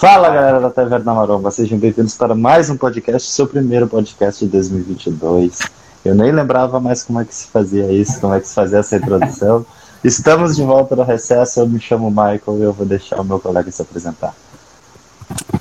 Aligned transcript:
Fala 0.00 0.30
galera 0.30 0.58
da 0.58 0.70
Taverna 0.70 1.12
Maromba, 1.12 1.50
sejam 1.50 1.78
bem-vindos 1.78 2.16
para 2.16 2.34
mais 2.34 2.70
um 2.70 2.76
podcast, 2.78 3.30
seu 3.30 3.46
primeiro 3.46 3.86
podcast 3.86 4.42
de 4.42 4.50
2022. 4.50 5.58
Eu 6.02 6.14
nem 6.14 6.32
lembrava 6.32 6.80
mais 6.80 7.02
como 7.02 7.20
é 7.20 7.24
que 7.26 7.34
se 7.34 7.48
fazia 7.48 7.92
isso, 7.92 8.18
como 8.18 8.32
é 8.32 8.40
que 8.40 8.48
se 8.48 8.54
fazia 8.54 8.78
essa 8.78 8.96
introdução. 8.96 9.66
Estamos 10.02 10.56
de 10.56 10.62
volta 10.62 10.96
no 10.96 11.02
recesso, 11.02 11.60
eu 11.60 11.68
me 11.68 11.78
chamo 11.78 12.08
Michael 12.08 12.58
e 12.60 12.62
eu 12.62 12.72
vou 12.72 12.86
deixar 12.86 13.20
o 13.20 13.24
meu 13.24 13.38
colega 13.38 13.70
se 13.70 13.82
apresentar. 13.82 14.34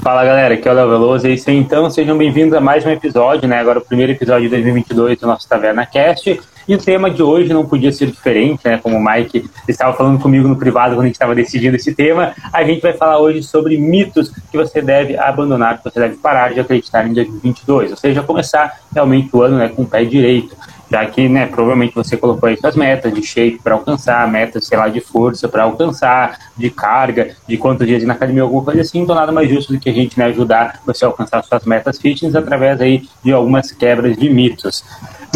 Fala 0.01 0.23
galera, 0.23 0.53
aqui 0.53 0.65
é 0.65 0.71
o 0.71 0.73
Léo 0.73 0.89
Veloso, 0.89 1.27
é 1.27 1.31
isso 1.31 1.51
então, 1.51 1.89
sejam 1.89 2.17
bem-vindos 2.17 2.53
a 2.53 2.61
mais 2.61 2.85
um 2.85 2.89
episódio, 2.89 3.49
né? 3.49 3.59
Agora 3.59 3.79
o 3.79 3.85
primeiro 3.85 4.13
episódio 4.13 4.43
de 4.43 4.49
2022 4.49 5.19
do 5.19 5.27
nosso 5.27 5.47
Taverna 5.47 5.85
Cast. 5.85 6.39
E 6.65 6.73
o 6.73 6.77
tema 6.77 7.11
de 7.11 7.21
hoje 7.21 7.51
não 7.51 7.65
podia 7.65 7.91
ser 7.91 8.05
diferente, 8.05 8.61
né? 8.63 8.77
Como 8.77 8.95
o 8.95 9.03
Mike 9.03 9.49
estava 9.67 9.91
falando 9.97 10.21
comigo 10.21 10.47
no 10.47 10.55
privado 10.55 10.95
quando 10.95 11.01
a 11.01 11.07
gente 11.07 11.15
estava 11.15 11.35
decidindo 11.35 11.75
esse 11.75 11.93
tema, 11.93 12.33
a 12.53 12.63
gente 12.63 12.81
vai 12.81 12.93
falar 12.93 13.19
hoje 13.19 13.43
sobre 13.43 13.77
mitos 13.77 14.31
que 14.49 14.55
você 14.55 14.81
deve 14.81 15.17
abandonar, 15.17 15.79
que 15.79 15.83
você 15.83 15.99
deve 15.99 16.15
parar 16.15 16.53
de 16.53 16.61
acreditar 16.61 17.05
em 17.05 17.13
2022, 17.13 17.91
ou 17.91 17.97
seja, 17.97 18.23
começar 18.23 18.79
realmente 18.93 19.29
o 19.35 19.41
ano 19.41 19.57
né, 19.57 19.67
com 19.67 19.81
o 19.81 19.85
pé 19.85 20.05
direito 20.05 20.55
já 20.89 21.05
que, 21.05 21.29
né, 21.29 21.45
provavelmente 21.45 21.93
você 21.93 22.17
colocou 22.17 22.49
aí 22.49 22.57
suas 22.57 22.75
metas 22.75 23.13
de 23.13 23.21
shape 23.21 23.59
para 23.63 23.75
alcançar, 23.75 24.27
metas, 24.29 24.65
sei 24.65 24.77
lá, 24.77 24.87
de 24.87 24.99
força 24.99 25.47
para 25.47 25.63
alcançar, 25.63 26.37
de 26.57 26.69
carga, 26.69 27.35
de 27.47 27.57
quantos 27.57 27.85
dias 27.85 28.03
na 28.03 28.13
academia, 28.13 28.43
alguma 28.43 28.63
coisa 28.63 28.81
assim, 28.81 28.99
então 28.99 29.15
nada 29.15 29.31
mais 29.31 29.49
justo 29.49 29.73
do 29.73 29.79
que 29.79 29.89
a 29.89 29.93
gente, 29.93 30.17
né, 30.17 30.25
ajudar 30.25 30.81
você 30.85 31.05
a 31.05 31.07
alcançar 31.07 31.43
suas 31.43 31.63
metas 31.65 31.99
fitness 31.99 32.35
através 32.35 32.81
aí 32.81 33.07
de 33.23 33.31
algumas 33.31 33.71
quebras 33.71 34.17
de 34.17 34.29
mitos. 34.29 34.83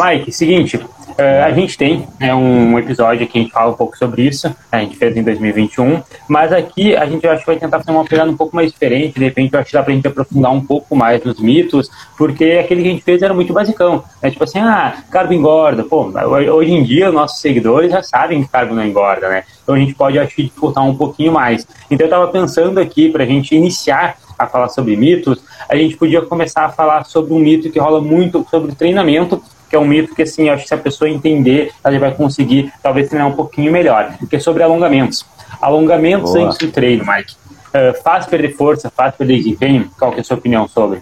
Mike, 0.01 0.31
seguinte, 0.31 0.79
a 1.17 1.51
gente 1.51 1.77
tem 1.77 2.07
né, 2.19 2.33
um 2.33 2.77
episódio 2.79 3.27
que 3.27 3.37
a 3.37 3.41
gente 3.41 3.51
fala 3.51 3.71
um 3.71 3.75
pouco 3.75 3.97
sobre 3.97 4.23
isso, 4.23 4.47
né, 4.47 4.55
a 4.71 4.79
gente 4.79 4.95
fez 4.95 5.15
em 5.15 5.23
2021, 5.23 6.01
mas 6.27 6.51
aqui 6.51 6.95
a 6.95 7.05
gente 7.05 7.25
acho 7.27 7.41
que 7.41 7.47
vai 7.47 7.57
tentar 7.57 7.79
fazer 7.79 7.91
uma 7.91 8.05
pegada 8.05 8.29
um 8.29 8.37
pouco 8.37 8.55
mais 8.55 8.71
diferente, 8.71 9.19
de 9.19 9.25
repente 9.25 9.53
eu 9.53 9.59
acho 9.59 9.69
que 9.69 9.73
dá 9.73 9.83
pra 9.83 9.93
gente 9.93 10.07
aprofundar 10.07 10.51
um 10.51 10.65
pouco 10.65 10.95
mais 10.95 11.23
nos 11.23 11.39
mitos, 11.39 11.89
porque 12.17 12.59
aquele 12.63 12.81
que 12.81 12.87
a 12.87 12.91
gente 12.91 13.03
fez 13.03 13.21
era 13.21 13.33
muito 13.33 13.53
basicão, 13.53 14.03
né, 14.21 14.31
tipo 14.31 14.43
assim, 14.43 14.59
ah, 14.59 15.03
carbo 15.11 15.33
engorda, 15.33 15.83
pô, 15.83 16.11
hoje 16.51 16.71
em 16.71 16.83
dia 16.83 17.11
nossos 17.11 17.39
seguidores 17.39 17.91
já 17.91 18.01
sabem 18.01 18.43
que 18.43 18.49
carbo 18.49 18.73
não 18.73 18.85
engorda, 18.85 19.29
né, 19.29 19.43
então 19.63 19.75
a 19.75 19.79
gente 19.79 19.93
pode 19.93 20.19
acho 20.19 20.35
que 20.35 20.43
dificultar 20.43 20.83
um 20.85 20.95
pouquinho 20.95 21.31
mais. 21.31 21.65
Então 21.89 22.05
eu 22.05 22.09
tava 22.09 22.27
pensando 22.27 22.79
aqui 22.79 23.09
pra 23.09 23.25
gente 23.25 23.55
iniciar 23.55 24.17
a 24.37 24.47
falar 24.47 24.69
sobre 24.69 24.95
mitos, 24.95 25.41
a 25.69 25.75
gente 25.75 25.95
podia 25.95 26.21
começar 26.21 26.65
a 26.65 26.69
falar 26.69 27.05
sobre 27.05 27.33
um 27.33 27.39
mito 27.39 27.69
que 27.69 27.79
rola 27.79 28.01
muito 28.01 28.45
sobre 28.49 28.75
treinamento, 28.75 29.41
que 29.73 29.77
é 29.77 29.79
um 29.79 29.87
mito 29.87 30.13
que, 30.13 30.21
assim, 30.21 30.49
acho 30.49 30.61
que 30.61 30.67
se 30.67 30.75
a 30.75 30.77
pessoa 30.77 31.09
entender, 31.09 31.71
ela 31.83 31.97
vai 31.97 32.13
conseguir, 32.13 32.71
talvez, 32.83 33.09
treinar 33.09 33.27
um 33.27 33.35
pouquinho 33.35 33.71
melhor, 33.71 34.15
que 34.29 34.35
é 34.35 34.39
sobre 34.39 34.61
alongamentos. 34.61 35.25
Alongamentos 35.59 36.31
Boa. 36.31 36.45
antes 36.45 36.59
do 36.59 36.71
treino, 36.71 37.03
Mike. 37.03 37.33
Uh, 37.69 37.99
faz 38.03 38.27
perder 38.27 38.55
força, 38.55 38.91
faz 38.95 39.15
perder 39.15 39.37
desempenho? 39.37 39.89
Qual 39.97 40.11
que 40.11 40.19
é 40.19 40.21
a 40.21 40.23
sua 40.23 40.37
opinião 40.37 40.67
sobre? 40.67 41.01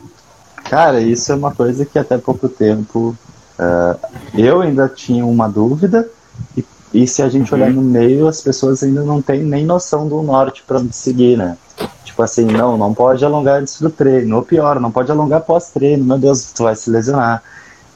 Cara, 0.70 1.02
isso 1.02 1.30
é 1.34 1.36
uma 1.36 1.54
coisa 1.54 1.84
que 1.84 2.00
até 2.00 2.18
pouco 2.18 2.48
tempo 2.48 3.14
uh, 3.60 4.00
eu 4.38 4.62
ainda 4.62 4.88
tinha 4.88 5.26
uma 5.26 5.50
dúvida 5.50 6.10
e, 6.56 6.64
e 6.94 7.06
se 7.06 7.22
a 7.22 7.28
gente 7.28 7.54
uhum. 7.54 7.60
olhar 7.60 7.74
no 7.74 7.82
meio, 7.82 8.26
as 8.26 8.40
pessoas 8.40 8.82
ainda 8.84 9.04
não 9.04 9.22
têm 9.22 9.42
nem 9.42 9.66
noção 9.66 10.08
do 10.08 10.22
norte 10.22 10.64
para 10.66 10.82
seguir, 10.92 11.38
né? 11.38 11.58
Tipo 12.06 12.24
assim, 12.24 12.46
não, 12.46 12.78
não 12.78 12.94
pode 12.94 13.26
alongar 13.26 13.60
antes 13.60 13.82
do 13.82 13.90
treino. 13.90 14.38
Ou 14.38 14.44
pior, 14.44 14.80
não 14.80 14.94
pode 14.94 15.12
alongar 15.12 15.42
pós-treino. 15.42 16.06
Meu 16.06 16.18
Deus, 16.18 16.54
tu 16.54 16.64
vai 16.64 16.76
se 16.76 16.90
lesionar. 16.90 17.44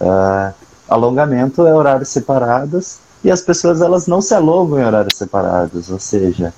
Uh, 0.01 0.64
alongamento 0.87 1.65
é 1.65 1.73
horários 1.73 2.09
separados 2.09 2.97
e 3.23 3.31
as 3.31 3.41
pessoas 3.41 3.81
elas 3.81 4.07
não 4.07 4.21
se 4.21 4.33
alongam 4.33 4.79
em 4.79 4.85
horários 4.85 5.17
separados, 5.17 5.89
ou 5.89 5.99
seja, 5.99 6.53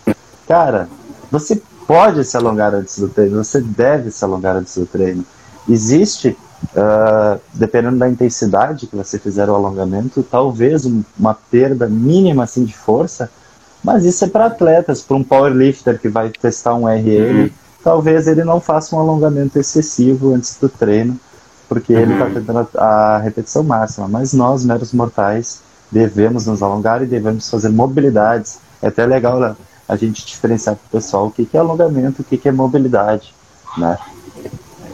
cara, 0.47 0.89
você 1.31 1.61
pode 1.87 2.23
se 2.25 2.35
alongar 2.35 2.75
antes 2.75 2.99
do 2.99 3.07
treino, 3.07 3.43
você 3.43 3.61
deve 3.61 4.11
se 4.11 4.23
alongar 4.23 4.57
antes 4.57 4.77
do 4.77 4.85
treino. 4.85 5.25
Existe, 5.69 6.37
uh, 6.75 7.39
dependendo 7.53 7.97
da 7.97 8.09
intensidade 8.09 8.87
que 8.87 8.95
você 8.95 9.17
fizer 9.17 9.49
o 9.49 9.55
alongamento, 9.55 10.21
talvez 10.23 10.85
uma 11.17 11.33
perda 11.33 11.87
mínima 11.87 12.43
assim 12.43 12.65
de 12.65 12.75
força, 12.75 13.29
mas 13.81 14.03
isso 14.03 14.25
é 14.25 14.27
para 14.27 14.47
atletas, 14.47 15.01
para 15.01 15.15
um 15.15 15.23
powerlifter 15.23 15.97
que 15.99 16.09
vai 16.09 16.29
testar 16.29 16.75
um 16.75 16.85
RL, 16.85 17.43
uhum. 17.43 17.49
talvez 17.81 18.27
ele 18.27 18.43
não 18.43 18.59
faça 18.59 18.93
um 18.93 18.99
alongamento 18.99 19.57
excessivo 19.57 20.33
antes 20.33 20.57
do 20.59 20.67
treino, 20.67 21.17
porque 21.67 21.93
uhum. 21.93 21.99
ele 21.99 22.13
está 22.13 22.25
tentando 22.29 22.67
a, 22.77 22.85
a, 22.85 23.17
repetição 23.19 23.63
máxima. 23.63 24.07
Mas 24.07 24.33
nós, 24.33 24.65
meros 24.65 24.93
mortais, 24.93 25.61
devemos 25.91 26.45
nos 26.45 26.61
alongar 26.61 27.01
e 27.01 27.05
devemos 27.05 27.49
fazer 27.49 27.69
mobilidades. 27.69 28.59
É 28.81 28.87
até 28.87 29.05
legal 29.05 29.39
né, 29.39 29.55
a 29.87 29.95
gente 29.95 30.25
diferenciar 30.25 30.75
para 30.75 30.85
o 30.85 31.01
pessoal 31.01 31.27
o 31.27 31.31
que, 31.31 31.45
que 31.45 31.57
é 31.57 31.59
alongamento, 31.59 32.21
o 32.21 32.25
que, 32.25 32.37
que 32.37 32.49
é 32.49 32.51
mobilidade, 32.51 33.33
né? 33.77 33.97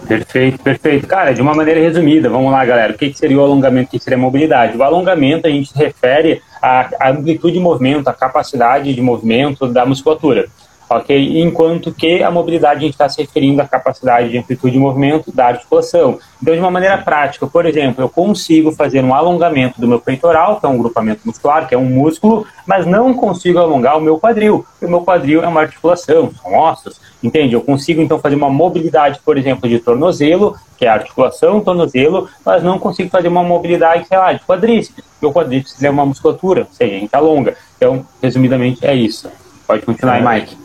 Perfeito, 0.07 0.61
perfeito. 0.61 1.07
Cara, 1.07 1.33
de 1.33 1.41
uma 1.41 1.53
maneira 1.53 1.79
resumida, 1.79 2.29
vamos 2.29 2.51
lá, 2.51 2.63
galera. 2.65 2.93
O 2.93 2.97
que, 2.97 3.09
que 3.09 3.17
seria 3.17 3.39
o 3.39 3.41
alongamento? 3.41 3.87
O 3.87 3.91
que 3.91 3.99
seria 3.99 4.17
a 4.17 4.21
mobilidade? 4.21 4.77
O 4.77 4.83
alongamento 4.83 5.47
a 5.47 5.49
gente 5.49 5.71
se 5.71 5.77
refere 5.77 6.41
à 6.61 7.09
amplitude 7.09 7.53
de 7.53 7.59
movimento, 7.59 8.07
à 8.09 8.13
capacidade 8.13 8.93
de 8.93 9.01
movimento 9.01 9.67
da 9.67 9.85
musculatura 9.85 10.47
ok? 10.89 11.41
Enquanto 11.41 11.93
que 11.93 12.21
a 12.23 12.31
mobilidade 12.31 12.79
a 12.79 12.81
gente 12.81 12.93
está 12.93 13.09
se 13.09 13.21
referindo 13.21 13.61
à 13.61 13.67
capacidade 13.67 14.29
de 14.29 14.37
amplitude 14.37 14.73
de 14.73 14.79
movimento 14.79 15.31
da 15.31 15.47
articulação. 15.47 16.19
Então, 16.41 16.53
de 16.53 16.59
uma 16.59 16.71
maneira 16.71 16.97
prática, 16.97 17.47
por 17.47 17.65
exemplo, 17.65 18.03
eu 18.03 18.09
consigo 18.09 18.71
fazer 18.71 19.03
um 19.03 19.13
alongamento 19.13 19.79
do 19.79 19.87
meu 19.87 19.99
peitoral, 19.99 20.59
que 20.59 20.65
é 20.65 20.69
um 20.69 20.77
grupamento 20.77 21.21
muscular, 21.25 21.67
que 21.67 21.75
é 21.75 21.77
um 21.77 21.85
músculo, 21.85 22.45
mas 22.65 22.85
não 22.85 23.13
consigo 23.13 23.59
alongar 23.59 23.97
o 23.97 24.01
meu 24.01 24.19
quadril. 24.19 24.65
O 24.81 24.87
meu 24.87 25.01
quadril 25.01 25.43
é 25.43 25.47
uma 25.47 25.61
articulação, 25.61 26.31
são 26.41 26.53
ossos, 26.53 26.99
entende? 27.23 27.53
Eu 27.53 27.61
consigo 27.61 28.01
então 28.01 28.19
fazer 28.19 28.35
uma 28.35 28.49
mobilidade, 28.49 29.19
por 29.23 29.37
exemplo, 29.37 29.69
de 29.69 29.79
tornozelo, 29.79 30.55
que 30.77 30.85
é 30.85 30.89
a 30.89 30.93
articulação, 30.93 31.61
tornozelo, 31.61 32.27
mas 32.45 32.61
não 32.61 32.77
consigo 32.77 33.09
fazer 33.09 33.29
uma 33.29 33.43
mobilidade, 33.43 34.07
sei 34.07 34.17
lá, 34.17 34.33
de 34.33 34.41
quadríceps. 34.41 35.03
Porque 35.13 35.25
o 35.25 35.31
quadríceps 35.31 35.81
é 35.81 35.89
uma 35.89 36.05
musculatura, 36.05 36.61
ou 36.61 36.75
seja, 36.75 36.95
a 36.95 36.99
gente 36.99 37.15
alonga. 37.15 37.55
Então, 37.77 38.05
resumidamente, 38.21 38.85
é 38.85 38.93
isso. 38.93 39.29
Pode 39.65 39.83
continuar 39.83 40.15
aí, 40.15 40.41
Mike. 40.41 40.62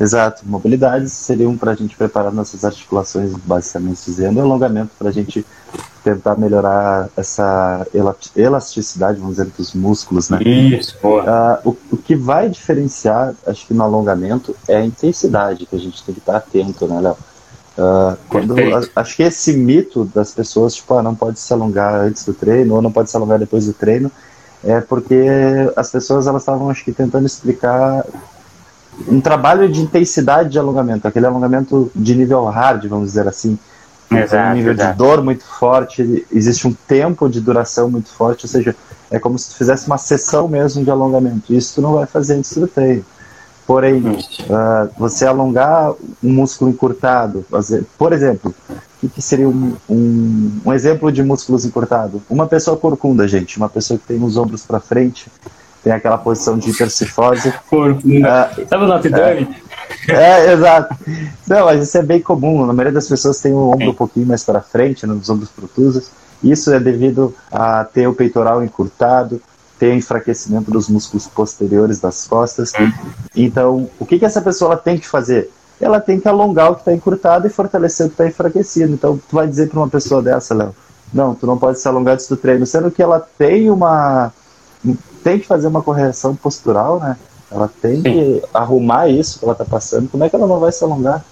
Exato, 0.00 0.42
mobilidades 0.46 1.12
seriam 1.12 1.56
para 1.58 1.72
a 1.72 1.74
gente 1.74 1.94
preparar 1.94 2.32
nossas 2.32 2.64
articulações, 2.64 3.32
basicamente 3.44 4.02
dizendo, 4.06 4.38
e 4.38 4.40
alongamento 4.40 4.92
para 4.98 5.10
a 5.10 5.12
gente 5.12 5.44
tentar 6.02 6.36
melhorar 6.36 7.10
essa 7.14 7.86
elasticidade, 8.34 9.20
vamos 9.20 9.36
dizer, 9.36 9.50
dos 9.56 9.74
músculos, 9.74 10.30
né? 10.30 10.42
Isso, 10.42 10.96
uh, 11.04 11.68
o, 11.68 11.76
o, 11.92 11.96
que 11.98 12.16
vai 12.16 12.48
diferenciar, 12.48 13.34
acho 13.46 13.66
que 13.66 13.74
no 13.74 13.82
alongamento, 13.82 14.56
é 14.66 14.76
a 14.76 14.84
intensidade, 14.84 15.66
que 15.66 15.76
a 15.76 15.78
gente 15.78 16.02
tem 16.02 16.14
que 16.14 16.20
estar 16.20 16.36
atento, 16.36 16.86
né, 16.86 16.98
Léo? 16.98 17.16
Quando, 18.28 18.54
acho 18.96 19.16
que 19.16 19.22
esse 19.22 19.52
mito 19.52 20.04
das 20.14 20.32
pessoas, 20.32 20.74
tipo, 20.74 20.92
ah, 20.94 21.02
não 21.02 21.14
pode 21.14 21.38
se 21.38 21.52
alongar 21.52 21.94
antes 21.94 22.24
do 22.24 22.34
treino, 22.34 22.74
ou 22.74 22.82
não 22.82 22.92
pode 22.92 23.10
se 23.10 23.16
alongar 23.16 23.38
depois 23.38 23.66
do 23.66 23.72
treino, 23.72 24.10
é 24.62 24.80
porque 24.80 25.26
as 25.76 25.90
pessoas 25.90 26.26
elas 26.26 26.42
estavam, 26.42 26.68
acho 26.68 26.84
que, 26.84 26.92
tentando 26.92 27.26
explicar 27.26 28.04
um 29.08 29.20
trabalho 29.20 29.70
de 29.70 29.80
intensidade 29.80 30.50
de 30.50 30.58
alongamento, 30.58 31.06
aquele 31.06 31.26
alongamento 31.26 31.90
de 31.94 32.14
nível 32.14 32.44
hard, 32.46 32.86
vamos 32.86 33.08
dizer 33.08 33.26
assim. 33.26 33.58
Exato, 34.10 34.50
um 34.50 34.54
nível 34.54 34.72
exato. 34.72 34.92
de 34.92 34.98
dor 34.98 35.22
muito 35.22 35.44
forte, 35.44 36.26
existe 36.32 36.66
um 36.66 36.72
tempo 36.72 37.28
de 37.28 37.40
duração 37.40 37.88
muito 37.88 38.08
forte, 38.08 38.44
ou 38.44 38.48
seja, 38.48 38.74
é 39.10 39.18
como 39.18 39.38
se 39.38 39.50
tu 39.50 39.56
fizesse 39.56 39.86
uma 39.86 39.98
sessão 39.98 40.48
mesmo 40.48 40.84
de 40.84 40.90
alongamento. 40.90 41.52
Isso 41.52 41.76
tu 41.76 41.82
não 41.82 41.94
vai 41.94 42.06
fazer 42.06 42.34
antes 42.34 42.56
do 42.56 42.66
treino. 42.66 43.04
Porém, 43.66 44.02
uh, 44.02 44.90
você 44.98 45.24
alongar 45.24 45.92
um 46.22 46.32
músculo 46.32 46.70
encurtado, 46.70 47.44
fazer, 47.48 47.84
por 47.96 48.12
exemplo, 48.12 48.52
o 49.00 49.08
que, 49.08 49.22
seria 49.22 49.48
um, 49.48 49.76
um, 49.88 50.60
um, 50.66 50.72
exemplo 50.72 51.10
de 51.12 51.22
músculos 51.22 51.64
encurtado? 51.64 52.20
Uma 52.28 52.48
pessoa 52.48 52.76
corcunda, 52.76 53.28
gente, 53.28 53.56
uma 53.56 53.68
pessoa 53.68 53.96
que 53.96 54.06
tem 54.06 54.22
os 54.22 54.36
ombros 54.36 54.66
para 54.66 54.80
frente, 54.80 55.30
tem 55.82 55.92
aquela 55.92 56.18
posição 56.18 56.58
de 56.58 56.70
hipercifose. 56.70 57.52
Corcunda. 57.68 58.50
Uh, 58.56 58.68
Sabe 58.68 58.84
o 58.84 58.86
Notre 58.86 59.10
Dame? 59.10 59.48
É, 60.08 60.46
é, 60.46 60.52
exato. 60.52 60.94
Não, 61.46 61.66
mas 61.66 61.82
isso 61.82 61.98
é 61.98 62.02
bem 62.02 62.20
comum. 62.20 62.66
Na 62.66 62.72
maioria 62.72 62.92
das 62.92 63.08
pessoas 63.08 63.40
tem 63.40 63.52
o 63.52 63.70
ombro 63.70 63.90
um 63.90 63.94
pouquinho 63.94 64.26
mais 64.26 64.44
para 64.44 64.60
frente, 64.60 65.06
nos 65.06 65.28
ombros 65.28 65.50
protusos. 65.50 66.10
Isso 66.42 66.72
é 66.72 66.80
devido 66.80 67.34
a 67.50 67.84
ter 67.84 68.06
o 68.06 68.14
peitoral 68.14 68.64
encurtado, 68.64 69.40
ter 69.78 69.94
enfraquecimento 69.94 70.70
dos 70.70 70.88
músculos 70.88 71.26
posteriores 71.26 72.00
das 72.00 72.26
costas. 72.26 72.72
Então, 73.36 73.88
o 73.98 74.06
que, 74.06 74.18
que 74.18 74.24
essa 74.24 74.40
pessoa 74.40 74.76
tem 74.76 74.98
que 74.98 75.06
fazer? 75.06 75.50
Ela 75.80 76.00
tem 76.00 76.20
que 76.20 76.28
alongar 76.28 76.70
o 76.70 76.74
que 76.74 76.82
está 76.82 76.92
encurtado 76.92 77.46
e 77.46 77.50
fortalecer 77.50 78.06
o 78.06 78.08
que 78.10 78.14
está 78.14 78.26
enfraquecido. 78.26 78.92
Então, 78.92 79.18
tu 79.28 79.36
vai 79.36 79.46
dizer 79.46 79.68
para 79.68 79.80
uma 79.80 79.88
pessoa 79.88 80.22
dessa, 80.22 80.54
Léo, 80.54 80.74
não, 81.12 81.34
tu 81.34 81.46
não 81.46 81.58
pode 81.58 81.80
se 81.80 81.88
alongar 81.88 82.14
antes 82.14 82.28
do 82.28 82.36
treino, 82.36 82.66
sendo 82.66 82.90
que 82.90 83.02
ela 83.02 83.20
tem 83.38 83.70
uma 83.70 84.32
tem 85.22 85.38
que 85.38 85.46
fazer 85.46 85.66
uma 85.66 85.82
correção 85.82 86.34
postural, 86.34 86.98
né? 87.00 87.16
Ela 87.50 87.70
tem 87.80 87.96
Sim. 87.96 88.02
que 88.02 88.42
arrumar 88.54 89.08
isso 89.08 89.38
que 89.38 89.44
ela 89.44 89.52
está 89.52 89.64
passando. 89.64 90.08
Como 90.08 90.22
é 90.22 90.28
que 90.28 90.36
ela 90.36 90.46
não 90.46 90.60
vai 90.60 90.70
se 90.70 90.84
alongar? 90.84 91.24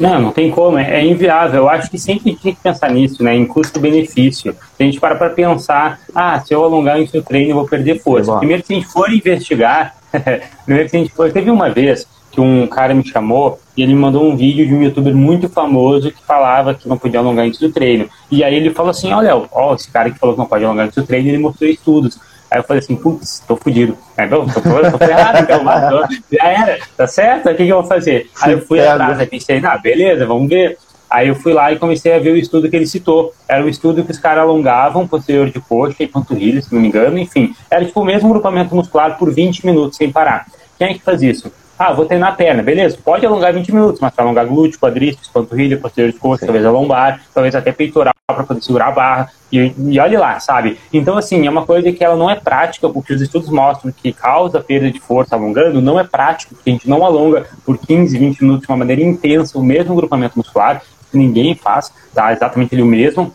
Não, 0.00 0.20
não 0.20 0.32
tem 0.32 0.50
como, 0.50 0.78
é, 0.78 1.00
é 1.00 1.04
inviável. 1.04 1.62
Eu 1.62 1.68
acho 1.68 1.90
que 1.90 1.98
sempre 1.98 2.30
a 2.30 2.32
gente 2.32 2.42
tem 2.42 2.54
que 2.54 2.60
pensar 2.60 2.90
nisso, 2.90 3.22
né? 3.22 3.34
Em 3.34 3.46
custo-benefício. 3.46 4.52
Se 4.76 4.82
a 4.82 4.84
gente 4.84 4.98
para 4.98 5.14
para 5.14 5.30
pensar, 5.30 6.00
ah, 6.14 6.40
se 6.40 6.52
eu 6.52 6.64
alongar 6.64 6.98
o 6.98 7.22
treino, 7.22 7.50
eu 7.50 7.54
vou 7.56 7.68
perder 7.68 8.00
força. 8.00 8.36
Primeiro, 8.38 8.64
se 8.66 8.72
a 8.72 8.76
gente 8.76 8.88
for 8.88 9.12
investigar, 9.12 9.94
primeiro, 10.64 10.88
se 10.88 10.96
a 10.96 10.98
gente 10.98 11.12
for. 11.12 11.30
Teve 11.30 11.50
uma 11.50 11.70
vez 11.70 12.06
que 12.32 12.40
um 12.40 12.66
cara 12.66 12.94
me 12.94 13.06
chamou 13.06 13.60
e 13.76 13.82
ele 13.82 13.94
me 13.94 14.00
mandou 14.00 14.24
um 14.24 14.34
vídeo 14.34 14.66
de 14.66 14.74
um 14.74 14.82
youtuber 14.82 15.14
muito 15.14 15.48
famoso 15.48 16.10
que 16.10 16.22
falava 16.24 16.74
que 16.74 16.88
não 16.88 16.96
podia 16.96 17.20
alongar 17.20 17.44
antes 17.44 17.60
do 17.60 17.70
treino. 17.70 18.08
E 18.30 18.42
aí 18.42 18.54
ele 18.54 18.70
falou 18.70 18.90
assim: 18.90 19.12
Olha, 19.12 19.36
ó, 19.52 19.74
esse 19.74 19.90
cara 19.90 20.10
que 20.10 20.18
falou 20.18 20.34
que 20.34 20.40
não 20.40 20.48
pode 20.48 20.64
alongar 20.64 20.86
antes 20.86 20.96
do 20.96 21.06
treino, 21.06 21.28
ele 21.28 21.38
mostrou 21.38 21.70
estudos. 21.70 22.18
Aí 22.52 22.58
eu 22.58 22.64
falei 22.64 22.80
assim, 22.80 22.94
putz, 22.94 23.42
tô 23.48 23.56
fudido. 23.56 23.96
Aí, 24.14 24.28
não, 24.28 24.46
tô, 24.46 24.60
tô, 24.60 24.98
ferrado, 24.98 25.38
então, 25.38 25.64
matou. 25.64 26.04
Já 26.30 26.46
era, 26.46 26.78
tá 26.94 27.06
certo? 27.06 27.48
O 27.48 27.56
que, 27.56 27.64
que 27.64 27.72
eu 27.72 27.80
vou 27.80 27.86
fazer? 27.86 28.30
Aí 28.42 28.52
eu 28.52 28.60
fui 28.60 28.78
atrás, 28.78 29.18
aí 29.18 29.26
pensei, 29.26 29.58
ah, 29.64 29.78
beleza, 29.78 30.26
vamos 30.26 30.50
ver. 30.50 30.76
Aí 31.08 31.28
eu 31.28 31.34
fui 31.34 31.54
lá 31.54 31.72
e 31.72 31.78
comecei 31.78 32.14
a 32.14 32.18
ver 32.18 32.32
o 32.32 32.36
estudo 32.36 32.68
que 32.68 32.76
ele 32.76 32.86
citou. 32.86 33.32
Era 33.48 33.64
um 33.64 33.68
estudo 33.70 34.04
que 34.04 34.10
os 34.10 34.18
caras 34.18 34.42
alongavam 34.42 35.08
posterior 35.08 35.48
de 35.48 35.60
coxa 35.60 36.02
e 36.02 36.06
panturrilha, 36.06 36.60
se 36.60 36.74
não 36.74 36.82
me 36.82 36.88
engano, 36.88 37.18
enfim. 37.18 37.54
Era 37.70 37.86
tipo 37.86 38.02
o 38.02 38.04
mesmo 38.04 38.28
grupamento 38.28 38.74
muscular 38.74 39.16
por 39.16 39.32
20 39.32 39.64
minutos 39.64 39.96
sem 39.96 40.12
parar. 40.12 40.46
Quem 40.76 40.88
é 40.88 40.94
que 40.94 41.00
faz 41.00 41.22
isso? 41.22 41.50
Ah, 41.84 41.92
vou 41.92 42.06
treinar 42.06 42.28
a 42.28 42.36
perna, 42.36 42.62
beleza? 42.62 42.96
Pode 43.04 43.26
alongar 43.26 43.52
20 43.52 43.72
minutos, 43.72 44.00
mas 44.00 44.14
para 44.14 44.24
alongar 44.24 44.46
glúteo, 44.46 44.78
quadríceps, 44.78 45.26
panturrilha, 45.26 45.76
posterior 45.76 46.12
de 46.12 46.18
coxa, 46.20 46.46
talvez 46.46 46.64
a 46.64 46.70
lombar, 46.70 47.20
talvez 47.34 47.56
até 47.56 47.72
peitoral 47.72 48.14
para 48.24 48.44
poder 48.44 48.62
segurar 48.62 48.86
a 48.86 48.92
barra. 48.92 49.32
E, 49.50 49.74
e 49.76 49.98
olhe 49.98 50.16
lá, 50.16 50.38
sabe? 50.38 50.78
Então, 50.92 51.18
assim, 51.18 51.44
é 51.44 51.50
uma 51.50 51.66
coisa 51.66 51.90
que 51.90 52.04
ela 52.04 52.14
não 52.14 52.30
é 52.30 52.36
prática, 52.36 52.88
porque 52.88 53.12
os 53.12 53.20
estudos 53.20 53.48
mostram 53.48 53.90
que 53.90 54.12
causa 54.12 54.60
perda 54.60 54.92
de 54.92 55.00
força 55.00 55.34
alongando, 55.34 55.82
não 55.82 55.98
é 55.98 56.04
prático, 56.04 56.54
porque 56.54 56.70
a 56.70 56.72
gente 56.72 56.88
não 56.88 57.04
alonga 57.04 57.46
por 57.66 57.76
15, 57.76 58.16
20 58.16 58.42
minutos 58.42 58.64
de 58.64 58.72
uma 58.72 58.78
maneira 58.78 59.02
intensa 59.02 59.58
o 59.58 59.62
mesmo 59.64 59.96
grupamento 59.96 60.38
muscular, 60.38 60.80
que 61.10 61.18
ninguém 61.18 61.56
faz, 61.56 61.92
tá? 62.14 62.32
Exatamente 62.32 62.76
ele 62.76 62.82
o 62.82 62.86
mesmo. 62.86 63.34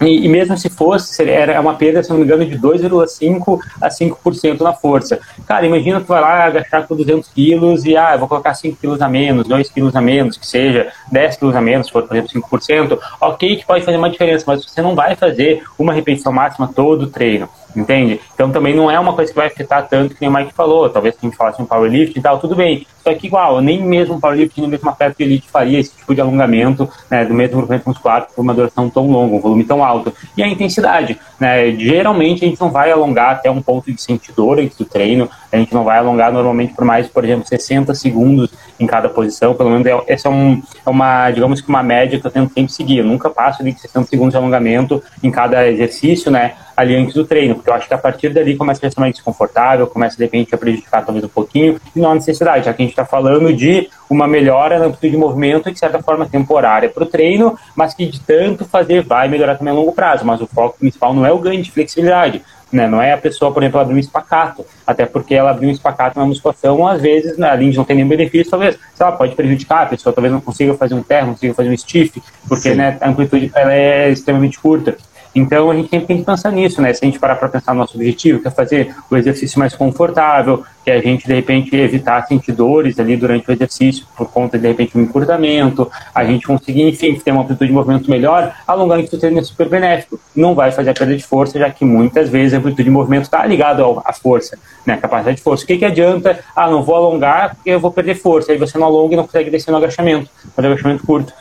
E, 0.00 0.24
e, 0.24 0.28
mesmo 0.28 0.56
se 0.56 0.70
fosse, 0.70 1.22
era 1.28 1.60
uma 1.60 1.74
perda, 1.74 2.02
se 2.02 2.08
não 2.10 2.16
me 2.16 2.24
engano, 2.24 2.46
de 2.46 2.58
2,5% 2.58 3.58
a 3.80 3.88
5% 3.88 4.60
na 4.60 4.72
força. 4.72 5.20
Cara, 5.46 5.66
imagina 5.66 6.00
tu 6.00 6.06
vai 6.06 6.20
lá 6.20 6.44
agachar 6.44 6.86
com 6.86 6.96
200 6.96 7.28
quilos 7.28 7.84
e, 7.84 7.96
ah, 7.96 8.16
vou 8.16 8.26
colocar 8.26 8.54
5 8.54 8.78
quilos 8.80 9.02
a 9.02 9.08
menos, 9.08 9.46
2 9.46 9.68
quilos 9.68 9.94
a 9.94 10.00
menos, 10.00 10.38
que 10.38 10.46
seja 10.46 10.90
10 11.12 11.36
quilos 11.36 11.54
a 11.54 11.60
menos, 11.60 11.86
se 11.86 11.92
for, 11.92 12.02
por 12.06 12.16
exemplo, 12.16 12.32
5%. 12.32 12.98
Ok 13.20 13.56
que 13.56 13.66
pode 13.66 13.84
fazer 13.84 13.98
uma 13.98 14.08
diferença, 14.08 14.44
mas 14.46 14.64
você 14.64 14.80
não 14.80 14.94
vai 14.94 15.16
fazer 15.16 15.62
uma 15.78 15.92
repetição 15.92 16.32
máxima 16.32 16.70
todo 16.74 17.02
o 17.02 17.06
treino 17.06 17.48
entende? 17.74 18.20
Então 18.34 18.50
também 18.50 18.74
não 18.74 18.90
é 18.90 18.98
uma 18.98 19.12
coisa 19.12 19.30
que 19.30 19.36
vai 19.36 19.46
afetar 19.46 19.88
tanto 19.88 20.14
que 20.14 20.20
nem 20.20 20.30
o 20.30 20.32
Mike 20.32 20.54
falou, 20.54 20.88
talvez 20.88 21.14
que 21.16 21.26
a 21.26 21.28
gente 21.28 21.36
falasse 21.36 21.60
um 21.60 21.66
powerlift 21.66 22.18
e 22.18 22.22
tal, 22.22 22.38
tudo 22.38 22.56
bem. 22.56 22.86
Só 23.02 23.14
que 23.14 23.26
igual, 23.26 23.60
nem 23.60 23.82
mesmo 23.82 24.14
um 24.14 24.20
powerlift, 24.20 24.60
nem 24.60 24.68
mesmo 24.68 24.90
atleta 24.90 25.14
de 25.16 25.24
elite 25.24 25.48
faria 25.48 25.78
esse 25.78 25.94
tipo 25.96 26.14
de 26.14 26.20
alongamento, 26.20 26.88
né, 27.10 27.24
do 27.24 27.32
mesmo 27.32 27.58
movimento 27.58 27.86
muscular 27.86 28.26
por 28.34 28.42
uma 28.42 28.52
duração 28.52 28.90
tão 28.90 29.10
longa, 29.10 29.36
um 29.36 29.40
volume 29.40 29.64
tão 29.64 29.82
alto. 29.82 30.12
E 30.36 30.42
a 30.42 30.48
intensidade, 30.48 31.18
né, 31.38 31.70
geralmente 31.72 32.44
a 32.44 32.48
gente 32.48 32.60
não 32.60 32.70
vai 32.70 32.90
alongar 32.90 33.32
até 33.32 33.50
um 33.50 33.62
ponto 33.62 33.90
de 33.90 34.00
sentidor 34.00 34.58
antes 34.58 34.76
do 34.76 34.84
treino, 34.84 35.30
a 35.50 35.56
gente 35.56 35.72
não 35.72 35.82
vai 35.82 35.98
alongar 35.98 36.32
normalmente 36.32 36.74
por 36.74 36.84
mais, 36.84 37.08
por 37.08 37.24
exemplo, 37.24 37.46
60 37.46 37.94
segundos 37.94 38.50
em 38.78 38.86
cada 38.86 39.08
posição, 39.08 39.54
pelo 39.54 39.70
menos 39.70 39.86
é, 39.86 39.98
essa 40.06 40.28
é, 40.28 40.30
um, 40.30 40.62
é 40.84 40.90
uma, 40.90 41.30
digamos 41.30 41.60
que 41.60 41.68
uma 41.68 41.82
média 41.82 42.20
que 42.20 42.26
eu 42.26 42.30
tento 42.30 42.52
sempre 42.52 42.72
seguir, 42.72 42.98
eu 42.98 43.04
nunca 43.04 43.30
passo 43.30 43.64
de 43.64 43.72
60 43.72 44.08
segundos 44.08 44.32
de 44.32 44.36
alongamento 44.36 45.02
em 45.22 45.30
cada 45.30 45.66
exercício, 45.68 46.30
né, 46.30 46.54
ali 46.80 46.96
antes 46.96 47.14
do 47.14 47.24
treino, 47.24 47.54
porque 47.54 47.68
eu 47.68 47.74
acho 47.74 47.86
que 47.86 47.94
a 47.94 47.98
partir 47.98 48.30
dali 48.30 48.56
começa 48.56 48.84
a 48.86 48.90
ser 48.90 48.98
mais 48.98 49.14
desconfortável, 49.14 49.86
começa 49.86 50.16
de 50.16 50.24
repente 50.24 50.54
a 50.54 50.58
prejudicar 50.58 51.04
talvez 51.04 51.24
um 51.24 51.28
pouquinho, 51.28 51.80
e 51.94 52.00
não 52.00 52.10
há 52.10 52.14
necessidade, 52.14 52.64
já 52.64 52.72
que 52.72 52.82
a 52.82 52.84
gente 52.84 52.92
está 52.92 53.04
falando 53.04 53.52
de 53.52 53.88
uma 54.08 54.26
melhora 54.26 54.78
na 54.78 54.86
amplitude 54.86 55.12
de 55.12 55.18
movimento, 55.18 55.70
de 55.70 55.78
certa 55.78 56.02
forma 56.02 56.26
temporária 56.26 56.88
para 56.88 57.02
o 57.02 57.06
treino, 57.06 57.56
mas 57.76 57.94
que 57.94 58.06
de 58.06 58.20
tanto 58.20 58.64
fazer 58.64 59.02
vai 59.02 59.28
melhorar 59.28 59.56
também 59.56 59.72
a 59.72 59.76
longo 59.76 59.92
prazo, 59.92 60.24
mas 60.24 60.40
o 60.40 60.46
foco 60.46 60.78
principal 60.78 61.12
não 61.12 61.26
é 61.26 61.32
o 61.32 61.38
ganho 61.38 61.62
de 61.62 61.70
flexibilidade, 61.70 62.42
né? 62.72 62.86
Não 62.88 63.02
é 63.02 63.12
a 63.12 63.18
pessoa, 63.18 63.52
por 63.52 63.62
exemplo, 63.62 63.80
abrir 63.80 63.94
um 63.94 63.98
espacato, 63.98 64.64
até 64.86 65.04
porque 65.04 65.34
ela 65.34 65.50
abrir 65.50 65.66
um 65.66 65.70
espacato 65.70 66.18
na 66.18 66.24
musculação, 66.24 66.86
às 66.86 67.02
vezes, 67.02 67.36
né, 67.36 67.50
além 67.50 67.70
de 67.70 67.76
não 67.76 67.84
ter 67.84 67.94
nenhum 67.94 68.08
benefício, 68.08 68.50
talvez, 68.50 68.78
sei 68.94 69.06
lá, 69.06 69.12
pode 69.12 69.34
prejudicar 69.34 69.82
a 69.82 69.86
pessoa, 69.86 70.12
talvez 70.12 70.32
não 70.32 70.40
consiga 70.40 70.74
fazer 70.74 70.94
um 70.94 71.02
terra, 71.02 71.26
não 71.26 71.34
consiga 71.34 71.54
fazer 71.54 71.68
um 71.68 71.76
stiff, 71.76 72.22
porque 72.48 72.74
né, 72.74 72.96
a 73.00 73.08
amplitude 73.08 73.50
ela 73.54 73.72
é 73.72 74.10
extremamente 74.10 74.58
curta. 74.58 74.96
Então 75.34 75.70
a 75.70 75.74
gente 75.74 75.88
sempre 75.88 76.06
tem 76.06 76.18
que 76.18 76.24
pensar 76.24 76.50
nisso, 76.50 76.82
né? 76.82 76.92
Se 76.92 77.04
a 77.04 77.06
gente 77.06 77.18
parar 77.18 77.36
para 77.36 77.48
pensar 77.48 77.72
no 77.72 77.80
nosso 77.80 77.96
objetivo, 77.96 78.40
que 78.40 78.48
é 78.48 78.50
fazer 78.50 78.94
o 79.10 79.16
exercício 79.16 79.58
mais 79.58 79.74
confortável, 79.74 80.64
que 80.84 80.90
é 80.90 80.94
a 80.94 81.00
gente 81.00 81.26
de 81.26 81.34
repente 81.34 81.74
evitar 81.76 82.26
sentir 82.26 82.52
dores 82.52 82.98
ali 82.98 83.16
durante 83.16 83.48
o 83.48 83.52
exercício 83.52 84.06
por 84.16 84.30
conta 84.30 84.58
de, 84.58 84.66
repente 84.66 84.96
um 84.96 85.02
encurtamento, 85.02 85.90
a 86.14 86.24
gente 86.24 86.46
conseguir, 86.46 86.88
enfim, 86.88 87.14
ter 87.14 87.32
uma 87.32 87.42
amplitude 87.42 87.68
de 87.68 87.74
movimento 87.74 88.10
melhor, 88.10 88.54
alongamento 88.66 89.10
do 89.10 89.18
treino 89.18 89.38
é 89.38 89.42
super 89.42 89.68
benéfico. 89.68 90.18
Não 90.34 90.54
vai 90.54 90.72
fazer 90.72 90.90
a 90.90 90.94
perda 90.94 91.14
de 91.14 91.22
força, 91.22 91.58
já 91.58 91.70
que 91.70 91.84
muitas 91.84 92.28
vezes 92.28 92.54
a 92.54 92.58
amplitude 92.58 92.84
de 92.84 92.90
movimento 92.90 93.24
está 93.24 93.44
ligado 93.46 94.02
à 94.04 94.12
força, 94.12 94.58
né? 94.84 94.94
A 94.94 94.98
capacidade 94.98 95.36
de 95.36 95.42
força. 95.42 95.64
O 95.64 95.66
que, 95.66 95.78
que 95.78 95.84
adianta? 95.84 96.40
Ah, 96.56 96.70
não 96.70 96.82
vou 96.82 96.96
alongar 96.96 97.54
porque 97.54 97.70
eu 97.70 97.80
vou 97.80 97.92
perder 97.92 98.14
força. 98.14 98.52
Aí 98.52 98.58
você 98.58 98.78
não 98.78 98.86
alonga 98.86 99.14
e 99.14 99.16
não 99.16 99.24
consegue 99.24 99.50
descer 99.50 99.70
no 99.70 99.76
agachamento, 99.76 100.28
fazer 100.56 100.68
agachamento 100.68 101.06
curto. 101.06 101.32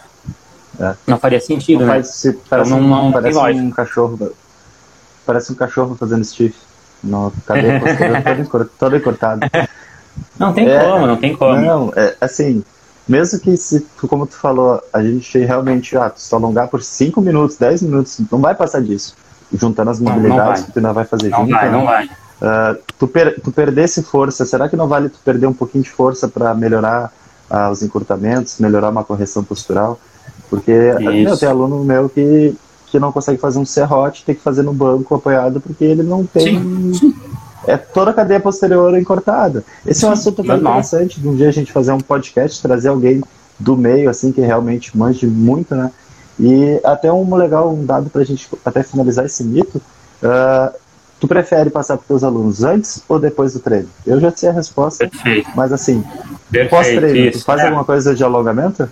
É. 0.80 0.96
Não 1.06 1.20
faria 1.20 1.40
sentido, 1.40 1.82
não 1.82 1.88
né? 1.88 1.94
Faz, 1.96 2.08
se, 2.08 2.34
parece 2.50 2.72
então, 2.72 2.82
não, 2.82 3.06
não 3.06 3.12
parece 3.12 3.38
um 3.38 3.72
cachorro. 3.72 4.32
Parece 5.26 5.52
um 5.52 5.56
cachorro 5.56 5.96
fazendo 5.96 6.24
stiff. 6.24 6.56
No 7.04 7.32
cabelo 7.46 7.80
todo, 8.50 8.72
todo 8.78 8.96
encurtado. 8.96 9.42
Não 10.38 10.54
tem 10.54 10.70
é, 10.70 10.80
como, 10.80 11.08
não 11.08 11.18
tem 11.18 11.36
como. 11.36 11.56
Não, 11.56 11.94
é, 11.96 12.16
assim, 12.20 12.64
mesmo 13.08 13.40
que, 13.40 13.58
se, 13.58 13.86
como 14.08 14.28
tu 14.28 14.36
falou, 14.36 14.82
a 14.94 15.02
gente 15.02 15.38
realmente, 15.40 15.98
ah, 15.98 16.12
se 16.16 16.34
alongar 16.36 16.68
por 16.68 16.84
5 16.84 17.20
minutos, 17.22 17.58
10 17.58 17.82
minutos, 17.84 18.20
não 18.32 18.40
vai 18.40 18.54
passar 18.54 18.82
disso. 18.82 19.16
Juntando 19.52 19.90
as 19.90 20.00
mobilidades 20.00 20.62
não, 20.62 20.68
que 20.68 20.74
tu 20.74 20.78
ainda 20.80 20.94
vai 20.94 21.06
fazer 21.06 21.30
não 21.30 21.40
junto. 21.40 21.52
Vai, 21.52 21.72
não 21.72 21.86
vai, 21.86 22.06
uh, 22.06 22.78
tu, 23.00 23.08
per, 23.08 23.42
tu 23.42 23.52
perdesse 23.52 24.04
força, 24.04 24.46
será 24.46 24.70
que 24.70 24.76
não 24.76 24.88
vale 24.88 25.10
tu 25.10 25.18
perder 25.26 25.48
um 25.48 25.54
pouquinho 25.54 25.84
de 25.84 25.90
força 25.90 26.28
para 26.28 26.54
melhorar 26.54 27.12
uh, 27.50 27.72
os 27.72 27.82
encurtamentos, 27.82 28.60
melhorar 28.60 28.90
uma 28.90 29.04
correção 29.04 29.44
postural? 29.44 30.00
Porque 30.50 30.72
meu, 31.00 31.38
tem 31.38 31.48
aluno 31.48 31.84
meu 31.84 32.10
que, 32.10 32.56
que 32.88 33.00
não 33.00 33.12
consegue 33.12 33.40
fazer 33.40 33.60
um 33.60 33.66
serrote, 33.66 34.24
tem 34.26 34.36
que 34.36 34.42
fazer 34.42 34.64
no 34.64 34.74
banco 34.74 35.14
apoiado 35.16 35.62
porque 35.62 35.84
ele 35.84 36.04
não 36.04 36.26
tem. 36.26 36.94
Sim. 36.94 37.16
É 37.68 37.78
toda 37.78 38.12
a 38.12 38.14
cadeia 38.14 38.40
posterior 38.40 38.98
encortada. 38.98 39.64
Esse 39.86 40.06
é 40.06 40.08
um 40.08 40.12
assunto 40.12 40.42
bem 40.42 40.58
interessante. 40.58 41.20
De 41.20 41.28
um 41.28 41.36
dia 41.36 41.50
a 41.50 41.52
gente 41.52 41.72
fazer 41.72 41.92
um 41.92 42.00
podcast, 42.00 42.62
trazer 42.62 42.88
alguém 42.88 43.22
do 43.60 43.76
meio, 43.76 44.10
assim, 44.10 44.32
que 44.32 44.42
realmente 44.42 44.98
manje 44.98 45.28
muito, 45.28 45.76
né? 45.76 45.92
E 46.40 46.80
até 46.86 47.12
um 47.12 47.36
legal, 47.36 47.72
um 47.72 47.86
dado 47.86 48.10
para 48.10 48.22
a 48.22 48.26
gente 48.26 48.50
até 48.66 48.82
finalizar 48.82 49.26
esse 49.26 49.44
mito. 49.44 49.82
Uh, 50.24 50.74
tu 51.20 51.28
prefere 51.28 51.70
passar 51.70 51.98
para 51.98 52.16
os 52.16 52.24
alunos 52.24 52.64
antes 52.64 53.04
ou 53.10 53.20
depois 53.20 53.54
do 53.54 53.60
treino? 53.60 53.90
Eu 54.08 54.20
já 54.20 54.32
sei 54.32 54.50
a 54.50 54.54
resposta, 54.54 55.08
Perfeito. 55.08 55.50
mas 55.54 55.74
assim, 55.74 56.04
pós-treino, 56.70 57.32
tu 57.34 57.44
faz 57.44 57.62
é. 57.62 57.66
alguma 57.66 57.84
coisa 57.84 58.16
de 58.16 58.24
alongamento? 58.24 58.90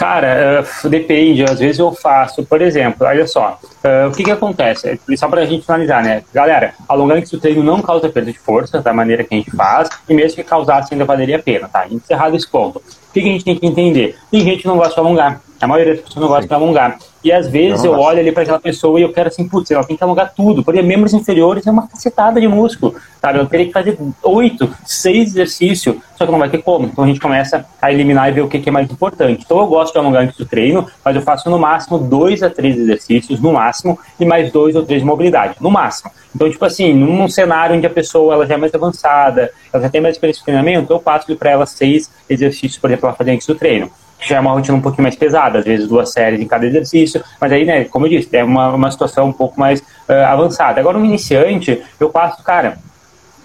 Cara, 0.00 0.64
uh, 0.64 0.88
depende. 0.88 1.44
Às 1.44 1.58
vezes 1.58 1.78
eu 1.78 1.92
faço, 1.92 2.42
por 2.42 2.62
exemplo, 2.62 3.06
olha 3.06 3.26
só, 3.26 3.58
uh, 3.84 4.08
o 4.08 4.12
que 4.12 4.24
que 4.24 4.30
acontece? 4.30 4.98
Só 5.14 5.28
para 5.28 5.42
a 5.42 5.44
gente 5.44 5.66
finalizar, 5.66 6.02
né? 6.02 6.22
Galera, 6.32 6.72
alongamento 6.88 7.30
do 7.32 7.38
treino 7.38 7.62
não 7.62 7.82
causa 7.82 8.08
perda 8.08 8.32
de 8.32 8.38
força 8.38 8.80
da 8.80 8.94
maneira 8.94 9.22
que 9.24 9.34
a 9.34 9.36
gente 9.36 9.50
faz, 9.50 9.90
e 10.08 10.14
mesmo 10.14 10.36
que 10.36 10.42
causasse 10.42 10.94
ainda 10.94 11.04
valeria 11.04 11.36
a 11.36 11.42
pena, 11.42 11.68
tá? 11.68 11.86
Encerrado 11.86 12.34
esse 12.34 12.50
ponto. 12.50 12.78
O 12.78 13.12
que, 13.12 13.20
que 13.20 13.28
a 13.28 13.32
gente 13.32 13.44
tem 13.44 13.58
que 13.58 13.66
entender? 13.66 14.16
Tem 14.30 14.40
gente 14.40 14.62
que 14.62 14.68
não 14.68 14.78
gosta 14.78 14.94
de 14.94 15.00
alongar. 15.00 15.42
A 15.60 15.66
maioria 15.66 15.92
das 15.92 16.02
pessoas 16.02 16.22
não 16.22 16.28
gosta 16.28 16.48
de 16.48 16.54
alongar. 16.54 16.96
E 17.22 17.30
às 17.30 17.48
vezes 17.48 17.84
eu 17.84 17.92
olho 17.92 18.18
ali 18.18 18.32
para 18.32 18.42
aquela 18.42 18.58
pessoa 18.58 18.98
e 18.98 19.02
eu 19.02 19.12
quero 19.12 19.28
assim, 19.28 19.46
putz, 19.46 19.70
ela 19.70 19.84
tem 19.84 19.96
que 19.96 20.02
alongar 20.02 20.32
tudo, 20.34 20.64
porque 20.64 20.80
membros 20.80 21.12
inferiores 21.12 21.66
é 21.66 21.70
uma 21.70 21.86
cacetada 21.86 22.40
de 22.40 22.48
músculo, 22.48 22.94
sabe? 23.20 23.38
Eu 23.38 23.46
teria 23.46 23.66
que 23.66 23.72
fazer 23.72 23.98
oito, 24.22 24.74
seis 24.86 25.28
exercícios, 25.30 25.96
só 26.16 26.24
que 26.24 26.32
não 26.32 26.38
vai 26.38 26.48
ter 26.48 26.62
como. 26.62 26.86
Então 26.86 27.04
a 27.04 27.06
gente 27.06 27.20
começa 27.20 27.66
a 27.80 27.92
eliminar 27.92 28.30
e 28.30 28.32
ver 28.32 28.40
o 28.40 28.48
que, 28.48 28.66
é 28.66 28.72
mais 28.72 28.90
importante. 28.90 29.42
Então 29.44 29.58
eu 29.58 29.66
gosto 29.66 29.92
de 29.92 29.98
alongar 29.98 30.22
antes 30.22 30.36
do 30.36 30.46
treino, 30.46 30.86
mas 31.04 31.14
eu 31.14 31.20
faço 31.20 31.50
no 31.50 31.58
máximo 31.58 31.98
dois 31.98 32.42
a 32.42 32.48
três 32.48 32.78
exercícios, 32.78 33.38
no 33.38 33.52
máximo, 33.52 33.98
e 34.18 34.24
mais 34.24 34.50
dois 34.50 34.74
ou 34.74 34.82
três 34.82 35.02
de 35.02 35.06
mobilidade, 35.06 35.56
no 35.60 35.70
máximo. 35.70 36.10
Então, 36.34 36.50
tipo 36.50 36.64
assim, 36.64 36.94
num 36.94 37.28
cenário 37.28 37.76
onde 37.76 37.86
a 37.86 37.90
pessoa 37.90 38.34
ela 38.34 38.46
já 38.46 38.54
é 38.54 38.56
mais 38.56 38.74
avançada, 38.74 39.50
ela 39.72 39.82
já 39.82 39.90
tem 39.90 40.00
mais 40.00 40.14
experiência 40.14 40.40
de 40.40 40.44
treinamento, 40.44 40.92
eu 40.92 41.00
passo 41.00 41.34
para 41.36 41.50
ela 41.50 41.66
seis 41.66 42.10
exercícios, 42.28 42.78
por 42.78 42.88
exemplo, 42.88 43.08
ela 43.08 43.16
fazer 43.16 43.32
antes 43.32 43.46
do 43.46 43.54
treino 43.54 43.90
já 44.22 44.36
é 44.36 44.40
uma 44.40 44.52
rotina 44.52 44.76
um 44.76 44.80
pouquinho 44.80 45.04
mais 45.04 45.16
pesada, 45.16 45.58
às 45.58 45.64
vezes 45.64 45.88
duas 45.88 46.12
séries 46.12 46.40
em 46.40 46.46
cada 46.46 46.66
exercício, 46.66 47.22
mas 47.40 47.52
aí, 47.52 47.64
né, 47.64 47.84
como 47.84 48.06
eu 48.06 48.10
disse, 48.10 48.28
é 48.36 48.44
uma, 48.44 48.74
uma 48.74 48.90
situação 48.90 49.28
um 49.28 49.32
pouco 49.32 49.58
mais 49.58 49.80
uh, 49.80 50.12
avançada. 50.26 50.80
Agora, 50.80 50.98
um 50.98 51.04
iniciante, 51.04 51.82
eu 51.98 52.10
passo, 52.10 52.42
cara, 52.42 52.78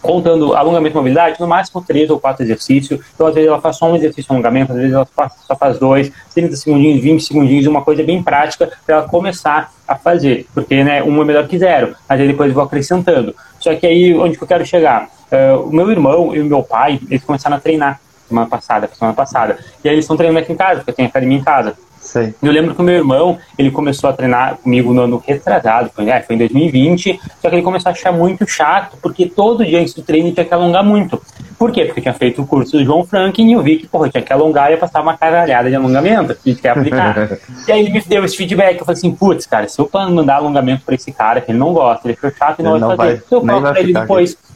contando 0.06 0.56
alongamento 0.56 0.96
e 0.96 0.98
mobilidade, 0.98 1.40
no 1.40 1.48
máximo 1.48 1.82
três 1.82 2.10
ou 2.12 2.20
quatro 2.20 2.44
exercícios. 2.44 3.00
Então, 3.14 3.26
às 3.26 3.34
vezes, 3.34 3.50
ela 3.50 3.60
faz 3.60 3.78
só 3.78 3.92
um 3.92 3.96
exercício 3.96 4.30
de 4.30 4.32
alongamento, 4.32 4.72
às 4.72 4.78
vezes, 4.78 4.94
ela 4.94 5.08
só 5.48 5.56
faz 5.56 5.80
dois, 5.80 6.12
30 6.34 6.56
segundinhos, 6.56 7.02
20 7.02 7.24
segundinhos, 7.24 7.66
uma 7.66 7.82
coisa 7.82 8.04
bem 8.04 8.22
prática 8.22 8.72
para 8.86 8.98
ela 8.98 9.08
começar 9.08 9.74
a 9.88 9.96
fazer. 9.96 10.48
Porque, 10.54 10.84
né, 10.84 11.02
um 11.02 11.20
é 11.22 11.26
melhor 11.26 11.48
que 11.48 11.58
zero, 11.58 11.96
mas 12.08 12.22
aí 12.22 12.28
depois 12.28 12.50
eu 12.50 12.56
vou 12.56 12.64
acrescentando. 12.64 13.36
Só 13.60 13.74
que 13.76 13.88
aí, 13.88 14.16
onde 14.16 14.38
que 14.38 14.44
eu 14.44 14.48
quero 14.48 14.66
chegar? 14.66 15.10
Uh, 15.32 15.68
o 15.68 15.76
meu 15.76 15.90
irmão 15.90 16.36
e 16.36 16.40
o 16.40 16.46
meu 16.46 16.62
pai, 16.62 17.00
eles 17.10 17.24
começaram 17.24 17.58
a 17.58 17.60
treinar 17.60 18.00
semana 18.28 18.48
passada, 18.48 18.90
semana 18.94 19.16
passada. 19.16 19.58
E 19.84 19.88
aí 19.88 19.96
eles 19.96 20.06
estão 20.06 20.18
treinando 20.18 20.40
aqui 20.40 20.52
em 20.52 20.56
casa, 20.56 20.78
porque 20.78 20.92
eu 20.92 20.96
tenho 20.96 21.10
academia 21.10 21.38
em 21.38 21.44
casa. 21.44 21.76
Sim. 22.06 22.34
Eu 22.42 22.52
lembro 22.52 22.76
que 22.76 22.82
o 22.82 22.84
meu 22.84 22.96
irmão, 22.96 23.38
ele 23.58 23.72
começou 23.72 24.10
a 24.10 24.14
treinar 24.14 24.58
comigo 24.58 24.94
no 24.94 25.02
ano 25.02 25.24
retrasado, 25.26 25.90
foi, 25.94 26.08
é, 26.08 26.22
foi 26.22 26.36
em 26.36 26.40
2020, 26.40 27.20
só 27.42 27.50
que 27.50 27.56
ele 27.56 27.64
começou 27.64 27.90
a 27.90 27.94
achar 27.94 28.12
muito 28.12 28.48
chato, 28.48 28.96
porque 29.02 29.26
todo 29.26 29.66
dia 29.66 29.80
antes 29.80 29.94
do 29.96 30.04
treino 30.04 30.32
tinha 30.32 30.46
que 30.46 30.54
alongar 30.54 30.84
muito. 30.84 31.20
Por 31.58 31.72
quê? 31.72 31.86
Porque 31.86 32.00
eu 32.00 32.04
tinha 32.04 32.14
feito 32.14 32.44
o 32.44 32.46
curso 32.46 32.78
do 32.78 32.86
João 32.86 33.04
Franklin 33.06 33.50
e 33.50 33.54
eu 33.54 33.64
vi 33.64 33.78
que, 33.78 33.88
porra, 33.88 34.10
tinha 34.10 34.22
que 34.22 34.32
alongar 34.32 34.70
e 34.70 34.74
ia 34.74 34.78
passar 34.78 35.02
uma 35.02 35.18
caralhada 35.18 35.68
de 35.68 35.76
alongamento, 35.76 36.36
que 36.36 36.54
quer 36.54 36.70
aplicar. 36.70 37.40
e 37.68 37.72
aí 37.72 37.80
ele 37.80 37.90
me 37.90 38.02
deu 38.02 38.24
esse 38.24 38.38
feedback, 38.38 38.78
eu 38.78 38.86
falei 38.86 39.00
assim, 39.00 39.12
putz, 39.12 39.48
cara, 39.48 39.68
se 39.68 39.80
eu 39.80 39.90
mandar 40.12 40.36
alongamento 40.36 40.86
pra 40.86 40.94
esse 40.94 41.12
cara, 41.12 41.42
que 41.42 41.52
ele 41.52 41.58
não 41.58 41.74
gosta, 41.74 42.08
ele 42.08 42.16
achou 42.18 42.32
chato 42.38 42.60
e 42.60 42.64
não, 42.64 42.80
vai 42.80 42.98
fazer, 42.98 43.24
se 43.28 43.34
eu 43.34 43.44
falo 43.44 43.62
pra 43.62 43.80
ele 43.80 43.94
depois... 43.94 44.34
Aqui 44.34 44.55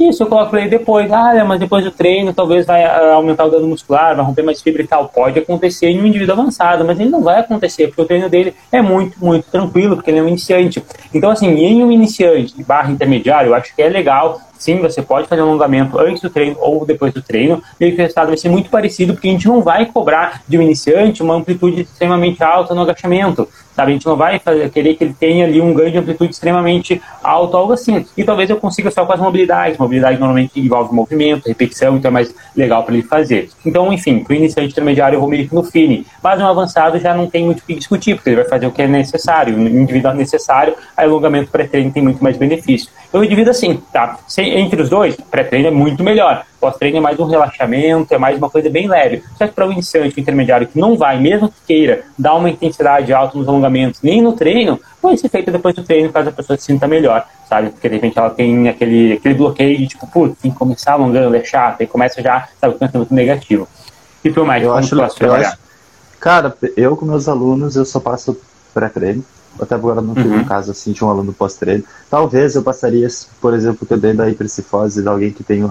isso, 0.00 0.22
eu 0.22 0.26
coloco 0.26 0.56
ele 0.56 0.68
depois. 0.68 1.10
Ah, 1.12 1.44
mas 1.44 1.60
depois 1.60 1.84
do 1.84 1.90
treino 1.90 2.32
talvez 2.32 2.66
vai 2.66 2.84
ah, 2.84 3.14
aumentar 3.14 3.44
o 3.44 3.50
dano 3.50 3.66
muscular, 3.66 4.14
vai 4.14 4.24
romper 4.24 4.42
mais 4.42 4.62
fibra 4.62 4.82
e 4.82 4.86
tal. 4.86 5.08
Pode 5.08 5.38
acontecer 5.38 5.88
em 5.88 6.00
um 6.00 6.06
indivíduo 6.06 6.34
avançado, 6.34 6.84
mas 6.84 6.98
ele 6.98 7.10
não 7.10 7.22
vai 7.22 7.40
acontecer, 7.40 7.88
porque 7.88 8.02
o 8.02 8.06
treino 8.06 8.28
dele 8.28 8.54
é 8.70 8.80
muito, 8.80 9.22
muito 9.24 9.50
tranquilo, 9.50 9.96
porque 9.96 10.10
ele 10.10 10.18
é 10.18 10.22
um 10.22 10.28
iniciante. 10.28 10.82
Então, 11.12 11.30
assim, 11.30 11.48
em 11.48 11.82
um 11.82 11.90
iniciante 11.90 12.62
barra 12.62 12.90
intermediário, 12.90 13.50
eu 13.50 13.54
acho 13.54 13.74
que 13.74 13.82
é 13.82 13.88
legal 13.88 14.40
Sim, 14.58 14.78
você 14.80 15.00
pode 15.00 15.28
fazer 15.28 15.42
um 15.42 15.48
alongamento 15.48 15.98
antes 15.98 16.20
do 16.20 16.28
treino 16.28 16.56
ou 16.58 16.84
depois 16.84 17.14
do 17.14 17.22
treino, 17.22 17.62
e 17.80 17.92
o 17.92 17.96
resultado 17.96 18.28
vai 18.28 18.36
ser 18.36 18.48
muito 18.48 18.68
parecido, 18.68 19.14
porque 19.14 19.28
a 19.28 19.30
gente 19.30 19.46
não 19.46 19.62
vai 19.62 19.86
cobrar 19.86 20.42
de 20.48 20.58
um 20.58 20.62
iniciante 20.62 21.22
uma 21.22 21.34
amplitude 21.34 21.82
extremamente 21.82 22.42
alta 22.42 22.74
no 22.74 22.82
agachamento, 22.82 23.48
sabe? 23.78 23.92
A 23.92 23.94
gente 23.94 24.06
não 24.06 24.16
vai 24.16 24.40
fazer, 24.40 24.68
querer 24.70 24.94
que 24.94 25.04
ele 25.04 25.14
tenha 25.18 25.46
ali 25.46 25.60
um 25.60 25.72
ganho 25.72 25.92
de 25.92 25.98
amplitude 25.98 26.32
extremamente 26.32 27.00
alto, 27.22 27.56
algo 27.56 27.72
assim. 27.72 28.04
E 28.16 28.24
talvez 28.24 28.50
eu 28.50 28.56
consiga 28.56 28.90
só 28.90 29.06
com 29.06 29.12
as 29.12 29.20
mobilidades. 29.20 29.78
Mobilidade 29.78 30.18
normalmente 30.18 30.58
envolve 30.58 30.92
movimento, 30.92 31.46
repetição, 31.46 31.96
então 31.96 32.08
é 32.08 32.12
mais 32.12 32.34
legal 32.56 32.82
para 32.82 32.94
ele 32.94 33.04
fazer. 33.04 33.48
Então, 33.64 33.92
enfim, 33.92 34.24
para 34.24 34.32
o 34.32 34.36
iniciante 34.36 34.72
intermediário 34.72 35.16
eu 35.16 35.20
vou 35.20 35.30
que 35.30 35.48
no 35.54 35.62
fine, 35.62 36.04
mas 36.20 36.40
no 36.40 36.48
avançado 36.48 36.98
já 36.98 37.14
não 37.14 37.28
tem 37.28 37.44
muito 37.44 37.60
o 37.60 37.62
que 37.62 37.74
discutir, 37.74 38.16
porque 38.16 38.30
ele 38.30 38.36
vai 38.36 38.48
fazer 38.48 38.66
o 38.66 38.72
que 38.72 38.82
é 38.82 38.88
necessário, 38.88 39.56
o 39.56 39.68
indivíduo 39.68 40.12
necessário, 40.12 40.74
aí 40.96 41.06
alongamento 41.06 41.50
pré-treino 41.50 41.92
tem 41.92 42.02
muito 42.02 42.22
mais 42.22 42.36
benefício. 42.36 42.90
Eu 43.12 43.24
divido 43.24 43.50
assim, 43.50 43.80
tá? 43.90 44.18
Entre 44.36 44.82
os 44.82 44.90
dois, 44.90 45.16
pré-treino 45.16 45.68
é 45.68 45.70
muito 45.70 46.02
melhor. 46.02 46.44
Pós-treino 46.60 46.98
é 46.98 47.00
mais 47.00 47.18
um 47.18 47.24
relaxamento, 47.24 48.12
é 48.12 48.18
mais 48.18 48.36
uma 48.36 48.50
coisa 48.50 48.68
bem 48.68 48.86
leve. 48.86 49.22
Só 49.38 49.46
que 49.46 49.54
para 49.54 49.66
o 49.66 49.72
iniciante, 49.72 50.14
o 50.14 50.20
intermediário 50.20 50.66
que 50.66 50.78
não 50.78 50.94
vai, 50.94 51.18
mesmo 51.18 51.48
que 51.48 51.54
queira, 51.66 52.02
dar 52.18 52.34
uma 52.34 52.50
intensidade 52.50 53.10
alta 53.12 53.38
nos 53.38 53.48
alongamentos, 53.48 54.02
nem 54.02 54.20
no 54.20 54.34
treino, 54.34 54.78
pode 55.00 55.18
ser 55.20 55.30
feito 55.30 55.50
depois 55.50 55.74
do 55.74 55.82
treino, 55.82 56.12
caso 56.12 56.28
a 56.28 56.32
pessoa 56.32 56.58
se 56.58 56.64
sinta 56.64 56.86
melhor, 56.86 57.26
sabe? 57.48 57.70
Porque 57.70 57.88
de 57.88 57.94
repente 57.94 58.18
ela 58.18 58.28
tem 58.28 58.68
aquele, 58.68 59.14
aquele 59.14 59.34
bloqueio 59.34 59.78
de 59.78 59.86
tipo, 59.86 60.06
putz, 60.06 60.38
tem 60.42 60.50
que 60.50 60.58
começar 60.58 60.92
alongando, 60.92 61.34
é 61.34 61.42
chato, 61.42 61.80
e 61.80 61.86
começa 61.86 62.20
já, 62.20 62.46
sabe, 62.60 62.74
com 62.74 62.80
pensamento 62.80 63.14
negativo. 63.14 63.66
E 64.22 64.30
tu 64.30 64.44
mais, 64.44 64.62
eu 64.62 64.74
acho, 64.74 64.94
eu 64.94 65.32
acho, 65.32 65.56
Cara, 66.20 66.54
eu 66.76 66.94
com 66.94 67.06
meus 67.06 67.26
alunos, 67.26 67.74
eu 67.74 67.86
só 67.86 68.00
passo 68.00 68.38
pré-treino 68.74 69.24
até 69.60 69.74
agora 69.74 70.00
não 70.00 70.14
tive 70.14 70.28
uhum. 70.28 70.40
um 70.40 70.44
caso 70.44 70.70
assim 70.70 70.92
de 70.92 71.04
um 71.04 71.10
aluno 71.10 71.32
pós-treino. 71.32 71.84
Talvez 72.10 72.54
eu 72.54 72.62
passaria, 72.62 73.08
por 73.40 73.54
exemplo, 73.54 73.86
que 73.86 73.92
eu 73.92 73.98
dei 73.98 74.12
da 74.12 74.28
hipercifose 74.28 75.02
de 75.02 75.08
alguém 75.08 75.32
que 75.32 75.42
tem, 75.42 75.68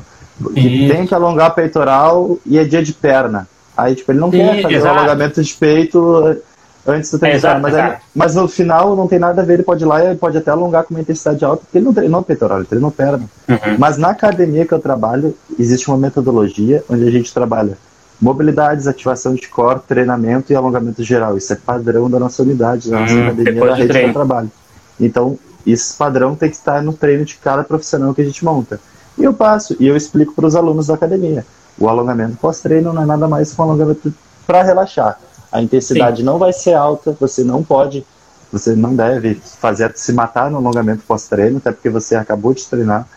que 0.53 0.87
tem 0.89 1.05
que 1.05 1.13
alongar 1.13 1.55
peitoral 1.55 2.37
e 2.45 2.57
é 2.57 2.63
dia 2.63 2.83
de 2.83 2.93
perna. 2.93 3.47
Aí, 3.75 3.95
tipo, 3.95 4.11
ele 4.11 4.19
não 4.19 4.31
quer 4.31 4.61
fazer 4.61 4.81
o 4.81 4.87
alongamento 4.87 5.41
de 5.41 5.53
peito 5.53 6.37
antes 6.85 7.11
do 7.11 7.19
treino. 7.19 7.37
Exato, 7.37 7.61
mas, 7.61 7.97
mas 8.15 8.35
no 8.35 8.47
final 8.47 8.95
não 8.95 9.07
tem 9.07 9.19
nada 9.19 9.41
a 9.41 9.45
ver, 9.45 9.55
ele 9.55 9.63
pode 9.63 9.83
ir 9.83 9.87
lá 9.87 10.03
e 10.11 10.15
pode 10.15 10.37
até 10.37 10.49
alongar 10.49 10.83
com 10.83 10.93
uma 10.93 11.01
intensidade 11.01 11.43
alta, 11.45 11.63
porque 11.63 11.77
ele 11.77 11.85
não 11.85 11.93
treinou 11.93 12.23
peitoral, 12.23 12.59
ele 12.59 12.67
treinou 12.67 12.89
perna. 12.89 13.25
Uhum. 13.47 13.77
Mas 13.77 13.97
na 13.97 14.09
academia 14.09 14.65
que 14.65 14.73
eu 14.73 14.79
trabalho, 14.79 15.35
existe 15.59 15.87
uma 15.89 15.97
metodologia 15.97 16.83
onde 16.89 17.07
a 17.07 17.11
gente 17.11 17.33
trabalha 17.33 17.77
Mobilidades, 18.19 18.87
ativação 18.87 19.35
de 19.35 19.47
core, 19.47 19.79
treinamento 19.87 20.51
e 20.51 20.55
alongamento 20.55 21.03
geral. 21.03 21.37
Isso 21.37 21.53
é 21.53 21.55
padrão 21.55 22.09
da 22.09 22.19
nossa 22.19 22.41
unidade, 22.41 22.89
da 22.89 22.99
nossa 23.01 23.13
hum, 23.13 23.27
academia, 23.27 23.65
da 23.65 23.75
rede 23.75 24.05
de 24.07 24.13
trabalho. 24.13 24.51
Então, 24.99 25.37
esse 25.65 25.95
padrão 25.95 26.35
tem 26.35 26.49
que 26.49 26.55
estar 26.55 26.81
no 26.81 26.93
treino 26.93 27.25
de 27.25 27.35
cada 27.35 27.63
profissional 27.63 28.13
que 28.13 28.21
a 28.21 28.25
gente 28.25 28.43
monta. 28.43 28.79
E 29.17 29.23
eu 29.23 29.33
passo, 29.33 29.75
e 29.79 29.87
eu 29.87 29.95
explico 29.95 30.33
para 30.33 30.47
os 30.47 30.55
alunos 30.55 30.87
da 30.87 30.93
academia. 30.93 31.45
O 31.77 31.87
alongamento 31.87 32.37
pós-treino 32.37 32.93
não 32.93 33.03
é 33.03 33.05
nada 33.05 33.27
mais 33.27 33.53
que 33.53 33.61
um 33.61 33.63
alongamento 33.63 34.13
para 34.45 34.63
relaxar. 34.63 35.19
A 35.51 35.61
intensidade 35.61 36.17
Sim. 36.17 36.23
não 36.23 36.39
vai 36.39 36.53
ser 36.53 36.73
alta, 36.73 37.15
você 37.19 37.43
não 37.43 37.63
pode, 37.63 38.05
você 38.51 38.75
não 38.75 38.95
deve 38.95 39.35
fazer 39.35 39.91
se 39.95 40.13
matar 40.13 40.49
no 40.49 40.57
alongamento 40.57 41.03
pós-treino, 41.07 41.57
até 41.57 41.71
porque 41.71 41.89
você 41.89 42.15
acabou 42.15 42.53
de 42.53 42.65
treinar, 42.65 43.07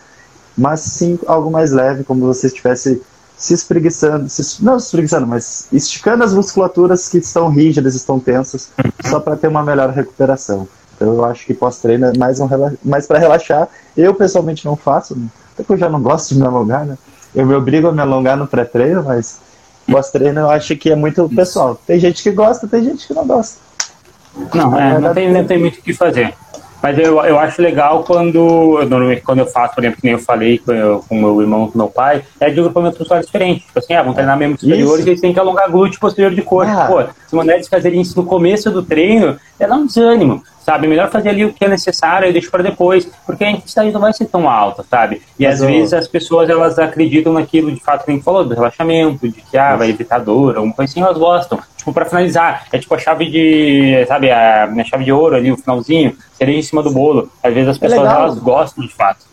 mas 0.57 0.81
sim 0.81 1.17
algo 1.25 1.49
mais 1.49 1.71
leve, 1.71 2.03
como 2.03 2.21
se 2.21 2.39
você 2.39 2.47
estivesse 2.47 3.01
se 3.41 3.55
espreguiçando, 3.55 4.29
se, 4.29 4.63
não 4.63 4.79
se 4.79 4.85
espreguiçando, 4.85 5.25
mas 5.25 5.67
esticando 5.73 6.23
as 6.23 6.31
musculaturas 6.31 7.09
que 7.09 7.17
estão 7.17 7.49
rígidas, 7.49 7.95
estão 7.95 8.19
tensas, 8.19 8.69
só 9.03 9.19
para 9.19 9.35
ter 9.35 9.47
uma 9.47 9.63
melhor 9.63 9.89
recuperação. 9.89 10.67
Então 10.95 11.15
eu 11.15 11.25
acho 11.25 11.47
que 11.47 11.53
pós-treino 11.55 12.05
é 12.05 12.17
mais, 12.17 12.39
um, 12.39 12.47
mais 12.85 13.07
para 13.07 13.17
relaxar. 13.17 13.67
Eu 13.97 14.13
pessoalmente 14.13 14.63
não 14.63 14.75
faço, 14.75 15.17
até 15.53 15.63
porque 15.63 15.73
eu 15.73 15.77
já 15.77 15.89
não 15.89 15.99
gosto 15.99 16.35
de 16.35 16.39
me 16.39 16.45
alongar, 16.45 16.85
né? 16.85 16.95
Eu 17.33 17.47
me 17.47 17.55
obrigo 17.55 17.87
a 17.87 17.91
me 17.91 18.01
alongar 18.01 18.37
no 18.37 18.45
pré-treino, 18.45 19.03
mas 19.03 19.39
pós-treino 19.91 20.41
eu 20.41 20.49
acho 20.51 20.75
que 20.75 20.91
é 20.91 20.95
muito 20.95 21.27
pessoal. 21.29 21.81
Tem 21.87 21.99
gente 21.99 22.21
que 22.21 22.29
gosta, 22.29 22.67
tem 22.67 22.83
gente 22.83 23.07
que 23.07 23.13
não 23.15 23.25
gosta. 23.25 23.59
Não, 24.53 24.79
é, 24.79 24.99
não, 24.99 25.13
tem, 25.15 25.33
não 25.33 25.45
tem 25.45 25.59
muito 25.59 25.79
o 25.79 25.81
que 25.81 25.95
fazer. 25.95 26.35
Mas 26.81 26.97
eu, 26.97 27.23
eu 27.23 27.37
acho 27.37 27.61
legal 27.61 28.03
quando, 28.03 28.79
normalmente, 28.89 29.21
quando 29.21 29.39
eu 29.39 29.45
faço, 29.45 29.75
por 29.75 29.83
exemplo, 29.83 30.01
que 30.01 30.05
nem 30.05 30.13
eu 30.13 30.19
falei 30.19 30.57
com, 30.57 30.73
eu, 30.73 31.03
com 31.07 31.15
meu 31.15 31.41
irmão, 31.41 31.69
com 31.69 31.77
meu 31.77 31.87
pai, 31.87 32.23
é 32.39 32.49
de 32.49 32.59
grupamento 32.59 32.97
muscular 32.97 33.23
diferente. 33.23 33.65
Tipo 33.65 33.79
assim, 33.79 33.93
ah, 33.93 34.03
vão 34.03 34.13
treinar 34.13 34.37
membros 34.37 34.61
superiores 34.61 35.05
e 35.05 35.09
eles 35.09 35.21
têm 35.21 35.33
que 35.33 35.39
alongar 35.39 35.69
glúteo 35.69 35.99
posterior 35.99 36.33
de 36.33 36.41
corpo. 36.41 36.71
Ah. 36.71 36.87
Pô, 36.87 37.03
se 37.31 37.35
mulheres 37.35 37.69
fazerem 37.69 38.01
isso 38.01 38.21
no 38.21 38.25
começo 38.27 38.69
do 38.69 38.83
treino, 38.83 39.39
é 39.57 39.65
dar 39.65 39.75
um 39.75 39.87
desânimo 39.87 40.43
sabe? 40.61 40.87
Melhor 40.87 41.09
fazer 41.09 41.29
ali 41.29 41.43
o 41.43 41.51
que 41.51 41.65
é 41.65 41.67
necessário 41.67 42.29
e 42.29 42.31
deixar 42.31 42.51
para 42.51 42.63
depois, 42.63 43.05
porque 43.25 43.43
a 43.43 43.51
intensidade 43.51 43.91
não 43.91 43.99
vai 43.99 44.13
ser 44.13 44.25
tão 44.25 44.47
alta, 44.49 44.83
sabe? 44.83 45.21
E 45.37 45.43
Mas 45.43 45.55
às 45.55 45.61
eu... 45.61 45.67
vezes 45.67 45.93
as 45.93 46.07
pessoas 46.07 46.49
elas 46.49 46.77
acreditam 46.77 47.33
naquilo 47.33 47.71
de 47.71 47.79
fato 47.79 48.05
que 48.05 48.11
a 48.11 48.13
gente 48.13 48.23
falou, 48.23 48.45
do 48.45 48.53
relaxamento, 48.53 49.27
de 49.27 49.41
que 49.41 49.57
ah, 49.57 49.75
vai 49.75 49.89
evitar 49.89 50.19
dor, 50.19 50.55
alguma 50.55 50.73
coisa 50.73 50.91
assim, 50.91 51.01
elas 51.01 51.17
gostam. 51.17 51.59
Tipo, 51.75 51.91
para 51.91 52.05
finalizar, 52.05 52.67
é 52.71 52.77
tipo 52.77 52.93
a 52.93 52.99
chave 52.99 53.29
de, 53.29 54.05
sabe, 54.07 54.29
a 54.29 54.67
minha 54.67 54.85
chave 54.85 55.03
de 55.03 55.11
ouro 55.11 55.35
ali, 55.35 55.51
o 55.51 55.57
finalzinho, 55.57 56.15
seria 56.33 56.55
em 56.55 56.61
cima 56.61 56.83
do 56.83 56.91
bolo. 56.91 57.29
Às 57.41 57.53
vezes 57.53 57.69
as 57.69 57.77
é 57.77 57.79
pessoas 57.79 58.07
é 58.07 58.13
elas 58.13 58.37
gostam 58.37 58.85
de 58.85 58.93
fato. 58.93 59.25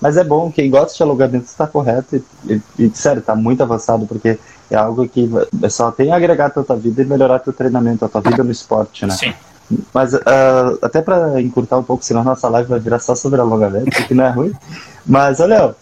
Mas 0.00 0.16
é 0.16 0.24
bom, 0.24 0.50
quem 0.50 0.70
gosta 0.70 0.96
de 0.96 1.02
alongamento 1.02 1.44
está 1.44 1.66
correto 1.66 2.16
e, 2.16 2.22
e, 2.48 2.62
e, 2.86 2.90
sério, 2.94 3.20
está 3.20 3.36
muito 3.36 3.62
avançado, 3.62 4.06
porque 4.06 4.38
é 4.70 4.76
algo 4.76 5.06
que 5.08 5.28
só 5.68 5.90
tem 5.90 6.10
a 6.10 6.16
agregar 6.16 6.46
a 6.46 6.50
tua 6.50 6.76
vida 6.76 7.02
e 7.02 7.04
melhorar 7.04 7.38
teu 7.40 7.52
treinamento, 7.52 8.04
a 8.04 8.08
tua 8.08 8.20
vida 8.20 8.42
no 8.42 8.50
esporte, 8.50 9.04
né? 9.04 9.14
Sim. 9.14 9.34
Mas 9.92 10.14
uh, 10.14 10.78
até 10.82 11.00
para 11.00 11.40
encurtar 11.40 11.78
um 11.78 11.82
pouco, 11.82 12.04
senão 12.04 12.24
nossa 12.24 12.48
live 12.48 12.68
vai 12.68 12.80
virar 12.80 12.98
só 12.98 13.14
sobre 13.14 13.40
alongamento, 13.40 13.90
que 14.06 14.14
não 14.14 14.24
é 14.24 14.30
ruim. 14.30 14.52
Mas, 15.06 15.38
olha, 15.38 15.66
o 15.66 15.74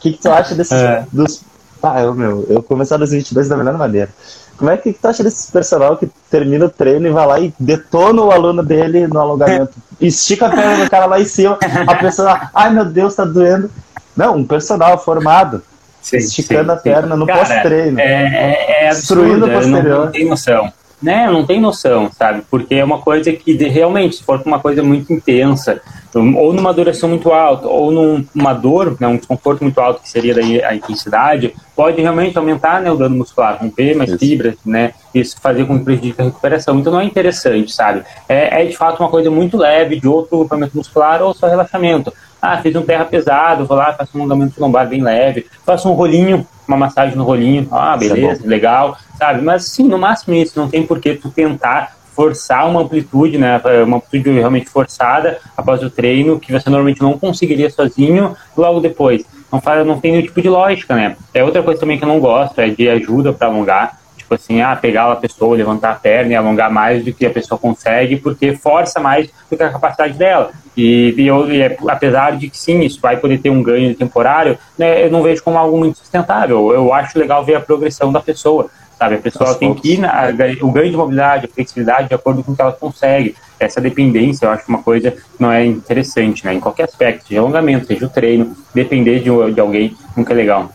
que, 0.00 0.12
que 0.12 0.18
tu 0.20 0.30
acha 0.30 0.54
desses. 0.54 0.72
É. 0.72 1.06
Dos... 1.12 1.42
Ah, 1.82 2.00
eu, 2.00 2.14
meu, 2.14 2.46
eu 2.48 2.62
começar 2.62 2.96
2022 2.96 3.48
da 3.48 3.56
melhor 3.56 3.76
maneira. 3.76 4.08
Como 4.56 4.70
é 4.70 4.76
que 4.76 4.92
tu 4.92 5.06
acha 5.06 5.22
desses 5.22 5.50
personal 5.50 5.96
que 5.96 6.08
termina 6.30 6.66
o 6.66 6.70
treino 6.70 7.06
e 7.06 7.10
vai 7.10 7.26
lá 7.26 7.40
e 7.40 7.52
detona 7.58 8.22
o 8.22 8.30
aluno 8.30 8.62
dele 8.62 9.06
no 9.06 9.18
alongamento? 9.18 9.72
Estica 10.00 10.46
a 10.46 10.50
perna 10.50 10.84
do 10.84 10.90
cara 10.90 11.06
lá 11.06 11.20
em 11.20 11.24
cima, 11.24 11.58
a 11.86 11.94
pessoa, 11.96 12.50
ai 12.54 12.72
meu 12.72 12.84
Deus, 12.84 13.14
tá 13.14 13.24
doendo. 13.24 13.70
Não, 14.16 14.36
um 14.36 14.44
personal 14.44 14.98
formado. 14.98 15.62
Sim, 16.00 16.16
esticando 16.16 16.72
sim, 16.72 16.78
a 16.78 16.80
perna 16.80 17.14
sim. 17.14 17.20
no 17.20 17.26
pós-treino. 17.26 18.00
É, 18.00 18.04
é, 18.04 18.84
é 18.84 18.88
absurdo, 18.90 19.46
o 19.46 19.50
posterior. 19.50 19.84
Não, 19.84 20.04
não 20.04 20.10
tem 20.10 20.28
noção 20.28 20.72
né, 21.02 21.28
não 21.30 21.44
tem 21.44 21.60
noção, 21.60 22.10
sabe? 22.12 22.42
Porque 22.50 22.74
é 22.74 22.84
uma 22.84 22.98
coisa 22.98 23.32
que 23.32 23.54
de, 23.54 23.68
realmente, 23.68 24.16
se 24.16 24.22
for 24.22 24.40
uma 24.44 24.60
coisa 24.60 24.82
muito 24.82 25.12
intensa, 25.12 25.80
ou 26.14 26.52
numa 26.52 26.72
duração 26.72 27.08
muito 27.08 27.32
alta, 27.32 27.66
ou 27.66 27.90
numa 27.90 28.52
dor, 28.52 28.96
né, 29.00 29.06
um 29.08 29.16
desconforto 29.16 29.62
muito 29.62 29.80
alto, 29.80 30.02
que 30.02 30.08
seria 30.08 30.34
daí 30.34 30.62
a 30.62 30.74
intensidade, 30.74 31.54
pode 31.74 32.00
realmente 32.00 32.36
aumentar 32.36 32.80
né, 32.80 32.90
o 32.90 32.96
dano 32.96 33.16
muscular, 33.16 33.58
romper 33.60 33.96
mais 33.96 34.10
isso. 34.10 34.18
fibras, 34.18 34.56
né? 34.64 34.92
Isso 35.14 35.36
fazer 35.40 35.64
com 35.66 35.78
que 35.78 35.84
prejudique 35.84 36.20
a 36.20 36.24
recuperação. 36.24 36.78
Então 36.78 36.92
não 36.92 37.00
é 37.00 37.04
interessante, 37.04 37.72
sabe? 37.72 38.02
É, 38.28 38.62
é 38.62 38.64
de 38.66 38.76
fato 38.76 39.00
uma 39.00 39.08
coisa 39.08 39.30
muito 39.30 39.56
leve 39.56 39.98
de 39.98 40.06
outro 40.06 40.38
grupamento 40.38 40.76
muscular 40.76 41.22
ou 41.22 41.34
só 41.34 41.48
relaxamento. 41.48 42.12
Ah, 42.42 42.58
fiz 42.58 42.74
um 42.74 42.82
terra 42.82 43.04
pesado, 43.04 43.64
vou 43.64 43.76
lá, 43.76 43.92
faço 43.92 44.18
um 44.18 44.22
alongamento 44.22 44.60
lombar 44.60 44.88
bem 44.88 45.00
leve, 45.00 45.46
faço 45.64 45.88
um 45.88 45.92
rolinho, 45.92 46.44
uma 46.66 46.76
massagem 46.76 47.16
no 47.16 47.22
rolinho, 47.22 47.68
ah, 47.70 47.94
é 47.94 47.98
beleza, 47.98 48.44
é 48.44 48.48
legal, 48.48 48.98
sabe? 49.16 49.40
Mas 49.42 49.66
sim, 49.66 49.84
no 49.84 49.96
máximo 49.96 50.34
isso, 50.34 50.58
não 50.58 50.68
tem 50.68 50.84
por 50.84 50.98
que 50.98 51.14
tu 51.14 51.30
tentar 51.30 51.96
forçar 52.16 52.68
uma 52.68 52.82
amplitude, 52.82 53.38
né, 53.38 53.60
uma 53.86 53.98
amplitude 53.98 54.38
realmente 54.38 54.68
forçada 54.68 55.38
após 55.56 55.84
o 55.84 55.88
treino, 55.88 56.40
que 56.40 56.52
você 56.52 56.68
normalmente 56.68 57.00
não 57.00 57.16
conseguiria 57.16 57.70
sozinho 57.70 58.36
logo 58.56 58.80
depois. 58.80 59.24
Não, 59.50 59.60
faz, 59.60 59.86
não 59.86 60.00
tem 60.00 60.10
nenhum 60.12 60.24
tipo 60.24 60.42
de 60.42 60.48
lógica, 60.48 60.96
né? 60.96 61.16
É 61.32 61.44
outra 61.44 61.62
coisa 61.62 61.78
também 61.78 61.96
que 61.96 62.04
eu 62.04 62.08
não 62.08 62.18
gosto, 62.18 62.58
é 62.58 62.68
de 62.68 62.88
ajuda 62.88 63.32
para 63.32 63.46
alongar 63.46 64.02
tipo 64.32 64.34
assim, 64.34 64.60
ah, 64.62 64.74
pegar 64.74 65.10
a 65.10 65.16
pessoa, 65.16 65.56
levantar 65.56 65.90
a 65.90 65.94
perna 65.94 66.32
e 66.32 66.36
alongar 66.36 66.70
mais 66.70 67.04
do 67.04 67.12
que 67.12 67.26
a 67.26 67.30
pessoa 67.30 67.58
consegue, 67.58 68.16
porque 68.16 68.54
força 68.56 68.98
mais 68.98 69.28
do 69.50 69.56
que 69.56 69.62
a 69.62 69.70
capacidade 69.70 70.14
dela. 70.14 70.50
E, 70.76 71.14
e, 71.16 71.26
eu, 71.26 71.50
e 71.50 71.60
é, 71.60 71.76
apesar 71.88 72.36
de 72.36 72.48
que 72.48 72.58
sim, 72.58 72.80
isso 72.80 73.00
vai 73.00 73.16
poder 73.16 73.38
ter 73.38 73.50
um 73.50 73.62
ganho 73.62 73.94
temporário, 73.94 74.58
né, 74.78 75.04
eu 75.04 75.10
não 75.10 75.22
vejo 75.22 75.42
como 75.42 75.58
algo 75.58 75.78
muito 75.78 75.98
sustentável. 75.98 76.72
Eu 76.72 76.92
acho 76.92 77.18
legal 77.18 77.44
ver 77.44 77.56
a 77.56 77.60
progressão 77.60 78.10
da 78.10 78.20
pessoa, 78.20 78.70
sabe? 78.98 79.16
A 79.16 79.18
pessoa 79.18 79.54
tem 79.54 79.74
que 79.74 79.94
ir, 79.94 79.98
na, 79.98 80.30
o 80.62 80.70
ganho 80.70 80.90
de 80.90 80.96
mobilidade, 80.96 81.46
a 81.46 81.48
flexibilidade, 81.48 82.08
de 82.08 82.14
acordo 82.14 82.42
com 82.42 82.52
o 82.52 82.56
que 82.56 82.62
ela 82.62 82.72
consegue. 82.72 83.34
Essa 83.60 83.80
dependência, 83.80 84.46
eu 84.46 84.50
acho 84.50 84.64
uma 84.68 84.82
coisa 84.82 85.10
que 85.10 85.20
não 85.38 85.52
é 85.52 85.64
interessante, 85.64 86.44
né? 86.44 86.54
Em 86.54 86.60
qualquer 86.60 86.84
aspecto, 86.84 87.28
seja 87.28 87.40
alongamento, 87.40 87.86
seja 87.86 88.06
o 88.06 88.08
treino, 88.08 88.56
depender 88.74 89.20
de, 89.20 89.52
de 89.52 89.60
alguém 89.60 89.96
nunca 90.16 90.32
é 90.32 90.36
legal. 90.36 90.70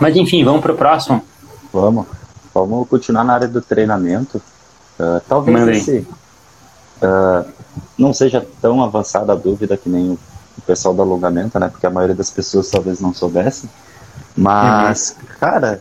Mas 0.00 0.16
enfim, 0.16 0.44
vamos 0.44 0.60
para 0.60 0.72
o 0.72 0.76
próximo? 0.76 1.22
Vamos. 1.72 2.06
Vamos 2.54 2.88
continuar 2.88 3.24
na 3.24 3.34
área 3.34 3.48
do 3.48 3.60
treinamento. 3.60 4.38
Uh, 4.98 5.20
talvez 5.28 5.58
Mandei. 5.58 5.76
esse 5.76 6.06
uh, 7.02 7.48
não 7.98 8.12
seja 8.12 8.46
tão 8.60 8.82
avançada 8.82 9.32
a 9.32 9.36
dúvida 9.36 9.76
que 9.76 9.88
nem 9.88 10.12
o 10.12 10.62
pessoal 10.66 10.94
do 10.94 11.02
alongamento, 11.02 11.58
né? 11.58 11.68
Porque 11.68 11.86
a 11.86 11.90
maioria 11.90 12.14
das 12.14 12.30
pessoas 12.30 12.70
talvez 12.70 13.00
não 13.00 13.14
soubesse. 13.14 13.68
Mas, 14.36 15.16
uhum. 15.18 15.26
cara, 15.38 15.80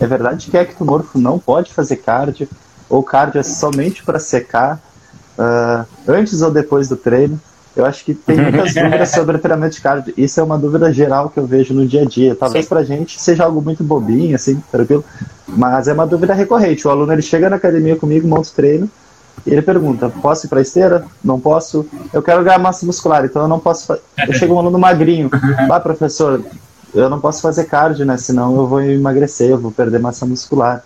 é 0.00 0.06
verdade 0.06 0.50
que 0.50 0.56
ectomorfo 0.56 1.18
não 1.18 1.38
pode 1.38 1.72
fazer 1.72 1.96
cardio, 1.96 2.48
ou 2.88 3.02
cardio 3.02 3.40
é 3.40 3.42
somente 3.42 4.02
para 4.02 4.18
secar 4.18 4.80
uh, 5.38 5.86
antes 6.08 6.42
ou 6.42 6.50
depois 6.50 6.88
do 6.88 6.96
treino. 6.96 7.40
Eu 7.74 7.84
acho 7.84 8.04
que 8.04 8.14
tem 8.14 8.36
muitas 8.36 8.72
dúvidas 8.74 9.10
sobre 9.10 9.36
treinamento 9.38 9.76
de 9.76 9.82
cardio. 9.82 10.14
Isso 10.16 10.40
é 10.40 10.42
uma 10.42 10.58
dúvida 10.58 10.90
geral 10.92 11.28
que 11.28 11.38
eu 11.38 11.46
vejo 11.46 11.74
no 11.74 11.86
dia 11.86 12.02
a 12.02 12.04
dia. 12.06 12.34
Talvez 12.34 12.66
para 12.66 12.82
gente 12.82 13.20
seja 13.20 13.44
algo 13.44 13.60
muito 13.60 13.84
bobinho, 13.84 14.34
assim, 14.34 14.62
tranquilo, 14.70 15.04
mas 15.46 15.86
é 15.86 15.92
uma 15.92 16.06
dúvida 16.06 16.32
recorrente. 16.32 16.86
O 16.88 16.90
aluno 16.90 17.12
ele 17.12 17.22
chega 17.22 17.50
na 17.50 17.56
academia 17.56 17.96
comigo, 17.96 18.26
monta 18.26 18.48
o 18.48 18.52
treino, 18.52 18.90
ele 19.46 19.62
pergunta: 19.62 20.10
posso 20.22 20.46
ir 20.46 20.48
para 20.48 20.60
esteira? 20.60 21.04
Não 21.22 21.38
posso. 21.38 21.86
Eu 22.12 22.22
quero 22.22 22.42
ganhar 22.42 22.58
massa 22.58 22.84
muscular, 22.84 23.24
então 23.24 23.42
eu 23.42 23.48
não 23.48 23.58
posso. 23.58 23.96
Eu 24.26 24.32
chego 24.34 24.54
um 24.54 24.58
aluno 24.58 24.78
magrinho. 24.78 25.30
Ah, 25.70 25.80
professor, 25.80 26.42
eu 26.94 27.10
não 27.10 27.20
posso 27.20 27.42
fazer 27.42 27.64
cardio, 27.64 28.06
né? 28.06 28.16
Senão 28.16 28.56
eu 28.56 28.66
vou 28.66 28.80
emagrecer, 28.80 29.50
eu 29.50 29.58
vou 29.58 29.70
perder 29.70 29.98
massa 29.98 30.24
muscular. 30.24 30.82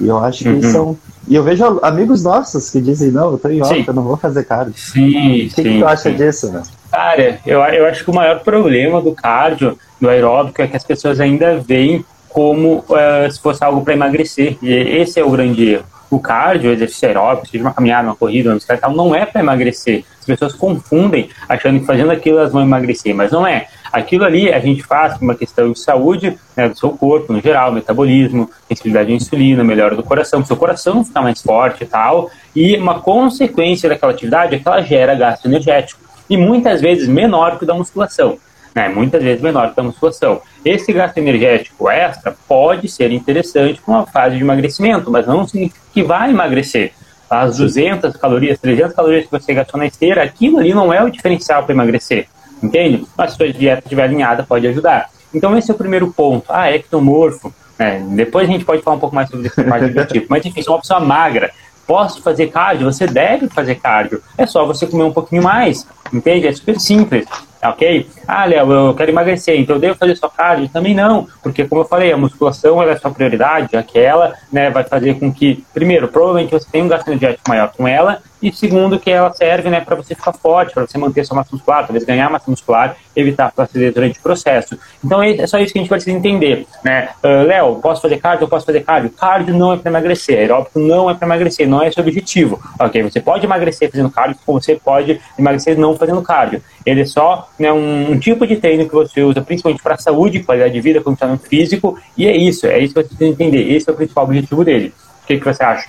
E 0.00 0.06
eu 0.06 0.18
acho 0.18 0.44
que 0.44 0.48
uhum. 0.48 0.62
são. 0.62 0.98
E 1.26 1.34
eu 1.34 1.42
vejo 1.42 1.80
amigos 1.82 2.22
nossos 2.22 2.70
que 2.70 2.80
dizem, 2.80 3.10
não, 3.10 3.32
eu 3.32 3.38
tô 3.38 3.48
em 3.48 3.62
órbita, 3.62 3.90
eu 3.90 3.94
não 3.94 4.04
vou 4.04 4.16
fazer 4.16 4.44
cardio. 4.44 4.74
Sim, 4.76 5.08
o 5.08 5.12
que, 5.12 5.50
sim, 5.50 5.62
que 5.62 5.78
tu 5.78 5.86
acha 5.86 6.10
sim. 6.10 6.16
disso, 6.16 6.52
né? 6.52 6.62
Cara, 6.90 7.40
eu, 7.44 7.60
eu 7.60 7.86
acho 7.86 8.04
que 8.04 8.10
o 8.10 8.14
maior 8.14 8.40
problema 8.40 9.00
do 9.00 9.12
cardio, 9.12 9.76
do 10.00 10.08
aeróbico, 10.08 10.62
é 10.62 10.66
que 10.66 10.76
as 10.76 10.84
pessoas 10.84 11.20
ainda 11.20 11.58
veem 11.58 12.04
como 12.28 12.84
uh, 12.88 13.30
se 13.30 13.40
fosse 13.40 13.62
algo 13.64 13.82
para 13.82 13.94
emagrecer. 13.94 14.56
E 14.62 14.72
esse 14.72 15.18
é 15.18 15.24
o 15.24 15.30
grande 15.30 15.70
erro. 15.70 15.84
O 16.10 16.18
cardio, 16.18 16.70
o 16.70 16.72
exercício 16.72 17.06
aeróbico, 17.06 17.46
seja 17.46 17.62
uma 17.62 17.72
caminhada, 17.72 18.08
uma 18.08 18.16
corrida, 18.16 18.50
uma 18.50 18.56
bicicleta, 18.56 18.88
não 18.88 19.14
é 19.14 19.24
para 19.24 19.40
emagrecer. 19.40 20.04
As 20.18 20.26
pessoas 20.26 20.54
confundem 20.54 21.30
achando 21.48 21.80
que 21.80 21.86
fazendo 21.86 22.10
aquilo 22.10 22.38
elas 22.38 22.52
vão 22.52 22.62
emagrecer, 22.62 23.14
mas 23.14 23.30
não 23.30 23.46
é. 23.46 23.68
Aquilo 23.92 24.24
ali 24.24 24.52
a 24.52 24.60
gente 24.60 24.82
faz 24.82 25.14
por 25.14 25.24
uma 25.24 25.34
questão 25.34 25.72
de 25.72 25.78
saúde 25.80 26.36
né, 26.56 26.68
do 26.68 26.78
seu 26.78 26.90
corpo, 26.90 27.32
no 27.32 27.40
geral, 27.40 27.72
metabolismo, 27.72 28.48
sensibilidade 28.68 29.12
à 29.12 29.14
insulina, 29.14 29.64
melhora 29.64 29.96
do 29.96 30.02
coração, 30.02 30.44
seu 30.44 30.56
coração 30.56 31.04
ficar 31.04 31.22
mais 31.22 31.40
forte 31.42 31.84
e 31.84 31.86
tal. 31.86 32.30
E 32.54 32.76
uma 32.76 33.00
consequência 33.00 33.88
daquela 33.88 34.12
atividade 34.12 34.54
é 34.54 34.58
que 34.58 34.68
ela 34.68 34.80
gera 34.82 35.14
gasto 35.14 35.46
energético. 35.46 36.00
E 36.28 36.36
muitas 36.36 36.80
vezes 36.80 37.08
menor 37.08 37.58
que 37.58 37.64
o 37.64 37.66
da 37.66 37.74
musculação. 37.74 38.38
Né, 38.74 38.88
muitas 38.88 39.22
vezes 39.22 39.42
menor 39.42 39.74
que 39.74 39.80
a 39.80 39.82
musculação. 39.82 40.40
Esse 40.64 40.92
gasto 40.92 41.18
energético 41.18 41.90
extra 41.90 42.36
pode 42.46 42.88
ser 42.88 43.10
interessante 43.10 43.80
para 43.80 43.94
uma 43.94 44.06
fase 44.06 44.36
de 44.36 44.42
emagrecimento, 44.42 45.10
mas 45.10 45.26
não 45.26 45.46
significa 45.46 45.80
que 45.92 46.02
vai 46.02 46.30
emagrecer. 46.30 46.92
As 47.28 47.56
200 47.56 48.16
calorias, 48.16 48.58
300 48.60 48.94
calorias 48.94 49.24
que 49.24 49.30
você 49.30 49.54
gastou 49.54 49.78
na 49.78 49.86
esteira, 49.86 50.22
aquilo 50.22 50.58
ali 50.58 50.72
não 50.72 50.92
é 50.92 51.02
o 51.02 51.10
diferencial 51.10 51.64
para 51.64 51.74
emagrecer. 51.74 52.28
Entende? 52.62 53.04
Mas 53.16 53.32
se 53.32 53.36
sua 53.36 53.52
dieta 53.52 53.82
estiver 53.84 54.04
alinhada, 54.04 54.42
pode 54.42 54.66
ajudar. 54.66 55.08
Então, 55.32 55.56
esse 55.56 55.70
é 55.70 55.74
o 55.74 55.76
primeiro 55.76 56.12
ponto. 56.12 56.44
Ah, 56.48 56.70
ectomorfo. 56.70 57.52
É, 57.78 57.98
depois 58.00 58.48
a 58.48 58.52
gente 58.52 58.64
pode 58.64 58.82
falar 58.82 58.96
um 58.96 59.00
pouco 59.00 59.14
mais 59.14 59.28
sobre 59.30 59.46
essa 59.46 59.64
parte 59.64 59.88
do 59.88 60.04
tipo. 60.04 60.26
Mas, 60.28 60.44
enfim, 60.44 60.60
se 60.60 60.68
uma 60.68 60.78
pessoa 60.78 61.00
magra 61.00 61.50
posso 61.86 62.22
fazer 62.22 62.48
cardio? 62.48 62.92
Você 62.92 63.06
deve 63.06 63.48
fazer 63.48 63.76
cardio. 63.76 64.22
É 64.36 64.46
só 64.46 64.66
você 64.66 64.86
comer 64.86 65.04
um 65.04 65.12
pouquinho 65.12 65.42
mais. 65.42 65.86
Entende? 66.12 66.46
É 66.46 66.52
super 66.52 66.78
simples. 66.78 67.26
Ok? 67.62 68.08
Ah, 68.32 68.44
Léo, 68.44 68.70
eu 68.70 68.94
quero 68.94 69.10
emagrecer, 69.10 69.58
então 69.58 69.74
eu 69.74 69.80
devo 69.80 69.96
fazer 69.96 70.14
só 70.14 70.28
cardio? 70.28 70.68
Também 70.68 70.94
não, 70.94 71.26
porque 71.42 71.66
como 71.66 71.80
eu 71.80 71.84
falei, 71.84 72.12
a 72.12 72.16
musculação 72.16 72.80
é 72.80 72.92
a 72.92 72.96
sua 72.96 73.10
prioridade, 73.10 73.70
já 73.72 73.82
que 73.82 73.98
ela 73.98 74.34
né, 74.52 74.70
vai 74.70 74.84
fazer 74.84 75.18
com 75.18 75.32
que, 75.32 75.64
primeiro, 75.74 76.06
provavelmente 76.06 76.52
você 76.52 76.64
tenha 76.70 76.84
um 76.84 76.88
gasto 76.88 77.08
energético 77.08 77.42
maior 77.48 77.72
com 77.76 77.88
ela, 77.88 78.22
e 78.42 78.50
segundo, 78.50 78.98
que 78.98 79.10
ela 79.10 79.30
serve 79.32 79.68
né, 79.68 79.80
para 79.80 79.94
você 79.94 80.14
ficar 80.14 80.32
forte, 80.32 80.72
para 80.72 80.86
você 80.86 80.96
manter 80.96 81.24
sua 81.26 81.36
massa 81.36 81.50
muscular, 81.52 81.84
talvez 81.84 82.04
ganhar 82.04 82.30
massa 82.30 82.50
muscular, 82.50 82.96
evitar 83.14 83.52
flacidez 83.52 83.92
durante 83.92 84.18
o 84.18 84.22
processo. 84.22 84.78
Então 85.04 85.22
é 85.22 85.46
só 85.46 85.58
isso 85.58 85.72
que 85.72 85.78
a 85.78 85.82
gente 85.82 85.90
precisa 85.90 86.16
entender. 86.16 86.66
Né? 86.82 87.10
Uh, 87.22 87.46
Léo, 87.46 87.76
posso 87.76 88.00
fazer 88.00 88.16
cardio? 88.16 88.44
Eu 88.44 88.48
posso 88.48 88.64
fazer 88.64 88.80
cardio? 88.80 89.10
Cardio 89.10 89.54
não 89.54 89.74
é 89.74 89.76
para 89.76 89.90
emagrecer, 89.90 90.38
aeróbico 90.38 90.78
não 90.78 91.10
é 91.10 91.14
para 91.14 91.26
emagrecer, 91.26 91.68
não 91.68 91.82
é 91.82 91.88
esse 91.88 92.00
o 92.00 92.02
objetivo. 92.02 92.58
Ok, 92.78 93.02
você 93.02 93.20
pode 93.20 93.44
emagrecer 93.44 93.90
fazendo 93.90 94.10
cardio, 94.10 94.38
como 94.46 94.60
você 94.60 94.74
pode 94.74 95.20
emagrecer 95.38 95.78
não 95.78 95.94
fazendo 95.94 96.22
cardio. 96.22 96.62
Ele 96.86 97.02
é 97.02 97.04
só 97.04 97.48
né, 97.58 97.70
um 97.70 98.18
tipo 98.20 98.46
de 98.46 98.56
treino 98.56 98.88
que 98.88 98.94
você 98.94 99.22
usa 99.22 99.40
principalmente 99.40 99.82
para 99.82 99.98
saúde, 99.98 100.42
qualidade 100.42 100.72
de 100.72 100.80
vida, 100.80 101.00
condicionamento 101.00 101.48
físico, 101.48 101.98
e 102.16 102.26
é 102.26 102.36
isso, 102.36 102.66
é 102.66 102.78
isso 102.78 102.94
que 102.94 103.02
você 103.02 103.08
precisa 103.08 103.30
entender. 103.30 103.72
Esse 103.72 103.88
é 103.88 103.92
o 103.92 103.96
principal 103.96 104.24
objetivo 104.24 104.64
dele. 104.64 104.94
O 105.22 105.26
que, 105.26 105.38
que 105.38 105.44
você 105.44 105.62
acha? 105.62 105.88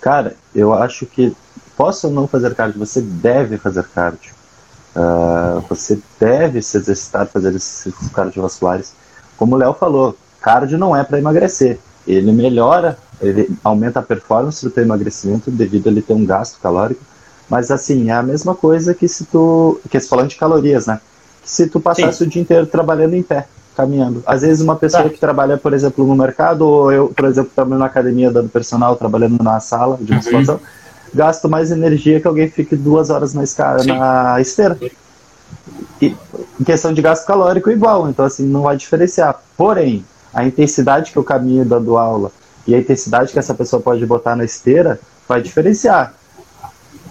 Cara, 0.00 0.34
eu 0.54 0.72
acho 0.72 1.06
que 1.06 1.36
possa 1.76 2.08
ou 2.08 2.12
não 2.12 2.26
fazer 2.26 2.54
cardio, 2.54 2.78
você 2.78 3.00
deve 3.00 3.58
fazer 3.58 3.84
cardio. 3.84 4.34
Uh, 4.94 5.60
você 5.68 5.98
deve 6.18 6.62
se 6.62 6.78
exercitar, 6.78 7.26
fazer 7.26 7.48
exercícios 7.48 8.08
cardiovasculares. 8.10 8.94
Como 9.36 9.54
o 9.54 9.58
Léo 9.58 9.74
falou, 9.74 10.16
cardio 10.40 10.78
não 10.78 10.96
é 10.96 11.04
para 11.04 11.18
emagrecer. 11.18 11.78
Ele 12.06 12.32
melhora, 12.32 12.96
ele 13.20 13.50
aumenta 13.62 14.00
a 14.00 14.02
performance 14.02 14.64
do 14.64 14.70
teu 14.70 14.84
emagrecimento 14.84 15.50
devido 15.50 15.88
a 15.88 15.90
ele 15.90 16.00
ter 16.00 16.14
um 16.14 16.24
gasto 16.24 16.58
calórico. 16.60 17.02
Mas 17.48 17.70
assim, 17.70 18.10
é 18.10 18.14
a 18.14 18.22
mesma 18.22 18.54
coisa 18.54 18.94
que 18.94 19.06
se 19.06 19.24
tu. 19.24 19.80
que 19.90 20.00
se 20.00 20.08
falando 20.08 20.30
de 20.30 20.36
calorias, 20.36 20.86
né? 20.86 21.00
Se 21.46 21.68
tu 21.68 21.80
passasse 21.80 22.18
Sim. 22.18 22.24
o 22.24 22.26
dia 22.26 22.42
inteiro 22.42 22.66
trabalhando 22.66 23.14
em 23.14 23.22
pé, 23.22 23.46
caminhando. 23.74 24.22
Às 24.26 24.42
vezes 24.42 24.62
uma 24.62 24.76
pessoa 24.76 25.04
tá. 25.04 25.10
que 25.10 25.18
trabalha, 25.18 25.56
por 25.56 25.72
exemplo, 25.72 26.06
no 26.06 26.14
mercado, 26.14 26.66
ou 26.66 26.92
eu, 26.92 27.08
por 27.08 27.24
exemplo, 27.24 27.52
trabalho 27.54 27.78
na 27.78 27.86
academia 27.86 28.30
dando 28.30 28.48
personal, 28.48 28.96
trabalhando 28.96 29.42
na 29.42 29.58
sala 29.60 29.96
de 30.00 30.12
musculação. 30.12 30.56
Uhum 30.56 30.86
gasto 31.16 31.48
mais 31.48 31.70
energia 31.70 32.20
que 32.20 32.26
alguém 32.26 32.48
fique 32.48 32.76
duas 32.76 33.10
horas 33.10 33.32
na, 33.32 33.42
escada, 33.42 33.82
na 33.84 34.40
esteira. 34.40 34.78
E, 36.00 36.14
em 36.60 36.64
questão 36.64 36.92
de 36.92 37.00
gasto 37.00 37.26
calórico, 37.26 37.70
igual, 37.70 38.08
então 38.08 38.24
assim, 38.24 38.44
não 38.44 38.62
vai 38.62 38.76
diferenciar. 38.76 39.40
Porém, 39.56 40.04
a 40.32 40.44
intensidade 40.44 41.10
que 41.10 41.16
eu 41.16 41.24
caminho 41.24 41.64
dando 41.64 41.96
aula 41.96 42.30
e 42.66 42.74
a 42.74 42.78
intensidade 42.78 43.32
que 43.32 43.38
essa 43.38 43.54
pessoa 43.54 43.80
pode 43.80 44.04
botar 44.04 44.36
na 44.36 44.44
esteira 44.44 45.00
vai 45.26 45.40
diferenciar. 45.40 46.14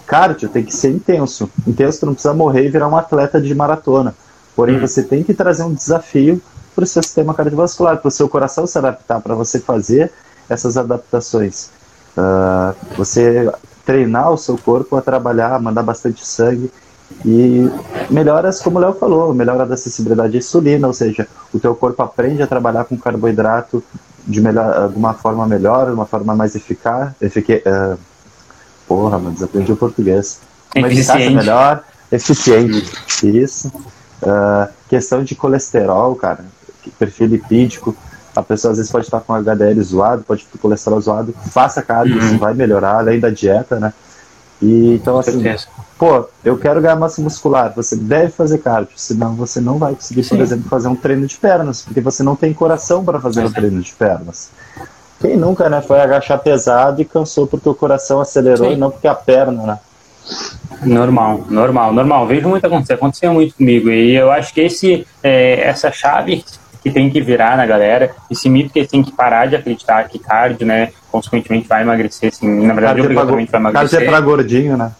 Cardio 0.06 0.48
tem 0.48 0.64
que 0.64 0.74
ser 0.74 0.90
intenso. 0.90 1.50
Intenso, 1.66 2.00
tu 2.00 2.06
não 2.06 2.14
precisa 2.14 2.32
morrer 2.32 2.66
e 2.66 2.68
virar 2.68 2.88
um 2.88 2.96
atleta 2.96 3.40
de 3.40 3.52
maratona. 3.54 4.14
Porém, 4.56 4.76
hum. 4.76 4.80
você 4.80 5.02
tem 5.02 5.22
que 5.22 5.34
trazer 5.34 5.62
um 5.62 5.74
desafio 5.74 6.40
para 6.74 6.84
o 6.84 6.86
seu 6.86 7.02
sistema 7.02 7.34
cardiovascular, 7.34 7.98
para 7.98 8.08
o 8.08 8.10
seu 8.10 8.28
coração 8.28 8.66
se 8.66 8.76
adaptar, 8.78 9.20
para 9.20 9.34
você 9.34 9.60
fazer 9.60 10.10
essas 10.48 10.76
adaptações. 10.76 11.70
Uh, 12.16 12.74
você 12.96 13.52
treinar 13.84 14.32
o 14.32 14.38
seu 14.38 14.56
corpo 14.56 14.96
a 14.96 15.02
trabalhar, 15.02 15.60
mandar 15.60 15.82
bastante 15.82 16.26
sangue 16.26 16.70
e 17.24 17.70
melhoras, 18.10 18.60
como 18.60 18.78
o 18.78 18.80
Léo 18.80 18.94
falou, 18.94 19.32
melhora 19.32 19.64
da 19.64 19.74
acessibilidade 19.74 20.36
à 20.36 20.38
insulina, 20.38 20.86
ou 20.88 20.92
seja, 20.92 21.28
o 21.52 21.60
teu 21.60 21.74
corpo 21.74 22.02
aprende 22.02 22.42
a 22.42 22.46
trabalhar 22.46 22.84
com 22.84 22.96
carboidrato 22.96 23.82
de, 24.26 24.40
melhor, 24.40 24.88
de 24.88 24.96
uma 24.96 25.14
forma 25.14 25.46
melhor, 25.46 25.86
de 25.86 25.92
uma 25.92 26.06
forma 26.06 26.34
mais 26.34 26.56
eficaz, 26.56 27.12
efique, 27.20 27.62
uh, 27.66 27.96
porra, 28.88 29.18
mas 29.18 29.34
desaprendi 29.34 29.72
o 29.72 29.76
português, 29.76 30.40
uma 30.74 30.88
eficácia 30.88 31.30
melhor, 31.30 31.84
eficiente, 32.10 32.90
isso, 33.22 33.70
uh, 34.22 34.72
questão 34.88 35.22
de 35.22 35.34
colesterol, 35.34 36.14
cara, 36.14 36.44
perfil 36.98 37.26
lipídico, 37.28 37.96
a 38.34 38.42
pessoa 38.42 38.72
às 38.72 38.78
vezes 38.78 38.92
pode 38.92 39.06
estar 39.06 39.20
com 39.20 39.34
HDL 39.34 39.82
zoado, 39.82 40.22
pode 40.22 40.44
ter 40.44 40.58
colesterol 40.58 41.00
zoado, 41.00 41.34
faça 41.50 41.82
cardio, 41.82 42.18
uhum. 42.18 42.26
isso 42.26 42.38
vai 42.38 42.54
melhorar, 42.54 42.98
além 42.98 43.18
da 43.18 43.30
dieta, 43.30 43.80
né? 43.80 43.92
E, 44.60 44.94
então, 44.94 45.18
assim, 45.18 45.42
pô, 45.98 46.26
eu 46.44 46.56
quero 46.56 46.80
ganhar 46.80 46.96
massa 46.96 47.20
muscular, 47.20 47.72
você 47.74 47.94
deve 47.94 48.30
fazer 48.30 48.58
cardio, 48.58 48.92
senão 48.96 49.34
você 49.34 49.60
não 49.60 49.78
vai 49.78 49.94
conseguir, 49.94 50.24
Sim. 50.24 50.36
por 50.36 50.42
exemplo, 50.42 50.68
fazer 50.68 50.88
um 50.88 50.96
treino 50.96 51.26
de 51.26 51.36
pernas, 51.36 51.82
porque 51.82 52.00
você 52.00 52.22
não 52.22 52.36
tem 52.36 52.52
coração 52.54 53.04
para 53.04 53.20
fazer 53.20 53.44
um 53.44 53.52
treino 53.52 53.80
de 53.80 53.92
pernas. 53.92 54.50
Quem 55.20 55.36
nunca, 55.36 55.68
né, 55.68 55.80
foi 55.80 56.00
agachar 56.00 56.38
pesado 56.38 57.00
e 57.00 57.04
cansou 57.04 57.46
porque 57.46 57.68
o 57.68 57.74
coração 57.74 58.20
acelerou 58.20 58.68
Sim. 58.68 58.74
e 58.74 58.76
não 58.76 58.90
porque 58.90 59.08
a 59.08 59.14
perna, 59.14 59.62
né? 59.62 59.78
Normal, 60.82 61.44
normal, 61.48 61.92
normal. 61.92 62.26
Vejo 62.26 62.48
muito 62.48 62.66
acontecer, 62.66 62.94
aconteceu 62.94 63.32
muito 63.32 63.54
comigo. 63.54 63.90
E 63.90 64.14
eu 64.14 64.30
acho 64.30 64.52
que 64.52 64.60
esse, 64.60 65.06
é, 65.22 65.60
essa 65.60 65.90
chave 65.90 66.44
que 66.82 66.90
tem 66.90 67.10
que 67.10 67.20
virar 67.20 67.56
na 67.56 67.66
galera, 67.66 68.14
esse 68.30 68.48
mito 68.48 68.72
que 68.72 68.78
eles 68.78 68.90
têm 68.90 69.02
que 69.02 69.10
parar 69.10 69.46
de 69.46 69.56
acreditar 69.56 70.04
que 70.04 70.18
cardio, 70.18 70.66
né, 70.66 70.90
consequentemente 71.10 71.66
vai 71.66 71.82
emagrecer, 71.82 72.28
assim, 72.28 72.46
na 72.46 72.74
verdade, 72.74 72.86
cardio 72.86 73.04
obrigatoriamente 73.04 73.50
vai 73.50 73.60
emagrecer. 73.60 73.90
Cardio 73.90 74.06
é 74.06 74.10
pra 74.10 74.20
gordinho, 74.20 74.76
né? 74.76 74.92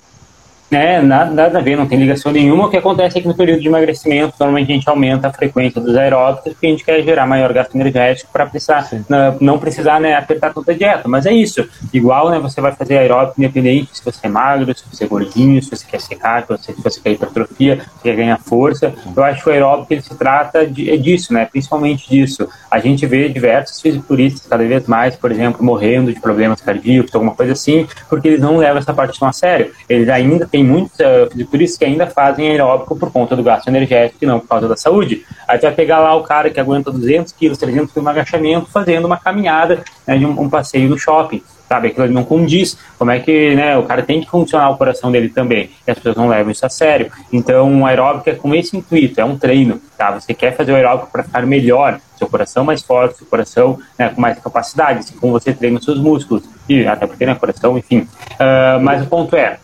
É, 0.71 1.01
nada, 1.01 1.31
nada 1.31 1.59
a 1.59 1.63
ver, 1.63 1.77
não 1.77 1.87
tem 1.87 1.99
ligação 1.99 2.33
nenhuma. 2.33 2.67
O 2.67 2.71
que 2.71 2.77
acontece 2.77 3.19
é 3.19 3.21
que 3.21 3.29
no 3.29 3.37
período 3.37 3.61
de 3.61 3.69
emagrecimento, 3.69 4.35
normalmente 4.39 4.73
a 4.73 4.75
gente 4.75 4.89
aumenta 4.89 5.29
a 5.29 5.33
frequência 5.33 5.81
dos 5.81 5.95
aeróbicos 5.97 6.53
porque 6.53 6.67
a 6.67 6.71
gente 6.71 6.85
quer 6.85 7.03
gerar 7.03 7.27
maior 7.27 7.53
gasto 7.53 7.75
energético 7.75 8.31
para 8.33 8.47
precisar, 8.47 8.89
não, 9.09 9.37
não 9.41 9.59
precisar 9.59 10.01
né, 10.01 10.15
apertar 10.15 10.53
toda 10.53 10.73
a 10.73 10.75
dieta. 10.75 11.09
Mas 11.09 11.25
é 11.25 11.33
isso. 11.33 11.69
Igual 11.93 12.31
né, 12.31 12.39
você 12.41 12.61
vai 12.61 12.73
fazer 12.73 12.99
aeróbico 12.99 13.41
independente 13.41 13.91
se 13.93 14.05
você 14.05 14.27
é 14.27 14.29
magro, 14.29 14.77
se 14.77 14.85
você 14.91 15.05
é 15.05 15.07
gordinho, 15.07 15.63
se 15.63 15.71
você 15.71 15.87
quer 15.87 16.01
secar, 16.01 16.43
se 16.43 16.49
você, 16.49 16.73
se 16.73 16.83
você 16.83 17.01
quer 17.01 17.11
hipertrofia, 17.13 17.81
se 17.81 18.03
quer 18.03 18.17
ganhar 18.17 18.39
força. 18.39 18.93
Eu 19.17 19.23
acho 19.23 19.45
que 19.45 19.49
o 19.49 19.53
aeróbico 19.53 19.93
ele 19.93 20.03
se 20.03 20.15
trata 20.17 20.67
de, 20.67 20.91
é 20.91 20.97
disso, 20.97 21.33
né? 21.33 21.45
principalmente 21.45 22.09
disso. 22.09 22.49
A 22.69 22.81
gente 22.81 23.07
vê 23.07 23.29
diversos 23.29 23.81
fisiculturistas 23.81 24.47
cada 24.49 24.65
vez 24.65 24.87
mais, 24.89 25.15
por 25.15 25.31
exemplo, 25.31 25.65
morrendo 25.65 26.13
de 26.13 26.21
problemas 26.21 26.61
cardíacos, 26.61 27.15
alguma 27.15 27.35
coisa 27.35 27.53
assim, 27.53 27.87
porque 28.09 28.27
eles 28.29 28.41
não 28.41 28.57
levam 28.57 28.79
essa 28.79 28.93
parte 28.93 29.19
tão 29.19 29.29
a 29.29 29.33
sério. 29.33 29.73
Eles 29.89 30.09
ainda 30.09 30.47
tem 30.57 30.65
muitos 30.65 30.99
uh, 31.01 31.31
fisiculturistas 31.31 31.79
que 31.79 31.85
ainda 31.85 32.07
fazem 32.07 32.49
aeróbico 32.49 32.97
por 32.97 33.13
conta 33.13 33.37
do 33.37 33.43
gasto 33.43 33.69
energético 33.69 34.25
e 34.25 34.27
não 34.27 34.41
por 34.41 34.49
causa 34.49 34.67
da 34.67 34.75
saúde. 34.75 35.23
Aí 35.47 35.59
você 35.59 35.67
vai 35.67 35.75
pegar 35.75 35.99
lá 35.99 36.15
o 36.15 36.23
cara 36.23 36.49
que 36.49 36.59
aguenta 36.59 36.91
200 36.91 37.31
quilos, 37.35 37.59
300 37.59 37.93
quilos 37.93 38.05
no 38.05 38.11
agachamento, 38.11 38.71
fazendo 38.71 39.05
uma 39.05 39.19
caminhada, 39.19 39.85
né, 40.07 40.17
de 40.17 40.25
um, 40.25 40.41
um 40.41 40.49
passeio 40.49 40.89
no 40.89 40.99
shopping 40.99 41.43
sabe? 41.69 41.89
Aquilo 41.89 42.09
não 42.09 42.23
condiz. 42.23 42.79
Como 42.97 43.11
é 43.11 43.19
que 43.19 43.55
né, 43.57 43.77
o 43.77 43.83
cara 43.83 44.01
tem 44.01 44.21
que 44.21 44.31
funcionar 44.31 44.71
o 44.71 44.77
coração 44.77 45.11
dele 45.11 45.29
também? 45.29 45.71
E 45.85 45.91
as 45.91 45.97
pessoas 45.97 46.17
não 46.17 46.29
levam 46.29 46.53
isso 46.53 46.65
a 46.65 46.69
sério. 46.69 47.11
Então, 47.33 47.83
o 47.83 47.85
aeróbico 47.85 48.31
é 48.31 48.35
com 48.35 48.55
esse 48.55 48.77
intuito, 48.77 49.21
é 49.21 49.25
um 49.25 49.37
treino, 49.37 49.81
tá? 49.99 50.13
Você 50.13 50.33
quer 50.33 50.57
fazer 50.57 50.71
o 50.71 50.77
aeróbico 50.77 51.11
para 51.11 51.25
ficar 51.25 51.45
melhor, 51.45 51.99
seu 52.17 52.29
coração 52.29 52.65
mais 52.65 52.83
forte, 52.83 53.19
seu 53.19 53.27
coração 53.27 53.81
né, 53.99 54.11
com 54.11 54.21
mais 54.21 54.39
capacidade, 54.39 55.01
assim 55.01 55.17
como 55.17 55.33
você 55.33 55.53
treina 55.53 55.79
os 55.79 55.85
seus 55.85 55.99
músculos, 55.99 56.45
e 56.69 56.87
até 56.87 57.05
porque, 57.05 57.27
né, 57.27 57.35
coração, 57.35 57.77
enfim. 57.77 58.07
Uh, 58.35 58.81
mas 58.81 59.03
o 59.03 59.07
ponto 59.07 59.35
é, 59.35 59.59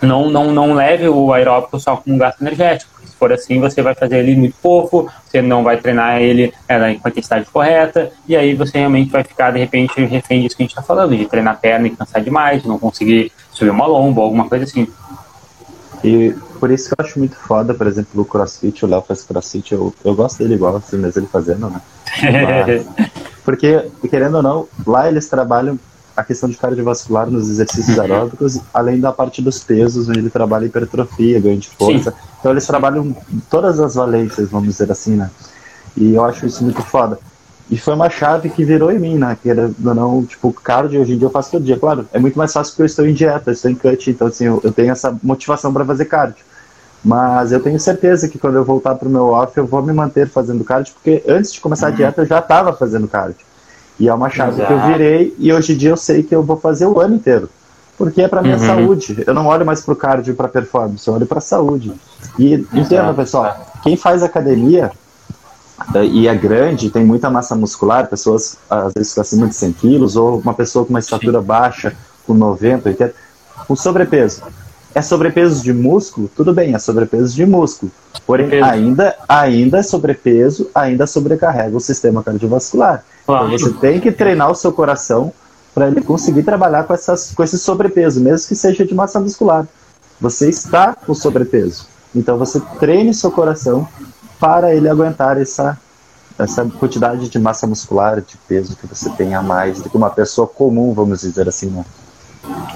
não, 0.00 0.30
não, 0.30 0.52
não 0.52 0.74
leve 0.74 1.08
o 1.08 1.32
aeróbico 1.32 1.78
só 1.80 1.96
com 1.96 2.16
gasto 2.16 2.40
energético. 2.40 2.90
Se 3.04 3.16
for 3.16 3.32
assim, 3.32 3.60
você 3.60 3.82
vai 3.82 3.94
fazer 3.94 4.18
ele 4.18 4.36
muito 4.36 4.56
pouco, 4.62 5.10
você 5.26 5.42
não 5.42 5.64
vai 5.64 5.76
treinar 5.76 6.20
ele 6.20 6.52
é, 6.68 6.94
com 6.94 7.08
a 7.08 7.10
intensidade 7.10 7.46
correta, 7.46 8.12
e 8.26 8.36
aí 8.36 8.54
você 8.54 8.78
realmente 8.78 9.10
vai 9.10 9.24
ficar, 9.24 9.50
de 9.50 9.58
repente, 9.58 10.00
refém 10.04 10.42
disso 10.42 10.56
que 10.56 10.62
a 10.62 10.64
gente 10.64 10.72
está 10.72 10.82
falando, 10.82 11.16
de 11.16 11.26
treinar 11.26 11.54
a 11.54 11.56
perna 11.56 11.88
e 11.88 11.90
cansar 11.90 12.22
demais, 12.22 12.62
de 12.62 12.68
não 12.68 12.78
conseguir 12.78 13.32
subir 13.50 13.70
uma 13.70 13.86
lomba, 13.86 14.22
alguma 14.22 14.48
coisa 14.48 14.64
assim. 14.64 14.86
E 16.04 16.32
por 16.60 16.70
isso 16.70 16.88
que 16.88 16.94
eu 17.00 17.04
acho 17.04 17.18
muito 17.18 17.34
foda, 17.36 17.74
por 17.74 17.86
exemplo, 17.86 18.22
o 18.22 18.24
CrossFit, 18.24 18.84
o 18.84 18.88
Léo 18.88 19.02
faz 19.02 19.24
CrossFit, 19.24 19.72
eu, 19.72 19.92
eu 20.04 20.14
gosto 20.14 20.38
dele 20.38 20.54
igual, 20.54 20.76
assim 20.76 20.96
mesmo 20.96 21.20
ele 21.20 21.28
fazendo, 21.28 21.68
né? 21.70 21.80
Mas, 22.66 22.86
porque, 23.44 23.84
querendo 24.08 24.36
ou 24.36 24.42
não, 24.42 24.68
lá 24.86 25.08
eles 25.08 25.28
trabalham 25.28 25.78
a 26.18 26.24
questão 26.24 26.48
de 26.48 26.56
cardiovascular 26.56 27.30
nos 27.30 27.48
exercícios 27.48 27.96
uhum. 27.96 28.02
aeróbicos, 28.02 28.58
além 28.74 28.98
da 28.98 29.12
parte 29.12 29.40
dos 29.40 29.62
pesos, 29.62 30.08
onde 30.08 30.18
ele 30.18 30.30
trabalha 30.30 30.66
hipertrofia, 30.66 31.40
ganho 31.40 31.58
de 31.58 31.68
força. 31.68 32.10
Sim. 32.10 32.16
Então 32.40 32.50
eles 32.50 32.66
trabalham 32.66 33.16
todas 33.48 33.78
as 33.78 33.94
valências, 33.94 34.50
vamos 34.50 34.68
dizer 34.68 34.90
assim, 34.90 35.14
né? 35.14 35.30
E 35.96 36.14
eu 36.14 36.24
acho 36.24 36.44
isso 36.44 36.64
muito 36.64 36.82
foda. 36.82 37.20
E 37.70 37.78
foi 37.78 37.94
uma 37.94 38.10
chave 38.10 38.50
que 38.50 38.64
virou 38.64 38.90
em 38.90 38.98
mim, 38.98 39.16
né? 39.16 39.38
Que 39.40 39.48
era, 39.48 39.70
não, 39.78 40.24
tipo, 40.24 40.52
cardio 40.52 41.00
hoje 41.00 41.12
em 41.12 41.18
dia 41.18 41.26
eu 41.26 41.30
faço 41.30 41.52
todo 41.52 41.64
dia. 41.64 41.78
Claro, 41.78 42.08
é 42.12 42.18
muito 42.18 42.36
mais 42.36 42.52
fácil 42.52 42.72
porque 42.72 42.82
eu 42.82 42.86
estou 42.86 43.06
em 43.06 43.14
dieta, 43.14 43.52
estou 43.52 43.70
em 43.70 43.76
cut, 43.76 44.10
então 44.10 44.26
assim, 44.26 44.46
eu, 44.46 44.60
eu 44.64 44.72
tenho 44.72 44.90
essa 44.90 45.16
motivação 45.22 45.72
para 45.72 45.84
fazer 45.84 46.06
cardio. 46.06 46.44
Mas 47.04 47.52
eu 47.52 47.60
tenho 47.60 47.78
certeza 47.78 48.28
que 48.28 48.40
quando 48.40 48.56
eu 48.56 48.64
voltar 48.64 48.96
pro 48.96 49.08
meu 49.08 49.28
off, 49.28 49.56
eu 49.56 49.66
vou 49.66 49.82
me 49.82 49.92
manter 49.92 50.28
fazendo 50.28 50.64
cardio, 50.64 50.94
porque 50.94 51.22
antes 51.28 51.52
de 51.52 51.60
começar 51.60 51.86
a 51.86 51.90
uhum. 51.90 51.96
dieta 51.96 52.22
eu 52.22 52.26
já 52.26 52.40
estava 52.40 52.72
fazendo 52.72 53.06
cardio. 53.06 53.46
E 53.98 54.08
é 54.08 54.14
uma 54.14 54.30
chave 54.30 54.52
Exato. 54.52 54.66
que 54.66 54.72
eu 54.72 54.86
virei 54.86 55.34
e 55.38 55.52
hoje 55.52 55.72
em 55.72 55.76
dia 55.76 55.90
eu 55.90 55.96
sei 55.96 56.22
que 56.22 56.34
eu 56.34 56.42
vou 56.42 56.56
fazer 56.56 56.86
o 56.86 57.00
ano 57.00 57.16
inteiro. 57.16 57.48
Porque 57.96 58.22
é 58.22 58.28
para 58.28 58.42
minha 58.42 58.56
uhum. 58.56 58.66
saúde. 58.66 59.24
Eu 59.26 59.34
não 59.34 59.46
olho 59.46 59.66
mais 59.66 59.80
para 59.80 59.92
o 59.92 59.96
cardio 59.96 60.32
e 60.32 60.36
para 60.36 60.46
performance, 60.46 61.06
eu 61.08 61.14
olho 61.14 61.26
para 61.26 61.40
saúde. 61.40 61.92
E 62.38 62.54
entenda, 62.72 63.12
pessoal, 63.12 63.66
quem 63.82 63.96
faz 63.96 64.22
academia 64.22 64.92
eh, 65.94 66.04
e 66.04 66.28
é 66.28 66.34
grande, 66.34 66.90
tem 66.90 67.04
muita 67.04 67.28
massa 67.28 67.56
muscular, 67.56 68.08
pessoas 68.08 68.56
às 68.70 68.92
vezes 68.92 69.18
acima 69.18 69.48
de 69.48 69.54
100 69.54 69.72
quilos, 69.72 70.16
ou 70.16 70.38
uma 70.38 70.54
pessoa 70.54 70.84
com 70.84 70.90
uma 70.90 71.00
estatura 71.00 71.40
baixa, 71.42 71.92
com 72.24 72.34
90, 72.34 72.88
80, 72.88 73.14
com 73.66 73.74
sobrepeso. 73.74 74.42
É 74.94 75.02
sobrepeso 75.02 75.62
de 75.62 75.72
músculo? 75.72 76.30
Tudo 76.34 76.52
bem, 76.52 76.74
é 76.74 76.78
sobrepeso 76.78 77.34
de 77.34 77.44
músculo. 77.44 77.92
Porém, 78.26 78.62
ainda, 78.62 79.16
ainda 79.28 79.78
é 79.78 79.82
sobrepeso, 79.82 80.70
ainda 80.74 81.06
sobrecarrega 81.06 81.76
o 81.76 81.80
sistema 81.80 82.22
cardiovascular. 82.22 83.04
Claro. 83.24 83.46
Então 83.46 83.58
você 83.58 83.72
tem 83.78 84.00
que 84.00 84.10
treinar 84.10 84.50
o 84.50 84.54
seu 84.54 84.72
coração 84.72 85.32
para 85.74 85.88
ele 85.88 86.00
conseguir 86.00 86.42
trabalhar 86.42 86.84
com, 86.84 86.94
essas, 86.94 87.32
com 87.32 87.42
esse 87.42 87.58
sobrepeso, 87.58 88.20
mesmo 88.20 88.48
que 88.48 88.54
seja 88.54 88.84
de 88.84 88.94
massa 88.94 89.20
muscular. 89.20 89.66
Você 90.20 90.48
está 90.48 90.94
com 90.94 91.14
sobrepeso. 91.14 91.86
Então 92.14 92.36
você 92.36 92.60
treine 92.80 93.14
seu 93.14 93.30
coração 93.30 93.86
para 94.40 94.74
ele 94.74 94.88
aguentar 94.88 95.40
essa, 95.40 95.78
essa 96.38 96.64
quantidade 96.64 97.28
de 97.28 97.38
massa 97.38 97.66
muscular, 97.66 98.20
de 98.20 98.36
peso 98.48 98.76
que 98.76 98.86
você 98.86 99.10
tem 99.10 99.34
a 99.34 99.42
mais 99.42 99.80
do 99.80 99.90
que 99.90 99.96
uma 99.96 100.10
pessoa 100.10 100.46
comum, 100.46 100.92
vamos 100.92 101.20
dizer 101.20 101.48
assim, 101.48 101.66
né? 101.66 101.84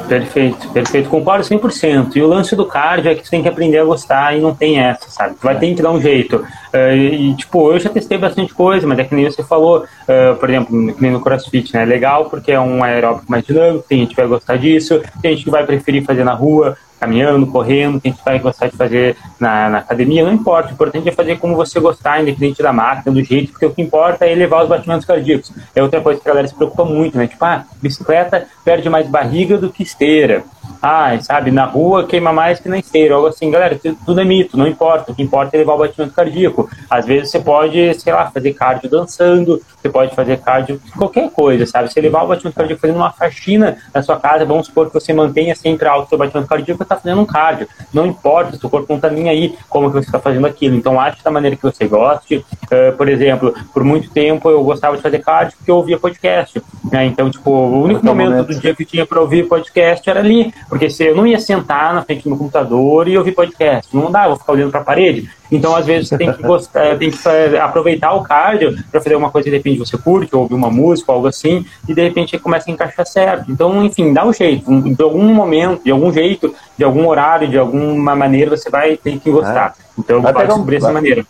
Perfeito, 0.09 0.69
perfeito. 0.71 1.09
Concordo 1.09 1.45
100%. 1.45 2.17
E 2.17 2.23
o 2.23 2.27
lance 2.27 2.55
do 2.55 2.67
cardio 2.67 3.11
é 3.11 3.15
que 3.15 3.23
tu 3.23 3.31
tem 3.31 3.43
que 3.43 3.49
aprender 3.49 3.79
a 3.79 3.85
gostar 3.85 4.37
e 4.37 4.41
não 4.41 4.55
tem 4.55 4.79
essa, 4.79 5.11
sabe? 5.11 5.35
Tu 5.35 5.43
vai 5.43 5.57
é. 5.57 5.59
ter 5.59 5.75
que 5.75 5.83
dar 5.83 5.91
um 5.91 6.01
jeito. 6.01 6.45
Uh, 6.75 6.97
e, 6.97 7.35
tipo, 7.37 7.71
eu 7.71 7.79
já 7.79 7.91
testei 7.91 8.17
bastante 8.17 8.55
coisa, 8.55 8.87
mas 8.87 8.99
é 8.99 9.05
que 9.05 9.15
nem 9.15 9.31
você 9.31 9.43
falou, 9.43 9.85
uh, 9.85 10.37
por 10.37 10.49
exemplo, 10.49 10.95
que 10.95 11.03
nem 11.03 11.11
no 11.11 11.21
CrossFit, 11.21 11.75
né? 11.75 11.83
É 11.83 11.87
legal 11.87 12.31
porque 12.31 12.51
é 12.51 12.59
um 12.59 12.83
aeróbico 12.83 13.31
mais 13.31 13.45
dinâmico, 13.45 13.85
tem 13.87 14.01
gente 14.01 14.11
que 14.11 14.17
vai 14.17 14.27
gostar 14.27 14.57
disso, 14.57 15.03
tem 15.21 15.33
gente 15.33 15.45
que 15.45 15.51
vai 15.51 15.67
preferir 15.67 16.03
fazer 16.03 16.25
na 16.25 16.33
rua, 16.33 16.77
caminhando, 16.99 17.47
correndo, 17.49 18.01
que 18.01 18.09
a 18.09 18.11
gente 18.13 18.25
vai 18.25 18.39
gostar 18.39 18.69
de 18.69 18.77
fazer 18.77 19.17
na, 19.39 19.69
na, 19.69 19.79
academia, 19.79 20.25
não 20.25 20.33
importa. 20.33 20.71
O 20.71 20.73
importante 20.73 21.09
é 21.09 21.13
fazer 21.13 21.37
como 21.39 21.57
você 21.57 21.81
gostar, 21.81 22.23
independente 22.23 22.63
da 22.63 22.73
máquina, 22.73 23.13
do 23.13 23.23
jeito, 23.23 23.51
porque 23.51 23.67
o 23.67 23.75
que 23.75 23.83
importa 23.83 24.25
é 24.25 24.33
elevar 24.33 24.63
os 24.63 24.69
batimentos 24.69 25.05
cardíacos. 25.05 25.53
É 25.75 25.83
outra 25.83 26.01
coisa 26.01 26.21
que 26.21 26.29
a 26.29 26.31
galera 26.31 26.47
se 26.47 26.55
preocupa 26.55 26.85
muito, 26.85 27.19
né? 27.19 27.27
Tipo, 27.27 27.45
ah, 27.45 27.65
bicicleta 27.83 28.47
perde 28.65 28.89
mais 28.89 29.09
barriga 29.09 29.59
do 29.59 29.69
que 29.69 29.83
esteira 29.83 30.45
ah, 30.83 31.17
sabe, 31.21 31.53
na 31.53 31.65
rua 31.65 32.05
queima 32.05 32.33
mais 32.33 32.59
que 32.59 32.69
na 32.69 32.77
esteira, 32.77 33.15
algo 33.15 33.29
assim, 33.29 33.49
galera, 33.51 33.79
tudo 34.05 34.21
é 34.21 34.25
mito, 34.25 34.59
não 34.59 34.67
importa, 34.67 35.13
o 35.13 35.15
que 35.15 35.23
importa 35.23 35.57
é 35.57 35.61
levar 35.61 35.75
o 35.75 35.79
batimento 35.79 36.13
cardíaco. 36.13 36.69
Às 36.91 37.07
vezes 37.07 37.31
você 37.31 37.39
pode, 37.39 37.95
sei 37.95 38.13
lá, 38.13 38.29
fazer 38.29 38.53
cardio 38.55 38.91
dançando, 38.91 39.63
você 39.81 39.89
pode 39.89 40.15
fazer 40.15 40.39
cardio 40.39 40.81
qualquer 40.97 41.31
coisa, 41.31 41.67
sabe? 41.67 41.93
Você 41.93 42.01
levar 42.01 42.25
o 42.25 42.27
batimento 42.27 42.57
cardíaco 42.57 42.81
fazendo 42.81 42.97
uma 42.97 43.13
faxina 43.13 43.77
na 43.95 44.03
sua 44.03 44.19
casa, 44.19 44.45
vamos 44.45 44.67
supor 44.67 44.89
que 44.89 44.95
você 44.95 45.13
mantenha 45.13 45.55
sempre 45.55 45.87
alto 45.87 46.07
o 46.07 46.09
seu 46.09 46.19
batimento 46.19 46.49
cardíaco, 46.49 46.79
você 46.79 46.83
está 46.83 46.97
fazendo 46.97 47.21
um 47.21 47.27
cardio. 47.27 47.69
Não 47.95 48.05
importa, 48.05 48.57
o 48.57 48.59
seu 48.59 48.69
corpo 48.69 48.87
não 48.89 48.97
está 48.97 49.09
nem 49.09 49.29
aí 49.29 49.57
como 49.69 49.87
que 49.87 49.95
você 49.95 50.07
está 50.07 50.19
fazendo 50.19 50.47
aquilo. 50.49 50.75
Então, 50.75 51.01
ache 51.01 51.23
da 51.23 51.31
maneira 51.31 51.57
que 51.57 51.63
você 51.63 51.87
goste. 51.87 52.45
Uh, 52.65 52.97
por 52.97 53.09
exemplo, 53.09 53.55
por 53.73 53.85
muito 53.85 54.11
tempo 54.11 54.51
eu 54.51 54.65
gostava 54.65 54.97
de 54.97 55.03
fazer 55.03 55.21
cardio 55.21 55.57
porque 55.57 55.71
eu 55.71 55.77
ouvia 55.77 55.99
podcast. 55.99 56.61
Né? 56.91 57.07
Então, 57.07 57.31
tipo, 57.31 57.51
o 57.51 57.83
único 57.83 58.05
momento 58.05 58.45
do 58.47 58.61
dia 58.61 58.75
que 58.75 58.83
eu 58.83 58.87
tinha 58.87 59.07
para 59.07 59.21
ouvir 59.21 59.49
podcast 59.49 60.09
era 60.09 60.21
ali 60.21 60.53
porque 60.73 60.89
se 60.89 61.05
eu 61.05 61.15
não 61.15 61.27
ia 61.27 61.39
sentar 61.39 61.93
na 61.93 62.01
frente 62.01 62.25
do 62.25 62.31
meu 62.31 62.39
computador 62.39 63.07
e 63.07 63.19
ouvir 63.19 63.33
podcast, 63.33 63.95
não 63.95 64.11
dá, 64.11 64.23
eu 64.23 64.29
vou 64.31 64.39
ficar 64.39 64.55
olhando 64.55 64.71
para 64.71 64.81
a 64.81 64.85
parede. 64.85 65.29
Então, 65.51 65.77
às 65.77 65.85
vezes, 65.85 66.09
você 66.09 66.17
tem 66.17 66.33
que, 66.33 66.43
gostar, 66.43 66.97
tem 66.97 67.11
que 67.11 67.29
aproveitar 67.59 68.15
o 68.15 68.23
cardio 68.23 68.83
para 68.91 68.99
fazer 68.99 69.15
uma 69.15 69.31
coisa 69.31 69.45
que 69.45 69.51
de 69.51 69.57
repente 69.59 69.79
você 69.81 69.99
curte, 69.99 70.35
ou 70.35 70.41
ouvir 70.41 70.55
uma 70.55 70.71
música, 70.71 71.13
algo 71.13 71.27
assim, 71.27 71.67
e 71.87 71.93
de 71.93 72.01
repente 72.01 72.39
começa 72.39 72.71
a 72.71 72.73
encaixar 72.73 73.07
certo. 73.07 73.53
Então, 73.53 73.85
enfim, 73.85 74.15
dá 74.15 74.25
um 74.25 74.33
jeito. 74.33 74.81
De 74.81 75.03
algum 75.03 75.35
momento, 75.35 75.85
de 75.85 75.91
algum 75.91 76.11
jeito, 76.11 76.55
de 76.79 76.85
algum 76.85 77.07
horário, 77.07 77.51
de 77.51 77.59
alguma 77.59 78.17
maneira, 78.17 78.57
você 78.57 78.71
vai 78.71 78.97
ter 78.97 79.21
que 79.21 79.31
gostar. 79.31 79.75
É. 79.79 79.83
Então, 79.99 80.17
eu 80.17 80.23
vou 80.23 80.33
descobrir 80.33 80.77
um, 80.77 80.81
dessa 80.81 80.93
maneira. 80.95 81.27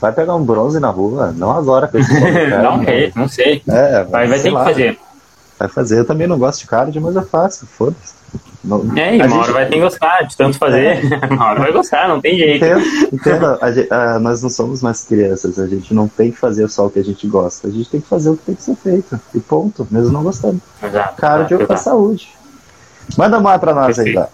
Vai 0.00 0.10
pegar 0.10 0.34
um 0.34 0.42
bronze 0.42 0.80
na 0.80 0.90
rua, 0.90 1.30
não 1.30 1.52
agora. 1.52 1.88
não, 2.60 2.84
sei, 2.84 3.12
não 3.14 3.28
sei. 3.28 3.62
É, 3.68 4.02
vai, 4.02 4.26
vai 4.26 4.40
ter 4.40 4.50
lá. 4.50 4.64
que 4.64 4.70
fazer. 4.70 4.98
Vai 5.56 5.68
fazer. 5.68 5.98
Eu 6.00 6.04
também 6.04 6.26
não 6.26 6.36
gosto 6.36 6.62
de 6.62 6.66
cardio, 6.66 7.00
mas 7.00 7.14
eu 7.14 7.22
faço, 7.22 7.68
foda-se. 7.68 8.18
Não, 8.62 8.84
é, 8.94 9.16
e 9.16 9.22
uma 9.22 9.38
hora 9.38 9.52
vai 9.52 9.66
ter 9.66 9.74
que 9.74 9.80
gostar 9.80 10.22
de 10.22 10.36
tanto 10.36 10.58
fazer. 10.58 10.98
É. 10.98 11.26
uma 11.32 11.46
hora 11.46 11.60
vai 11.60 11.72
gostar, 11.72 12.08
não 12.08 12.20
tem 12.20 12.36
jeito. 12.36 12.64
Entenda, 13.10 13.58
a, 13.60 14.14
a, 14.16 14.18
nós 14.18 14.42
não 14.42 14.50
somos 14.50 14.82
mais 14.82 15.02
crianças, 15.04 15.58
a 15.58 15.66
gente 15.66 15.94
não 15.94 16.06
tem 16.06 16.30
que 16.30 16.38
fazer 16.38 16.68
só 16.68 16.86
o 16.86 16.90
que 16.90 16.98
a 16.98 17.04
gente 17.04 17.26
gosta, 17.26 17.68
a 17.68 17.70
gente 17.70 17.88
tem 17.88 18.00
que 18.00 18.06
fazer 18.06 18.30
o 18.30 18.36
que 18.36 18.44
tem 18.44 18.54
que 18.54 18.62
ser 18.62 18.76
feito. 18.76 19.18
E 19.34 19.40
ponto, 19.40 19.86
mesmo 19.90 20.12
não 20.12 20.22
gostando. 20.22 20.60
Exato. 20.82 21.16
Cardio 21.16 21.56
exato, 21.56 21.66
pra 21.66 21.76
saúde. 21.78 22.28
Manda 23.16 23.40
mais 23.40 23.60
pra 23.60 23.74
nós 23.74 23.96
Perfeito. 23.96 24.18
aí, 24.18 24.24
tá? 24.24 24.30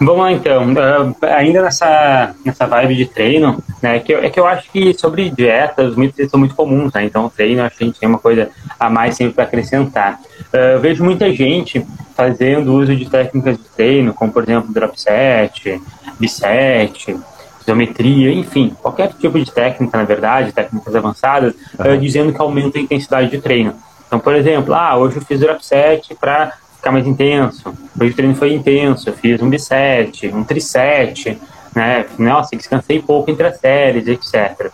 Vamos 0.00 0.18
lá 0.18 0.32
então, 0.32 0.72
uh, 0.72 1.16
ainda 1.22 1.62
nessa, 1.62 2.34
nessa 2.44 2.66
vibe 2.66 2.96
de 2.96 3.06
treino, 3.06 3.62
né, 3.80 4.00
que 4.00 4.12
eu, 4.12 4.18
é 4.18 4.28
que 4.28 4.40
eu 4.40 4.46
acho 4.46 4.70
que 4.70 4.92
sobre 4.94 5.30
dietas, 5.30 5.94
muitos 5.94 6.28
são 6.30 6.38
muito 6.38 6.54
comuns, 6.54 6.92
né, 6.92 7.04
então 7.04 7.28
treino 7.28 7.62
acho 7.62 7.76
que 7.76 7.84
a 7.84 7.86
gente 7.86 8.00
tem 8.00 8.08
uma 8.08 8.18
coisa 8.18 8.50
a 8.78 8.90
mais 8.90 9.16
sempre 9.16 9.34
para 9.34 9.44
acrescentar. 9.44 10.20
Uh, 10.52 10.56
eu 10.56 10.80
vejo 10.80 11.04
muita 11.04 11.32
gente 11.32 11.86
fazendo 12.16 12.74
uso 12.74 12.94
de 12.94 13.08
técnicas 13.08 13.56
de 13.56 13.64
treino, 13.64 14.12
como 14.12 14.32
por 14.32 14.42
exemplo 14.42 14.72
drop 14.72 15.00
set, 15.00 15.80
biset, 16.18 17.16
isometria, 17.62 18.32
enfim, 18.32 18.76
qualquer 18.82 19.12
tipo 19.12 19.38
de 19.38 19.50
técnica, 19.50 19.96
na 19.96 20.04
verdade, 20.04 20.52
técnicas 20.52 20.94
avançadas, 20.94 21.54
uhum. 21.78 21.94
uh, 21.94 21.98
dizendo 21.98 22.32
que 22.32 22.40
aumenta 22.40 22.78
a 22.78 22.82
intensidade 22.82 23.30
de 23.30 23.40
treino. 23.40 23.74
Então, 24.06 24.18
por 24.18 24.34
exemplo, 24.34 24.74
ah, 24.74 24.96
hoje 24.96 25.16
eu 25.16 25.22
fiz 25.22 25.40
drop 25.40 25.64
set 25.64 26.14
para 26.14 26.52
ficar 26.84 26.92
mais 26.92 27.06
intenso. 27.06 27.72
Hoje 27.98 28.12
o 28.12 28.14
treino 28.14 28.34
foi 28.34 28.52
intenso, 28.52 29.08
eu 29.08 29.14
fiz 29.14 29.40
um 29.40 29.48
bisete, 29.48 30.28
um 30.28 30.44
trisete, 30.44 31.38
né? 31.74 32.04
Nossa, 32.18 32.54
descansei 32.54 33.00
pouco 33.00 33.30
entre 33.30 33.46
as 33.46 33.58
séries, 33.58 34.06
etc. 34.06 34.70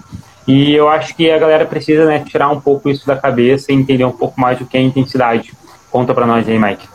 E 0.46 0.74
eu 0.74 0.88
acho 0.88 1.14
que 1.14 1.30
a 1.30 1.38
galera 1.38 1.64
precisa 1.64 2.04
né, 2.04 2.18
tirar 2.18 2.50
um 2.50 2.60
pouco 2.60 2.90
isso 2.90 3.06
da 3.06 3.16
cabeça 3.16 3.70
e 3.70 3.76
entender 3.76 4.04
um 4.04 4.12
pouco 4.12 4.40
mais 4.40 4.60
o 4.60 4.66
que 4.66 4.76
é 4.76 4.82
intensidade. 4.82 5.52
Conta 5.88 6.12
para 6.12 6.26
nós 6.26 6.48
aí, 6.48 6.58
Mike. 6.58 6.88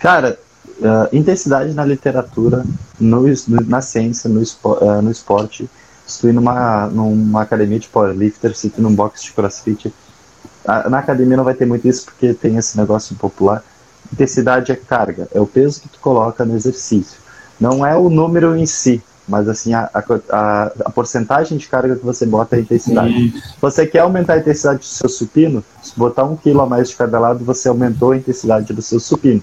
Cara, 0.00 0.36
uh, 0.80 1.16
intensidade 1.16 1.72
na 1.72 1.84
literatura, 1.84 2.64
no, 2.98 3.22
na 3.68 3.80
ciência, 3.80 4.28
no, 4.28 4.40
uh, 4.40 5.00
no 5.00 5.10
esporte, 5.12 5.70
se 6.04 6.20
tu 6.20 6.32
numa, 6.32 6.88
numa 6.88 7.42
academia 7.42 7.78
de 7.78 7.86
powerlifter, 7.86 8.56
se 8.56 8.68
tu 8.68 8.82
num 8.82 8.94
box 8.94 9.22
de 9.22 9.32
crossfit, 9.32 9.94
na 10.88 10.98
academia 10.98 11.36
não 11.36 11.44
vai 11.44 11.54
ter 11.54 11.66
muito 11.66 11.86
isso 11.86 12.04
porque 12.04 12.34
tem 12.34 12.56
esse 12.56 12.76
negócio 12.76 13.14
popular. 13.16 13.62
Intensidade 14.12 14.72
é 14.72 14.76
carga, 14.76 15.28
é 15.32 15.40
o 15.40 15.46
peso 15.46 15.80
que 15.80 15.88
tu 15.88 15.98
coloca 16.00 16.44
no 16.44 16.54
exercício. 16.54 17.18
Não 17.58 17.86
é 17.86 17.96
o 17.96 18.10
número 18.10 18.56
em 18.56 18.66
si, 18.66 19.02
mas 19.26 19.48
assim 19.48 19.72
a, 19.72 19.88
a, 19.94 20.72
a 20.84 20.90
porcentagem 20.90 21.56
de 21.56 21.68
carga 21.68 21.96
que 21.96 22.04
você 22.04 22.26
bota 22.26 22.56
é 22.56 22.58
a 22.58 22.62
intensidade. 22.62 23.42
Você 23.60 23.86
quer 23.86 24.00
aumentar 24.00 24.34
a 24.34 24.38
intensidade 24.38 24.80
do 24.80 24.84
seu 24.84 25.08
supino, 25.08 25.64
se 25.82 25.96
botar 25.96 26.24
um 26.24 26.36
quilo 26.36 26.60
a 26.60 26.66
mais 26.66 26.90
de 26.90 26.96
cada 26.96 27.18
lado, 27.18 27.44
você 27.44 27.68
aumentou 27.68 28.12
a 28.12 28.16
intensidade 28.16 28.72
do 28.72 28.82
seu 28.82 29.00
supino. 29.00 29.42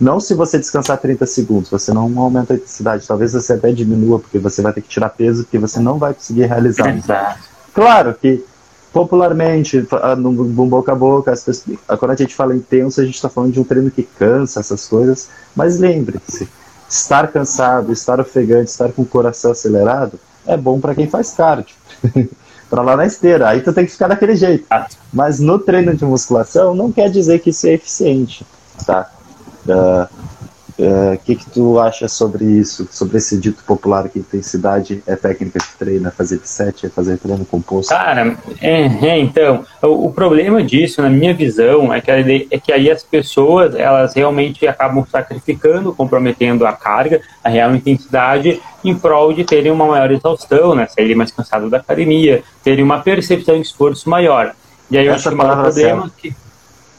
Não 0.00 0.18
se 0.18 0.34
você 0.34 0.58
descansar 0.58 0.98
30 0.98 1.24
segundos, 1.26 1.70
você 1.70 1.92
não 1.92 2.18
aumenta 2.18 2.52
a 2.52 2.56
intensidade. 2.56 3.06
Talvez 3.06 3.32
você 3.32 3.52
até 3.52 3.70
diminua, 3.70 4.18
porque 4.18 4.38
você 4.38 4.60
vai 4.60 4.72
ter 4.72 4.80
que 4.80 4.88
tirar 4.88 5.10
peso, 5.10 5.44
porque 5.44 5.58
você 5.58 5.78
não 5.78 5.96
vai 5.96 6.12
conseguir 6.12 6.46
realizar. 6.46 6.94
Exato. 6.96 7.38
Claro 7.72 8.14
que 8.20 8.44
popularmente, 8.92 9.86
no 10.18 10.66
boca 10.66 10.92
a 10.92 10.94
boca, 10.94 11.30
pessoas, 11.30 11.64
quando 11.98 12.10
a 12.10 12.16
gente 12.16 12.34
fala 12.34 12.54
intenso, 12.54 13.00
a 13.00 13.04
gente 13.04 13.14
está 13.14 13.28
falando 13.28 13.52
de 13.52 13.60
um 13.60 13.64
treino 13.64 13.90
que 13.90 14.02
cansa 14.02 14.60
essas 14.60 14.86
coisas, 14.86 15.28
mas 15.56 15.78
lembre-se, 15.78 16.48
estar 16.88 17.28
cansado, 17.28 17.92
estar 17.92 18.20
ofegante, 18.20 18.70
estar 18.70 18.92
com 18.92 19.02
o 19.02 19.06
coração 19.06 19.52
acelerado 19.52 20.18
é 20.46 20.56
bom 20.56 20.80
para 20.80 20.94
quem 20.94 21.08
faz 21.08 21.32
cardio. 21.32 21.74
para 22.68 22.82
lá 22.82 22.96
na 22.96 23.04
esteira, 23.04 23.50
aí 23.50 23.60
tu 23.60 23.72
tem 23.72 23.84
que 23.84 23.92
ficar 23.92 24.08
daquele 24.08 24.34
jeito. 24.34 24.66
Mas 25.12 25.38
no 25.38 25.58
treino 25.58 25.94
de 25.94 26.04
musculação 26.04 26.74
não 26.74 26.90
quer 26.90 27.10
dizer 27.10 27.40
que 27.40 27.50
isso 27.50 27.66
é 27.66 27.74
eficiente, 27.74 28.46
tá? 28.86 29.10
Uh, 29.66 30.08
o 30.82 31.14
uh, 31.14 31.18
que, 31.18 31.36
que 31.36 31.48
tu 31.50 31.78
acha 31.78 32.08
sobre 32.08 32.44
isso, 32.44 32.88
sobre 32.90 33.18
esse 33.18 33.38
dito 33.38 33.62
popular 33.64 34.08
que 34.08 34.18
intensidade 34.18 35.02
é 35.06 35.14
técnica 35.14 35.58
de 35.58 35.66
treino, 35.78 36.08
é 36.08 36.10
fazer 36.10 36.38
de 36.38 36.48
set, 36.48 36.86
é 36.86 36.88
fazer 36.88 37.18
treino 37.18 37.44
composto? 37.44 37.90
Cara, 37.90 38.36
é, 38.60 38.82
é 38.86 39.18
então, 39.18 39.64
o, 39.80 40.06
o, 40.06 40.12
problema 40.12 40.62
disso, 40.62 41.00
na 41.00 41.08
minha 41.08 41.32
visão, 41.32 41.92
é 41.94 42.00
que, 42.00 42.10
é 42.50 42.58
que 42.58 42.72
aí 42.72 42.90
as 42.90 43.02
pessoas, 43.02 43.74
elas 43.76 44.14
realmente 44.14 44.66
acabam 44.66 45.06
sacrificando, 45.08 45.94
comprometendo 45.94 46.66
a 46.66 46.72
carga, 46.72 47.20
a 47.44 47.48
real 47.48 47.74
intensidade, 47.74 48.60
em 48.84 48.94
prol 48.94 49.32
de 49.32 49.44
terem 49.44 49.70
uma 49.70 49.86
maior 49.86 50.10
exaustão, 50.10 50.74
né, 50.74 50.88
saírem 50.88 51.14
mais 51.14 51.30
cansado 51.30 51.70
da 51.70 51.76
academia, 51.76 52.42
terem 52.64 52.84
uma 52.84 52.98
percepção 53.00 53.54
de 53.54 53.66
esforço 53.66 54.10
maior. 54.10 54.52
E 54.90 54.98
aí 54.98 55.06
Essa 55.06 55.28
eu 55.28 55.32
acho 55.32 55.38
que 55.38 55.44
o 55.44 55.62
problema 55.62 56.06
é 56.06 56.20
que... 56.20 56.42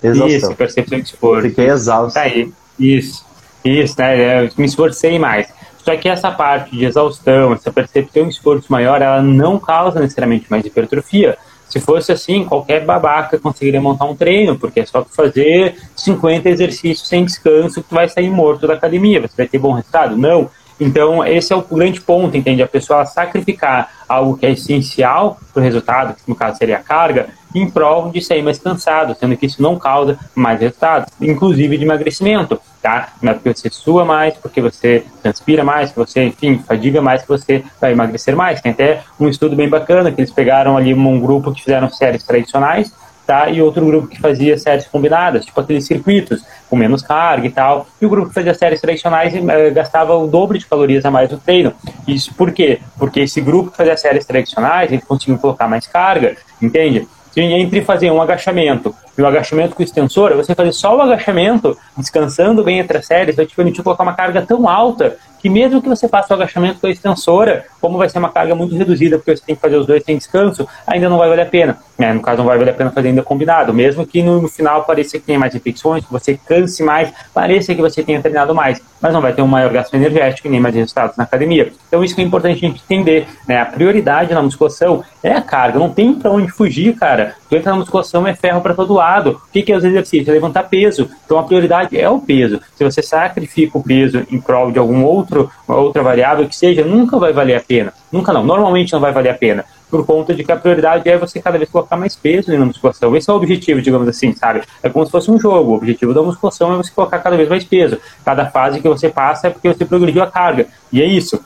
Exaustão. 0.03 0.27
Isso, 0.27 0.55
percepção 0.55 0.99
de 0.99 1.05
esforço. 1.05 1.47
Fiquei 1.49 1.67
exausto. 1.67 2.13
Tá 2.13 2.21
aí, 2.21 2.51
isso. 2.77 3.32
Isso, 3.63 3.95
né? 3.97 4.45
Eu 4.45 4.49
me 4.57 4.65
esforcei 4.65 5.17
mais. 5.17 5.47
Só 5.83 5.95
que 5.97 6.07
essa 6.07 6.31
parte 6.31 6.75
de 6.75 6.85
exaustão, 6.85 7.53
essa 7.53 7.71
percepção 7.71 8.23
de 8.23 8.33
esforço 8.33 8.71
maior, 8.71 9.01
ela 9.01 9.21
não 9.21 9.59
causa 9.59 9.99
necessariamente 9.99 10.45
mais 10.49 10.65
hipertrofia. 10.65 11.37
Se 11.67 11.79
fosse 11.79 12.11
assim, 12.11 12.45
qualquer 12.45 12.85
babaca 12.85 13.39
conseguiria 13.39 13.81
montar 13.81 14.05
um 14.05 14.15
treino, 14.15 14.57
porque 14.57 14.81
é 14.81 14.85
só 14.85 15.03
fazer 15.03 15.75
50 15.95 16.49
exercícios 16.49 17.07
sem 17.07 17.25
descanso 17.25 17.81
que 17.81 17.89
tu 17.89 17.95
vai 17.95 18.07
sair 18.07 18.29
morto 18.29 18.67
da 18.67 18.75
academia. 18.75 19.21
Você 19.21 19.35
vai 19.35 19.47
ter 19.47 19.57
bom 19.57 19.73
resultado? 19.73 20.15
Não. 20.15 20.49
Então, 20.79 21.25
esse 21.25 21.53
é 21.53 21.55
o 21.55 21.61
grande 21.61 22.01
ponto, 22.01 22.35
entende? 22.35 22.61
A 22.61 22.67
pessoa 22.67 23.05
sacrificar 23.05 23.89
algo 24.07 24.37
que 24.37 24.45
é 24.45 24.51
essencial 24.51 25.37
para 25.53 25.61
o 25.61 25.63
resultado, 25.63 26.15
que 26.15 26.21
no 26.27 26.35
caso 26.35 26.57
seria 26.57 26.77
a 26.77 26.83
carga, 26.83 27.29
em 27.55 27.69
prol 27.69 28.09
de 28.09 28.21
sair 28.21 28.41
mais 28.41 28.57
cansado, 28.57 29.15
sendo 29.19 29.37
que 29.37 29.45
isso 29.45 29.61
não 29.61 29.77
causa 29.77 30.17
mais 30.33 30.59
resultados, 30.59 31.11
inclusive 31.21 31.77
de 31.77 31.83
emagrecimento, 31.83 32.59
tá? 32.81 33.09
Não 33.21 33.31
é 33.31 33.35
porque 33.35 33.53
você 33.53 33.69
sua 33.69 34.03
mais, 34.03 34.33
porque 34.35 34.59
você 34.59 35.05
transpira 35.21 35.63
mais, 35.63 35.91
que 35.91 35.97
você, 35.97 36.23
enfim, 36.23 36.59
fadiga 36.67 37.01
mais, 37.01 37.21
que 37.21 37.27
você 37.27 37.63
vai 37.79 37.91
emagrecer 37.91 38.35
mais. 38.35 38.59
Tem 38.61 38.71
até 38.71 39.01
um 39.19 39.29
estudo 39.29 39.55
bem 39.55 39.69
bacana 39.69 40.11
que 40.11 40.19
eles 40.19 40.31
pegaram 40.31 40.75
ali 40.75 40.93
um 40.93 41.19
grupo 41.19 41.53
que 41.53 41.61
fizeram 41.61 41.89
séries 41.89 42.23
tradicionais, 42.23 42.91
tá? 43.25 43.49
E 43.49 43.61
outro 43.61 43.85
grupo 43.85 44.07
que 44.07 44.19
fazia 44.19 44.57
séries 44.57 44.87
combinadas, 44.87 45.45
tipo 45.45 45.59
aqueles 45.59 45.85
circuitos, 45.85 46.43
com 46.69 46.75
menos 46.75 47.01
carga 47.01 47.47
e 47.47 47.51
tal. 47.51 47.87
E 48.01 48.05
o 48.05 48.09
grupo 48.09 48.29
que 48.29 48.33
fazia 48.33 48.53
séries 48.53 48.81
tradicionais 48.81 49.33
eh, 49.33 49.69
gastava 49.71 50.15
o 50.15 50.27
dobro 50.27 50.57
de 50.57 50.65
calorias 50.65 51.05
a 51.05 51.11
mais 51.11 51.29
no 51.29 51.37
treino. 51.37 51.73
Isso 52.07 52.33
por 52.33 52.51
quê? 52.51 52.79
Porque 52.97 53.21
esse 53.21 53.41
grupo 53.41 53.71
que 53.71 53.77
fazia 53.77 53.97
séries 53.97 54.25
tradicionais, 54.25 54.91
ele 54.91 55.01
conseguiu 55.01 55.37
colocar 55.37 55.67
mais 55.67 55.87
carga, 55.87 56.35
entende? 56.61 57.07
entre 57.35 57.81
fazer 57.81 58.11
um 58.11 58.21
agachamento 58.21 58.93
e 59.17 59.21
o 59.21 59.27
agachamento 59.27 59.75
com 59.75 59.83
extensor, 59.83 60.35
você 60.35 60.55
fazer 60.55 60.71
só 60.71 60.95
o 60.95 61.01
agachamento, 61.01 61.77
descansando 61.97 62.63
bem 62.63 62.79
entre 62.79 62.97
as 62.97 63.05
séries, 63.05 63.35
vai 63.35 63.45
te 63.45 63.55
permitir 63.55 63.83
colocar 63.83 64.03
uma 64.03 64.13
carga 64.13 64.41
tão 64.41 64.67
alta 64.67 65.17
que 65.43 65.49
mesmo 65.49 65.81
que 65.81 65.89
você 65.89 66.07
faça 66.07 66.33
o 66.33 66.37
agachamento 66.37 66.79
com 66.79 66.87
a 66.87 66.89
extensora, 66.89 67.65
como 67.81 67.97
vai 67.97 68.07
ser 68.07 68.17
uma 68.17 68.29
carga 68.29 68.55
muito 68.55 68.73
reduzida, 68.77 69.17
porque 69.17 69.35
você 69.35 69.43
tem 69.45 69.55
que 69.55 69.61
fazer 69.61 69.75
os 69.75 69.85
dois 69.85 70.01
sem 70.01 70.17
descanso, 70.17 70.65
ainda 70.87 71.09
não 71.09 71.17
vai 71.17 71.27
valer 71.27 71.41
a 71.41 71.45
pena. 71.45 71.77
É, 71.99 72.13
no 72.13 72.21
caso, 72.21 72.37
não 72.37 72.45
vai 72.45 72.57
valer 72.57 72.71
a 72.71 72.73
pena 72.73 72.91
fazer 72.91 73.09
ainda 73.09 73.21
combinado. 73.21 73.73
Mesmo 73.73 74.07
que 74.07 74.23
no, 74.23 74.47
final 74.47 74.85
pareça 74.85 75.19
que 75.19 75.25
tenha 75.25 75.37
mais 75.37 75.53
repetições, 75.53 76.05
que 76.05 76.11
você 76.11 76.39
canse 76.47 76.81
mais, 76.81 77.11
pareça 77.33 77.75
que 77.75 77.81
você 77.81 78.01
tenha 78.01 78.21
treinado 78.21 78.55
mais, 78.55 78.81
mas 79.01 79.13
não 79.13 79.19
vai 79.19 79.33
ter 79.33 79.41
um 79.41 79.47
maior 79.47 79.69
gasto 79.69 79.93
energético 79.93 80.47
e 80.47 80.51
nem 80.51 80.61
mais 80.61 80.73
resultados 80.75 81.17
na 81.17 81.25
academia. 81.25 81.73
Então, 81.89 82.01
isso 82.05 82.15
que 82.15 82.21
é 82.21 82.23
importante 82.23 82.65
a 82.65 82.69
gente 82.69 82.81
entender. 82.81 83.27
Né? 83.45 83.59
A 83.59 83.65
prioridade 83.65 84.33
na 84.33 84.41
musculação 84.41 85.03
é 85.21 85.33
a 85.33 85.41
carga, 85.41 85.77
não 85.77 85.89
tem 85.89 86.13
para 86.13 86.31
onde 86.31 86.49
fugir, 86.53 86.95
cara. 86.95 87.35
Tu 87.49 87.57
entra 87.57 87.71
na 87.71 87.79
musculação, 87.79 88.25
é 88.25 88.33
ferro 88.33 88.61
para 88.61 88.73
todo 88.73 88.93
lado. 88.93 89.02
O 89.29 89.51
que, 89.51 89.71
é 89.71 89.75
os 89.75 89.83
exercícios? 89.83 90.27
É 90.27 90.31
levantar 90.31 90.63
peso. 90.63 91.09
Então, 91.25 91.37
a 91.37 91.43
prioridade 91.43 91.97
é 91.97 92.09
o 92.09 92.19
peso. 92.19 92.59
Se 92.75 92.83
você 92.83 93.01
sacrifica 93.01 93.77
o 93.77 93.83
peso 93.83 94.25
em 94.31 94.39
prol 94.39 94.71
de 94.71 94.79
algum 94.79 95.03
outro, 95.03 95.49
uma 95.67 95.77
outra 95.77 96.01
variável 96.01 96.47
que 96.47 96.55
seja, 96.55 96.83
nunca 96.83 97.17
vai 97.17 97.33
valer 97.33 97.55
a 97.55 97.61
pena. 97.61 97.93
Nunca 98.11 98.31
não, 98.31 98.43
normalmente 98.43 98.93
não 98.93 98.99
vai 98.99 99.11
valer 99.11 99.29
a 99.29 99.33
pena. 99.33 99.65
Por 99.89 100.05
conta 100.05 100.33
de 100.33 100.43
que 100.43 100.51
a 100.51 100.55
prioridade 100.55 101.07
é 101.07 101.17
você 101.17 101.39
cada 101.39 101.57
vez 101.57 101.69
colocar 101.69 101.97
mais 101.97 102.15
peso 102.15 102.51
na 102.57 102.65
musculação. 102.65 103.15
Esse 103.15 103.29
é 103.29 103.33
o 103.33 103.35
objetivo, 103.35 103.81
digamos 103.81 104.07
assim, 104.07 104.33
sabe? 104.33 104.61
É 104.81 104.89
como 104.89 105.05
se 105.05 105.11
fosse 105.11 105.29
um 105.29 105.39
jogo. 105.39 105.71
O 105.71 105.75
objetivo 105.75 106.13
da 106.13 106.21
musculação 106.21 106.73
é 106.73 106.77
você 106.77 106.91
colocar 106.91 107.19
cada 107.19 107.37
vez 107.37 107.47
mais 107.47 107.63
peso. 107.63 107.99
Cada 108.25 108.47
fase 108.47 108.79
que 108.79 108.87
você 108.87 109.09
passa 109.09 109.47
é 109.47 109.49
porque 109.49 109.67
você 109.67 109.85
progrediu 109.85 110.23
a 110.23 110.27
carga. 110.27 110.67
E 110.91 111.01
é 111.01 111.05
isso. 111.05 111.39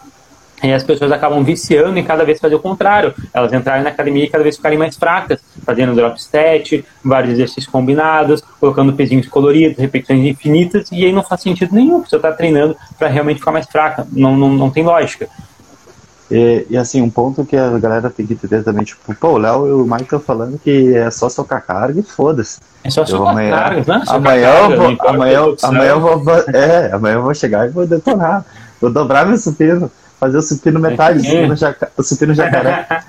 E 0.63 0.73
as 0.73 0.83
pessoas 0.83 1.11
acabam 1.11 1.43
viciando 1.43 1.99
e 1.99 2.03
cada 2.03 2.25
vez 2.25 2.39
fazer 2.39 2.55
o 2.55 2.59
contrário. 2.59 3.13
Elas 3.31 3.53
entrarem 3.53 3.83
na 3.83 3.89
academia 3.89 4.25
e 4.25 4.29
cada 4.29 4.43
vez 4.43 4.55
ficarem 4.55 4.77
mais 4.77 4.95
fracas, 4.95 5.39
fazendo 5.63 5.93
drop 5.93 6.19
stat, 6.19 6.83
vários 7.03 7.33
exercícios 7.33 7.67
combinados, 7.67 8.43
colocando 8.59 8.93
pezinhos 8.93 9.27
coloridos, 9.27 9.77
repetições 9.77 10.25
infinitas, 10.25 10.89
e 10.91 11.05
aí 11.05 11.11
não 11.11 11.23
faz 11.23 11.41
sentido 11.41 11.75
nenhum, 11.75 12.03
você 12.03 12.15
está 12.15 12.31
treinando 12.31 12.75
para 12.97 13.07
realmente 13.07 13.39
ficar 13.39 13.51
mais 13.51 13.67
fraca. 13.67 14.07
Não, 14.11 14.35
não, 14.35 14.49
não 14.49 14.71
tem 14.71 14.83
lógica. 14.83 15.29
E, 16.29 16.65
e, 16.69 16.75
assim, 16.77 17.01
um 17.01 17.09
ponto 17.09 17.45
que 17.45 17.55
a 17.55 17.77
galera 17.77 18.09
tem 18.09 18.25
que 18.25 18.33
entender 18.33 18.61
também, 18.63 18.83
tipo, 18.83 19.15
pô, 19.15 19.29
o 19.33 19.37
Léo 19.37 19.67
e 19.67 19.71
o 19.71 19.85
Mike 19.85 20.03
estão 20.03 20.19
falando 20.19 20.59
que 20.59 20.93
é 20.93 21.09
só 21.09 21.29
socar 21.29 21.65
carga 21.65 21.99
e 21.99 22.03
foda-se. 22.03 22.59
É 22.83 22.89
só 22.89 23.05
socar 23.05 23.29
amanhã, 23.29 23.51
carga, 23.51 23.83
né? 23.87 24.03
Amanhã, 24.07 24.51
carga, 24.51 24.73
eu 24.73 24.77
vou, 24.77 25.07
amanhã, 25.07 25.55
amanhã, 25.63 25.89
eu 25.91 25.99
vou, 26.01 26.39
é, 26.53 26.91
amanhã 26.91 27.15
eu 27.15 27.21
vou 27.21 27.33
chegar 27.33 27.67
e 27.67 27.69
vou 27.69 27.87
detonar. 27.87 28.43
Vou 28.81 28.91
dobrar 28.91 29.25
meu 29.25 29.37
supino 29.37 29.89
fazer 30.19 30.37
o 30.37 30.41
supino 30.41 30.79
metade, 30.79 31.19
o 31.19 31.23
supino, 31.23 31.55
jaca, 31.55 31.91
o 31.97 32.03
supino 32.03 32.33
jacaré. 32.33 33.03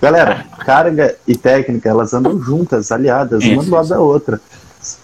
Galera, 0.00 0.46
carga 0.64 1.14
e 1.26 1.36
técnica, 1.36 1.88
elas 1.88 2.14
andam 2.14 2.40
juntas, 2.40 2.90
aliadas, 2.90 3.44
uma 3.44 3.62
do 3.62 3.70
lado 3.70 3.88
da 3.88 4.00
outra. 4.00 4.40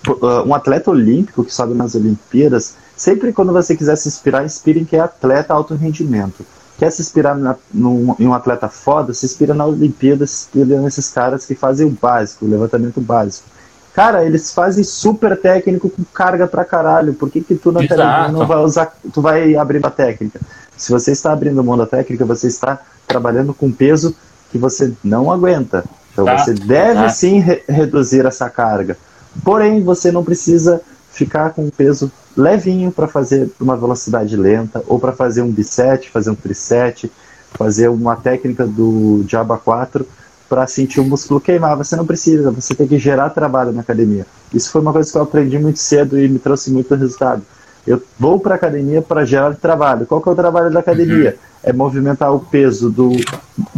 Uh, 0.09 0.47
um 0.47 0.55
atleta 0.55 0.91
olímpico 0.91 1.45
que 1.45 1.53
sobe 1.53 1.75
nas 1.75 1.95
Olimpíadas, 1.95 2.77
sempre 2.97 3.31
quando 3.31 3.53
você 3.53 3.77
quiser 3.77 3.97
se 3.97 4.09
inspirar, 4.09 4.43
inspire 4.43 4.81
em 4.81 4.87
quem 4.87 4.99
é 4.99 5.03
atleta 5.03 5.53
alto 5.53 5.75
rendimento. 5.75 6.47
Quer 6.79 6.91
se 6.91 7.03
inspirar 7.03 7.37
na, 7.37 7.57
num, 7.73 8.15
em 8.19 8.27
um 8.27 8.33
atleta 8.33 8.69
foda, 8.69 9.13
se 9.13 9.27
inspira 9.27 9.53
na 9.53 9.67
Olimpíada, 9.67 10.27
se 10.27 10.47
inspira 10.47 10.81
nesses 10.81 11.11
caras 11.11 11.45
que 11.45 11.55
fazem 11.55 11.87
o 11.87 11.91
básico, 11.91 12.47
o 12.47 12.49
levantamento 12.49 13.01
básico. 13.01 13.49
Cara, 13.97 14.27
eles 14.27 14.53
fazem 14.53 14.85
super 14.85 15.41
técnico 15.41 15.89
com 15.89 16.05
carga 16.13 16.47
pra 16.47 16.67
caralho. 16.67 17.15
Por 17.15 17.31
que, 17.31 17.41
que 17.41 17.55
tu 17.55 17.73
na 17.73 17.81
academia 17.81 18.29
não 18.29 18.47
vai 18.47 18.59
usar, 18.59 18.95
tu 19.11 19.23
vai 19.23 19.57
abrir 19.57 19.85
a 19.87 19.91
técnica? 19.91 20.39
Se 20.77 20.93
você 20.93 21.13
está 21.13 21.33
abrindo 21.33 21.65
mão 21.65 21.79
da 21.79 21.87
técnica, 21.87 22.27
você 22.27 22.47
está 22.47 22.79
trabalhando 23.07 23.55
com 23.55 23.73
peso 23.73 24.15
que 24.53 24.59
você 24.59 24.93
não 25.03 25.33
aguenta. 25.33 25.83
Então 26.13 26.27
tá. 26.27 26.37
você 26.37 26.53
deve 26.53 27.05
tá. 27.05 27.09
sim 27.09 27.39
re 27.39 27.63
reduzir 27.67 28.27
essa 28.27 28.51
carga. 28.51 28.99
Porém, 29.43 29.83
você 29.83 30.13
não 30.13 30.23
precisa 30.23 30.83
ficar 31.11 31.55
com 31.55 31.65
um 31.65 31.71
peso 31.71 32.13
levinho 32.37 32.93
para 32.93 33.09
fazer 33.09 33.51
uma 33.59 33.79
velocidade 33.79 34.37
lenta, 34.37 34.83
ou 34.87 34.99
para 34.99 35.13
fazer 35.13 35.41
um 35.41 35.51
bisete, 35.51 36.11
fazer 36.11 36.29
um 36.29 36.35
trisete, 36.35 37.11
fazer 37.55 37.89
uma 37.89 38.15
técnica 38.15 38.67
do 38.67 39.25
Jabba 39.27 39.57
4 39.57 40.07
para 40.49 40.67
sentir 40.67 41.01
o 41.01 41.05
músculo 41.05 41.41
queimar. 41.41 41.77
Você 41.77 41.97
não 41.97 42.07
precisa, 42.07 42.51
você 42.51 42.75
tem 42.75 42.87
que 42.87 42.99
gerar 42.99 43.31
trabalho 43.31 43.73
na 43.73 43.81
academia. 43.81 44.27
Isso 44.53 44.71
foi 44.71 44.81
uma 44.81 44.93
coisa 44.93 45.11
que 45.11 45.19
eu 45.19 45.23
aprendi 45.23 45.59
muito 45.59 45.79
cedo 45.79 46.19
e 46.19 46.29
me 46.29 46.39
trouxe 46.39 46.71
muito 46.71 46.95
resultado. 46.95 47.43
Eu 47.87 48.03
vou 48.19 48.41
para 48.41 48.55
a 48.55 48.57
academia 48.57 49.01
para 49.01 49.25
gerar 49.25 49.55
trabalho. 49.55 50.07
Qual 50.07 50.21
que 50.21 50.29
é 50.29 50.33
o 50.33 50.35
trabalho 50.35 50.73
da 50.73 50.81
academia? 50.81 51.37
É 51.63 51.73
movimentar 51.73 52.35
o 52.35 52.41
peso 52.41 52.91
do, 52.91 53.13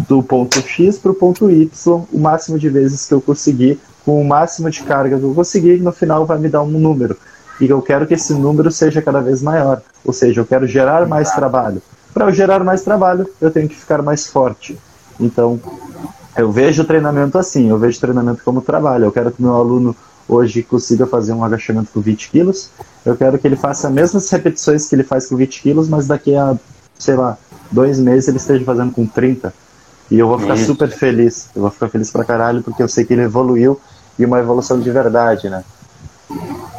do 0.09 0.22
ponto 0.22 0.61
X 0.61 0.98
para 0.98 1.11
o 1.11 1.14
ponto 1.14 1.50
Y 1.50 1.68
o 2.12 2.18
máximo 2.18 2.59
de 2.59 2.68
vezes 2.68 3.07
que 3.07 3.12
eu 3.12 3.20
conseguir, 3.20 3.78
com 4.04 4.20
o 4.20 4.24
máximo 4.26 4.70
de 4.70 4.83
carga 4.83 5.18
que 5.18 5.24
eu 5.24 5.35
conseguir, 5.35 5.78
no 5.81 5.92
final 5.92 6.24
vai 6.24 6.38
me 6.38 6.48
dar 6.48 6.62
um 6.62 6.68
número. 6.68 7.16
E 7.61 7.68
eu 7.68 7.83
quero 7.83 8.07
que 8.07 8.14
esse 8.14 8.33
número 8.33 8.70
seja 8.70 9.02
cada 9.02 9.20
vez 9.20 9.42
maior. 9.42 9.83
Ou 10.04 10.12
seja, 10.12 10.40
eu 10.40 10.46
quero 10.46 10.66
gerar 10.66 11.07
mais 11.07 11.31
trabalho. 11.33 11.83
Para 12.14 12.26
eu 12.26 12.33
gerar 12.33 12.64
mais 12.64 12.83
trabalho, 12.83 13.28
eu 13.40 13.50
tenho 13.50 13.68
que 13.68 13.74
ficar 13.74 14.00
mais 14.00 14.26
forte. 14.26 14.78
Então, 15.20 15.61
eu 16.38 16.53
vejo 16.53 16.83
o 16.83 16.85
treinamento 16.85 17.37
assim, 17.37 17.68
eu 17.68 17.79
vejo 17.79 18.01
treinamento 18.01 18.42
como 18.44 18.62
trabalho. 18.62 19.07
Eu 19.07 19.12
quero 19.12 19.33
que 19.33 19.42
meu 19.42 19.55
aluno 19.55 19.94
hoje 20.29 20.62
consiga 20.62 21.07
fazer 21.07 21.33
um 21.33 21.44
agachamento 21.44 21.90
com 21.92 22.01
20 22.01 22.31
quilos. 22.31 22.70
Eu 23.05 23.16
quero 23.16 23.38
que 23.38 23.46
ele 23.46 23.57
faça 23.57 23.88
as 23.88 23.92
mesmas 23.92 24.31
repetições 24.31 24.88
que 24.88 24.94
ele 24.94 25.03
faz 25.03 25.27
com 25.27 25.37
20 25.37 25.62
quilos, 25.62 25.88
mas 25.88 26.07
daqui 26.07 26.37
a, 26.37 26.57
sei 26.96 27.16
lá, 27.16 27.37
dois 27.72 27.98
meses 27.98 28.29
ele 28.29 28.37
esteja 28.37 28.64
fazendo 28.64 28.92
com 28.92 29.05
30. 29.05 29.53
E 30.11 30.18
eu 30.18 30.29
vou 30.29 30.38
ficar 30.38 30.55
Isso. 30.55 30.66
super 30.66 30.88
feliz. 30.90 31.48
Eu 31.57 31.62
vou 31.62 31.70
ficar 31.70 31.88
feliz 31.88 32.11
pra 32.11 32.24
caralho, 32.24 32.62
porque 32.62 32.83
eu 32.83 32.88
sei 32.88 33.05
que 33.05 33.12
ele 33.12 33.22
evoluiu 33.22 33.81
e 34.18 34.24
uma 34.24 34.38
evolução 34.38 34.81
de 34.81 34.90
verdade, 34.90 35.51
né? 35.51 35.64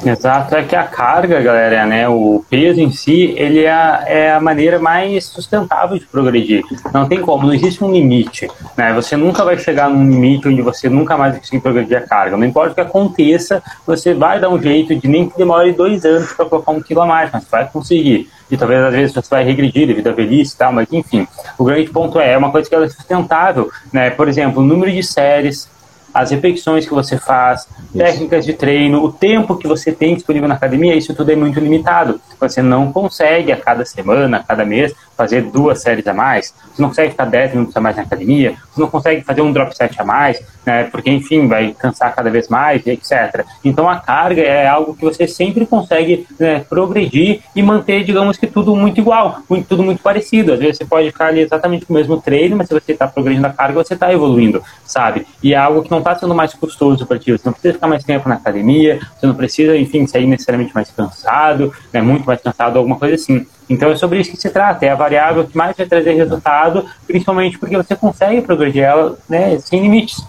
Exato, 0.05 0.55
é 0.55 0.63
que 0.63 0.75
a 0.75 0.83
carga, 0.83 1.41
galera, 1.41 1.85
né, 1.85 2.07
o 2.07 2.43
peso 2.49 2.79
em 2.79 2.91
si, 2.91 3.33
ele 3.35 3.63
é 3.63 3.71
a, 3.71 4.03
é 4.05 4.31
a 4.31 4.39
maneira 4.39 4.79
mais 4.79 5.25
sustentável 5.25 5.97
de 5.97 6.05
progredir. 6.05 6.63
Não 6.93 7.07
tem 7.07 7.19
como, 7.19 7.47
não 7.47 7.53
existe 7.53 7.83
um 7.83 7.91
limite, 7.91 8.47
né? 8.77 8.93
Você 8.93 9.17
nunca 9.17 9.43
vai 9.43 9.57
chegar 9.57 9.89
num 9.89 10.09
limite 10.09 10.47
onde 10.47 10.61
você 10.61 10.87
nunca 10.87 11.17
mais 11.17 11.33
vai 11.33 11.41
conseguir 11.41 11.61
progredir 11.61 11.97
a 11.97 12.01
carga. 12.01 12.37
Não 12.37 12.45
importa 12.45 12.71
o 12.71 12.75
que 12.75 12.81
aconteça, 12.81 13.61
você 13.85 14.13
vai 14.13 14.39
dar 14.39 14.49
um 14.49 14.61
jeito 14.61 14.95
de 14.95 15.07
nem 15.07 15.27
que 15.27 15.37
demore 15.37 15.73
dois 15.73 16.05
anos 16.05 16.31
para 16.31 16.45
colocar 16.45 16.71
um 16.71 16.81
quilo 16.81 17.01
a 17.01 17.05
mais, 17.05 17.29
mas 17.31 17.45
vai 17.49 17.67
conseguir. 17.67 18.29
E 18.49 18.55
talvez 18.55 18.81
às 18.81 18.93
vezes 18.93 19.13
você 19.13 19.29
vai 19.29 19.43
regredir 19.43 19.87
devido 19.87 20.07
à 20.07 20.11
velhice 20.11 20.55
e 20.55 20.57
tal, 20.57 20.71
mas 20.71 20.87
enfim. 20.91 21.27
O 21.57 21.63
grande 21.63 21.89
ponto 21.89 22.19
é, 22.19 22.31
é 22.31 22.37
uma 22.37 22.51
coisa 22.51 22.69
que 22.69 22.75
ela 22.75 22.85
é 22.85 22.89
sustentável, 22.89 23.69
né? 23.91 24.09
Por 24.11 24.29
exemplo, 24.29 24.61
o 24.61 24.65
número 24.65 24.91
de 24.91 25.03
séries, 25.03 25.67
as 26.13 26.31
repetições 26.31 26.85
que 26.85 26.93
você 26.93 27.17
faz, 27.17 27.67
isso. 27.93 27.97
técnicas 27.97 28.45
de 28.45 28.53
treino, 28.53 29.03
o 29.03 29.11
tempo 29.11 29.57
que 29.57 29.67
você 29.67 29.91
tem 29.91 30.15
disponível 30.15 30.47
na 30.47 30.55
academia, 30.55 30.95
isso 30.95 31.13
tudo 31.13 31.31
é 31.31 31.35
muito 31.35 31.59
limitado. 31.59 32.19
Você 32.39 32.61
não 32.61 32.91
consegue 32.91 33.51
a 33.51 33.57
cada 33.57 33.85
semana, 33.85 34.37
a 34.37 34.43
cada 34.43 34.65
mês, 34.65 34.93
fazer 35.19 35.41
duas 35.41 35.81
séries 35.81 36.07
a 36.07 36.13
mais, 36.13 36.53
você 36.73 36.81
não 36.81 36.87
consegue 36.87 37.11
ficar 37.11 37.25
10 37.25 37.51
minutos 37.51 37.75
a 37.75 37.81
mais 37.81 37.97
na 37.97 38.03
academia, 38.03 38.55
você 38.71 38.79
não 38.79 38.87
consegue 38.87 39.21
fazer 39.21 39.41
um 39.41 39.51
drop 39.51 39.75
set 39.75 39.99
a 39.99 40.05
mais, 40.05 40.41
né, 40.65 40.85
porque, 40.85 41.11
enfim, 41.11 41.45
vai 41.45 41.75
cansar 41.77 42.15
cada 42.15 42.29
vez 42.29 42.47
mais, 42.47 42.87
etc. 42.87 43.43
Então, 43.65 43.89
a 43.89 43.97
carga 43.97 44.41
é 44.41 44.65
algo 44.65 44.95
que 44.95 45.03
você 45.03 45.27
sempre 45.27 45.65
consegue 45.65 46.25
né, 46.39 46.61
progredir 46.61 47.41
e 47.53 47.61
manter, 47.61 48.05
digamos 48.05 48.37
que 48.37 48.47
tudo 48.47 48.73
muito 48.77 49.01
igual, 49.01 49.39
muito, 49.49 49.67
tudo 49.67 49.83
muito 49.83 50.01
parecido. 50.01 50.53
Às 50.53 50.59
vezes 50.59 50.77
você 50.77 50.85
pode 50.85 51.11
ficar 51.11 51.27
ali 51.27 51.41
exatamente 51.41 51.85
com 51.85 51.93
o 51.93 51.97
mesmo 51.97 52.21
treino, 52.21 52.55
mas 52.55 52.69
se 52.69 52.73
você 52.73 52.93
está 52.93 53.05
progredindo 53.05 53.45
a 53.45 53.49
carga, 53.49 53.83
você 53.83 53.95
está 53.95 54.13
evoluindo, 54.13 54.63
sabe? 54.85 55.27
E 55.43 55.53
é 55.53 55.57
algo 55.57 55.81
que 55.81 55.91
não 55.91 55.97
está 55.97 56.15
sendo 56.15 56.33
mais 56.33 56.53
custoso 56.53 57.05
para 57.05 57.19
ti, 57.19 57.33
você 57.33 57.43
não 57.45 57.51
precisa 57.51 57.73
ficar 57.73 57.87
mais 57.87 58.05
tempo 58.05 58.29
na 58.29 58.35
academia, 58.35 59.01
você 59.19 59.27
não 59.27 59.35
precisa, 59.35 59.75
enfim, 59.75 60.07
sair 60.07 60.27
necessariamente 60.27 60.73
mais 60.73 60.89
cansado, 60.91 61.73
né, 61.91 62.01
muito 62.01 62.25
mais 62.29 62.41
cansado, 62.41 62.77
alguma 62.77 62.97
coisa 62.97 63.15
assim. 63.15 63.45
Então 63.69 63.91
é 63.91 63.95
sobre 63.95 64.19
isso 64.19 64.31
que 64.31 64.37
se 64.37 64.49
trata, 64.49 64.85
é 64.85 64.89
a 64.89 64.95
variável 64.95 65.45
que 65.45 65.57
mais 65.57 65.75
vai 65.75 65.85
trazer 65.85 66.13
resultado, 66.13 66.85
principalmente 67.05 67.57
porque 67.57 67.75
você 67.75 67.95
consegue 67.95 68.41
progredir 68.41 68.83
ela 68.83 69.17
né, 69.27 69.59
sem 69.59 69.81
limites. 69.81 70.23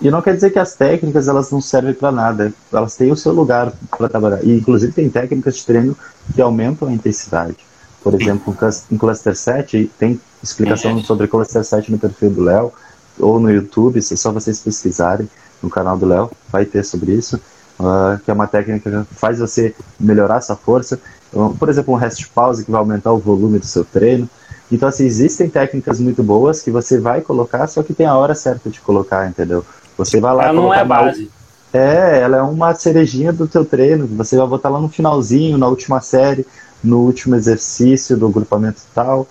E 0.00 0.10
não 0.10 0.20
quer 0.20 0.34
dizer 0.34 0.50
que 0.50 0.58
as 0.58 0.74
técnicas 0.74 1.26
elas 1.26 1.50
não 1.50 1.60
servem 1.60 1.94
para 1.94 2.12
nada, 2.12 2.52
elas 2.72 2.96
têm 2.96 3.10
o 3.10 3.16
seu 3.16 3.32
lugar 3.32 3.72
para 3.96 4.08
trabalhar. 4.08 4.44
E 4.44 4.56
inclusive 4.56 4.92
tem 4.92 5.08
técnicas 5.08 5.56
de 5.56 5.66
treino 5.66 5.96
que 6.34 6.40
aumentam 6.40 6.88
a 6.88 6.92
intensidade. 6.92 7.56
Por 8.02 8.14
exemplo, 8.14 8.56
em 8.90 8.96
Cluster 8.96 9.34
7 9.34 9.90
tem 9.98 10.20
explicação 10.42 11.02
sobre 11.02 11.26
Cluster 11.26 11.64
7 11.64 11.90
no 11.90 11.98
perfil 11.98 12.30
do 12.30 12.42
Léo 12.42 12.72
ou 13.18 13.40
no 13.40 13.50
YouTube, 13.50 14.00
se 14.02 14.16
só 14.16 14.30
vocês 14.30 14.60
pesquisarem 14.60 15.28
no 15.62 15.70
canal 15.70 15.96
do 15.96 16.06
Léo, 16.06 16.30
vai 16.50 16.64
ter 16.64 16.84
sobre 16.84 17.12
isso. 17.12 17.40
Uh, 17.78 18.18
que 18.24 18.30
é 18.30 18.34
uma 18.34 18.46
técnica 18.46 19.04
que 19.04 19.14
faz 19.14 19.38
você 19.38 19.74
melhorar 20.00 20.40
sua 20.40 20.56
força. 20.56 20.98
Então, 21.36 21.54
por 21.54 21.68
exemplo, 21.68 21.92
um 21.92 21.98
rest 21.98 22.26
pause 22.34 22.64
que 22.64 22.70
vai 22.70 22.80
aumentar 22.80 23.12
o 23.12 23.18
volume 23.18 23.58
do 23.58 23.66
seu 23.66 23.84
treino. 23.84 24.26
Então, 24.72 24.88
assim, 24.88 25.04
existem 25.04 25.50
técnicas 25.50 26.00
muito 26.00 26.22
boas 26.22 26.62
que 26.62 26.70
você 26.70 26.98
vai 26.98 27.20
colocar, 27.20 27.66
só 27.66 27.82
que 27.82 27.92
tem 27.92 28.06
a 28.06 28.16
hora 28.16 28.34
certa 28.34 28.70
de 28.70 28.80
colocar, 28.80 29.28
entendeu? 29.28 29.62
Você 29.98 30.18
vai 30.18 30.34
lá. 30.34 30.44
Ela 30.44 30.52
não 30.54 30.72
é 30.72 30.80
a 30.80 30.84
base. 30.84 31.30
É, 31.74 32.20
ela 32.20 32.38
é 32.38 32.42
uma 32.42 32.74
cerejinha 32.74 33.34
do 33.34 33.46
teu 33.46 33.66
treino. 33.66 34.06
Você 34.06 34.34
vai 34.34 34.46
botar 34.46 34.70
lá 34.70 34.80
no 34.80 34.88
finalzinho, 34.88 35.58
na 35.58 35.68
última 35.68 36.00
série, 36.00 36.46
no 36.82 37.00
último 37.00 37.36
exercício 37.36 38.16
do 38.16 38.30
grupamento 38.30 38.80
tal. 38.94 39.26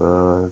Uh, 0.00 0.50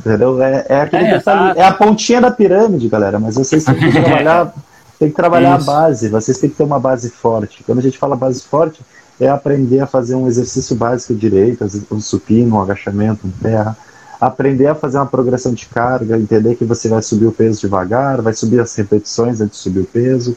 entendeu? 0.00 0.42
É, 0.42 0.66
é, 0.68 0.80
aquele 0.82 1.04
é, 1.04 1.18
tá... 1.18 1.54
é 1.56 1.64
a 1.64 1.72
pontinha 1.72 2.20
da 2.20 2.30
pirâmide, 2.30 2.90
galera. 2.90 3.18
Mas 3.18 3.36
vocês 3.36 3.64
têm 3.64 3.74
que 3.74 3.90
trabalhar, 4.04 4.54
tem 4.98 5.08
que 5.08 5.16
trabalhar 5.16 5.58
Isso. 5.58 5.70
a 5.70 5.72
base. 5.72 6.08
Vocês 6.10 6.38
têm 6.38 6.50
que 6.50 6.56
ter 6.56 6.64
uma 6.64 6.78
base 6.78 7.08
forte. 7.08 7.64
Quando 7.64 7.78
a 7.78 7.82
gente 7.82 7.96
fala 7.96 8.14
base 8.14 8.42
forte, 8.42 8.82
é 9.24 9.28
aprender 9.28 9.80
a 9.80 9.86
fazer 9.86 10.14
um 10.14 10.26
exercício 10.26 10.74
básico 10.74 11.14
direito, 11.14 11.64
um 11.90 12.00
supino, 12.00 12.56
um 12.56 12.62
agachamento, 12.62 13.26
um 13.26 13.30
terra 13.30 13.76
aprender 14.22 14.68
a 14.68 14.74
fazer 14.76 14.98
uma 14.98 15.06
progressão 15.06 15.52
de 15.52 15.66
carga, 15.66 16.16
entender 16.16 16.54
que 16.54 16.64
você 16.64 16.88
vai 16.88 17.02
subir 17.02 17.26
o 17.26 17.32
peso 17.32 17.60
devagar, 17.60 18.22
vai 18.22 18.32
subir 18.32 18.60
as 18.60 18.72
repetições 18.76 19.40
antes 19.40 19.58
de 19.58 19.62
subir 19.64 19.80
o 19.80 19.84
peso, 19.84 20.36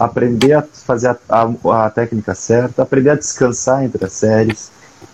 aprender 0.00 0.54
a 0.54 0.62
fazer 0.62 1.08
a, 1.08 1.18
a, 1.28 1.86
a 1.86 1.90
técnica 1.90 2.34
certa, 2.34 2.82
aprender 2.82 3.10
a 3.10 3.14
descansar 3.14 3.84
entre 3.84 4.02
as 4.02 4.14
séries 4.14 4.70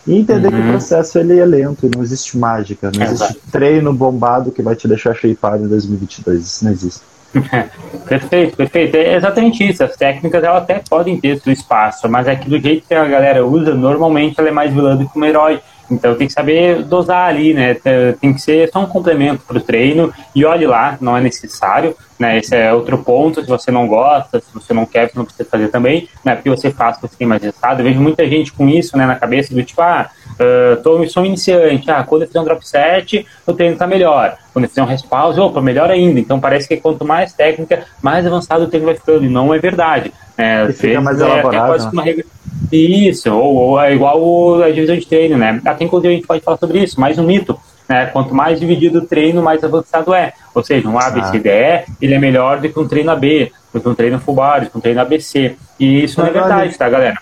e 0.07 0.17
entender 0.17 0.47
uhum. 0.47 0.63
que 0.63 0.69
o 0.69 0.71
processo 0.71 1.19
ele 1.19 1.37
é 1.37 1.45
lento, 1.45 1.91
não 1.93 2.05
existe 2.05 2.39
mágica, 2.39 2.93
não 2.95 3.05
existe 3.05 3.25
Exato. 3.25 3.41
treino 3.51 3.93
bombado 3.93 4.53
que 4.53 4.63
vai 4.63 4.77
te 4.77 4.87
deixar 4.87 5.13
shapeado 5.13 5.65
em 5.65 5.69
2022, 5.69 6.41
isso 6.41 6.65
não 6.65 6.71
existe. 6.71 7.01
perfeito, 8.09 8.57
perfeito. 8.57 8.97
É 8.97 9.15
exatamente 9.15 9.69
isso. 9.69 9.83
As 9.83 9.97
técnicas 9.97 10.43
elas 10.43 10.63
até 10.63 10.81
podem 10.89 11.19
ter 11.21 11.41
seu 11.41 11.53
espaço, 11.53 12.09
mas 12.09 12.29
é 12.29 12.37
que 12.37 12.49
do 12.49 12.59
jeito 12.59 12.87
que 12.87 12.95
a 12.95 13.05
galera 13.05 13.45
usa, 13.45 13.75
normalmente 13.75 14.39
ela 14.39 14.49
é 14.49 14.53
mais 14.53 14.73
vilã 14.73 14.97
do 14.97 15.09
que 15.09 15.19
um 15.19 15.25
herói. 15.25 15.61
Então 15.91 16.15
tem 16.15 16.27
que 16.27 16.33
saber 16.33 16.83
dosar 16.83 17.29
ali, 17.29 17.55
né? 17.55 17.75
Tem 18.21 18.33
que 18.33 18.41
ser 18.41 18.71
só 18.71 18.81
um 18.81 18.87
complemento 18.87 19.43
para 19.47 19.59
o 19.59 19.61
treino 19.61 20.13
e 20.35 20.45
olhe 20.45 20.67
lá, 20.67 20.97
não 21.01 21.17
é 21.17 21.21
necessário, 21.21 21.97
né? 22.19 22.39
Esse 22.39 22.57
é 22.57 22.73
outro 22.73 22.99
ponto. 22.99 23.43
Se 23.43 23.49
você 23.49 23.71
não 23.71 23.87
gosta, 23.87 24.41
se 24.41 24.47
você 24.53 24.73
não 24.73 24.87
quer, 24.87 25.11
você 25.11 25.19
não 25.19 25.25
precisa 25.25 25.49
fazer 25.49 25.69
também, 25.69 26.09
né? 26.25 26.35
Porque 26.35 26.51
você 26.51 26.71
faz, 26.71 26.99
você 27.01 27.17
tem 27.17 27.27
mais 27.27 27.43
resultado. 27.43 27.81
Eu 27.81 27.85
vejo 27.85 28.01
muita 28.01 28.27
gente 28.27 28.53
com 28.53 28.69
isso, 28.69 28.97
né? 28.97 29.07
Na 29.07 29.17
cabeça 29.17 29.55
do 29.55 29.63
tipo, 29.63 29.81
ah, 29.83 30.11
uh, 30.35 30.83
tô, 30.83 31.07
sou 31.09 31.23
um 31.23 31.27
iniciante, 31.27 31.91
ah, 31.91 32.03
quando 32.05 32.23
eu 32.23 32.29
fizer 32.29 32.41
um 32.41 32.45
drop 32.45 32.67
set, 32.67 33.27
o 33.47 33.53
treino 33.53 33.77
tá 33.77 33.87
melhor. 33.87 34.37
Quando 34.53 34.65
eu 34.65 34.69
fizer 34.69 34.83
um 34.83 34.87
respawn, 34.87 35.39
opa, 35.39 35.61
melhor 35.61 35.91
ainda. 35.91 36.19
Então 36.19 36.41
parece 36.41 36.69
que 36.69 36.77
quanto 36.77 37.05
mais 37.05 37.33
técnica, 37.33 37.85
mais 38.03 38.27
avançado 38.27 38.65
o 38.65 38.69
treino 38.69 38.87
vai 38.87 38.95
ficando. 38.95 39.25
E 39.25 39.29
não 39.29 39.53
é 39.53 39.59
verdade. 39.59 40.13
Né? 40.37 40.63
Às 40.63 40.79
fica 40.79 41.01
mais 41.01 41.21
é, 41.21 41.25
elaborado. 41.25 41.93
Né? 41.95 42.03
Regra... 42.03 42.25
Isso, 42.73 43.33
ou, 43.33 43.55
ou, 43.55 43.81
é 43.81 43.95
igual 43.95 44.63
a 44.63 44.71
divisão 44.71 44.97
de 44.97 45.07
treino, 45.07 45.37
né? 45.37 45.61
Até 45.65 45.85
inclusive 45.85 46.13
a 46.13 46.17
gente 46.17 46.27
pode 46.27 46.43
falar 46.43 46.59
sobre 46.59 46.83
isso, 46.83 47.01
mais 47.01 47.19
um 47.19 47.25
mito. 47.25 47.59
Né? 47.89 48.07
Quanto 48.07 48.35
mais 48.35 48.59
dividido 48.59 49.01
o 49.01 49.07
treino, 49.07 49.43
mais 49.43 49.63
avançado 49.63 50.15
é. 50.15 50.33
Ou 50.55 50.65
seja, 50.65 50.89
um 50.89 50.99
ABCDE, 50.99 51.51
ah. 51.51 51.85
ele 52.01 52.15
é 52.15 52.19
melhor 52.19 52.61
do 52.61 52.69
que 52.69 52.79
um 52.79 52.89
treino 52.89 53.11
AB, 53.11 53.53
do 53.73 53.81
que 53.81 53.89
um 53.89 53.95
treino 53.95 54.19
full 54.19 54.35
body, 54.35 54.67
do 54.67 54.71
que 54.71 54.79
um 54.79 54.81
treino 54.81 55.01
ABC. 55.01 55.57
E 55.79 56.05
isso 56.05 56.21
não, 56.21 56.27
é 56.27 56.31
verdade, 56.31 56.77
tá, 56.79 56.89
galera? 56.89 57.19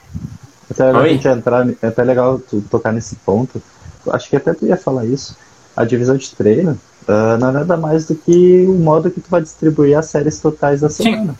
Até 0.71 0.85
legal 0.85 1.03
a 1.03 1.09
gente 1.09 1.29
entrar, 1.29 1.68
é 1.83 1.87
até 1.87 2.03
legal 2.03 2.38
tu 2.38 2.62
tocar 2.71 2.92
nesse 2.92 3.16
ponto. 3.16 3.62
Acho 4.11 4.31
que 4.31 4.37
até 4.37 4.55
tu 4.55 4.66
ia 4.66 4.77
falar 4.77 5.05
isso. 5.05 5.37
A 5.77 5.85
divisão 5.85 6.16
de 6.16 6.31
treino 6.35 6.79
uh, 7.09 7.38
não 7.38 7.49
é 7.49 7.53
nada 7.53 7.77
mais 7.77 8.07
do 8.07 8.14
que 8.14 8.64
o 8.66 8.75
modo 8.75 9.11
que 9.11 9.21
tu 9.21 9.31
vai 9.31 9.40
distribuir 9.42 9.99
as 9.99 10.07
séries 10.07 10.40
totais 10.40 10.81
da 10.81 10.88
semana. 10.88 11.33
Sim. 11.33 11.38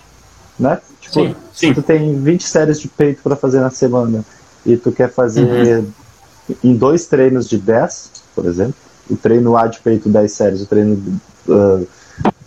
Né? 0.59 0.79
Sim, 1.13 1.35
sim. 1.53 1.69
se 1.69 1.75
tu 1.75 1.83
tem 1.83 2.19
20 2.19 2.43
séries 2.43 2.81
de 2.81 2.89
peito 2.89 3.23
para 3.23 3.37
fazer 3.37 3.61
na 3.61 3.71
semana 3.71 4.25
e 4.65 4.77
tu 4.77 4.91
quer 4.91 5.11
fazer 5.11 5.79
uhum. 5.79 5.87
em 6.65 6.75
dois 6.75 7.07
treinos 7.07 7.49
de 7.49 7.59
10, 7.59 8.11
por 8.35 8.47
exemplo, 8.47 8.75
o 9.11 9.17
treino 9.17 9.57
A 9.57 9.67
de 9.67 9.81
peito 9.81 10.09
10 10.09 10.33
séries, 10.33 10.63
o 10.63 10.67
treino 10.67 11.21
uh, 11.49 11.87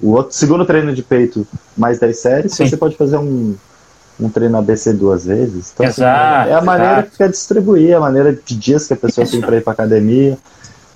o 0.01 0.11
outro 0.11 0.35
segundo 0.35 0.65
treino 0.65 0.93
de 0.93 1.01
peito 1.01 1.47
mais 1.75 1.99
10 1.99 2.19
séries, 2.19 2.53
sim. 2.53 2.67
você 2.67 2.77
pode 2.77 2.95
fazer 2.95 3.17
um, 3.17 3.55
um 4.19 4.29
treino 4.29 4.57
ABC 4.57 4.93
duas 4.93 5.25
vezes. 5.25 5.71
Então, 5.73 5.85
assim, 5.85 6.01
exato, 6.01 6.41
assim, 6.41 6.49
é 6.49 6.53
a 6.53 6.61
maneira 6.61 6.93
exato. 6.93 7.11
que 7.11 7.17
quer 7.17 7.29
distribuir, 7.29 7.95
a 7.95 7.99
maneira 7.99 8.33
de 8.33 8.55
dias 8.55 8.87
que 8.87 8.93
a 8.93 8.97
pessoa 8.97 9.27
tem 9.27 9.41
para 9.41 9.57
ir 9.57 9.63
para 9.63 9.73
academia, 9.73 10.37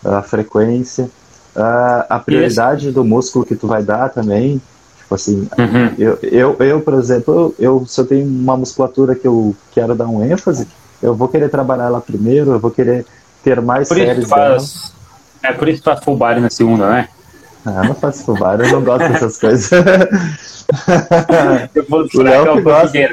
a 0.03 0.21
frequência, 0.21 1.09
a, 1.55 2.05
a 2.09 2.19
prioridade 2.19 2.85
Isso. 2.85 2.93
do 2.93 3.03
músculo 3.03 3.45
que 3.45 3.55
tu 3.55 3.67
vai 3.67 3.83
dar 3.83 4.09
também. 4.09 4.61
Tipo 5.09 5.15
assim, 5.15 5.49
uhum. 5.57 5.95
eu, 5.97 6.19
eu, 6.21 6.55
eu, 6.59 6.81
por 6.81 6.93
exemplo, 6.93 7.55
eu, 7.57 7.83
se 7.87 7.99
eu 7.99 8.05
tenho 8.05 8.27
uma 8.27 8.55
musculatura 8.55 9.15
que 9.15 9.27
eu 9.27 9.55
quero 9.71 9.95
dar 9.95 10.05
um 10.05 10.23
ênfase, 10.23 10.67
eu 11.01 11.15
vou 11.15 11.27
querer 11.27 11.49
trabalhar 11.49 11.85
ela 11.85 11.99
primeiro, 11.99 12.51
eu 12.51 12.59
vou 12.59 12.69
querer 12.69 13.07
ter 13.43 13.59
mais 13.59 13.87
por 13.87 13.97
séries 13.97 14.29
faz, 14.29 14.93
É 15.41 15.51
por 15.51 15.67
isso 15.67 15.79
que 15.79 15.85
faz 15.85 16.03
full 16.03 16.15
body 16.15 16.41
na 16.41 16.51
segunda, 16.51 16.91
né? 16.91 17.09
Ah, 17.65 17.83
não 17.83 17.95
faço 17.95 18.23
fubá, 18.23 18.53
eu 18.53 18.71
não 18.71 18.83
gosto 18.83 19.09
dessas 19.09 19.39
coisas. 19.39 19.71
Eu 21.73 21.83
vou 21.89 22.07
o 22.13 22.21
Léo 22.21 22.53
que 22.53 22.61
gosta. 22.61 22.99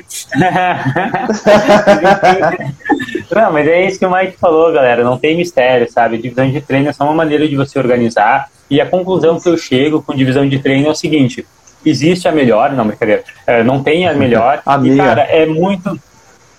não, 3.35 3.53
mas 3.53 3.67
é 3.67 3.87
isso 3.87 3.99
que 3.99 4.05
o 4.05 4.15
Mike 4.15 4.37
falou, 4.37 4.71
galera. 4.71 5.03
Não 5.03 5.17
tem 5.17 5.39
mistério, 5.39 5.91
sabe? 5.91 6.19
Divisão 6.19 6.51
de 6.51 6.61
treino 6.61 6.91
é 6.91 6.93
só 6.93 7.05
uma 7.05 7.15
maneira 7.15 7.49
de 7.49 7.57
você 7.57 7.79
organizar. 7.79 8.51
E 8.69 8.79
a 8.81 8.87
conclusão 8.87 9.41
que 9.41 9.49
eu 9.49 9.57
chego 9.57 10.03
com 10.03 10.15
divisão 10.15 10.47
de 10.47 10.59
treino 10.59 10.89
é 10.89 10.91
o 10.91 10.95
seguinte: 10.95 11.47
existe 11.89 12.29
a 12.29 12.33
melhor, 12.33 12.73
não, 12.73 12.87
brincadeira. 12.87 13.25
É, 13.47 13.63
não 13.63 13.83
tem 13.83 14.07
a 14.07 14.13
melhor. 14.13 14.61
a 14.67 14.77
e, 14.77 14.81
minha. 14.81 15.05
cara, 15.05 15.23
é 15.23 15.47
muito 15.47 15.99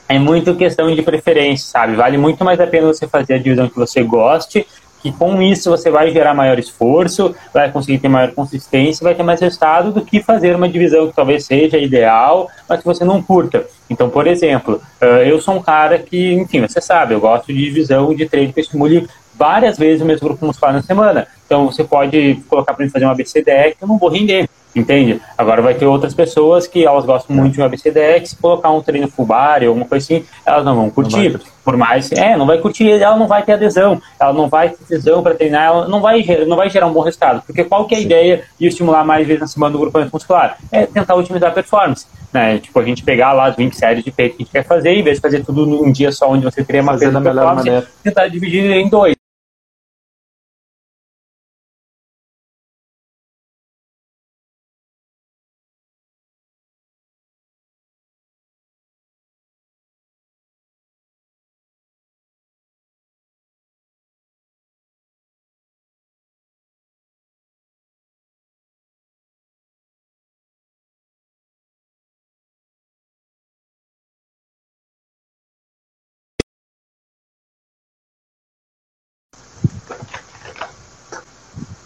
é 0.09 0.17
muito 0.17 0.55
questão 0.55 0.93
de 0.93 1.01
preferência, 1.01 1.67
sabe? 1.67 1.95
Vale 1.95 2.17
muito 2.17 2.43
mais 2.43 2.59
a 2.61 2.65
pena 2.65 2.87
você 2.87 3.05
fazer 3.07 3.33
a 3.33 3.37
divisão 3.37 3.67
que 3.67 3.75
você 3.75 4.01
goste 4.03 4.65
que 5.01 5.11
com 5.11 5.41
isso 5.41 5.69
você 5.69 5.89
vai 5.89 6.11
gerar 6.11 6.33
maior 6.33 6.57
esforço, 6.57 7.35
vai 7.53 7.71
conseguir 7.71 7.99
ter 7.99 8.09
maior 8.09 8.31
consistência, 8.31 9.03
vai 9.03 9.15
ter 9.15 9.23
mais 9.23 9.39
resultado 9.39 9.91
do 9.91 10.01
que 10.01 10.21
fazer 10.21 10.55
uma 10.55 10.67
divisão 10.67 11.07
que 11.07 11.15
talvez 11.15 11.45
seja 11.45 11.77
ideal, 11.77 12.49
mas 12.67 12.79
que 12.79 12.85
você 12.85 13.05
não 13.05 13.21
curta. 13.21 13.65
Então, 13.89 14.09
por 14.09 14.27
exemplo, 14.27 14.81
eu 15.25 15.39
sou 15.39 15.55
um 15.55 15.61
cara 15.61 15.99
que, 15.99 16.33
enfim, 16.33 16.61
você 16.61 16.81
sabe, 16.81 17.13
eu 17.13 17.19
gosto 17.19 17.47
de 17.47 17.63
divisão 17.63 18.13
de 18.13 18.27
treino 18.27 18.51
que 18.51 18.59
estimule 18.59 19.07
várias 19.35 19.77
vezes 19.77 20.01
o 20.01 20.05
mesmo 20.05 20.27
grupo 20.27 20.45
muscular 20.45 20.73
na 20.73 20.81
semana. 20.81 21.27
Então, 21.45 21.67
você 21.67 21.83
pode 21.83 22.41
colocar 22.49 22.73
para 22.73 22.83
mim 22.83 22.91
fazer 22.91 23.05
uma 23.05 23.15
BCDE 23.15 23.75
que 23.77 23.83
eu 23.83 23.87
não 23.87 23.97
vou 23.97 24.09
render. 24.09 24.49
Entende? 24.77 25.19
Agora 25.37 25.61
vai 25.61 25.73
ter 25.73 25.85
outras 25.85 26.13
pessoas 26.13 26.67
que 26.67 26.85
elas 26.85 27.03
gostam 27.03 27.35
muito 27.35 27.53
de 27.53 27.61
um 27.61 27.65
ABCDX, 27.65 28.37
colocar 28.39 28.69
um 28.69 28.81
treino 28.81 29.07
full 29.07 29.27
ou 29.27 29.67
alguma 29.67 29.85
coisa 29.85 30.03
assim, 30.03 30.25
elas 30.45 30.63
não 30.63 30.75
vão 30.75 30.89
curtir. 30.89 31.33
Não 31.33 31.39
por 31.67 31.75
mais, 31.75 32.09
é, 32.13 32.37
não 32.37 32.47
vai 32.47 32.59
curtir, 32.59 32.89
ela 32.89 33.17
não 33.17 33.27
vai 33.27 33.43
ter 33.43 33.51
adesão, 33.51 34.01
ela 34.17 34.31
não 34.31 34.47
vai 34.47 34.69
ter 34.69 34.77
adesão 34.85 35.21
para 35.21 35.35
treinar, 35.35 35.65
ela 35.65 35.87
não 35.89 35.99
vai, 35.99 36.23
não 36.47 36.55
vai 36.55 36.69
gerar 36.69 36.87
um 36.87 36.93
bom 36.93 37.01
resultado. 37.01 37.43
Porque 37.45 37.61
qual 37.65 37.85
que 37.85 37.93
é 37.93 37.97
a 37.97 37.99
Sim. 37.99 38.05
ideia 38.05 38.43
de 38.57 38.67
estimular 38.67 39.03
mais 39.03 39.27
vezes 39.27 39.41
na 39.41 39.47
semana 39.47 39.73
do 39.73 39.79
grupamento 39.79 40.11
muscular? 40.13 40.57
É 40.71 40.85
tentar 40.85 41.15
otimizar 41.15 41.49
a 41.49 41.53
performance. 41.53 42.05
Né? 42.31 42.59
Tipo, 42.59 42.79
a 42.79 42.83
gente 42.83 43.03
pegar 43.03 43.33
lá 43.33 43.47
as 43.47 43.57
20 43.57 43.75
séries 43.75 44.01
de 44.01 44.11
peito 44.11 44.37
que 44.37 44.43
a 44.43 44.45
gente 44.45 44.53
quer 44.53 44.63
fazer, 44.63 44.91
em 44.91 45.03
vez 45.03 45.17
de 45.17 45.21
fazer 45.21 45.43
tudo 45.43 45.65
num 45.65 45.91
dia 45.91 46.09
só 46.09 46.31
onde 46.31 46.45
você 46.45 46.63
teria 46.63 46.81
uma 46.81 46.97
perda 46.97 47.19
performance, 47.19 47.87
tentar 48.01 48.29
dividir 48.29 48.71
em 48.71 48.87
dois. 48.87 49.16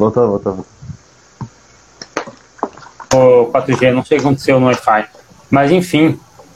Voltou, 0.02 0.28
voltou. 0.30 0.66
O 3.14 3.52
4G, 3.52 3.94
não 3.94 4.04
sei 4.04 4.18
o 4.18 4.22
que 4.22 4.26
aconteceu 4.26 4.60
no 4.60 4.66
Wi-Fi. 4.66 5.06
Mas 5.52 5.72
enfim, 5.72 6.08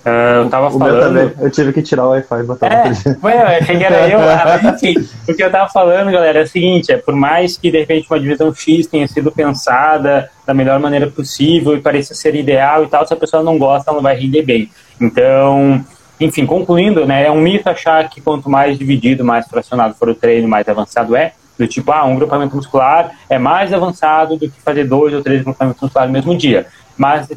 uh, 0.04 0.44
eu 0.44 0.50
tava 0.50 0.76
o 0.76 0.80
falando. 0.80 1.34
Eu 1.40 1.52
tive 1.52 1.72
que 1.72 1.84
tirar 1.84 2.06
o 2.08 2.10
Wi-Fi 2.10 2.40
e 2.40 2.44
botar 2.44 2.74
é, 2.74 2.82
o 2.82 2.90
4G. 2.90 3.20
Foi, 3.20 3.34
eu 3.34 3.42
achei 3.46 3.78
que 3.78 3.84
era 3.84 4.10
eu. 4.10 4.18
mas 4.64 4.64
enfim, 4.64 4.96
o 5.30 5.36
que 5.36 5.44
eu 5.44 5.52
tava 5.52 5.70
falando, 5.70 6.12
galera, 6.12 6.40
é 6.40 6.44
o 6.44 6.48
seguinte: 6.48 6.92
é 6.92 6.98
por 6.98 7.16
mais 7.16 7.56
que 7.56 7.70
de 7.70 7.78
repente 7.78 8.08
uma 8.10 8.20
divisão 8.20 8.52
X 8.52 8.88
tenha 8.88 9.08
sido 9.08 9.32
pensada 9.32 10.28
da 10.44 10.54
melhor 10.54 10.80
maneira 10.80 11.06
possível 11.06 11.76
e 11.76 11.82
pareça 11.82 12.16
ser 12.16 12.34
ideal 12.34 12.84
e 12.84 12.88
tal, 12.88 13.06
se 13.06 13.14
a 13.14 13.18
pessoa 13.18 13.44
não 13.44 13.60
gosta, 13.60 13.92
ela 13.92 13.98
não 13.98 14.04
vai 14.04 14.16
render 14.16 14.42
bem. 14.42 14.72
Então. 15.00 15.86
Enfim, 16.18 16.46
concluindo, 16.46 17.06
né, 17.06 17.26
é 17.26 17.30
um 17.30 17.42
mito 17.42 17.70
achar 17.70 18.10
que 18.10 18.22
quanto 18.22 18.50
mais 18.50 18.80
dividido, 18.80 19.26
mais 19.26 19.46
fracionado 19.48 19.96
for 19.96 20.08
o 20.08 20.16
treino, 20.16 20.48
mais 20.48 20.66
avançado 20.70 21.14
é. 21.14 21.34
Do 21.58 21.68
tipo, 21.68 21.92
ah, 21.92 22.06
um 22.06 22.16
grupamento 22.16 22.56
muscular 22.56 23.12
é 23.30 23.38
mais 23.38 23.74
avançado 23.74 24.38
do 24.38 24.50
que 24.50 24.62
fazer 24.62 24.84
dois 24.86 25.14
ou 25.14 25.22
três 25.22 25.42
grupamentos 25.44 25.82
musculares 25.82 26.12
no 26.12 26.18
mesmo 26.18 26.38
dia. 26.38 26.68
Mas, 26.98 27.28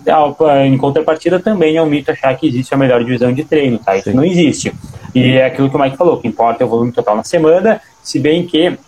em 0.64 0.77
contrapartida, 0.79 1.41
também 1.41 1.77
é 1.77 1.83
um 1.83 1.87
mito 1.87 2.11
achar 2.11 2.35
que 2.37 2.47
existe 2.47 2.73
a 2.73 2.77
melhor 2.77 3.03
divisão 3.03 3.33
de 3.33 3.43
treino, 3.43 3.79
tá? 3.79 3.97
Isso 3.97 4.11
Sim. 4.11 4.16
não 4.16 4.25
existe. 4.25 4.73
E 5.14 5.33
é 5.33 5.47
aquilo 5.47 5.69
que 5.69 5.77
o 5.77 5.81
Mike 5.81 5.97
falou, 5.97 6.19
que 6.19 6.29
importa 6.29 6.62
é 6.62 6.66
o 6.66 6.69
volume 6.69 6.93
total 6.93 7.16
na 7.16 7.25
semana, 7.25 7.81
se 8.03 8.21
bem 8.21 8.47
que 8.47 8.79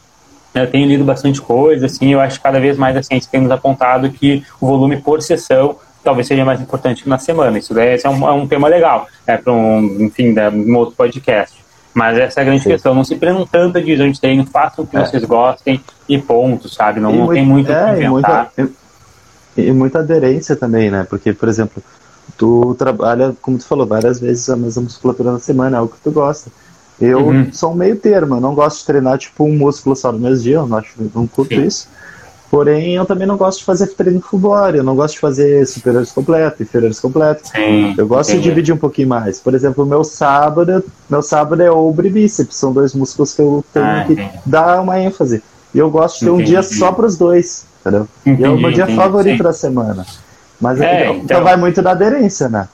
eu 0.55 0.67
tenho 0.71 0.87
lido 0.87 1.05
bastante 1.05 1.41
coisa, 1.41 1.87
assim, 1.87 2.13
eu 2.13 2.21
acho 2.21 2.39
que 2.39 2.43
cada 2.43 2.61
vez 2.61 2.77
mais 2.77 2.97
a 2.97 3.03
ciência 3.03 3.31
tem 3.31 3.41
nos 3.41 3.51
apontado 3.51 4.11
que 4.11 4.45
o 4.61 4.67
volume 4.67 4.97
por 4.97 5.23
sessão 5.23 5.77
talvez 6.03 6.27
seja 6.27 6.45
mais 6.45 6.61
importante 6.61 7.03
que 7.03 7.09
na 7.09 7.19
semana. 7.19 7.59
Isso 7.59 7.75
daí 7.75 7.99
é 8.03 8.09
um, 8.09 8.27
é 8.27 8.33
um 8.33 8.47
tema 8.47 8.69
legal, 8.69 9.07
é 9.27 9.37
para 9.37 9.53
um, 9.53 10.05
enfim, 10.05 10.35
um 10.53 10.77
outro 10.77 10.95
podcast. 10.97 11.60
Mas 11.93 12.19
essa 12.19 12.41
é 12.41 12.43
a 12.43 12.45
grande 12.45 12.63
Sim. 12.63 12.71
questão. 12.71 12.95
Não 12.95 13.05
se 13.05 13.17
prendam 13.17 13.47
tanto 13.47 13.81
de 13.81 14.21
treino, 14.21 14.47
façam 14.47 14.85
o 14.85 14.87
que 14.87 14.97
é. 14.97 15.05
vocês 15.05 15.25
gostem 15.25 15.81
e 16.09 16.19
ponto, 16.19 16.69
sabe? 16.69 17.01
Não, 17.01 17.11
não 17.11 17.19
muito, 17.25 17.33
tem 17.33 17.47
muito 17.47 17.73
é, 17.73 17.93
o 17.93 17.97
que 17.97 18.05
inventar. 18.05 18.53
E 18.57 18.63
muita, 18.63 18.75
e, 19.57 19.63
e 19.63 19.73
muita 19.73 19.99
aderência 19.99 20.55
também, 20.55 20.91
né? 20.91 21.07
Porque, 21.09 21.33
por 21.33 21.49
exemplo, 21.49 21.83
tu 22.37 22.75
trabalha, 22.79 23.35
como 23.43 23.59
tu 23.59 23.67
falou, 23.67 23.87
várias 23.87 24.21
vezes 24.21 24.49
a 24.49 24.57
mesma 24.57 24.83
musculatura 24.83 25.33
na 25.33 25.39
semana, 25.39 25.77
é 25.77 25.81
algo 25.81 25.93
que 25.93 26.01
tu 26.01 26.11
gosta. 26.11 26.51
Eu 27.01 27.27
uhum. 27.27 27.53
sou 27.53 27.73
um 27.73 27.75
meio 27.75 27.97
termo, 27.97 28.37
eu 28.37 28.41
não 28.41 28.55
gosto 28.55 28.81
de 28.81 28.87
treinar 28.87 29.19
tipo 29.19 29.45
um 29.45 29.57
músculo 29.57 29.97
só 29.97 30.13
no 30.13 30.19
mesmo 30.19 30.45
dia, 30.45 30.57
eu 30.57 30.67
não, 30.67 30.79
acho, 30.79 30.93
não 31.15 31.27
curto 31.27 31.55
Sim. 31.55 31.65
isso. 31.65 31.89
Porém, 32.51 32.97
eu 32.97 33.07
também 33.07 33.29
não 33.29 33.37
gosto 33.37 33.61
de 33.61 33.65
fazer 33.65 33.87
treino 33.95 34.21
full 34.21 34.41
eu 34.75 34.83
não 34.83 34.97
gosto 34.97 35.15
de 35.15 35.21
fazer 35.21 35.65
superiores 35.67 36.11
completos, 36.11 36.61
inferiores 36.61 36.99
completos. 36.99 37.49
Sim, 37.49 37.95
eu 37.97 38.09
gosto 38.09 38.31
entendi. 38.31 38.43
de 38.43 38.49
dividir 38.49 38.75
um 38.75 38.79
pouquinho 38.79 39.09
mais. 39.09 39.39
Por 39.39 39.55
exemplo, 39.55 39.87
meu 39.87 40.03
sábado, 40.03 40.83
meu 41.09 41.23
sábado 41.23 41.63
é 41.63 41.71
ombro 41.71 42.09
e 42.09 42.11
bíceps, 42.11 42.57
são 42.57 42.73
dois 42.73 42.93
músculos 42.93 43.35
que 43.35 43.41
eu 43.41 43.65
tenho 43.73 43.87
ah, 43.87 44.05
que 44.05 44.15
entendi. 44.15 44.33
dar 44.45 44.81
uma 44.81 44.99
ênfase. 44.99 45.41
E 45.73 45.79
eu 45.79 45.89
gosto 45.89 46.19
de 46.19 46.25
ter 46.25 46.31
entendi. 46.33 46.43
um 46.43 46.45
dia 46.45 46.63
só 46.65 46.91
para 46.91 47.07
os 47.07 47.17
dois, 47.17 47.67
entendeu? 47.81 48.09
e 48.27 48.43
é 48.43 48.49
o 48.49 48.59
meu 48.59 48.73
dia 48.73 48.89
favorito 48.89 49.45
da 49.45 49.53
semana. 49.53 50.05
Mas 50.61 50.81
é, 50.81 51.05
então, 51.05 51.17
então 51.23 51.45
vai 51.45 51.57
muito 51.57 51.81
da 51.81 51.93
aderência, 51.93 52.49
né? 52.49 52.69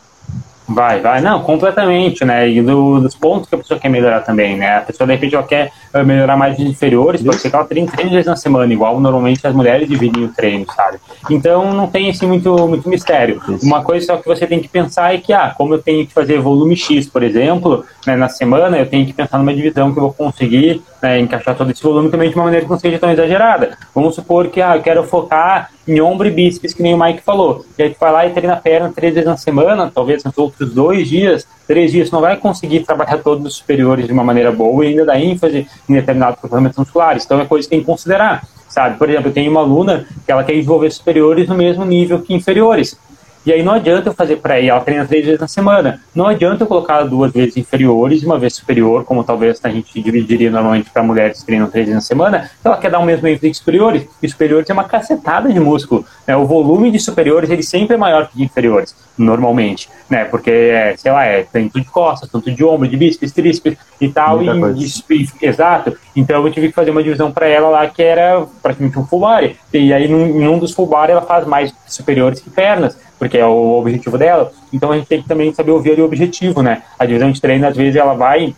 Vai, 0.69 1.01
vai. 1.01 1.21
Não, 1.21 1.43
completamente, 1.43 2.25
né? 2.25 2.49
E 2.49 2.61
do, 2.61 3.01
dos 3.01 3.15
pontos 3.15 3.49
que 3.49 3.55
a 3.55 3.59
pessoa 3.59 3.79
quer 3.79 3.89
melhorar 3.89 4.21
também, 4.23 4.57
né? 4.57 4.79
A 4.79 4.81
pessoa, 4.81 5.07
de 5.07 5.13
repente, 5.15 5.35
ela 5.35 5.45
quer 5.45 5.71
eh, 5.95 6.03
melhorar 6.03 6.37
mais 6.37 6.59
os 6.59 6.65
inferiores, 6.65 7.23
pode 7.23 7.37
ser 7.37 7.51
que 7.51 7.57
ela 7.57 7.65
treine 7.65 7.89
três 7.89 8.11
vezes 8.11 8.27
na 8.27 8.35
semana, 8.35 8.73
igual 8.73 8.99
normalmente 8.99 9.47
as 9.47 9.55
mulheres 9.55 9.89
dividem 9.89 10.25
o 10.25 10.29
treino, 10.29 10.67
sabe? 10.75 10.99
Então, 11.31 11.73
não 11.73 11.87
tem, 11.87 12.11
assim, 12.11 12.27
muito, 12.27 12.67
muito 12.67 12.89
mistério. 12.89 13.41
Isso. 13.49 13.65
Uma 13.65 13.83
coisa 13.83 14.07
só 14.07 14.17
que 14.17 14.27
você 14.27 14.47
tem 14.47 14.61
que 14.61 14.69
pensar 14.69 15.15
é 15.15 15.19
que, 15.19 15.33
ah, 15.33 15.55
como 15.57 15.75
eu 15.75 15.79
tenho 15.83 16.05
que 16.05 16.13
fazer 16.13 16.41
volume 16.41 16.77
X, 16.77 17.07
por 17.09 17.23
exemplo, 17.23 17.85
né, 18.05 18.17
na 18.17 18.29
semana, 18.29 18.77
eu 18.77 18.87
tenho 18.87 19.07
que 19.07 19.13
pensar 19.13 19.39
numa 19.39 19.55
divisão 19.55 19.93
que 19.93 19.99
eu 19.99 20.03
vou 20.03 20.13
conseguir 20.13 20.83
né, 21.01 21.21
encaixar 21.21 21.55
todo 21.55 21.71
esse 21.71 21.83
volume 21.83 22.11
também 22.11 22.29
de 22.29 22.35
uma 22.35 22.45
maneira 22.45 22.65
que 22.65 22.71
não 22.71 22.79
seja 22.79 22.99
tão 22.99 23.11
exagerada. 23.11 23.79
Vamos 23.95 24.17
supor 24.17 24.49
que, 24.49 24.61
ah, 24.61 24.77
eu 24.77 24.83
quero 24.83 25.05
focar 25.05 25.71
em 25.87 26.01
ombro 26.01 26.27
e 26.27 26.31
bíceps, 26.31 26.75
que 26.75 26.83
nem 26.83 26.95
o 26.95 26.99
Mike 26.99 27.23
falou. 27.23 27.65
E 27.79 27.83
aí 27.83 27.91
tu 27.91 27.97
vai 27.99 28.13
lá 28.13 28.27
e 28.27 28.31
treina 28.31 28.55
a 28.55 28.57
perna 28.57 28.93
três 28.95 29.15
vezes 29.15 29.29
na 29.29 29.37
semana, 29.37 29.91
talvez 29.95 30.25
nos 30.25 30.37
outros 30.37 30.73
dois 30.73 31.09
dias, 31.09 31.47
três 31.67 31.93
dias, 31.93 32.11
não 32.11 32.21
vai 32.21 32.37
conseguir 32.37 32.81
trabalhar 32.81 33.19
todos 33.19 33.45
os 33.47 33.55
superiores 33.55 34.07
de 34.07 34.13
uma 34.13 34.25
maneira 34.25 34.51
boa 34.51 34.85
e 34.85 34.89
ainda 34.89 35.05
dar 35.05 35.21
ênfase 35.21 35.67
em 35.89 35.95
determinados 35.95 36.41
comportamentos 36.41 36.79
musculares. 36.79 37.25
Então 37.25 37.41
é 37.41 37.45
coisa 37.45 37.67
que 37.67 37.71
tem 37.71 37.81
que 37.81 37.87
considerar. 37.87 38.47
Sabe? 38.69 38.99
Por 38.99 39.09
exemplo, 39.09 39.31
eu 39.31 39.33
tenho 39.33 39.51
uma 39.51 39.61
aluna 39.61 40.07
que 40.27 40.31
ela 40.31 40.45
quer 40.45 40.53
desenvolver 40.53 40.91
superiores 40.91 41.49
no 41.49 41.55
mesmo 41.55 41.85
nível 41.85 42.21
que 42.21 42.35
inferiores. 42.35 42.99
E 43.47 43.53
aí 43.53 43.63
não 43.63 43.75
adianta 43.75 44.09
eu 44.09 44.13
fazer 44.13 44.39
para 44.39 44.59
ela, 44.59 44.71
ela 44.71 44.81
treina 44.81 45.07
três 45.07 45.25
vezes 45.25 45.41
na 45.41 45.47
semana. 45.47 46.01
Não 46.13 46.27
adianta 46.27 46.65
eu 46.65 46.67
colocar 46.67 47.05
duas 47.05 47.33
vezes 47.33 47.57
inferiores 47.57 48.21
e 48.21 48.27
uma 48.27 48.41
vez 48.41 48.55
superior, 48.55 49.05
como 49.05 49.23
talvez 49.23 49.61
a 49.63 49.69
gente 49.69 50.03
dividiria 50.03 50.51
normalmente 50.51 50.91
para 50.91 51.01
mulheres 51.01 51.39
que 51.39 51.47
treinam 51.47 51.71
três 51.71 51.87
vezes 51.87 51.95
na 51.95 52.01
semana. 52.01 52.51
Ela 52.65 52.77
quer 52.77 52.91
dar 52.91 52.99
o 52.99 53.05
mesmo 53.05 53.29
ênfase 53.29 53.49
que 53.49 53.57
superiores. 53.57 54.05
E 54.21 54.29
superiores 54.29 54.69
é 54.69 54.73
uma 54.73 54.83
cacetada 54.83 55.53
de 55.53 55.61
músculo. 55.61 56.05
Né? 56.27 56.37
O 56.37 56.45
volume 56.45 56.91
de 56.91 56.99
superiores 56.99 57.49
ele 57.49 57.63
sempre 57.63 57.95
é 57.95 57.97
maior 57.97 58.27
que 58.27 58.37
de 58.37 58.43
inferiores, 58.43 58.97
normalmente. 59.17 59.89
Né? 60.11 60.25
Porque, 60.25 60.51
é, 60.51 60.97
sei 60.97 61.13
lá, 61.13 61.25
é 61.25 61.45
tanto 61.45 61.81
de 61.81 61.87
costas, 61.87 62.29
tanto 62.29 62.51
de 62.51 62.65
ombro, 62.65 62.89
de 62.89 62.97
bíceps, 62.97 63.31
tríceps 63.31 63.79
e 64.01 64.09
tal. 64.09 64.43
E, 64.43 64.49
e, 64.49 65.47
exato. 65.47 65.97
Então 66.17 66.45
eu 66.45 66.53
tive 66.53 66.69
que 66.69 66.75
fazer 66.75 66.91
uma 66.91 67.03
divisão 67.03 67.31
para 67.31 67.47
ela 67.47 67.69
lá 67.69 67.87
que 67.87 68.03
era 68.03 68.45
praticamente 68.61 68.99
um 68.99 69.07
full 69.07 69.21
body. 69.21 69.57
E 69.73 69.93
aí, 69.93 70.09
num, 70.09 70.43
em 70.43 70.49
um 70.49 70.59
dos 70.59 70.73
full 70.73 70.87
body, 70.87 71.13
ela 71.13 71.23
faz 71.23 71.47
mais 71.47 71.73
superiores 71.87 72.41
que 72.41 72.51
pernas 72.51 73.06
porque 73.19 73.39
é 73.39 73.47
o 73.47 73.79
objetivo 73.79 74.19
dela. 74.19 74.53
Então 74.73 74.93
a 74.93 74.97
gente 74.97 75.07
tem 75.07 75.23
que 75.23 75.29
também 75.29 75.53
saber 75.53 75.71
ouvir 75.71 75.99
o 75.99 76.05
objetivo, 76.05 76.63
né? 76.63 76.83
A 76.99 77.07
divisão 77.07 77.31
de 77.31 77.41
treino, 77.41 77.67
às 77.67 77.77
vezes, 77.77 77.97
ela 77.97 78.15
vai. 78.15 78.55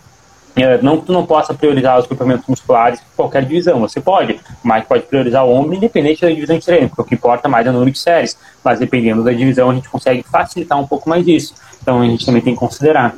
É, 0.56 0.82
não 0.82 0.98
que 0.98 1.06
tu 1.06 1.12
não 1.12 1.24
possa 1.24 1.54
priorizar 1.54 1.98
os 1.98 2.04
equipamentos 2.06 2.44
musculares 2.48 3.00
qualquer 3.16 3.44
divisão, 3.44 3.78
você 3.78 4.00
pode, 4.00 4.40
mas 4.60 4.84
pode 4.84 5.04
priorizar 5.04 5.44
o 5.46 5.52
ombro 5.52 5.76
independente 5.76 6.22
da 6.22 6.28
divisão 6.28 6.58
de 6.58 6.64
treino, 6.64 6.88
porque 6.88 7.02
o 7.02 7.04
que 7.04 7.14
importa 7.14 7.48
mais 7.48 7.64
é 7.64 7.70
o 7.70 7.72
número 7.72 7.92
de 7.92 7.98
séries. 7.98 8.36
Mas 8.64 8.80
dependendo 8.80 9.22
da 9.22 9.30
divisão, 9.30 9.70
a 9.70 9.74
gente 9.74 9.88
consegue 9.88 10.24
facilitar 10.24 10.78
um 10.78 10.86
pouco 10.86 11.08
mais 11.08 11.26
isso. 11.26 11.54
Então 11.80 12.00
a 12.00 12.04
gente 12.04 12.26
também 12.26 12.42
tem 12.42 12.54
que 12.54 12.60
considerar. 12.60 13.14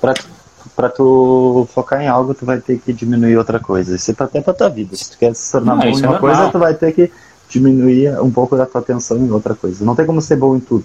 Para 0.00 0.88
tu 0.88 1.68
focar 1.74 2.00
em 2.00 2.06
algo, 2.06 2.32
tu 2.32 2.46
vai 2.46 2.58
ter 2.58 2.78
que 2.78 2.92
diminuir 2.92 3.36
outra 3.36 3.58
coisa. 3.58 3.96
Isso 3.96 4.10
é 4.10 4.14
até 4.16 4.40
para 4.40 4.54
tua 4.54 4.70
vida. 4.70 4.96
Se 4.96 5.10
tu 5.10 5.18
quer 5.18 5.34
se 5.34 5.50
tornar 5.52 5.74
bom 5.74 5.88
em 5.88 6.06
uma 6.06 6.18
coisa, 6.18 6.48
tu 6.50 6.58
vai 6.58 6.72
ter 6.72 6.92
que 6.92 7.10
diminuir 7.48 8.20
um 8.20 8.30
pouco 8.30 8.56
da 8.56 8.66
tua 8.66 8.80
atenção 8.80 9.16
em 9.18 9.30
outra 9.30 9.54
coisa. 9.54 9.84
Não 9.84 9.94
tem 9.94 10.06
como 10.06 10.20
ser 10.20 10.36
bom 10.36 10.56
em 10.56 10.60
tudo. 10.60 10.84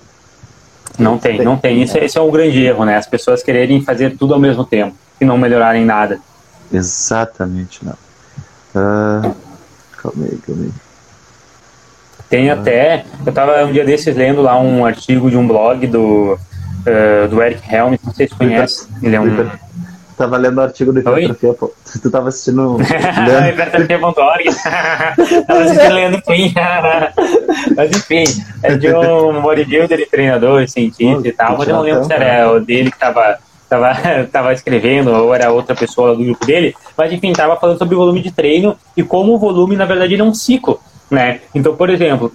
Não 0.97 1.17
tem, 1.17 1.37
tem. 1.37 1.45
não 1.45 1.57
tem. 1.57 1.81
Isso, 1.81 1.97
é. 1.97 2.05
esse 2.05 2.17
é 2.17 2.21
um 2.21 2.29
grande 2.29 2.63
erro, 2.63 2.85
né? 2.85 2.97
As 2.97 3.07
pessoas 3.07 3.41
quererem 3.41 3.81
fazer 3.81 4.15
tudo 4.17 4.33
ao 4.33 4.39
mesmo 4.39 4.63
tempo 4.63 4.95
e 5.19 5.25
não 5.25 5.37
melhorarem 5.37 5.85
nada. 5.85 6.19
Exatamente, 6.71 7.83
não. 7.83 7.93
Uh, 8.75 9.35
calma 9.97 10.25
aí, 10.25 10.37
calma 10.45 10.63
aí. 10.63 10.71
Tem 12.29 12.49
uh. 12.49 12.53
até. 12.53 13.05
Eu 13.25 13.29
estava 13.29 13.63
um 13.65 13.71
dia 13.71 13.85
desses 13.85 14.15
lendo 14.15 14.41
lá 14.41 14.59
um 14.59 14.85
artigo 14.85 15.29
de 15.29 15.37
um 15.37 15.47
blog 15.47 15.85
do, 15.87 16.33
uh, 16.33 17.27
do 17.29 17.41
Eric 17.41 17.61
Helms, 17.73 17.99
não 18.03 18.13
sei 18.13 18.27
se 18.27 18.35
conhece. 18.35 18.87
Ele 19.01 19.15
é 19.15 19.21
um. 19.21 19.49
Tava 20.17 20.37
lendo 20.37 20.57
o 20.57 20.61
artigo 20.61 20.93
do 20.93 20.99
Hipertrofia, 20.99 21.53
pô. 21.53 21.73
Tu 22.01 22.11
tava 22.11 22.29
assistindo. 22.29 22.77
Hipertrofia.org. 22.81 24.45
tava 25.47 25.63
assistindo 25.63 25.93
lendo 25.93 26.21
Queen. 26.21 26.53
Mas 27.75 27.91
enfim, 27.91 28.23
é 28.61 28.75
de 28.75 28.93
um 28.93 29.41
bodybuilder 29.41 29.99
e 29.99 30.05
treinador, 30.05 30.67
cientista 30.67 31.27
e 31.27 31.31
tal. 31.31 31.57
Mas 31.57 31.67
eu 31.67 31.75
não 31.75 31.81
lembro 31.81 32.03
se 32.03 32.13
era 32.13 32.51
o 32.51 32.59
dele 32.59 32.91
que 32.91 32.99
tava 32.99 33.37
tava, 33.73 34.27
tava 34.31 34.53
escrevendo, 34.53 35.11
ou 35.11 35.33
era 35.33 35.51
outra 35.51 35.75
pessoa 35.75 36.15
do 36.15 36.23
grupo 36.23 36.45
dele, 36.45 36.75
mas 36.95 37.11
enfim, 37.11 37.33
tava 37.33 37.55
falando 37.55 37.79
sobre 37.79 37.95
o 37.95 37.97
volume 37.97 38.21
de 38.21 38.31
treino 38.31 38.77
e 38.95 39.01
como 39.01 39.33
o 39.33 39.39
volume, 39.39 39.75
na 39.75 39.85
verdade, 39.85 40.13
ele 40.13 40.21
é 40.21 40.25
um 40.25 40.33
ciclo, 40.33 40.79
né? 41.09 41.41
Então, 41.55 41.75
por 41.75 41.89
exemplo, 41.89 42.31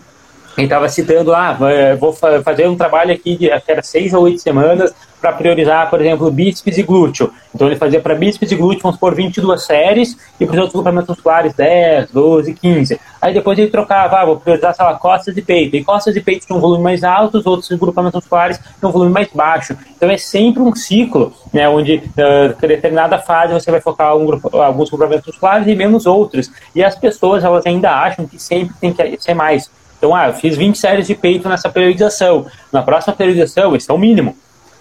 ele 0.58 0.66
estava 0.66 0.88
citando 0.88 1.32
ah, 1.32 1.56
vou 1.98 2.12
fazer 2.12 2.68
um 2.68 2.76
trabalho 2.76 3.12
aqui 3.12 3.36
de 3.36 3.50
acho 3.50 3.64
que 3.64 3.72
era 3.72 3.82
seis 3.82 4.12
ou 4.12 4.24
oito 4.24 4.40
semanas 4.40 4.92
para 5.20 5.32
priorizar, 5.32 5.90
por 5.90 6.00
exemplo, 6.00 6.30
bíceps 6.30 6.78
e 6.78 6.82
glúteo. 6.82 7.32
Então 7.54 7.66
ele 7.66 7.76
fazia 7.76 8.00
para 8.00 8.14
bíceps 8.14 8.52
e 8.52 8.56
glúteo, 8.56 8.82
vamos 8.82 8.98
por 8.98 9.14
22 9.14 9.62
séries, 9.62 10.16
e 10.38 10.46
para 10.46 10.54
os 10.54 10.58
outros 10.58 10.74
grupamentos 10.74 11.08
musculares 11.08 11.54
10, 11.54 12.10
12, 12.10 12.54
15. 12.54 13.00
Aí 13.20 13.34
depois 13.34 13.58
ele 13.58 13.68
trocava, 13.68 14.20
ah, 14.20 14.24
vou 14.24 14.36
priorizar, 14.36 14.74
sei 14.74 14.84
lá, 14.84 14.94
costas 14.94 15.36
e 15.36 15.42
peito. 15.42 15.76
E 15.76 15.82
costas 15.82 16.14
e 16.14 16.20
peito 16.20 16.46
tinham 16.46 16.58
um 16.58 16.60
volume 16.60 16.84
mais 16.84 17.02
alto, 17.02 17.38
os 17.38 17.46
outros 17.46 17.68
grupamentos 17.78 18.20
musculares 18.20 18.58
tinham 18.58 18.90
um 18.90 18.92
volume 18.92 19.10
mais 19.10 19.28
baixo. 19.32 19.76
Então 19.96 20.08
é 20.08 20.16
sempre 20.16 20.62
um 20.62 20.74
ciclo, 20.74 21.32
né, 21.52 21.68
onde 21.68 21.96
uh, 21.96 22.66
determinada 22.66 23.18
fase 23.18 23.52
você 23.52 23.70
vai 23.70 23.80
focar 23.80 24.16
um 24.16 24.24
grupo, 24.24 24.56
alguns 24.56 24.88
grupamentos 24.88 25.26
musculares 25.26 25.66
e 25.66 25.74
menos 25.74 26.06
outros. 26.06 26.50
E 26.74 26.84
as 26.84 26.94
pessoas, 26.94 27.42
elas 27.42 27.66
ainda 27.66 27.90
acham 27.90 28.26
que 28.26 28.38
sempre 28.40 28.74
tem 28.80 28.92
que 28.92 29.20
ser 29.20 29.34
mais. 29.34 29.68
Então, 29.98 30.14
ah, 30.14 30.28
eu 30.28 30.34
fiz 30.34 30.56
20 30.56 30.78
séries 30.78 31.06
de 31.06 31.14
peito 31.14 31.48
nessa 31.48 31.68
periodização. 31.68 32.46
Na 32.72 32.82
próxima 32.82 33.14
periodização, 33.14 33.74
esse 33.76 33.90
é 33.90 33.94
o 33.94 33.98
mínimo. 33.98 34.36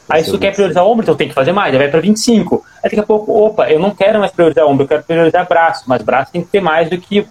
Aí 0.09 0.23
se 0.23 0.31
tu 0.31 0.39
quer 0.39 0.53
priorizar 0.53 0.85
ombro, 0.85 1.03
então 1.03 1.15
tem 1.15 1.27
que 1.27 1.33
fazer 1.33 1.51
mais, 1.51 1.73
aí 1.73 1.79
vai 1.79 1.89
para 1.89 1.99
25. 1.99 2.63
Aí 2.77 2.83
daqui 2.83 2.99
a 2.99 3.03
pouco, 3.03 3.45
opa, 3.45 3.69
eu 3.69 3.77
não 3.77 3.91
quero 3.91 4.19
mais 4.19 4.31
priorizar 4.31 4.65
ombro, 4.65 4.85
eu 4.85 4.87
quero 4.87 5.03
priorizar 5.03 5.45
braço, 5.45 5.83
mas 5.85 6.01
braço 6.01 6.31
tem 6.31 6.41
que 6.41 6.47
ter 6.47 6.61
mais 6.61 6.89
do 6.89 6.97
que 6.97 7.27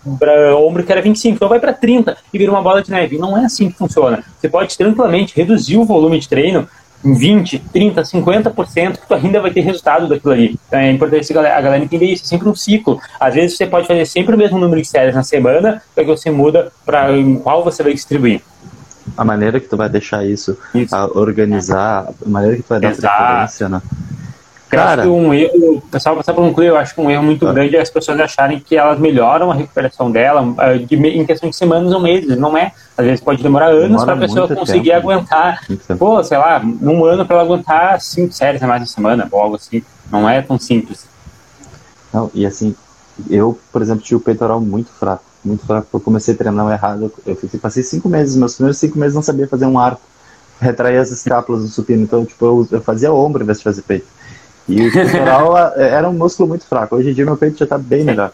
ombro 0.59 0.83
que 0.85 0.93
era 0.93 1.01
25. 1.01 1.37
Então 1.37 1.49
vai 1.49 1.59
para 1.59 1.73
30 1.73 2.17
e 2.33 2.39
vira 2.39 2.51
uma 2.51 2.61
bola 2.61 2.83
de 2.83 2.91
neve. 2.91 3.17
Não 3.17 3.37
é 3.37 3.47
assim 3.47 3.71
que 3.71 3.79
funciona. 3.79 4.23
Você 4.39 4.49
pode 4.49 4.77
tranquilamente 4.77 5.35
reduzir 5.35 5.79
o 5.79 5.85
volume 5.85 6.19
de 6.21 6.29
treino 6.29 6.69
em 7.05 7.15
20, 7.15 7.59
30, 7.73 8.03
50%, 8.03 8.99
que 8.99 9.07
tu 9.07 9.15
ainda 9.15 9.41
vai 9.41 9.51
ter 9.51 9.61
resultado 9.61 10.09
daquilo 10.09 10.33
ali. 10.33 10.59
Então 10.67 10.79
é 10.79 10.91
importante 10.91 11.37
a 11.37 11.61
galera 11.61 11.79
entender 11.79 12.07
isso, 12.07 12.25
é 12.25 12.27
sempre 12.27 12.49
um 12.49 12.55
ciclo. 12.55 13.01
Às 13.21 13.35
vezes 13.35 13.57
você 13.57 13.67
pode 13.67 13.87
fazer 13.87 14.05
sempre 14.07 14.35
o 14.35 14.39
mesmo 14.39 14.59
número 14.59 14.81
de 14.81 14.89
séries 14.89 15.15
na 15.15 15.23
semana, 15.23 15.83
que 15.95 16.05
você 16.05 16.31
muda 16.31 16.73
para 16.85 17.09
qual 17.43 17.65
você 17.65 17.83
vai 17.83 17.93
distribuir 17.93 18.41
a 19.17 19.25
maneira 19.25 19.61
que 19.61 19.69
tu 19.69 19.77
vai 19.77 19.89
deixar 19.89 20.27
isso, 20.27 20.59
isso. 20.75 20.95
organizar, 21.15 22.09
a 22.25 22.29
maneira 22.29 22.57
que 22.57 22.63
tu 22.63 22.69
vai 22.69 22.81
dar 22.81 22.91
Exato. 22.91 23.17
preferência, 23.17 23.69
né? 23.69 23.83
Cara, 24.69 25.03
acho 25.03 25.11
que 25.11 25.17
um 25.17 25.33
erro, 25.33 25.83
pessoal, 25.91 26.17
só 26.25 26.33
para 26.33 26.43
concluir, 26.43 26.67
eu 26.67 26.77
acho 26.77 26.95
que 26.95 27.01
um 27.01 27.11
erro 27.11 27.23
muito 27.23 27.47
ah. 27.47 27.53
grande 27.53 27.77
é 27.77 27.81
as 27.81 27.91
pessoas 27.91 28.19
acharem 28.19 28.59
que 28.59 28.77
elas 28.77 28.99
melhoram 28.99 29.51
a 29.51 29.55
recuperação 29.55 30.11
dela 30.11 30.43
uh, 30.43 30.79
de, 30.85 30.97
em 30.97 31.25
questão 31.25 31.49
de 31.49 31.57
semanas 31.57 31.93
ou 31.93 32.01
meses. 32.01 32.37
Não 32.37 32.57
é. 32.57 32.73
Às 32.97 33.05
vezes 33.05 33.21
pode 33.21 33.43
demorar 33.43 33.69
anos 33.69 34.05
para 34.05 34.15
a 34.15 34.19
pessoa 34.19 34.49
conseguir 34.49 34.91
tempo, 34.91 35.11
aguentar. 35.11 35.61
Pô, 35.99 36.23
sei 36.25 36.39
lá, 36.39 36.59
num 36.59 37.05
ano 37.05 37.25
para 37.25 37.37
ela 37.37 37.45
aguentar 37.45 38.01
cinco 38.01 38.33
séries 38.33 38.63
a 38.63 38.67
mais 38.67 38.81
na 38.81 38.87
semana, 38.87 39.29
ou 39.31 39.41
algo 39.41 39.57
assim. 39.57 39.83
Não 40.11 40.29
é 40.29 40.43
tão 40.43 40.59
simples. 40.59 41.07
Não, 42.13 42.31
e 42.35 42.47
assim, 42.47 42.75
eu, 43.31 43.59
por 43.73 43.83
exemplo, 43.83 44.03
tinha 44.03 44.17
o 44.17 44.21
peitoral 44.21 44.61
muito 44.61 44.91
fraco 44.91 45.25
muito 45.47 45.65
fraco, 45.65 45.89
eu 45.93 46.01
comecei 46.01 46.35
a 46.35 46.37
treinar 46.37 46.71
errado. 46.73 47.13
Eu 47.25 47.37
fiquei, 47.37 47.59
passei 47.59 47.83
cinco 47.83 48.09
meses, 48.09 48.37
meus 48.37 48.55
primeiros 48.55 48.79
cinco 48.79 48.99
meses 48.99 49.15
não 49.15 49.23
sabia 49.23 49.47
fazer 49.47 49.67
um 49.67 49.79
arco, 49.79 50.01
retrair 50.61 50.99
as 50.99 51.11
escápulas 51.11 51.63
do 51.63 51.69
supino. 51.69 52.03
Então, 52.03 52.25
tipo, 52.25 52.45
eu, 52.45 52.69
eu 52.73 52.81
fazia 52.81 53.13
ombro 53.13 53.43
em 53.43 53.47
vez 53.47 53.59
de 53.59 53.65
fazer 53.65 53.83
peito. 53.83 54.07
E 54.69 54.87
o 54.87 54.93
peitoral 54.93 55.57
era 55.77 56.09
um 56.09 56.13
músculo 56.13 56.49
muito 56.49 56.67
fraco. 56.67 56.97
Hoje 56.97 57.11
em 57.11 57.15
dia 57.15 57.25
meu 57.25 57.37
peito 57.37 57.59
já 57.59 57.65
está 57.65 57.79
bem 57.79 58.05
melhor. 58.05 58.33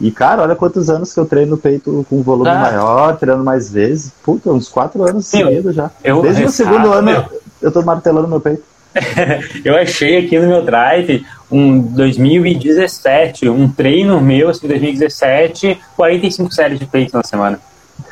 E, 0.00 0.10
cara, 0.10 0.42
olha 0.42 0.56
quantos 0.56 0.90
anos 0.90 1.12
que 1.12 1.20
eu 1.20 1.24
treino 1.24 1.56
peito 1.56 2.04
com 2.08 2.22
volume 2.22 2.50
ah. 2.50 2.58
maior, 2.58 3.16
treinando 3.16 3.44
mais 3.44 3.70
vezes. 3.70 4.12
Puta, 4.22 4.50
uns 4.50 4.68
quatro 4.68 5.02
anos 5.04 5.26
seguidos 5.26 5.74
já. 5.74 5.90
Eu, 6.02 6.20
Desde 6.20 6.44
o 6.44 6.50
segundo 6.50 6.92
ano 6.92 7.10
eu, 7.10 7.24
eu 7.62 7.72
tô 7.72 7.82
martelando 7.82 8.28
meu 8.28 8.40
peito. 8.40 8.62
eu 9.64 9.76
achei 9.76 10.18
aqui 10.18 10.38
no 10.38 10.46
meu 10.46 10.62
drive 10.62 11.24
um 11.50 11.80
2017, 11.80 13.48
um 13.48 13.68
treino 13.68 14.20
meu, 14.20 14.48
assim, 14.48 14.68
2017, 14.68 15.80
45 15.96 16.52
séries 16.52 16.78
de 16.78 16.86
peito 16.86 17.16
na 17.16 17.22
semana. 17.22 17.60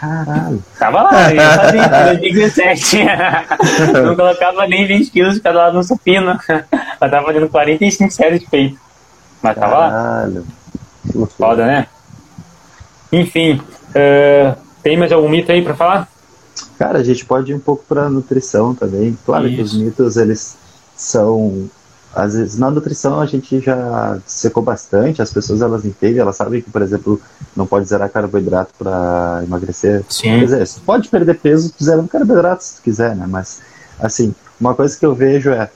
Caralho. 0.03 0.61
Tava 0.81 1.03
lá, 1.03 1.33
eu 1.33 1.41
fazia 1.41 2.15
em 2.15 2.19
2017. 2.19 3.05
Não 4.03 4.17
colocava 4.17 4.67
nem 4.67 4.85
20 4.85 5.11
quilos 5.13 5.35
de 5.35 5.41
cada 5.41 5.61
lado 5.61 5.75
no 5.75 5.85
supino. 5.85 6.37
Mas 7.01 7.11
tava 7.11 7.25
fazendo 7.25 7.49
45 7.49 8.11
séries 8.11 8.41
de 8.41 8.47
peito. 8.49 8.77
Mas 9.41 9.55
tava 9.55 9.77
Caralho. 9.77 10.45
lá. 11.15 11.27
Foda, 11.39 11.67
né? 11.67 11.87
Enfim, 13.13 13.61
uh, 13.91 14.57
tem 14.83 14.97
mais 14.97 15.13
algum 15.13 15.29
mito 15.29 15.53
aí 15.53 15.63
pra 15.63 15.75
falar? 15.75 16.09
Cara, 16.77 16.99
a 16.99 17.05
gente 17.05 17.25
pode 17.25 17.53
ir 17.53 17.55
um 17.55 17.61
pouco 17.61 17.85
pra 17.89 18.11
nutrição 18.11 18.75
também. 18.75 19.17
Claro 19.25 19.47
Isso. 19.47 19.55
que 19.55 19.63
os 19.63 19.75
mitos, 19.75 20.17
eles 20.17 20.57
são 20.97 21.71
às 22.15 22.35
vezes 22.35 22.59
na 22.59 22.71
nutrição 22.71 23.21
a 23.21 23.27
gente 23.27 23.61
já 23.61 24.19
secou 24.27 24.63
bastante, 24.63 25.23
as 25.23 25.33
pessoas 25.33 25.63
elas 25.63 25.85
entendem, 25.85 26.21
elas 26.21 26.37
sabem 26.37 26.61
que, 26.61 26.71
por 26.71 26.83
exemplo, 26.83 27.21
não 27.57 27.67
pode 27.67 27.89
zerar 27.89 28.11
carboidrato 28.11 28.73
para 28.79 29.41
emagrecer. 29.45 30.05
Sim. 30.09 30.39
Quer 30.39 30.45
dizer, 30.45 30.67
você 30.67 30.81
pode 30.85 31.09
perder 31.09 31.39
peso 31.39 31.73
zerando 31.83 32.09
carboidrato 32.09 32.65
se 32.65 32.81
quiser, 32.83 33.17
né? 33.17 33.27
Mas, 33.29 33.61
assim, 33.99 34.35
uma 34.61 34.75
coisa 34.75 34.97
que 34.99 35.07
eu 35.07 35.15
vejo 35.15 35.51
é, 35.51 35.71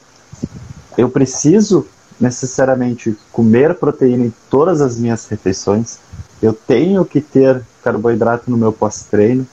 eu 0.98 1.08
preciso 1.08 1.86
necessariamente 2.20 3.16
comer 3.32 3.74
proteína 3.74 4.26
em 4.26 4.34
todas 4.50 4.80
as 4.80 4.98
minhas 4.98 5.26
refeições, 5.26 5.98
eu 6.42 6.52
tenho 6.52 7.04
que 7.04 7.20
ter 7.20 7.62
carboidrato 7.82 8.50
no 8.50 8.56
meu 8.56 8.72
pós-treino, 8.72 9.46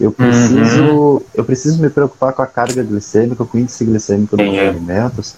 eu 0.00 0.10
preciso, 0.10 0.84
uhum. 0.84 1.20
eu 1.34 1.44
preciso 1.44 1.80
me 1.80 1.88
preocupar 1.88 2.32
com 2.32 2.42
a 2.42 2.46
carga 2.46 2.82
glicêmica, 2.82 3.44
com 3.44 3.56
o 3.56 3.60
índice 3.60 3.84
glicêmico 3.84 4.36
dos 4.36 4.58
alimentos. 4.58 5.34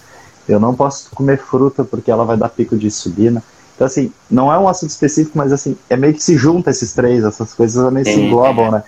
Eu 0.47 0.59
não 0.59 0.73
posso 0.73 1.09
comer 1.11 1.37
fruta 1.37 1.83
porque 1.83 2.09
ela 2.09 2.23
vai 2.23 2.37
dar 2.37 2.49
pico 2.49 2.77
de 2.77 2.87
insulina. 2.87 3.43
Então, 3.75 3.85
assim, 3.85 4.11
não 4.29 4.51
é 4.51 4.57
um 4.57 4.67
assunto 4.67 4.89
específico, 4.89 5.37
mas 5.37 5.51
assim, 5.51 5.77
é 5.89 5.95
meio 5.95 6.13
que 6.13 6.23
se 6.23 6.35
junta 6.35 6.71
esses 6.71 6.93
três, 6.93 7.23
essas 7.23 7.53
coisas 7.53 7.91
meio 7.91 8.05
se 8.05 8.19
englobam, 8.19 8.71
né? 8.71 8.83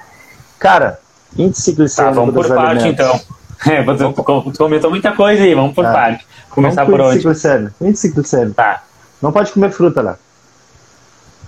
Cara, 0.58 1.00
índice 1.38 1.74
glicêmico 1.74 2.16
tá, 2.16 2.20
vamos 2.20 2.34
por 2.34 2.56
parte, 2.56 2.88
então. 2.88 3.20
É, 3.68 3.84
você 3.84 4.14
comentou 4.58 4.90
muita 4.90 5.12
coisa 5.12 5.44
aí, 5.44 5.54
vamos 5.54 5.76
por 5.76 5.84
é. 5.84 5.92
parte. 5.92 6.26
Começar 6.50 6.86
por 6.86 7.02
onde? 7.02 7.16
Índice 7.16 7.26
glicêmico. 7.28 7.76
Índice 7.82 8.10
glicêmico. 8.10 8.54
Tá. 8.54 8.84
Não 9.22 9.34
pode 9.34 9.52
comer 9.52 9.70
fruta 9.72 10.02
lá. 10.02 10.18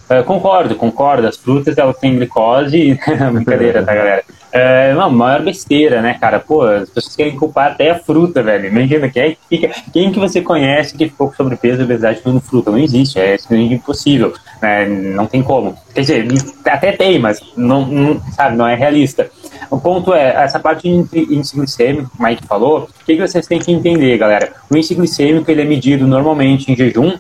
Uh, 0.10 0.22
concordo, 0.26 0.76
concordo. 0.76 1.26
As 1.26 1.38
frutas 1.38 1.78
elas 1.78 1.98
têm 2.00 2.18
glicose. 2.18 3.00
Brincadeira, 3.32 3.86
tá, 3.86 3.96
galera? 3.96 4.26
É 4.54 4.94
uma 4.94 5.10
maior 5.10 5.44
besteira, 5.44 6.02
né, 6.02 6.14
cara? 6.20 6.40
Pô, 6.40 6.64
as 6.64 6.90
pessoas 6.90 7.16
querem 7.16 7.38
culpar 7.38 7.72
até 7.72 7.92
a 7.92 8.00
fruta, 8.00 8.44
velho. 8.44 8.68
Imagina, 8.68 9.10
quem, 9.10 9.24
é 9.24 9.38
que, 9.50 9.72
quem 9.94 10.12
que 10.12 10.20
você 10.20 10.42
conhece 10.42 10.98
que 10.98 11.08
ficou 11.08 11.30
com 11.30 11.36
sobrepeso 11.36 11.82
e 11.82 11.86
obesidade 11.86 12.20
comendo 12.20 12.42
fruta? 12.42 12.70
Não 12.70 12.78
existe, 12.78 13.18
é 13.18 13.38
impossível. 13.52 14.34
Né? 14.62 14.86
Não 14.86 15.26
tem 15.26 15.42
como. 15.42 15.78
Quer 15.94 16.02
dizer, 16.02 16.28
até 16.66 16.92
tem, 16.92 17.18
mas 17.18 17.40
não, 17.56 17.86
não, 17.86 18.22
sabe, 18.34 18.58
não 18.58 18.68
é 18.68 18.76
realista. 18.76 19.30
O 19.70 19.80
ponto 19.80 20.14
é, 20.14 20.44
essa 20.44 20.60
parte 20.60 20.84
de 20.84 21.34
índice 21.34 21.56
glicêmico, 21.56 22.12
o 22.20 22.22
Mike 22.22 22.46
falou, 22.46 22.90
o 23.02 23.06
que, 23.06 23.16
que 23.16 23.26
vocês 23.26 23.48
têm 23.48 23.60
que 23.60 23.72
entender, 23.72 24.18
galera? 24.18 24.52
O 24.70 24.76
índice 24.76 24.96
glicêmico 24.96 25.50
ele 25.50 25.62
é 25.62 25.66
medido 25.66 26.06
normalmente 26.06 26.70
em 26.70 26.76
jejum, 26.76 27.18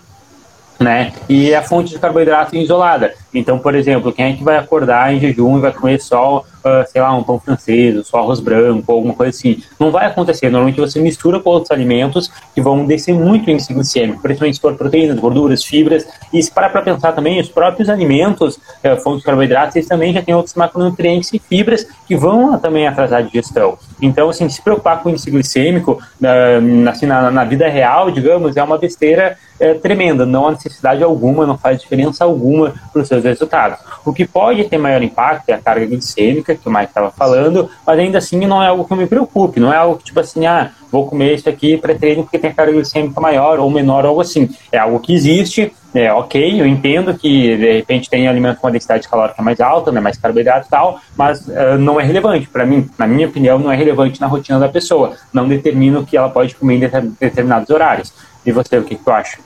né? 0.78 1.14
E 1.30 1.56
a 1.56 1.62
fonte 1.62 1.92
de 1.92 2.00
carboidrato 2.00 2.58
isolada. 2.58 3.14
Então, 3.34 3.58
por 3.58 3.76
exemplo, 3.76 4.12
quem 4.12 4.26
é 4.26 4.34
que 4.34 4.44
vai 4.44 4.58
acordar 4.58 5.14
em 5.14 5.20
jejum 5.20 5.58
e 5.58 5.62
vai 5.62 5.72
comer 5.72 6.00
só, 6.02 6.40
uh, 6.40 6.92
sei 6.92 7.02
lá, 7.02 7.14
um 7.16 7.24
pão 7.24 7.40
francês, 7.40 8.08
só 8.08 8.20
arroz 8.20 8.40
branco, 8.40 8.92
alguma 8.92 9.14
coisa 9.14 9.30
assim? 9.30 9.62
Não 9.80 9.92
vai 9.92 10.06
acontecer. 10.06 10.50
Normalmente 10.50 10.80
você 10.80 11.00
mistura 11.00 11.40
com 11.40 11.50
outros 11.50 11.72
alimentos 11.72 12.32
que 12.54 12.62
vão 12.62 12.86
descer 12.86 13.14
muito 13.14 13.48
o 13.48 13.52
índice 13.52 13.74
glicêmico, 13.74 14.22
principalmente 14.22 14.56
se 14.56 14.62
for 14.62 14.76
proteínas, 14.76 15.18
gorduras, 15.20 15.64
fibras. 15.64 16.06
E 16.34 16.42
se 16.42 16.52
parar 16.52 16.70
para 16.70 16.82
pensar 16.82 17.14
também, 17.14 17.40
os 17.40 17.50
próprios 17.50 17.90
alimentos, 17.90 18.58
uh, 18.58 19.02
fontes 19.02 19.20
de 19.20 19.26
carboidratos, 19.26 19.76
eles 19.76 19.88
também 19.88 20.14
já 20.14 20.22
têm 20.22 20.36
outros 20.36 20.56
macronutrientes 20.56 21.32
e 21.34 21.40
fibras 21.40 21.88
que 22.08 22.16
vão 22.16 22.58
também 22.60 22.88
atrasar 22.88 23.20
a 23.20 23.22
digestão. 23.22 23.78
Então, 24.02 24.30
assim, 24.30 24.50
se 24.50 24.62
preocupar 24.62 25.02
com 25.02 25.10
o 25.10 25.12
índice 25.12 25.32
glicêmico, 25.32 25.94
uh, 25.94 26.90
assim, 26.90 27.06
na, 27.06 27.32
na, 27.32 27.46
vida 27.46 27.68
real, 27.68 28.12
digamos, 28.12 28.58
é 28.58 28.64
uma 28.64 28.78
besteira 28.78 29.38
uh, 29.60 29.80
tremenda. 29.80 30.26
Não 30.26 30.48
há 30.48 30.52
necessidade 30.52 31.04
alguma, 31.04 31.46
não 31.46 31.58
faz 31.58 31.80
diferença 31.80 32.24
alguma 32.24 32.74
para 32.92 33.02
os 33.02 33.08
seus 33.08 33.21
seus 33.22 33.40
resultados. 33.40 33.80
O 34.06 34.14
que 34.14 34.26
pode 34.26 34.64
ter 34.66 34.78
maior 34.78 35.02
impacto 35.02 35.50
é 35.50 35.54
a 35.54 35.58
carga 35.58 35.86
glicêmica, 35.86 36.56
que 36.56 36.68
o 36.68 36.72
Mike 36.72 36.88
estava 36.88 37.12
falando, 37.12 37.70
mas 37.86 38.00
ainda 38.00 38.18
assim 38.18 38.46
não 38.46 38.62
é 38.62 38.68
algo 38.68 38.86
que 38.86 38.96
me 38.96 39.08
preocupe, 39.08 39.60
não 39.60 39.74
é 39.74 39.78
algo 39.78 39.98
que, 39.98 40.06
tipo 40.06 40.20
assim, 40.20 40.46
ah, 40.46 40.72
vou 40.92 41.08
comer 41.08 41.36
isso 41.36 41.48
aqui 41.48 41.78
pré-treino 41.78 42.24
porque 42.24 42.40
tem 42.40 42.54
carga 42.54 42.74
glicêmica 42.74 43.20
maior 43.22 43.60
ou 43.60 43.70
menor, 43.70 44.06
algo 44.06 44.22
assim. 44.22 44.50
É 44.72 44.78
algo 44.78 45.00
que 45.00 45.14
existe, 45.14 45.74
é 45.94 46.12
ok, 46.12 46.62
eu 46.62 46.66
entendo 46.66 47.14
que 47.14 47.58
de 47.58 47.74
repente 47.74 48.10
tem 48.10 48.28
alimento 48.28 48.60
com 48.60 48.68
uma 48.68 48.72
densidade 48.72 49.08
calórica 49.08 49.42
mais 49.42 49.60
alta, 49.60 49.92
né, 49.92 50.00
mais 50.00 50.18
carboidrato 50.18 50.68
e 50.68 50.70
tal, 50.70 51.00
mas 51.18 51.48
uh, 51.48 51.78
não 51.78 52.00
é 52.00 52.04
relevante. 52.04 52.48
Para 52.48 52.66
mim, 52.66 52.90
na 52.98 53.08
minha 53.08 53.28
opinião, 53.28 53.60
não 53.60 53.72
é 53.72 53.76
relevante 53.76 54.20
na 54.20 54.28
rotina 54.28 54.60
da 54.60 54.70
pessoa. 54.70 55.16
Não 55.34 55.48
determina 55.48 56.00
o 56.00 56.06
que 56.06 56.16
ela 56.16 56.30
pode 56.30 56.56
comer 56.56 56.76
em 56.76 56.80
determinados 57.20 57.70
horários. 57.70 58.14
E 58.46 58.52
você, 58.52 58.78
o 58.78 58.84
que, 58.84 58.96
que 58.96 59.04
tu 59.04 59.12
acha? 59.12 59.38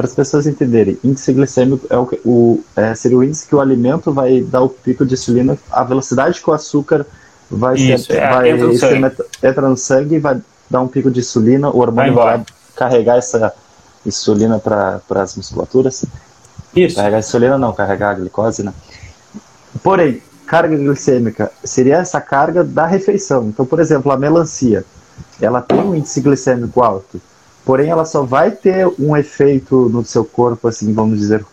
Para 0.00 0.06
as 0.06 0.14
pessoas 0.14 0.46
entenderem, 0.46 0.98
índice 1.04 1.30
glicêmico 1.30 1.86
é 1.90 1.98
o, 1.98 2.08
o 2.24 2.64
é, 2.74 2.94
seria 2.94 3.18
o 3.18 3.22
índice 3.22 3.46
que 3.46 3.54
o 3.54 3.60
alimento 3.60 4.10
vai 4.10 4.40
dar 4.40 4.62
o 4.62 4.68
pico 4.70 5.04
de 5.04 5.12
insulina, 5.12 5.58
a 5.70 5.84
velocidade 5.84 6.40
que 6.40 6.48
o 6.48 6.54
açúcar 6.54 7.04
vai, 7.50 7.74
Isso, 7.74 8.06
ser, 8.06 8.16
é, 8.16 8.30
vai 8.30 8.50
entra, 8.50 9.26
entra 9.42 9.68
no 9.68 9.76
sangue 9.76 10.14
e 10.14 10.18
vai 10.18 10.40
dar 10.70 10.80
um 10.80 10.88
pico 10.88 11.10
de 11.10 11.20
insulina, 11.20 11.68
o 11.68 11.80
hormônio 11.80 12.14
vai, 12.14 12.38
vai 12.38 12.46
carregar 12.74 13.18
essa 13.18 13.52
insulina 14.06 14.58
para 14.58 15.02
as 15.16 15.36
musculaturas. 15.36 16.02
Isso. 16.74 16.96
Carregar 16.96 17.18
insulina 17.18 17.58
não, 17.58 17.74
carregar 17.74 18.12
a 18.12 18.14
glicose, 18.14 18.62
né? 18.62 18.72
Porém, 19.82 20.22
carga 20.46 20.78
glicêmica 20.78 21.52
seria 21.62 21.98
essa 21.98 22.22
carga 22.22 22.64
da 22.64 22.86
refeição. 22.86 23.48
Então, 23.48 23.66
por 23.66 23.78
exemplo, 23.78 24.10
a 24.10 24.16
melancia, 24.16 24.82
ela 25.38 25.60
tem 25.60 25.78
um 25.78 25.94
índice 25.94 26.22
glicêmico 26.22 26.82
alto, 26.82 27.20
porém 27.70 27.88
ela 27.88 28.04
só 28.04 28.24
vai 28.24 28.50
ter 28.50 28.84
um 28.98 29.16
efeito 29.16 29.88
no 29.90 30.04
seu 30.04 30.24
corpo, 30.24 30.66
assim, 30.66 30.92
vamos 30.92 31.20
dizer, 31.20 31.46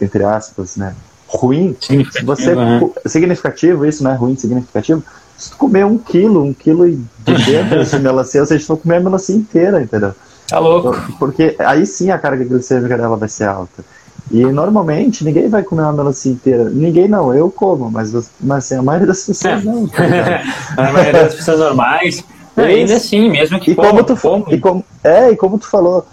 entre 0.00 0.24
aspas, 0.24 0.76
né? 0.76 0.94
Ruim. 1.26 1.76
Se 1.78 2.24
você 2.24 2.54
né? 2.54 2.80
significativo, 3.04 3.84
isso 3.84 4.02
não 4.02 4.10
é 4.10 4.14
ruim, 4.14 4.34
significativo. 4.34 5.04
Se 5.36 5.50
tu 5.50 5.58
comer 5.58 5.84
um 5.84 5.98
quilo, 5.98 6.42
um 6.42 6.54
quilo 6.54 6.90
de 6.90 7.04
dentro 7.44 7.84
de 7.84 7.98
melancia, 7.98 8.46
vocês 8.46 8.62
estão 8.62 8.78
comendo 8.78 9.02
a 9.02 9.04
melancia 9.10 9.36
inteira, 9.36 9.82
entendeu? 9.82 10.14
Tá 10.48 10.58
louco. 10.58 10.96
Porque 11.18 11.54
aí 11.58 11.84
sim 11.84 12.10
a 12.10 12.18
carga 12.18 12.46
glicêmica 12.46 12.96
dela 12.96 13.18
vai 13.18 13.28
ser 13.28 13.44
alta. 13.44 13.84
E 14.30 14.42
normalmente 14.46 15.22
ninguém 15.22 15.50
vai 15.50 15.62
comer 15.62 15.82
uma 15.82 15.92
melancia 15.92 16.32
inteira. 16.32 16.70
Ninguém 16.70 17.08
não, 17.08 17.34
eu 17.34 17.50
como, 17.50 17.90
mas, 17.90 18.10
mas 18.40 18.64
assim, 18.64 18.76
a 18.76 18.82
maioria 18.82 19.08
das 19.08 19.22
pessoas 19.22 19.62
não. 19.62 19.86
Tá 19.86 20.02
a 20.78 20.92
maioria 20.92 21.24
das 21.24 21.34
pessoas 21.34 21.58
normais, 21.58 22.24
é 22.62 22.66
ainda 22.66 22.96
assim, 22.96 23.30
mesmo 23.30 23.60
que 23.60 23.72
e 23.72 23.74
como 23.74 24.04
tu 24.04 24.16
como. 24.16 24.46
E 24.52 24.58
como, 24.58 24.84
é, 25.02 25.30
e 25.30 25.36
como 25.36 25.58
tu 25.58 25.68
falou, 25.68 26.06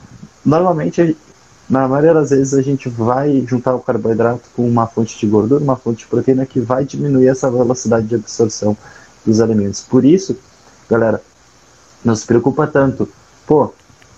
normalmente, 0.46 1.16
na 1.70 1.88
maioria 1.88 2.14
das 2.14 2.30
vezes, 2.30 2.54
a 2.54 2.62
gente 2.62 2.90
vai 2.90 3.44
juntar 3.48 3.76
o 3.76 3.80
carboidrato 3.80 4.50
com 4.56 4.68
uma 4.68 4.88
fonte 4.88 5.18
de 5.18 5.26
gordura, 5.26 5.64
uma 5.64 5.76
fonte 5.76 6.00
de 6.00 6.08
proteína 6.08 6.46
que 6.46 6.60
vai 6.60 6.86
diminuir 6.86 7.28
essa 7.28 7.50
velocidade 7.50 8.08
de 8.08 8.16
absorção 8.16 8.78
dos 9.26 9.42
alimentos. 9.42 9.82
Por 9.82 10.06
isso, 10.06 10.38
galera, 10.90 11.22
não 12.04 12.16
se 12.16 12.26
preocupa 12.26 12.68
tanto. 12.68 13.10
Pô, 13.48 13.74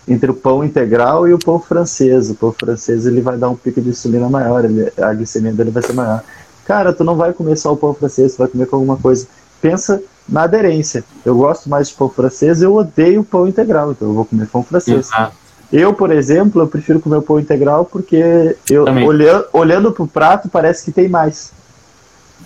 entre 0.08 0.32
o 0.32 0.34
pão 0.34 0.64
integral 0.64 1.28
e 1.28 1.34
o 1.34 1.40
pão 1.40 1.60
francês. 1.60 2.30
O 2.30 2.36
pão 2.36 2.52
francês 2.52 3.06
ele 3.06 3.22
vai 3.22 3.38
dar 3.38 3.50
um 3.50 3.56
pico 3.56 3.82
de 3.82 3.90
insulina 3.90 4.30
maior, 4.30 4.64
ele, 4.64 4.92
a 4.98 5.14
glicemia 5.14 5.52
dele 5.52 5.72
vai 5.72 5.84
ser 5.84 5.94
maior. 5.94 6.24
Cara, 6.66 6.94
tu 6.94 7.04
não 7.04 7.16
vai 7.16 7.34
comer 7.34 7.58
só 7.58 7.74
o 7.74 7.78
pão 7.78 7.94
francês, 7.94 8.34
tu 8.34 8.40
vai 8.40 8.48
comer 8.48 8.66
com 8.68 8.78
alguma 8.78 8.98
coisa. 8.98 9.28
Pensa 9.62 10.02
na 10.28 10.44
aderência. 10.44 11.04
Eu 11.26 11.38
gosto 11.38 11.70
mais 11.70 11.90
de 11.90 11.96
pão 11.96 12.10
francês, 12.10 12.62
eu 12.62 12.76
odeio 12.76 13.24
pão 13.24 13.48
integral, 13.48 13.92
então 13.92 14.10
eu 14.10 14.14
vou 14.14 14.26
comer 14.26 14.48
pão 14.48 14.64
francês. 14.64 15.10
Uhum. 15.12 15.28
Eu, 15.72 15.94
por 15.94 16.12
exemplo, 16.12 16.62
eu 16.62 16.68
prefiro 16.68 17.00
comer 17.00 17.22
pão 17.22 17.40
integral 17.40 17.86
porque 17.86 18.56
eu 18.70 18.84
olhando, 18.84 19.46
olhando 19.52 19.92
pro 19.92 20.08
prato 20.08 20.48
parece 20.50 20.86
que 20.86 20.92
tem 20.92 21.10
mais. 21.10 21.52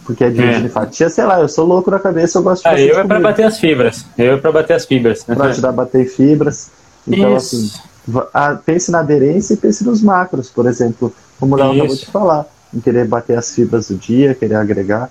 Porque 0.05 0.23
é 0.23 0.29
de, 0.29 0.41
é. 0.41 0.69
fatia, 0.69 1.09
sei 1.09 1.25
lá, 1.25 1.39
eu 1.39 1.47
sou 1.47 1.65
louco 1.65 1.91
na 1.91 1.99
cabeça, 1.99 2.39
eu 2.39 2.43
gosto 2.43 2.63
de 2.63 2.69
ah, 2.69 2.79
Eu 2.79 2.99
é 2.99 3.03
para 3.03 3.19
bater 3.19 3.45
as 3.45 3.59
fibras. 3.59 4.05
Eu 4.17 4.33
é 4.33 4.37
para 4.37 4.51
bater 4.51 4.73
as 4.73 4.85
fibras. 4.85 5.23
Para 5.23 5.45
ajudar 5.45 5.69
a 5.69 5.73
bater 5.73 6.07
fibras. 6.07 6.71
Então, 7.07 7.35
Isso. 7.35 7.81
assim, 8.07 8.59
pense 8.65 8.89
na 8.89 8.99
aderência 8.99 9.53
e 9.53 9.57
pense 9.57 9.83
nos 9.83 10.01
macros, 10.01 10.49
por 10.49 10.67
exemplo, 10.67 11.13
como 11.39 11.55
o 11.55 11.57
Léo 11.57 11.71
acabou 11.71 11.95
de 11.95 12.05
falar, 12.07 12.45
em 12.73 12.79
querer 12.79 13.05
bater 13.05 13.37
as 13.37 13.53
fibras 13.53 13.89
do 13.89 13.95
dia, 13.95 14.33
querer 14.33 14.55
agregar. 14.55 15.09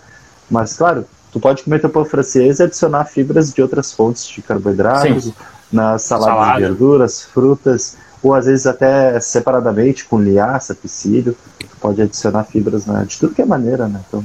Mas, 0.51 0.77
claro, 0.77 1.05
tu 1.33 1.41
pode 1.41 1.62
comer 1.62 1.81
teu 1.81 1.91
pão 1.91 2.05
francês 2.05 2.59
e 2.59 2.64
adicionar 2.64 3.05
fibras 3.05 3.53
de 3.53 3.62
outras 3.62 3.93
fontes 3.93 4.26
de 4.26 4.43
carboidratos, 4.43 5.24
Sim. 5.24 5.35
nas 5.72 6.03
saladas 6.03 6.35
Salada. 6.35 6.55
de 6.57 6.62
verduras, 6.62 7.22
frutas, 7.22 7.97
ou 8.22 8.35
às 8.35 8.47
vezes 8.47 8.66
até 8.66 9.18
separadamente 9.20 10.05
com 10.05 10.20
liaça, 10.20 10.74
psyllium, 10.74 11.35
tu 11.59 11.76
pode 11.81 12.03
adicionar 12.03 12.45
fibras 12.45 12.87
né, 12.87 13.05
de 13.07 13.18
tudo 13.18 13.35
que 13.35 13.43
é 13.43 13.47
maneira, 13.47 13.89
né? 13.89 14.01
Então, 14.07 14.24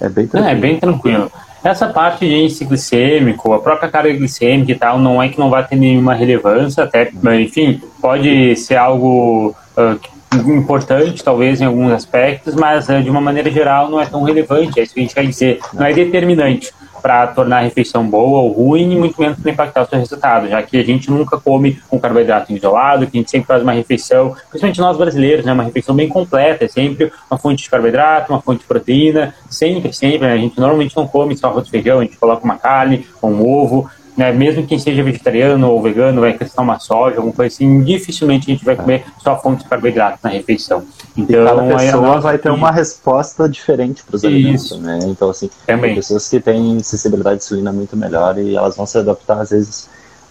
é 0.00 0.08
bem 0.08 0.26
tranquilo. 0.26 0.54
É, 0.54 0.58
é 0.58 0.60
bem 0.60 0.80
tranquilo. 0.80 1.32
Essa 1.62 1.88
parte 1.88 2.26
de 2.26 2.34
índice 2.34 2.64
glicêmico, 2.64 3.52
a 3.52 3.60
própria 3.60 3.90
carga 3.90 4.12
glicêmica 4.14 4.72
e 4.72 4.74
tal, 4.74 4.98
não 4.98 5.22
é 5.22 5.28
que 5.28 5.38
não 5.38 5.50
vai 5.50 5.66
ter 5.66 5.76
nenhuma 5.76 6.14
relevância, 6.14 6.84
até, 6.84 7.12
enfim, 7.38 7.82
pode 8.00 8.56
ser 8.56 8.76
algo 8.76 9.54
uh, 9.76 9.98
importante, 10.34 11.24
talvez, 11.24 11.60
em 11.60 11.64
alguns 11.64 11.92
aspectos, 11.92 12.54
mas 12.54 12.88
uh, 12.88 13.02
de 13.02 13.10
uma 13.10 13.20
maneira 13.20 13.50
geral 13.50 13.90
não 13.90 14.00
é 14.00 14.06
tão 14.06 14.22
relevante, 14.22 14.78
é 14.78 14.82
isso 14.82 14.94
que 14.94 15.00
a 15.00 15.02
gente 15.02 15.14
quer 15.14 15.26
dizer, 15.26 15.60
não 15.72 15.84
é 15.84 15.92
determinante 15.92 16.72
para 17.00 17.26
tornar 17.28 17.58
a 17.58 17.62
refeição 17.62 18.06
boa 18.06 18.40
ou 18.40 18.52
ruim, 18.52 18.96
muito 18.96 19.20
menos 19.20 19.38
para 19.38 19.50
impactar 19.50 19.82
o 19.82 19.88
seu 19.88 19.98
resultado, 19.98 20.48
já 20.48 20.62
que 20.62 20.78
a 20.78 20.84
gente 20.84 21.10
nunca 21.10 21.38
come 21.38 21.80
um 21.90 21.98
carboidrato 21.98 22.52
isolado, 22.52 23.06
que 23.06 23.16
a 23.16 23.20
gente 23.20 23.30
sempre 23.30 23.46
faz 23.46 23.62
uma 23.62 23.72
refeição, 23.72 24.36
principalmente 24.48 24.80
nós 24.80 24.96
brasileiros, 24.96 25.44
né, 25.44 25.52
uma 25.52 25.64
refeição 25.64 25.94
bem 25.94 26.08
completa, 26.08 26.64
é 26.64 26.68
sempre 26.68 27.10
uma 27.30 27.38
fonte 27.38 27.64
de 27.64 27.70
carboidrato, 27.70 28.32
uma 28.32 28.40
fonte 28.40 28.60
de 28.60 28.66
proteína, 28.66 29.34
sempre, 29.48 29.92
sempre, 29.92 30.28
né, 30.28 30.34
a 30.34 30.38
gente 30.38 30.58
normalmente 30.60 30.96
não 30.96 31.06
come 31.06 31.36
só 31.36 31.48
arroz 31.48 31.66
e 31.66 31.70
feijão, 31.70 32.00
a 32.00 32.02
gente 32.02 32.18
coloca 32.18 32.44
uma 32.44 32.56
carne, 32.56 33.06
um 33.22 33.46
ovo, 33.46 33.88
né, 34.20 34.34
mesmo 34.34 34.66
quem 34.66 34.78
seja 34.78 35.02
vegetariano 35.02 35.70
ou 35.70 35.80
vegano, 35.80 36.20
vai 36.20 36.32
acrescentar 36.32 36.62
uma 36.62 36.78
soja, 36.78 37.16
alguma 37.16 37.32
coisa 37.32 37.54
assim, 37.54 37.82
dificilmente 37.82 38.50
a 38.50 38.54
gente 38.54 38.62
vai 38.66 38.76
comer 38.76 39.02
só 39.18 39.40
fonte 39.40 39.62
de 39.62 39.68
carboidrato 39.70 40.18
na 40.22 40.28
refeição. 40.28 40.84
Então, 41.16 41.42
e 41.42 41.46
cada 41.46 41.62
pessoa 41.62 42.20
vai 42.20 42.36
ter 42.36 42.50
uma 42.50 42.70
resposta 42.70 43.48
diferente 43.48 44.04
para 44.04 44.16
os 44.16 44.22
alimentos, 44.22 44.78
né? 44.78 44.98
Então, 45.04 45.30
assim, 45.30 45.48
Também. 45.66 45.92
tem 45.92 45.94
pessoas 45.94 46.28
que 46.28 46.38
têm 46.38 46.82
sensibilidade 46.82 47.38
de 47.38 47.44
insulina 47.46 47.72
muito 47.72 47.96
melhor 47.96 48.36
e 48.36 48.54
elas 48.54 48.76
vão 48.76 48.84
se 48.84 48.98
adaptar, 48.98 49.40
às 49.40 49.48
vezes, 49.48 49.88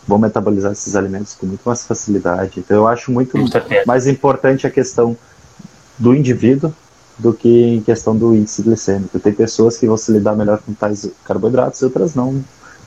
vão 0.07 0.19
metabolizar 0.19 0.71
esses 0.71 0.95
alimentos 0.95 1.33
com 1.33 1.47
muito 1.47 1.61
mais 1.65 1.83
facilidade. 1.83 2.59
Então, 2.59 2.77
eu 2.77 2.87
acho 2.87 3.11
muito 3.11 3.35
mais 3.87 4.05
importante 4.05 4.67
a 4.67 4.69
questão 4.69 5.17
do 5.97 6.13
indivíduo 6.13 6.71
do 7.17 7.33
que 7.33 7.49
em 7.49 7.81
questão 7.81 8.15
do 8.15 8.35
índice 8.35 8.61
glicêmico. 8.61 9.19
Tem 9.19 9.33
pessoas 9.33 9.79
que 9.79 9.87
vão 9.87 9.97
se 9.97 10.11
lidar 10.11 10.35
melhor 10.35 10.59
com 10.63 10.73
tais 10.73 11.09
carboidratos 11.25 11.81
e 11.81 11.85
outras 11.85 12.13
não 12.13 12.43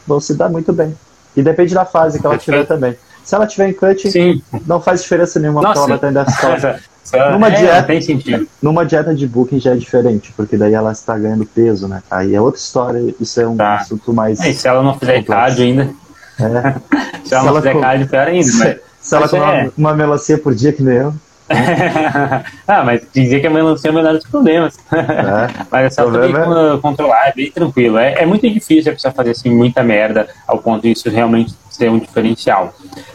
vão 0.06 0.20
se 0.20 0.34
dar 0.34 0.48
muito 0.48 0.72
bem. 0.72 0.94
E 1.36 1.42
depende 1.42 1.74
da 1.74 1.84
fase 1.84 2.20
que 2.20 2.26
ela 2.26 2.38
tiver 2.38 2.66
também. 2.66 2.96
Se 3.24 3.34
ela 3.34 3.46
tiver 3.46 3.68
em 3.68 3.72
cut, 3.72 4.10
Sim. 4.10 4.42
não 4.66 4.80
faz 4.80 5.02
diferença 5.02 5.38
nenhuma 5.38 5.62
Nossa. 5.62 5.80
porque 5.80 5.90
ela 5.90 5.98
vai 5.98 6.10
estar 6.10 6.10
em 6.10 6.24
déficit 6.24 6.92
numa, 7.32 7.48
é, 7.48 7.50
dieta, 7.50 8.46
numa 8.60 8.86
dieta 8.86 9.14
de 9.14 9.26
booking 9.26 9.60
já 9.60 9.72
é 9.72 9.76
diferente, 9.76 10.32
porque 10.36 10.56
daí 10.56 10.72
ela 10.72 10.92
está 10.92 11.18
ganhando 11.18 11.44
peso, 11.44 11.88
né? 11.88 12.02
Aí 12.10 12.34
é 12.34 12.40
outra 12.40 12.60
história, 12.60 13.14
isso 13.20 13.40
é 13.40 13.46
um 13.46 13.56
tá. 13.56 13.76
assunto 13.76 14.12
mais. 14.12 14.40
É, 14.40 14.50
e 14.50 14.54
se 14.54 14.66
ela 14.68 14.82
não 14.82 14.98
fizer 14.98 15.22
cardio 15.24 15.64
ainda? 15.64 15.90
É. 16.38 16.74
se, 17.24 17.34
ela 17.34 17.42
se 17.42 17.46
não 17.46 17.56
fizer 17.56 17.72
com... 17.72 17.80
cardio, 17.80 18.08
pior 18.08 18.26
ainda. 18.28 18.46
Mas, 18.52 18.54
se, 18.54 18.80
se 19.00 19.16
ela 19.16 19.28
comer 19.28 19.66
é. 19.66 19.70
uma 19.76 19.94
melancia 19.94 20.38
por 20.38 20.54
dia, 20.54 20.72
que 20.72 20.82
nem 20.82 20.96
eu. 20.96 21.14
ah, 22.66 22.82
mas 22.84 23.02
dizer 23.12 23.40
que 23.40 23.46
a 23.46 23.50
melancia 23.50 23.88
é 23.88 23.92
o 23.92 23.94
menor 23.94 24.14
dos 24.14 24.26
problemas. 24.26 24.78
É, 24.92 25.64
mas 25.70 25.86
é 25.86 25.90
só 25.90 26.04
também 26.10 26.30
é... 26.30 26.78
controlar, 26.80 27.28
é 27.28 27.32
bem 27.32 27.50
tranquilo. 27.50 27.98
É, 27.98 28.22
é 28.22 28.26
muito 28.26 28.48
difícil 28.48 28.92
a 28.92 28.94
pessoa 28.94 29.12
fazer 29.12 29.30
assim 29.30 29.50
muita 29.50 29.82
merda 29.82 30.28
ao 30.46 30.58
ponto 30.58 30.82
de 30.82 30.92
isso 30.92 31.08
realmente 31.10 31.54
ser 31.70 31.90
um 31.90 31.98
diferencial. 31.98 32.74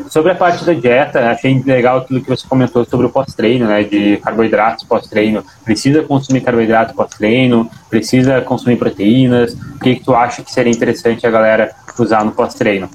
Sobre 0.09 0.31
a 0.31 0.35
parte 0.35 0.65
da 0.65 0.73
dieta, 0.73 1.29
achei 1.29 1.61
legal 1.63 1.99
aquilo 1.99 2.21
que 2.21 2.29
você 2.29 2.47
comentou 2.47 2.83
sobre 2.85 3.05
o 3.05 3.09
pós-treino, 3.09 3.67
né? 3.67 3.83
De 3.83 4.17
carboidratos 4.17 4.83
pós-treino. 4.83 5.43
Precisa 5.63 6.01
consumir 6.01 6.41
carboidrato 6.41 6.93
pós-treino, 6.93 7.69
precisa 7.89 8.41
consumir 8.41 8.77
proteínas. 8.77 9.53
O 9.53 9.79
que, 9.79 9.95
que 9.95 10.03
tu 10.03 10.15
acha 10.15 10.41
que 10.41 10.51
seria 10.51 10.71
interessante 10.71 11.25
a 11.25 11.29
galera 11.29 11.71
usar 11.99 12.25
no 12.25 12.31
pós-treino? 12.31 12.89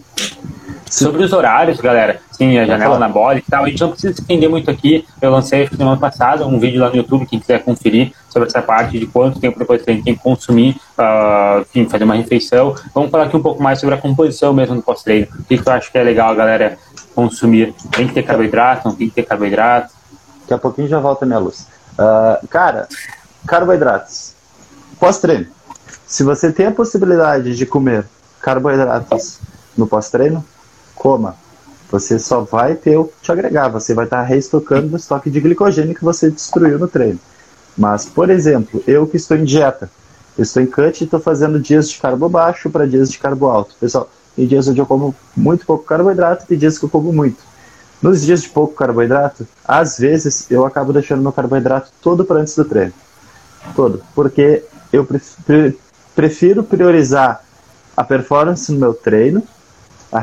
Sobre 0.93 1.25
os 1.25 1.33
horários, 1.33 1.81
galera, 1.81 2.21
sim, 2.33 2.59
a 2.59 2.67
janela 2.67 2.97
anabólica 2.97 3.47
e 3.49 3.51
tal, 3.51 3.65
a 3.65 3.69
gente 3.71 3.81
não 3.81 3.93
precisa 3.93 4.13
se 4.13 4.21
estender 4.21 4.47
muito 4.47 4.71
aqui. 4.71 5.07
Eu 5.23 5.31
lancei 5.31 5.67
semana 5.67 5.97
passada 5.97 6.47
um 6.47 6.59
vídeo 6.59 6.83
lá 6.83 6.91
no 6.91 6.97
YouTube, 6.97 7.25
quem 7.25 7.41
quiser 7.41 7.65
conferir 7.65 8.13
sobre 8.29 8.47
essa 8.47 8.61
parte 8.61 8.99
de 8.99 9.07
quanto 9.07 9.41
tempo 9.41 9.59
depois 9.59 9.83
a 9.89 9.91
gente 9.91 10.05
tem 10.05 10.15
que 10.15 10.23
consumir, 10.23 10.79
uh, 10.99 11.63
enfim, 11.63 11.89
fazer 11.89 12.05
uma 12.05 12.15
refeição. 12.15 12.77
Vamos 12.95 13.11
falar 13.11 13.25
aqui 13.25 13.35
um 13.35 13.43
pouco 13.43 13.63
mais 13.63 13.81
sobre 13.81 13.95
a 13.95 13.99
composição 13.99 14.53
mesmo 14.53 14.77
do 14.77 14.83
pós-treino. 14.83 15.29
O 15.41 15.45
que, 15.45 15.57
que 15.57 15.65
tu 15.65 15.71
acha 15.71 15.91
que 15.91 15.97
é 15.97 16.03
legal 16.03 16.35
galera 16.35 16.77
consumir? 17.15 17.73
Tem 17.91 18.07
que 18.07 18.13
ter 18.13 18.23
carboidrato, 18.23 18.87
não 18.87 18.95
tem 18.95 19.09
que 19.09 19.15
ter 19.15 19.23
carboidrato? 19.23 19.95
Daqui 20.43 20.53
a 20.53 20.59
pouquinho 20.59 20.89
já 20.89 21.01
volta 21.01 21.25
minha 21.25 21.39
luz. 21.39 21.69
Uh, 21.95 22.47
cara, 22.49 22.87
carboidratos. 23.47 24.35
Pós-treino. 25.01 25.47
Se 26.07 26.23
você 26.23 26.53
tem 26.53 26.67
a 26.67 26.71
possibilidade 26.71 27.57
de 27.57 27.65
comer 27.65 28.05
carboidratos 28.43 29.41
no 29.75 29.87
pós-treino, 29.87 30.45
coma. 31.03 31.35
Você 31.91 32.17
só 32.17 32.43
vai 32.43 32.77
ter 32.77 32.97
o 32.97 33.07
que 33.07 33.15
te 33.23 33.33
agregar, 33.33 33.69
você 33.69 33.93
vai 33.93 34.05
estar 34.05 34.23
reestocando 34.23 34.95
o 34.95 34.97
estoque 34.97 35.29
de 35.29 35.41
glicogênio 35.41 35.97
que 35.97 36.05
você 36.05 36.31
destruiu 36.31 36.79
no 36.79 36.87
treino. 36.87 37.19
Mas, 37.77 38.07
por 38.07 38.31
exemplo, 38.31 38.81
eu 38.87 39.05
que 39.05 39.17
estou 39.17 39.37
em 39.37 39.43
dieta, 39.43 39.91
estou 40.39 40.63
em 40.63 40.67
cut 40.67 41.01
e 41.01 41.05
estou 41.05 41.19
fazendo 41.19 41.59
dias 41.59 41.91
de 41.91 41.99
carbo 41.99 42.29
baixo 42.29 42.71
para 42.71 42.87
dias 42.87 43.11
de 43.11 43.19
carbo 43.19 43.49
alto. 43.49 43.75
Pessoal, 43.81 44.09
tem 44.37 44.47
dias 44.47 44.69
onde 44.69 44.81
eu 44.81 44.87
como 44.87 45.13
muito 45.37 45.67
pouco 45.67 45.85
carboidrato, 45.85 46.47
tem 46.47 46.57
dias 46.57 46.79
que 46.79 46.85
eu 46.85 46.89
como 46.89 47.13
muito. 47.13 47.43
Nos 48.01 48.23
dias 48.23 48.43
de 48.43 48.49
pouco 48.49 48.75
carboidrato, 48.75 49.47
às 49.65 49.99
vezes 49.99 50.47
eu 50.51 50.65
acabo 50.65 50.93
deixando 50.93 51.21
meu 51.21 51.33
carboidrato 51.33 51.91
todo 52.01 52.25
para 52.25 52.41
antes 52.41 52.55
do 52.55 52.65
treino. 52.65 52.93
Todo. 53.75 54.03
Porque 54.15 54.65
eu 54.93 55.07
prefiro 56.15 56.63
priorizar 56.63 57.45
a 57.97 58.05
performance 58.05 58.71
no 58.73 58.79
meu 58.79 58.95
treino, 58.95 59.43
a, 60.13 60.19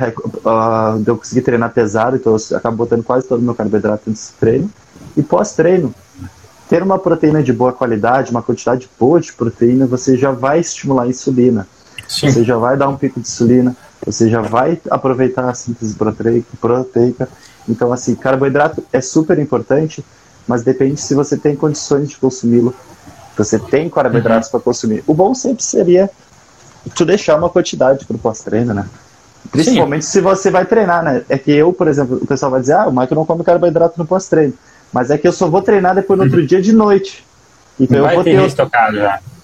a, 0.45 0.99
eu 1.05 1.17
conseguir 1.17 1.41
treinar 1.41 1.73
pesado, 1.73 2.15
então 2.15 2.35
eu 2.35 2.57
acabo 2.57 2.77
botando 2.77 3.03
quase 3.03 3.27
todo 3.27 3.39
o 3.39 3.43
meu 3.43 3.55
carboidrato 3.55 4.09
do 4.09 4.17
treino. 4.39 4.69
E 5.17 5.23
pós-treino, 5.23 5.93
ter 6.69 6.83
uma 6.83 6.99
proteína 6.99 7.41
de 7.41 7.51
boa 7.51 7.73
qualidade, 7.73 8.29
uma 8.29 8.43
quantidade 8.43 8.87
boa 8.99 9.19
de 9.19 9.33
proteína, 9.33 9.87
você 9.87 10.15
já 10.15 10.31
vai 10.31 10.59
estimular 10.59 11.03
a 11.03 11.07
insulina. 11.07 11.67
Sim. 12.07 12.31
Você 12.31 12.43
já 12.43 12.57
vai 12.57 12.77
dar 12.77 12.87
um 12.87 12.95
pico 12.95 13.19
de 13.19 13.27
insulina, 13.27 13.75
você 14.05 14.29
já 14.29 14.41
vai 14.41 14.79
aproveitar 14.89 15.49
a 15.49 15.53
síntese 15.53 15.95
proteica. 15.95 17.27
Então, 17.67 17.91
assim, 17.91 18.15
carboidrato 18.15 18.83
é 18.93 19.01
super 19.01 19.37
importante, 19.39 20.05
mas 20.47 20.63
depende 20.63 21.01
se 21.01 21.13
você 21.13 21.37
tem 21.37 21.55
condições 21.55 22.09
de 22.09 22.17
consumi-lo. 22.17 22.73
Você 23.37 23.57
tem 23.57 23.89
carboidratos 23.89 24.47
uhum. 24.47 24.51
para 24.51 24.59
consumir. 24.59 25.03
O 25.07 25.13
bom 25.13 25.33
sempre 25.33 25.63
seria 25.63 26.09
tu 26.95 27.05
deixar 27.05 27.37
uma 27.37 27.49
quantidade 27.49 28.05
para 28.05 28.15
o 28.15 28.19
pós-treino, 28.19 28.73
né? 28.73 28.87
Principalmente 29.51 30.05
Sim. 30.05 30.11
se 30.11 30.21
você 30.21 30.51
vai 30.51 30.65
treinar, 30.65 31.03
né? 31.03 31.23
É 31.27 31.37
que 31.37 31.51
eu, 31.51 31.73
por 31.73 31.87
exemplo, 31.87 32.19
o 32.21 32.27
pessoal 32.27 32.51
vai 32.51 32.61
dizer, 32.61 32.73
ah, 32.73 32.87
o 32.87 32.91
Michael 32.91 33.15
não 33.15 33.25
come 33.25 33.43
carboidrato 33.43 33.95
no 33.97 34.05
pós-treino. 34.05 34.53
Mas 34.91 35.09
é 35.09 35.17
que 35.17 35.27
eu 35.27 35.31
só 35.31 35.47
vou 35.47 35.61
treinar 35.61 35.95
depois 35.95 36.17
no 36.17 36.25
outro 36.25 36.39
uhum. 36.39 36.45
dia 36.45 36.61
de 36.61 36.73
noite. 36.73 37.25
Então 37.79 37.99
não 37.99 38.09
eu 38.09 38.15
vou 38.15 38.23
ter. 38.23 38.39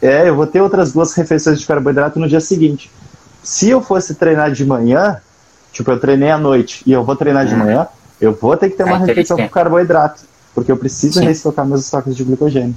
É, 0.02 0.30
eu 0.30 0.36
vou 0.36 0.46
ter 0.46 0.62
outras 0.62 0.92
duas 0.92 1.14
refeições 1.14 1.60
de 1.60 1.66
carboidrato 1.66 2.20
no 2.20 2.28
dia 2.28 2.42
seguinte. 2.42 2.92
Se 3.42 3.70
eu 3.70 3.82
fosse 3.82 4.16
treinar 4.16 4.52
de 4.52 4.66
manhã, 4.66 5.22
tipo, 5.72 5.90
eu 5.90 6.00
treinei 6.00 6.30
à 6.30 6.38
noite 6.38 6.84
e 6.86 6.92
eu 6.92 7.04
vou 7.04 7.16
treinar 7.16 7.46
de 7.46 7.54
uhum. 7.54 7.60
manhã, 7.60 7.88
eu 8.20 8.34
vou 8.34 8.56
ter 8.58 8.70
que 8.70 8.78
ter 8.78 8.84
uma 8.84 8.98
refeição 8.98 9.38
com 9.38 9.48
carboidrato. 9.50 10.24
Porque 10.54 10.72
eu 10.72 10.78
preciso 10.78 11.20
Sim. 11.20 11.26
reestocar 11.26 11.66
meus 11.66 11.82
estoques 11.82 12.16
de 12.16 12.24
glicogênio. 12.24 12.76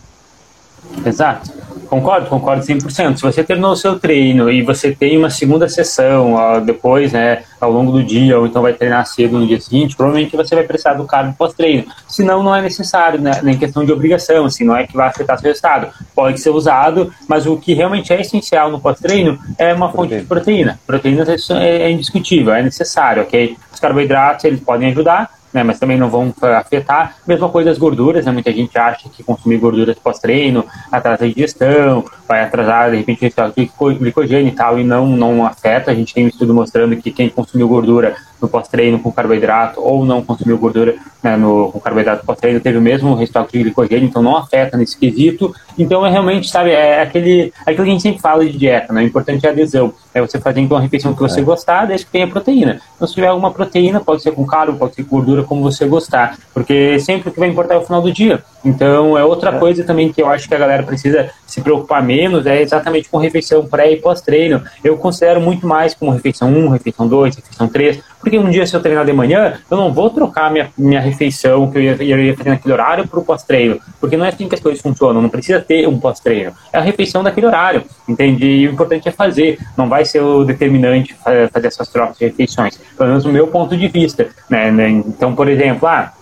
Exato. 1.05 1.51
Concordo, 1.89 2.29
concordo 2.29 2.63
100%. 2.63 3.17
Se 3.17 3.23
você 3.23 3.43
terminou 3.43 3.73
o 3.73 3.77
seu 3.77 3.99
treino 3.99 4.51
e 4.51 4.63
você 4.63 4.93
tem 4.93 5.17
uma 5.17 5.31
segunda 5.31 5.69
sessão 5.69 6.35
ó, 6.35 6.61
depois, 6.61 7.13
né, 7.13 7.43
ao 7.59 7.73
longo 7.73 7.91
do 7.91 8.05
dia, 8.05 8.39
ou 8.39 8.47
então 8.47 8.61
vai 8.61 8.75
treinar 8.75 9.07
cedo 9.07 9.39
no 9.39 9.47
dia 9.47 9.61
seguinte, 9.61 9.97
provavelmente 9.97 10.37
você 10.37 10.55
vai 10.55 10.65
precisar 10.65 10.95
do 10.95 11.05
carbo 11.05 11.35
pós-treino. 11.37 11.87
Senão, 12.07 12.43
não 12.43 12.55
é 12.55 12.61
necessário, 12.61 13.21
né, 13.21 13.41
nem 13.43 13.57
questão 13.57 13.85
de 13.85 13.93
obrigação, 13.93 14.45
assim, 14.45 14.65
não 14.65 14.77
é 14.77 14.87
que 14.87 14.95
vai 14.95 15.09
afetar 15.09 15.39
seu 15.39 15.49
resultado. 15.49 15.89
Pode 16.15 16.41
ser 16.41 16.51
usado, 16.51 17.13
mas 17.27 17.47
o 17.47 17.57
que 17.57 17.73
realmente 17.73 18.13
é 18.13 18.21
essencial 18.21 18.71
no 18.71 18.81
pós-treino 18.81 19.39
é 19.57 19.73
uma 19.73 19.91
fonte 19.91 20.15
de 20.15 20.25
proteína. 20.25 20.79
Proteína 20.87 21.25
é, 21.61 21.83
é 21.83 21.91
indiscutível, 21.91 22.53
é 22.53 22.63
necessário, 22.63 23.23
ok? 23.23 23.57
Os 23.73 23.81
carboidratos, 23.81 24.45
eles 24.45 24.61
podem 24.61 24.91
ajudar, 24.91 25.38
né, 25.53 25.63
mas 25.63 25.79
também 25.79 25.97
não 25.97 26.09
vão 26.09 26.33
afetar. 26.57 27.17
Mesma 27.27 27.49
coisa 27.49 27.71
as 27.71 27.79
gorduras, 27.79 28.27
né, 28.27 28.33
muita 28.33 28.53
gente 28.53 28.77
acha 28.79 29.09
que 29.09 29.23
consumir 29.23 29.59
gorduras 29.59 29.99
pós-treino 29.99 30.65
atrasa 30.91 31.25
a 31.25 31.29
digestão, 31.29 32.05
vai 32.27 32.43
atrasar, 32.43 32.91
de 32.91 32.99
repente, 32.99 33.33
o 33.79 33.95
glicogênio 33.95 34.49
e 34.49 34.55
tal, 34.55 34.79
e 34.79 34.85
não, 34.85 35.07
não 35.07 35.47
afeta. 35.47 35.91
A 35.91 35.95
gente 35.95 36.15
tem 36.15 36.25
um 36.25 36.29
estudo 36.29 36.55
mostrando 36.55 36.97
que 36.97 37.11
quem 37.11 37.29
consumiu 37.29 37.69
gordura 37.69 38.17
no 38.41 38.49
pós-treino 38.49 38.99
com 38.99 39.13
carboidrato 39.13 39.81
ou 39.81 40.05
não 40.05 40.23
consumiu 40.23 40.59
gordura 40.59 40.97
né, 41.23 41.37
no, 41.37 41.71
com 41.73 41.81
carboidrato 41.81 42.25
pós-treino 42.25 42.61
teve 42.61 42.79
o 42.79 42.83
mesmo 42.83 43.15
restoque 43.15 43.53
de 43.53 43.65
glicogênio, 43.65 44.07
então 44.07 44.23
não 44.23 44.37
afeta 44.37 44.77
nesse 44.77 44.97
quesito. 44.97 45.55
Então 45.77 46.05
é 46.05 46.11
realmente, 46.11 46.49
sabe, 46.49 46.71
é 46.71 47.03
aquele, 47.03 47.53
aquilo 47.63 47.85
que 47.85 47.91
a 47.91 47.93
gente 47.93 48.03
sempre 48.03 48.21
fala 48.21 48.45
de 48.45 48.57
dieta, 48.57 48.93
né? 48.93 49.03
O 49.03 49.05
importante 49.05 49.45
é 49.45 49.49
a 49.49 49.53
adesão. 49.53 49.93
É 50.15 50.21
você 50.21 50.39
fazer 50.39 50.61
então 50.61 50.77
uma 50.77 50.83
refeição 50.83 51.15
que 51.15 51.21
você 51.21 51.41
é. 51.41 51.43
gostar, 51.43 51.87
desde 51.87 52.07
que 52.07 52.13
tenha 52.13 52.27
proteína. 52.27 52.81
Então 52.97 53.07
se 53.07 53.15
tiver 53.15 53.29
alguma 53.29 53.51
proteína, 53.51 54.01
pode 54.01 54.23
ser 54.23 54.33
com 54.33 54.47
carbo, 54.47 54.79
pode 54.79 54.95
ser 54.95 55.05
com 55.05 55.17
gordura, 55.17 55.43
como 55.43 55.63
você 55.63 55.87
gostar. 55.87 56.37
Porque 56.53 56.99
sempre 57.01 57.29
o 57.29 57.33
que 57.33 57.41
vai 57.41 57.49
importar 57.49 57.75
é 57.75 57.79
o 57.79 57.85
final 57.85 58.03
do 58.03 58.13
dia. 58.13 58.43
Então 58.65 59.17
é 59.17 59.25
outra 59.25 59.51
é. 59.51 59.59
coisa 59.59 59.85
também 59.85 60.13
que 60.13 60.23
eu 60.23 60.29
acho 60.29 60.49
que 60.49 60.55
a 60.55 60.59
galera 60.59 60.83
precisa 60.83 61.31
se 61.47 61.61
preocupar 61.61 62.03
menos, 62.03 62.47
é 62.47 62.61
exatamente 62.61 63.09
com 63.09 63.19
refeição 63.19 63.67
pré 63.67 63.93
e 63.93 63.97
pós-treino. 63.97 64.63
Eu 64.83 64.97
considero 64.97 65.41
muito 65.41 65.67
mais 65.67 65.95
como 65.95 66.11
refeição 66.11 66.51
1, 66.53 66.69
refeição 66.69 67.09
2, 67.09 67.37
refeição 67.37 67.69
3, 67.69 68.01
porque 68.29 68.39
um 68.39 68.51
dia, 68.51 68.67
se 68.67 68.77
eu 68.77 68.81
treinar 68.81 69.07
de 69.07 69.13
manhã, 69.15 69.55
eu 69.71 69.77
não 69.79 69.91
vou 69.91 70.11
trocar 70.11 70.53
minha, 70.53 70.69
minha 70.77 71.01
refeição 71.01 71.71
que 71.71 71.79
eu 71.79 71.83
ia, 71.83 72.03
ia 72.03 72.37
fazer 72.37 72.51
naquele 72.51 72.75
horário 72.75 73.09
para 73.09 73.19
o 73.19 73.25
pós-treino. 73.25 73.81
Porque 73.99 74.19
não 74.19 74.27
é 74.27 74.29
assim 74.29 74.47
que 74.47 74.55
as 74.55 74.61
coisas 74.61 74.83
funcionam. 74.83 75.23
Não 75.23 75.31
precisa 75.31 75.61
ter 75.61 75.89
um 75.89 75.99
pós-treino. 75.99 76.53
É 76.71 76.77
a 76.77 76.83
refeição 76.83 77.23
daquele 77.23 77.47
horário. 77.47 77.85
Entende? 78.07 78.45
E 78.45 78.69
o 78.69 78.73
importante 78.73 79.09
é 79.09 79.13
fazer. 79.13 79.59
Não 79.79 79.89
vai 79.89 80.05
ser 80.05 80.21
o 80.21 80.45
determinante 80.45 81.15
fazer 81.15 81.67
essas 81.67 81.89
trocas 81.89 82.19
de 82.19 82.27
refeições. 82.27 82.79
Pelo 82.99 83.09
menos 83.09 83.25
do 83.25 83.33
meu 83.33 83.47
ponto 83.47 83.75
de 83.75 83.89
vista. 83.89 84.29
Né? 84.51 84.69
Então, 84.91 85.35
por 85.35 85.49
exemplo, 85.49 85.89
ah, 85.89 86.13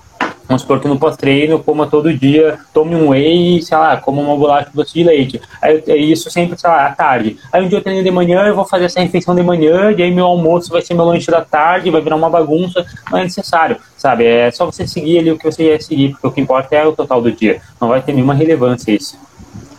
Vamos 0.48 0.62
supor 0.62 0.80
que 0.80 0.86
no 0.86 0.98
pós-treino 0.98 1.58
coma 1.58 1.88
todo 1.88 2.12
dia, 2.12 2.58
tome 2.72 2.94
um 2.94 3.08
whey, 3.08 3.60
sei 3.62 3.76
lá, 3.76 3.96
coma 3.96 4.22
uma 4.22 4.36
bolacha 4.36 4.70
doce 4.72 4.94
de 4.94 5.02
leite. 5.02 5.40
Aí, 5.60 5.82
é 5.86 5.96
isso 5.96 6.30
sempre, 6.30 6.58
sei 6.58 6.70
lá, 6.70 6.86
à 6.86 6.92
tarde. 6.92 7.36
Aí 7.52 7.64
um 7.64 7.68
dia 7.68 7.78
eu 7.78 7.82
treino 7.82 8.02
de 8.02 8.10
manhã, 8.10 8.46
eu 8.46 8.54
vou 8.54 8.64
fazer 8.64 8.84
essa 8.84 9.00
refeição 9.00 9.34
de 9.34 9.42
manhã, 9.42 9.90
e 9.90 10.02
aí 10.02 10.14
meu 10.14 10.26
almoço 10.26 10.70
vai 10.70 10.82
ser 10.82 10.94
meu 10.94 11.04
lanche 11.04 11.30
da 11.30 11.44
tarde, 11.44 11.90
vai 11.90 12.00
virar 12.00 12.16
uma 12.16 12.30
bagunça, 12.30 12.86
não 13.10 13.18
é 13.18 13.24
necessário, 13.24 13.76
sabe? 13.96 14.24
É 14.24 14.50
só 14.52 14.66
você 14.66 14.86
seguir 14.86 15.18
ali 15.18 15.32
o 15.32 15.38
que 15.38 15.44
você 15.44 15.64
ia 15.64 15.80
seguir, 15.80 16.10
porque 16.12 16.26
o 16.26 16.32
que 16.32 16.40
importa 16.40 16.76
é 16.76 16.86
o 16.86 16.92
total 16.92 17.20
do 17.20 17.32
dia. 17.32 17.60
Não 17.80 17.88
vai 17.88 18.00
ter 18.00 18.12
nenhuma 18.12 18.34
relevância 18.34 18.92
isso. 18.92 19.18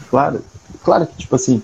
Claro, 0.09 0.41
claro 0.84 1.07
que, 1.07 1.15
tipo 1.18 1.36
assim, 1.36 1.61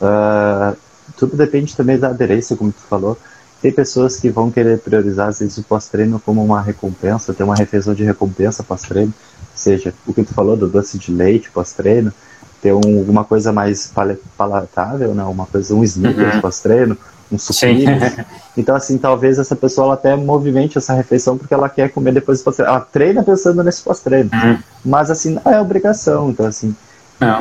uh, 0.00 0.76
tudo 1.18 1.36
depende 1.36 1.76
também 1.76 1.98
da 1.98 2.08
aderência, 2.08 2.56
como 2.56 2.72
tu 2.72 2.80
falou. 2.88 3.18
Tem 3.60 3.72
pessoas 3.72 4.18
que 4.18 4.28
vão 4.28 4.50
querer 4.50 4.78
priorizar, 4.78 5.28
às 5.28 5.40
vezes, 5.40 5.56
o 5.58 5.62
pós-treino 5.62 6.20
como 6.20 6.44
uma 6.44 6.60
recompensa, 6.60 7.32
ter 7.32 7.42
uma 7.42 7.56
refeição 7.56 7.94
de 7.94 8.04
recompensa 8.04 8.62
pós-treino, 8.62 9.12
seja 9.54 9.94
o 10.06 10.12
que 10.12 10.22
tu 10.22 10.34
falou 10.34 10.56
do 10.56 10.68
doce 10.68 10.98
de 10.98 11.10
leite 11.10 11.50
pós-treino, 11.50 12.12
ter 12.60 12.72
um, 12.72 12.98
alguma 12.98 13.24
coisa 13.24 13.52
mais 13.52 13.92
palatável, 14.36 15.14
né? 15.14 15.24
uma 15.24 15.46
coisa, 15.46 15.74
um 15.74 15.82
sneakers 15.82 16.34
uhum. 16.34 16.40
pós-treino, 16.40 16.98
um 17.32 17.38
sucrilhos. 17.38 18.16
Então, 18.58 18.74
assim, 18.74 18.96
talvez 18.96 19.38
essa 19.38 19.54
pessoa 19.54 19.84
ela 19.84 19.94
até 19.94 20.16
movimente 20.16 20.78
essa 20.78 20.94
refeição 20.94 21.36
porque 21.36 21.52
ela 21.52 21.68
quer 21.68 21.90
comer 21.90 22.12
depois 22.12 22.38
do 22.38 22.44
pós-treino. 22.44 22.72
Ela 22.72 22.80
treina 22.80 23.22
pensando 23.22 23.62
nesse 23.62 23.82
pós-treino. 23.82 24.30
Uhum. 24.32 24.58
Mas, 24.82 25.10
assim, 25.10 25.34
não 25.34 25.52
é 25.52 25.60
obrigação. 25.60 26.30
Então, 26.30 26.46
assim. 26.46 26.74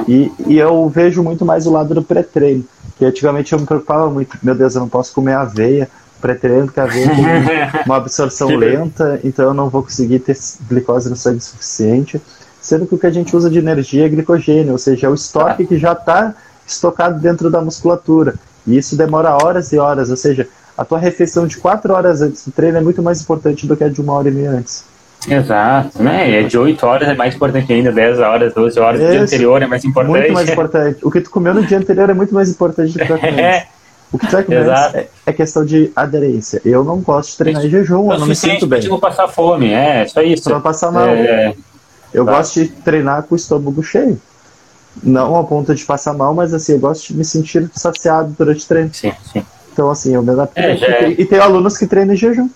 E, 0.07 0.31
e 0.47 0.57
eu 0.57 0.89
vejo 0.89 1.23
muito 1.23 1.45
mais 1.45 1.65
o 1.67 1.71
lado 1.71 1.93
do 1.93 2.03
pré-treino. 2.03 2.65
Que 2.97 3.05
antigamente 3.05 3.53
eu 3.53 3.59
me 3.59 3.65
preocupava 3.65 4.09
muito. 4.09 4.37
Meu 4.41 4.55
Deus, 4.55 4.75
eu 4.75 4.81
não 4.81 4.89
posso 4.89 5.13
comer 5.13 5.33
aveia 5.33 5.89
pré-treino 6.25 6.67
que 6.67 6.79
a 6.79 6.83
aveia 6.83 7.09
tem 7.09 7.81
uma 7.85 7.97
absorção 7.97 8.47
lenta, 8.49 9.19
então 9.23 9.45
eu 9.45 9.53
não 9.53 9.69
vou 9.69 9.83
conseguir 9.83 10.19
ter 10.19 10.35
glicose 10.67 11.07
no 11.07 11.15
sangue 11.15 11.39
suficiente, 11.39 12.19
sendo 12.59 12.87
que 12.87 12.95
o 12.95 12.97
que 12.97 13.05
a 13.05 13.11
gente 13.11 13.35
usa 13.35 13.47
de 13.47 13.59
energia 13.59 14.07
é 14.07 14.09
glicogênio, 14.09 14.71
ou 14.71 14.77
seja, 14.79 15.05
é 15.05 15.09
o 15.09 15.13
estoque 15.13 15.67
que 15.67 15.77
já 15.77 15.91
está 15.91 16.33
estocado 16.65 17.19
dentro 17.19 17.51
da 17.51 17.61
musculatura. 17.61 18.33
E 18.65 18.75
isso 18.75 18.97
demora 18.97 19.37
horas 19.43 19.71
e 19.71 19.77
horas, 19.77 20.09
ou 20.09 20.17
seja, 20.17 20.47
a 20.75 20.83
tua 20.83 20.97
refeição 20.97 21.45
de 21.45 21.57
4 21.57 21.93
horas 21.93 22.23
antes 22.23 22.43
do 22.43 22.51
treino 22.51 22.79
é 22.79 22.81
muito 22.81 23.03
mais 23.03 23.21
importante 23.21 23.67
do 23.67 23.77
que 23.77 23.83
a 23.83 23.89
de 23.89 24.01
uma 24.01 24.13
hora 24.13 24.27
e 24.27 24.31
meia 24.31 24.49
antes. 24.49 24.83
Exato, 25.27 26.01
né? 26.01 26.41
É 26.41 26.43
de 26.43 26.57
8 26.57 26.83
horas 26.85 27.07
é 27.07 27.13
mais 27.13 27.35
importante 27.35 27.71
ainda, 27.71 27.91
10 27.91 28.19
horas, 28.19 28.53
12 28.53 28.79
horas 28.79 28.99
do 28.99 29.11
dia 29.11 29.21
anterior 29.21 29.61
é 29.61 29.67
mais 29.67 29.85
importante. 29.85 30.17
Muito 30.17 30.33
mais 30.33 30.49
importante. 30.49 30.97
O 31.03 31.11
que 31.11 31.21
tu 31.21 31.29
comeu 31.29 31.53
no 31.53 31.63
dia 31.63 31.77
anterior 31.77 32.09
é 32.09 32.13
muito 32.13 32.33
mais 32.33 32.49
importante 32.49 32.97
do 32.97 33.05
que 33.05 33.13
a 33.13 33.17
é, 33.17 33.67
o 34.11 34.17
que 34.17 34.27
tu 34.27 34.37
é, 34.37 35.07
é 35.25 35.33
questão 35.33 35.65
de 35.65 35.91
aderência. 35.95 36.61
Eu 36.63 36.83
não 36.83 37.01
gosto 37.01 37.31
de 37.31 37.37
treinar 37.37 37.65
em 37.65 37.69
jejum, 37.69 38.11
eu 38.11 38.19
não 38.19 38.27
me 38.27 38.35
sinto 38.35 38.67
bem. 38.67 38.87
Não 38.87 38.99
passar 38.99 39.27
fome, 39.27 39.71
é 39.71 40.05
só 40.07 40.21
isso. 40.21 40.49
Pra 40.49 40.59
passar 40.59 40.91
mal. 40.91 41.07
É, 41.07 41.55
eu 42.13 42.25
tá. 42.25 42.31
gosto 42.31 42.61
de 42.61 42.69
treinar 42.69 43.23
com 43.23 43.35
o 43.35 43.35
estômago 43.35 43.83
cheio. 43.83 44.19
Não 45.03 45.35
a 45.35 45.43
ponto 45.43 45.75
de 45.75 45.83
passar 45.83 46.13
mal, 46.13 46.33
mas 46.33 46.53
assim, 46.53 46.73
eu 46.73 46.79
gosto 46.79 47.07
de 47.07 47.17
me 47.17 47.25
sentir 47.25 47.69
saciado 47.75 48.33
durante 48.37 48.63
o 48.63 48.67
treino. 48.67 48.89
Sim, 48.93 49.11
sim. 49.33 49.45
Então, 49.73 49.89
assim, 49.89 50.15
eu 50.15 50.23
me 50.23 50.31
adapto. 50.31 50.57
É, 50.57 50.71
é, 50.71 51.09
e 51.09 51.25
tem 51.25 51.37
alunos 51.37 51.77
que 51.77 51.85
treinam 51.85 52.13
em 52.13 52.17
jejum. 52.17 52.49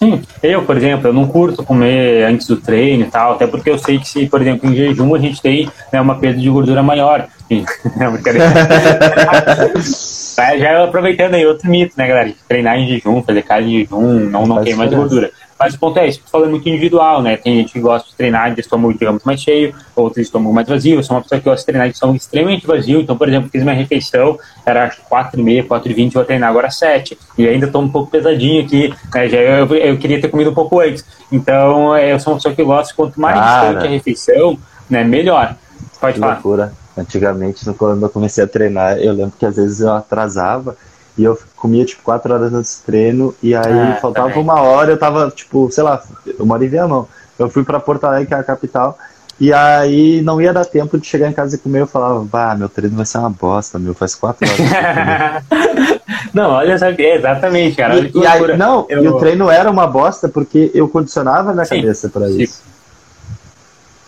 Sim, 0.00 0.20
eu, 0.42 0.64
por 0.64 0.76
exemplo, 0.76 1.08
eu 1.08 1.12
não 1.12 1.28
curto 1.28 1.62
comer 1.62 2.24
antes 2.24 2.48
do 2.48 2.56
treino 2.56 3.04
e 3.04 3.10
tal, 3.10 3.34
até 3.34 3.46
porque 3.46 3.70
eu 3.70 3.78
sei 3.78 4.00
que 4.00 4.08
se, 4.08 4.26
por 4.26 4.42
exemplo, 4.42 4.68
em 4.68 4.74
jejum 4.74 5.14
a 5.14 5.18
gente 5.20 5.40
tem 5.40 5.70
né, 5.92 6.00
uma 6.00 6.16
perda 6.16 6.40
de 6.40 6.50
gordura 6.50 6.82
maior. 6.82 7.28
Tá, 10.34 10.56
já 10.56 10.84
aproveitando 10.84 11.34
aí 11.34 11.46
outro 11.46 11.68
mito, 11.68 11.94
né, 11.96 12.08
galera? 12.08 12.32
Treinar 12.48 12.78
em 12.78 12.88
jejum, 12.88 13.22
fazer 13.22 13.42
carne 13.42 13.74
em 13.74 13.78
jejum, 13.80 14.00
não, 14.30 14.46
não 14.46 14.62
queima 14.62 14.88
de 14.88 14.96
gordura. 14.96 15.30
Mas 15.58 15.74
o 15.74 15.78
ponto 15.78 15.98
é 15.98 16.08
isso, 16.08 16.20
falando 16.30 16.50
muito 16.50 16.68
individual, 16.68 17.22
né? 17.22 17.36
Tem 17.36 17.54
gente 17.56 17.72
que 17.72 17.80
gosta 17.80 18.08
de 18.10 18.16
treinar 18.16 18.52
de 18.52 18.60
estômago, 18.60 18.92
digamos, 18.92 19.22
mais 19.22 19.40
cheio, 19.40 19.72
outros 19.94 20.16
de 20.16 20.22
estômago 20.22 20.52
mais 20.52 20.68
vazio. 20.68 20.96
Eu 20.96 21.02
sou 21.02 21.16
uma 21.16 21.22
pessoa 21.22 21.40
que 21.40 21.44
gosta 21.44 21.60
de 21.60 21.66
treinar 21.66 21.88
de 21.88 21.94
estômago 21.94 22.16
extremamente 22.16 22.66
vazio. 22.66 23.00
Então, 23.00 23.16
por 23.16 23.28
exemplo, 23.28 23.48
fiz 23.48 23.62
minha 23.62 23.74
refeição, 23.74 24.36
era 24.66 24.84
acho 24.84 25.00
4 25.08 25.38
e 25.38 25.42
meia, 25.42 25.64
4 25.64 25.90
e 25.90 25.94
20, 25.94 26.14
vou 26.14 26.24
treinar 26.24 26.50
agora 26.50 26.70
7. 26.70 27.16
E 27.38 27.48
ainda 27.48 27.66
estou 27.66 27.80
um 27.80 27.88
pouco 27.88 28.10
pesadinho 28.10 28.64
aqui, 28.64 28.92
né? 29.14 29.28
Já 29.28 29.38
eu, 29.38 29.66
eu, 29.74 29.96
queria 29.96 30.20
ter 30.20 30.28
comido 30.28 30.50
um 30.50 30.54
pouco 30.54 30.80
antes. 30.80 31.04
Então, 31.30 31.96
eu 31.96 32.18
sou 32.18 32.32
uma 32.32 32.36
pessoa 32.36 32.54
que 32.54 32.64
gosta, 32.64 32.92
quanto 32.94 33.20
mais 33.20 33.36
distante 33.36 33.86
a 33.86 33.90
refeição, 33.90 34.58
né, 34.90 35.04
melhor. 35.04 35.54
Pode 36.00 36.14
que 36.14 36.20
falar. 36.20 36.34
loucura. 36.34 36.83
Antigamente, 36.96 37.64
quando 37.74 38.02
eu 38.04 38.08
comecei 38.10 38.44
a 38.44 38.46
treinar, 38.46 38.98
eu 38.98 39.12
lembro 39.12 39.32
que 39.38 39.44
às 39.46 39.56
vezes 39.56 39.80
eu 39.80 39.92
atrasava 39.92 40.76
e 41.18 41.24
eu 41.24 41.38
comia 41.56 41.84
tipo 41.84 42.02
4 42.02 42.32
horas 42.32 42.52
antes 42.52 42.78
do 42.80 42.86
treino 42.86 43.34
e 43.42 43.54
aí 43.54 43.92
Ah, 43.92 43.96
faltava 44.00 44.28
também. 44.28 44.42
uma 44.42 44.60
hora, 44.62 44.92
eu 44.92 44.98
tava 44.98 45.30
tipo, 45.30 45.70
sei 45.70 45.82
lá, 45.84 46.02
eu 46.38 46.44
moro 46.46 46.64
em 46.64 46.68
Viamão. 46.68 47.08
Eu 47.38 47.48
fui 47.50 47.64
pra 47.64 47.80
Porto 47.80 48.04
Alegre, 48.04 48.26
que 48.28 48.34
é 48.34 48.36
a 48.38 48.44
capital, 48.44 48.96
e 49.40 49.52
aí 49.52 50.22
não 50.22 50.40
ia 50.40 50.52
dar 50.52 50.64
tempo 50.64 50.96
de 50.96 51.04
chegar 51.06 51.28
em 51.28 51.32
casa 51.32 51.56
e 51.56 51.58
comer. 51.58 51.80
Eu 51.80 51.86
falava, 51.88 52.20
bah, 52.24 52.54
meu 52.54 52.68
treino 52.68 52.96
vai 52.96 53.04
ser 53.06 53.18
uma 53.18 53.30
bosta, 53.30 53.76
meu, 53.78 53.92
faz 53.92 54.14
4 54.14 54.46
horas. 54.46 54.56
que 54.56 54.62
eu 54.62 55.88
comi." 55.90 55.90
não, 56.32 56.50
olha 56.52 56.78
só, 56.78 56.86
é, 56.86 57.16
exatamente, 57.16 57.76
cara. 57.76 57.96
E, 57.98 58.12
e 58.14 58.24
aí, 58.26 58.56
não, 58.56 58.86
Eu- 58.88 59.02
e 59.02 59.08
o 59.08 59.14
treino 59.18 59.50
era 59.50 59.68
uma 59.68 59.86
bosta 59.88 60.28
porque 60.28 60.70
eu 60.74 60.88
condicionava 60.88 61.50
a 61.50 61.54
minha 61.54 61.64
Sim, 61.64 61.76
cabeça 61.80 62.08
pra 62.08 62.28
sim. 62.28 62.42
isso. 62.42 62.62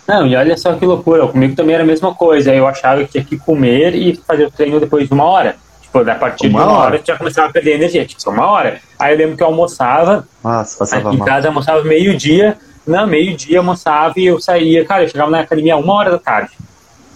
Não, 0.06 0.26
e 0.26 0.36
olha 0.36 0.56
só 0.56 0.74
que 0.74 0.84
loucura, 0.84 1.26
comigo 1.26 1.54
também 1.56 1.74
era 1.74 1.84
a 1.84 1.86
mesma 1.86 2.14
coisa. 2.14 2.54
Eu 2.54 2.66
achava 2.66 3.02
que 3.04 3.12
tinha 3.12 3.24
que 3.24 3.36
comer 3.36 3.94
e 3.94 4.14
fazer 4.16 4.46
o 4.46 4.50
treino 4.50 4.78
depois 4.78 5.08
de 5.08 5.14
uma 5.14 5.24
hora. 5.24 5.56
Tipo, 5.82 5.98
a 5.98 6.14
partir 6.14 6.48
Uma 6.48 6.60
de 6.60 6.64
uma 6.66 6.72
hora? 6.78 6.86
hora, 6.88 6.96
eu 6.96 7.02
já 7.04 7.16
começava 7.16 7.48
a 7.48 7.52
perder 7.52 7.74
energia, 7.74 8.04
tipo, 8.04 8.20
só 8.22 8.30
uma 8.30 8.46
hora. 8.46 8.80
Aí 8.98 9.14
eu 9.14 9.18
lembro 9.18 9.36
que 9.36 9.42
eu 9.42 9.46
almoçava, 9.46 10.26
Nossa, 10.44 10.78
passava 10.78 11.08
aqui 11.08 11.16
em 11.16 11.18
mal. 11.18 11.26
casa 11.28 11.46
eu 11.46 11.50
almoçava 11.50 11.82
meio-dia, 11.84 12.56
não, 12.86 13.06
meio-dia 13.06 13.58
almoçava 13.58 14.14
e 14.16 14.26
eu 14.26 14.38
saía, 14.40 14.84
cara, 14.84 15.04
eu 15.04 15.08
chegava 15.08 15.30
na 15.30 15.40
academia 15.40 15.76
uma 15.76 15.92
hora 15.94 16.10
da 16.10 16.18
tarde 16.18 16.50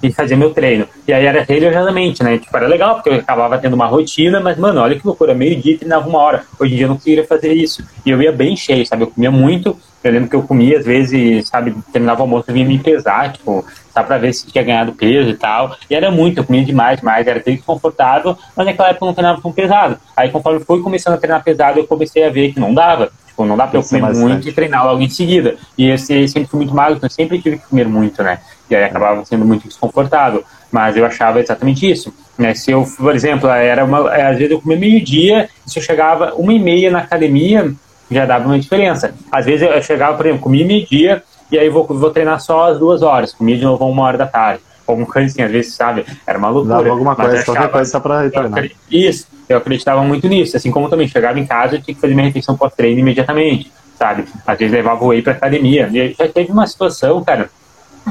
e 0.03 0.11
fazia 0.11 0.37
meu 0.37 0.51
treino. 0.51 0.87
E 1.07 1.13
aí 1.13 1.27
era 1.27 1.43
religiosamente, 1.43 2.23
né? 2.25 2.39
Tipo, 2.39 2.57
era 2.57 2.67
legal, 2.67 2.95
porque 2.95 3.11
eu 3.11 3.15
acabava 3.17 3.59
tendo 3.59 3.75
uma 3.75 3.87
rotina, 3.87 4.41
mas, 4.41 4.57
mano, 4.57 4.81
olha 4.81 4.99
que 4.99 5.07
loucura, 5.07 5.35
meio-dia 5.35 5.75
e 5.75 5.79
treinava 5.79 6.09
uma 6.09 6.19
hora. 6.19 6.43
Hoje 6.59 6.73
em 6.73 6.77
dia 6.77 6.85
eu 6.87 6.89
não 6.89 6.97
conseguiria 6.97 7.27
fazer 7.27 7.53
isso. 7.53 7.85
E 8.05 8.11
eu 8.11 8.21
ia 8.23 8.33
bem 8.33 8.57
cheio, 8.57 8.85
sabe? 8.87 9.03
Eu 9.03 9.09
comia 9.09 9.31
muito. 9.31 9.79
Eu 10.03 10.13
lembro 10.13 10.31
que 10.31 10.37
eu 10.37 10.43
comia, 10.43 10.79
às 10.79 10.85
vezes, 10.87 11.49
sabe, 11.49 11.75
terminava 11.93 12.21
o 12.21 12.23
almoço, 12.23 12.47
eu 12.49 12.55
vinha 12.55 12.67
me 12.67 12.79
pesar, 12.79 13.33
tipo, 13.33 13.65
só 13.93 14.03
pra 14.03 14.17
ver 14.17 14.33
se 14.33 14.47
tinha 14.47 14.65
ganhado 14.65 14.93
peso 14.93 15.29
e 15.31 15.37
tal. 15.37 15.77
E 15.91 15.95
era 15.95 16.11
muito, 16.11 16.39
eu 16.39 16.45
comia 16.45 16.65
demais, 16.65 16.99
demais, 16.99 17.27
era 17.27 17.41
desconfortável, 17.41 18.37
mas 18.57 18.67
naquela 18.67 18.89
época 18.89 19.05
eu 19.05 19.09
não 19.09 19.15
treinava 19.15 19.43
tão 19.43 19.53
pesado. 19.53 19.99
Aí 20.17 20.31
conforme 20.31 20.61
fui 20.61 20.81
começando 20.81 21.15
a 21.15 21.19
treinar 21.19 21.45
pesado, 21.45 21.79
eu 21.79 21.87
comecei 21.87 22.25
a 22.25 22.31
ver 22.31 22.53
que 22.53 22.61
não 22.61 22.73
dava. 22.73 23.13
Tipo, 23.27 23.45
não 23.45 23.57
dá 23.57 23.67
pra 23.67 23.79
eu 23.79 23.83
comer 23.83 24.15
muito 24.15 24.49
e 24.49 24.53
treinar 24.53 24.87
logo 24.87 25.03
em 25.03 25.09
seguida. 25.09 25.57
E 25.77 25.91
esse 25.91 26.27
sempre 26.29 26.49
fui 26.49 26.59
muito 26.59 26.75
magro, 26.75 26.97
então 26.97 27.07
eu 27.07 27.13
sempre 27.13 27.41
tive 27.41 27.59
que 27.59 27.67
comer 27.67 27.87
muito, 27.87 28.23
né? 28.23 28.39
E 28.71 28.77
aí 28.77 28.85
acabava 28.85 29.25
sendo 29.25 29.45
muito 29.45 29.69
desconfortável. 29.69 30.45
Mas 30.73 30.97
eu 30.97 31.05
achava 31.05 31.41
exatamente 31.41 31.91
isso. 31.91 32.15
Né? 32.39 32.55
Se 32.55 32.71
eu, 32.71 32.85
por 32.97 33.15
exemplo, 33.15 33.49
era 33.49 33.85
uma, 33.85 34.11
às 34.11 34.39
vezes 34.39 34.53
eu 34.53 34.61
comia 34.61 34.79
meio-dia, 34.79 35.49
se 35.67 35.79
eu 35.79 35.83
chegava 35.83 36.33
uma 36.37 36.53
e 36.53 36.59
meia 36.59 36.91
na 36.91 37.01
academia, 37.01 37.75
já 38.11 38.27
dava 38.27 38.47
uma 38.47 38.59
diferença. 38.59 39.15
Às 39.31 39.47
vezes 39.47 39.69
eu 39.69 39.83
chegava, 39.83 40.17
por 40.17 40.27
exemplo, 40.27 40.43
comia 40.43 40.67
meio-dia 40.67 41.23
e 41.51 41.59
aí 41.59 41.69
vou, 41.69 41.85
vou 41.87 42.11
treinar 42.11 42.41
só 42.41 42.71
às 42.71 42.79
duas 42.79 43.03
horas, 43.03 43.33
comia 43.33 43.57
de 43.57 43.65
novo 43.65 43.85
uma 43.87 44.03
hora 44.03 44.19
da 44.19 44.27
tarde. 44.27 44.61
Algum 44.87 45.07
assim, 45.15 45.41
às 45.43 45.51
vezes, 45.53 45.75
sabe? 45.75 46.05
Era 46.27 46.37
uma 46.37 46.49
loucura. 46.49 46.79
Dava 46.79 46.89
alguma 46.91 47.13
eu 47.13 47.17
coisa, 47.17 47.45
qualquer 47.45 47.59
achava- 47.61 47.73
coisa 47.73 47.91
só 47.91 48.01
pra 48.01 48.25
eu 48.25 48.31
treinar. 48.33 48.59
acre- 48.59 48.77
Isso, 48.91 49.29
eu 49.49 49.57
acreditava 49.59 50.03
muito 50.03 50.27
nisso. 50.27 50.57
Assim 50.57 50.71
como 50.73 50.89
também 50.89 51.07
chegava 51.07 51.39
em 51.39 51.47
casa, 51.47 51.77
eu 51.77 51.81
tinha 51.83 51.95
que 51.95 52.01
fazer 52.01 52.13
minha 52.15 52.27
refeição 52.27 52.57
pós-treino 52.57 52.99
imediatamente, 52.99 53.71
sabe? 53.97 54.25
Às 54.45 54.59
vezes 54.59 54.75
levava 54.75 55.05
o 55.05 55.09
whey 55.09 55.23
pra 55.23 55.33
academia. 55.35 55.89
E 55.93 56.13
já 56.19 56.27
teve 56.27 56.51
uma 56.51 56.67
situação, 56.67 57.23
cara, 57.23 57.49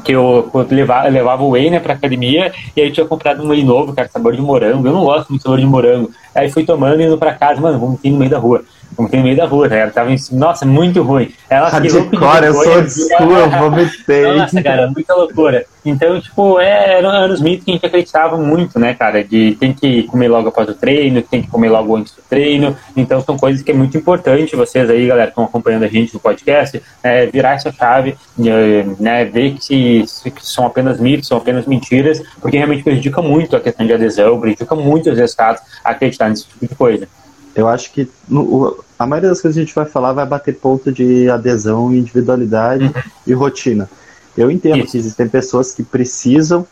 que 0.05 0.13
eu 0.13 0.49
eu 0.53 0.67
levava, 0.69 1.07
eu 1.07 1.11
levava 1.11 1.43
o 1.43 1.49
whey 1.49 1.69
né, 1.69 1.81
pra 1.81 1.95
academia 1.95 2.53
e 2.77 2.81
aí 2.81 2.87
eu 2.87 2.93
tinha 2.93 3.05
comprado 3.05 3.43
um 3.43 3.49
whey 3.49 3.61
novo, 3.65 3.91
cara, 3.93 4.07
sabor 4.07 4.33
de 4.33 4.41
morango. 4.41 4.87
Eu 4.87 4.93
não 4.93 5.03
gosto 5.03 5.27
muito 5.29 5.39
de 5.41 5.43
sabor 5.43 5.59
de 5.59 5.65
morango. 5.65 6.11
Aí 6.33 6.49
fui 6.49 6.63
tomando 6.65 7.01
e 7.01 7.05
indo 7.05 7.17
pra 7.17 7.33
casa, 7.33 7.59
mano, 7.59 7.77
vamos 7.77 7.99
ir 8.05 8.11
no 8.11 8.19
meio 8.19 8.31
da 8.31 8.37
rua. 8.37 8.63
Ir 8.97 9.17
no 9.17 9.23
meio 9.23 9.37
da 9.37 9.45
rua, 9.45 9.69
cara. 9.69 9.89
Tava 9.91 10.11
em... 10.11 10.17
Nossa, 10.31 10.65
muito 10.65 11.01
ruim. 11.01 11.31
Ela 11.49 11.69
Hardcore, 11.69 12.45
eu 12.45 12.53
sou 12.53 12.75
old 12.75 12.89
school, 12.91 13.31
eu 13.37 13.49
vomitei. 13.49 14.37
Nossa, 14.37 14.61
cara, 14.63 14.87
muita 14.87 15.15
loucura. 15.15 15.65
Então, 15.85 16.19
tipo, 16.19 16.59
é, 16.59 16.97
eram 16.97 17.09
anos 17.09 17.39
mitos 17.41 17.63
que 17.63 17.71
a 17.71 17.73
gente 17.75 17.85
acreditava 17.85 18.35
muito, 18.37 18.77
né, 18.77 18.93
cara? 18.93 19.23
De 19.23 19.55
tem 19.59 19.71
que 19.73 20.03
comer 20.03 20.27
logo 20.27 20.49
após 20.49 20.67
o 20.67 20.73
treino, 20.73 21.21
tem 21.21 21.41
que 21.41 21.47
comer 21.47 21.69
logo 21.69 21.95
antes 21.95 22.13
do 22.13 22.21
treino. 22.29 22.75
Então, 22.97 23.21
são 23.21 23.37
coisas 23.37 23.61
que 23.61 23.71
é 23.71 23.73
muito 23.73 23.97
importante 23.97 24.55
vocês 24.55 24.89
aí, 24.89 25.07
galera, 25.07 25.27
que 25.27 25.31
estão 25.31 25.45
acompanhando 25.45 25.83
a 25.83 25.87
gente 25.87 26.13
no 26.13 26.19
podcast, 26.19 26.81
é, 27.01 27.25
virar 27.27 27.53
essa 27.53 27.71
chave, 27.71 28.15
né, 28.99 29.23
ver 29.25 29.53
que, 29.53 30.03
se- 30.07 30.29
que 30.31 30.45
são 30.45 30.65
apenas 30.65 30.99
mitos, 30.99 31.27
são 31.27 31.37
apenas 31.37 31.65
mentiras, 31.65 32.21
porque 32.41 32.57
realmente 32.57 32.83
prejudica 32.83 33.21
muito 33.21 33.55
a 33.55 33.59
questão 33.61 33.85
de 33.85 33.93
adesão, 33.93 34.39
prejudica 34.39 34.75
muito 34.75 35.09
os 35.09 35.17
resultados 35.17 35.61
acreditar 35.83 36.29
nesse 36.29 36.45
tipo 36.45 36.67
de 36.67 36.75
coisa. 36.75 37.07
Eu 37.59 37.67
acho 37.67 37.91
que 37.91 38.09
no- 38.27 38.77
a 38.97 39.05
maioria 39.05 39.29
das 39.29 39.41
coisas 39.41 39.55
que 39.55 39.61
a 39.61 39.65
gente 39.65 39.75
vai 39.75 39.85
falar 39.85 40.13
vai 40.13 40.25
bater 40.25 40.55
ponto 40.55 40.91
de 40.91 41.29
adesão, 41.29 41.93
individualidade 41.93 42.91
e 43.27 43.33
rotina. 43.33 43.89
Eu 44.37 44.49
entendo 44.49 44.75
Uhum. 44.77 44.79
Isso. 44.83 44.91
que 44.93 44.97
existem 44.97 45.27
pessoas 45.27 45.73
que 45.73 45.83
precisam 45.83 46.65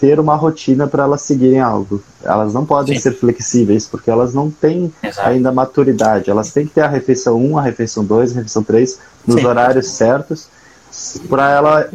ter 0.00 0.20
uma 0.20 0.36
rotina 0.36 0.86
para 0.86 1.02
elas 1.02 1.22
seguirem 1.22 1.58
algo. 1.60 2.00
Elas 2.22 2.54
não 2.54 2.64
podem 2.64 2.94
Sim. 2.94 3.02
ser 3.02 3.12
flexíveis 3.18 3.84
porque 3.84 4.08
elas 4.08 4.32
não 4.32 4.48
têm 4.48 4.92
Exato. 5.02 5.28
ainda 5.28 5.50
maturidade. 5.50 6.30
Elas 6.30 6.52
têm 6.52 6.66
que 6.66 6.74
ter 6.74 6.82
a 6.82 6.88
refeição 6.88 7.36
1, 7.36 7.58
a 7.58 7.62
refeição 7.62 8.04
2, 8.04 8.30
a 8.30 8.34
refeição 8.36 8.62
3 8.62 8.98
nos 9.26 9.40
Sim. 9.40 9.46
horários 9.46 9.88
certos 9.90 10.46
para 11.28 11.50
ela 11.50 11.88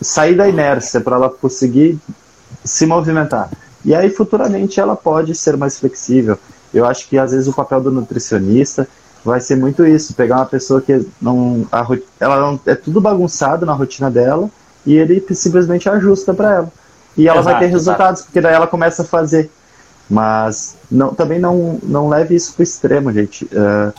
sair 0.00 0.34
da 0.36 0.48
inércia, 0.48 1.00
para 1.02 1.16
ela 1.16 1.28
conseguir 1.28 1.98
se 2.64 2.86
movimentar. 2.86 3.50
E 3.84 3.94
aí 3.94 4.08
futuramente 4.10 4.80
ela 4.80 4.96
pode 4.96 5.34
ser 5.34 5.56
mais 5.56 5.78
flexível. 5.78 6.38
Eu 6.72 6.86
acho 6.86 7.08
que 7.08 7.18
às 7.18 7.32
vezes 7.32 7.48
o 7.48 7.52
papel 7.52 7.80
do 7.80 7.90
nutricionista 7.90 8.86
vai 9.24 9.40
ser 9.40 9.56
muito 9.56 9.86
isso, 9.86 10.14
pegar 10.14 10.36
uma 10.36 10.46
pessoa 10.46 10.80
que 10.80 11.06
não 11.20 11.66
a, 11.70 11.86
ela 12.18 12.40
não 12.40 12.60
é 12.66 12.74
tudo 12.74 13.00
bagunçado 13.00 13.66
na 13.66 13.72
rotina 13.72 14.10
dela 14.10 14.48
e 14.86 14.96
ele 14.96 15.22
simplesmente 15.34 15.88
ajusta 15.88 16.32
para 16.32 16.54
ela. 16.54 16.72
E 17.16 17.28
ela 17.28 17.42
vai 17.42 17.54
Exato, 17.54 17.64
ter 17.64 17.70
resultados, 17.70 18.22
porque 18.22 18.40
daí 18.40 18.54
ela 18.54 18.66
começa 18.66 19.02
a 19.02 19.04
fazer. 19.04 19.50
Mas 20.08 20.76
não, 20.90 21.14
também 21.14 21.38
não, 21.38 21.78
não 21.82 22.08
leve 22.08 22.34
isso 22.34 22.54
pro 22.54 22.62
extremo, 22.62 23.12
gente. 23.12 23.48
É, 23.52 23.92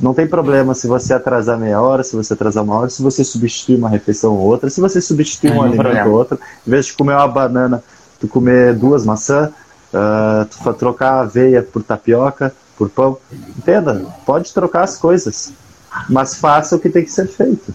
não 0.00 0.14
tem 0.14 0.26
problema 0.26 0.74
se 0.74 0.86
você 0.86 1.12
atrasar 1.12 1.58
meia 1.58 1.80
hora, 1.80 2.04
se 2.04 2.14
você 2.14 2.32
atrasar 2.32 2.62
uma 2.62 2.78
hora, 2.78 2.88
se 2.88 3.02
você 3.02 3.24
substituir 3.24 3.76
uma 3.76 3.88
refeição 3.88 4.34
ou 4.34 4.46
outra, 4.46 4.70
se 4.70 4.80
você 4.80 5.00
substituir 5.00 5.50
um 5.50 5.62
Nenhum 5.62 5.80
alimento 5.80 6.08
ou 6.08 6.14
outro, 6.14 6.38
em 6.66 6.70
vez 6.70 6.86
de 6.86 6.92
comer 6.92 7.14
uma 7.14 7.26
banana, 7.26 7.82
tu 8.20 8.28
comer 8.28 8.74
duas 8.74 9.04
maçãs, 9.04 9.50
fa- 9.90 10.74
trocar 10.74 11.20
aveia 11.20 11.62
por 11.62 11.82
tapioca, 11.82 12.54
por 12.76 12.88
pão. 12.88 13.18
Entenda? 13.56 14.04
Pode 14.24 14.52
trocar 14.52 14.84
as 14.84 14.96
coisas, 14.96 15.52
mas 16.08 16.34
faça 16.38 16.76
o 16.76 16.78
que 16.78 16.88
tem 16.88 17.04
que 17.04 17.10
ser 17.10 17.26
feito. 17.26 17.74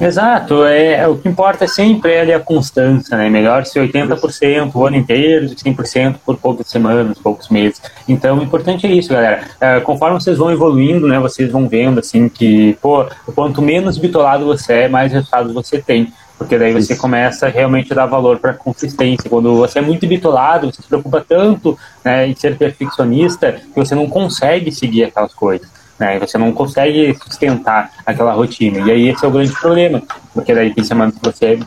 Exato, 0.00 0.64
é, 0.64 0.94
é, 0.94 1.08
o 1.08 1.16
que 1.16 1.28
importa 1.28 1.64
é 1.64 1.68
sempre 1.68 2.18
ali 2.18 2.32
a 2.32 2.40
constância, 2.40 3.16
né? 3.16 3.30
Melhor 3.30 3.64
ser 3.64 3.80
80% 3.88 4.72
o 4.74 4.84
ano 4.84 4.96
inteiro 4.96 5.48
do 5.48 5.54
que 5.54 5.62
100% 5.62 6.16
por 6.26 6.36
poucas 6.36 6.66
semanas, 6.66 7.18
poucos 7.18 7.48
meses. 7.48 7.80
Então, 8.08 8.38
o 8.38 8.42
importante 8.42 8.84
é 8.84 8.90
isso, 8.90 9.10
galera. 9.10 9.44
É, 9.60 9.78
conforme 9.78 10.20
vocês 10.20 10.38
vão 10.38 10.50
evoluindo, 10.50 11.06
né, 11.06 11.20
vocês 11.20 11.50
vão 11.52 11.68
vendo, 11.68 12.00
assim, 12.00 12.28
que, 12.28 12.76
pô, 12.82 13.06
quanto 13.32 13.62
menos 13.62 13.96
bitolado 13.96 14.44
você 14.44 14.72
é, 14.72 14.88
mais 14.88 15.12
resultados 15.12 15.54
você 15.54 15.78
tem. 15.78 16.12
Porque 16.38 16.58
daí 16.58 16.72
você 16.72 16.92
Isso. 16.92 17.00
começa 17.00 17.48
realmente 17.48 17.92
a 17.92 17.96
dar 17.96 18.06
valor 18.06 18.38
para 18.38 18.52
consistência. 18.52 19.28
Quando 19.28 19.56
você 19.56 19.78
é 19.78 19.82
muito 19.82 20.06
bitolado, 20.06 20.70
você 20.70 20.82
se 20.82 20.88
preocupa 20.88 21.24
tanto 21.26 21.78
né, 22.04 22.28
em 22.28 22.34
ser 22.34 22.56
perfeccionista 22.56 23.52
que 23.52 23.74
você 23.74 23.94
não 23.94 24.08
consegue 24.08 24.70
seguir 24.70 25.04
aquelas 25.04 25.32
coisas. 25.32 25.68
Né, 25.98 26.18
você 26.18 26.36
não 26.36 26.52
consegue 26.52 27.16
sustentar 27.24 27.90
aquela 28.04 28.32
rotina. 28.32 28.80
E 28.80 28.90
aí 28.90 29.08
esse 29.08 29.24
é 29.24 29.28
o 29.28 29.30
grande 29.30 29.52
problema. 29.52 30.02
Porque 30.34 30.54
daí 30.54 30.74
tem 30.74 30.84
semanas 30.84 31.14
que 31.14 31.24
você 31.24 31.58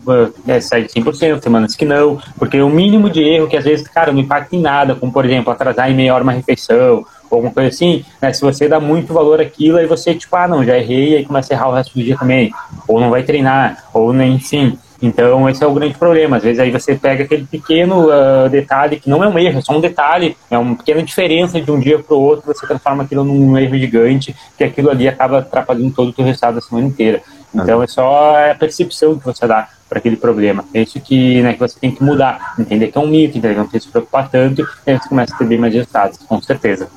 é, 0.47 0.61
segue 0.61 0.88
100%, 0.88 1.41
semanas 1.41 1.75
que 1.75 1.86
não. 1.86 2.21
Porque 2.38 2.61
o 2.61 2.69
mínimo 2.69 3.09
de 3.09 3.23
erro 3.23 3.47
que 3.47 3.57
às 3.57 3.63
vezes, 3.63 3.88
cara, 3.88 4.11
não 4.11 4.19
impacta 4.19 4.55
em 4.55 4.61
nada, 4.61 4.93
como 4.93 5.11
por 5.11 5.25
exemplo, 5.25 5.51
atrasar 5.51 5.89
em 5.89 5.95
meia 5.95 6.13
hora 6.13 6.23
uma 6.23 6.34
refeição, 6.34 7.03
ou 7.30 7.38
alguma 7.38 7.53
coisa 7.53 7.69
assim, 7.69 8.03
né, 8.21 8.34
se 8.34 8.41
você 8.41 8.67
dá 8.67 8.80
muito 8.80 9.13
valor 9.13 9.39
àquilo, 9.39 9.77
aí 9.77 9.86
você, 9.86 10.13
tipo, 10.15 10.36
ah, 10.36 10.47
não, 10.47 10.63
já 10.63 10.77
errei, 10.77 11.17
aí 11.17 11.25
começa 11.25 11.53
a 11.53 11.55
errar 11.55 11.69
o 11.69 11.73
resto 11.73 11.93
do 11.93 12.03
dia 12.03 12.17
também. 12.17 12.51
Ou 12.88 12.99
não 12.99 13.09
vai 13.09 13.23
treinar, 13.23 13.86
ou 13.93 14.13
nem 14.13 14.39
sim. 14.39 14.77
Então, 15.01 15.49
esse 15.49 15.63
é 15.63 15.67
o 15.67 15.73
grande 15.73 15.97
problema. 15.97 16.37
Às 16.37 16.43
vezes 16.43 16.59
aí 16.59 16.71
você 16.71 16.95
pega 16.95 17.23
aquele 17.23 17.45
pequeno 17.45 18.09
ah, 18.11 18.47
detalhe, 18.49 18.99
que 18.99 19.09
não 19.09 19.23
é 19.23 19.27
um 19.27 19.39
erro, 19.39 19.59
é 19.59 19.61
só 19.61 19.77
um 19.77 19.81
detalhe, 19.81 20.35
é 20.51 20.57
uma 20.57 20.75
pequena 20.75 21.01
diferença 21.01 21.59
de 21.61 21.71
um 21.71 21.79
dia 21.79 21.99
para 21.99 22.15
o 22.15 22.19
outro, 22.19 22.53
você 22.53 22.67
transforma 22.67 23.03
aquilo 23.03 23.23
num 23.23 23.57
erro 23.57 23.77
gigante, 23.77 24.35
que 24.57 24.63
aquilo 24.63 24.89
ali 24.89 25.07
acaba 25.07 25.39
atrapalhando 25.39 25.91
todo 25.91 26.09
o 26.09 26.13
teu 26.13 26.25
resultado 26.25 26.55
da 26.55 26.61
semana 26.61 26.87
inteira. 26.87 27.21
Então, 27.53 27.81
é 27.81 27.87
só 27.87 28.51
a 28.51 28.55
percepção 28.55 29.17
que 29.17 29.25
você 29.25 29.47
dá 29.47 29.69
para 29.87 29.97
aquele 29.97 30.17
problema. 30.17 30.63
É 30.73 30.81
isso 30.81 30.99
que, 30.99 31.41
né, 31.41 31.53
que 31.53 31.59
você 31.59 31.79
tem 31.79 31.91
que 31.91 32.03
mudar. 32.03 32.53
Entender 32.59 32.89
que 32.89 32.97
é 32.97 33.01
um 33.01 33.07
mito, 33.07 33.37
entender 33.37 33.53
que 33.53 33.59
não 33.59 33.67
tem 33.67 33.79
que 33.79 33.85
se 33.85 33.91
preocupar 33.91 34.29
tanto, 34.29 34.61
e 34.85 34.91
aí 34.91 34.99
você 34.99 35.09
começa 35.09 35.33
a 35.33 35.37
ter 35.37 35.45
bem 35.45 35.57
mais 35.57 35.73
resultados, 35.73 36.19
com 36.19 36.39
certeza. 36.41 36.89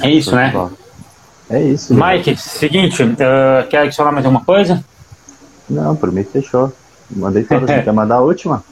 É 0.00 0.08
isso, 0.08 0.34
né? 0.36 0.52
É 1.50 1.60
isso. 1.60 1.94
Mike, 1.94 2.36
seguinte, 2.36 3.02
ah, 3.20 3.66
quer 3.68 3.78
adicionar 3.78 4.12
mais 4.12 4.24
alguma 4.24 4.44
coisa? 4.44 4.84
Não, 5.68 5.96
por 5.96 6.12
mim 6.12 6.24
fechou. 6.24 6.72
Mandei 7.14 7.44
todas. 7.44 7.70
Você 7.70 7.82
quer 7.82 7.92
mandar 7.92 8.16
a 8.16 8.20
última? 8.20 8.64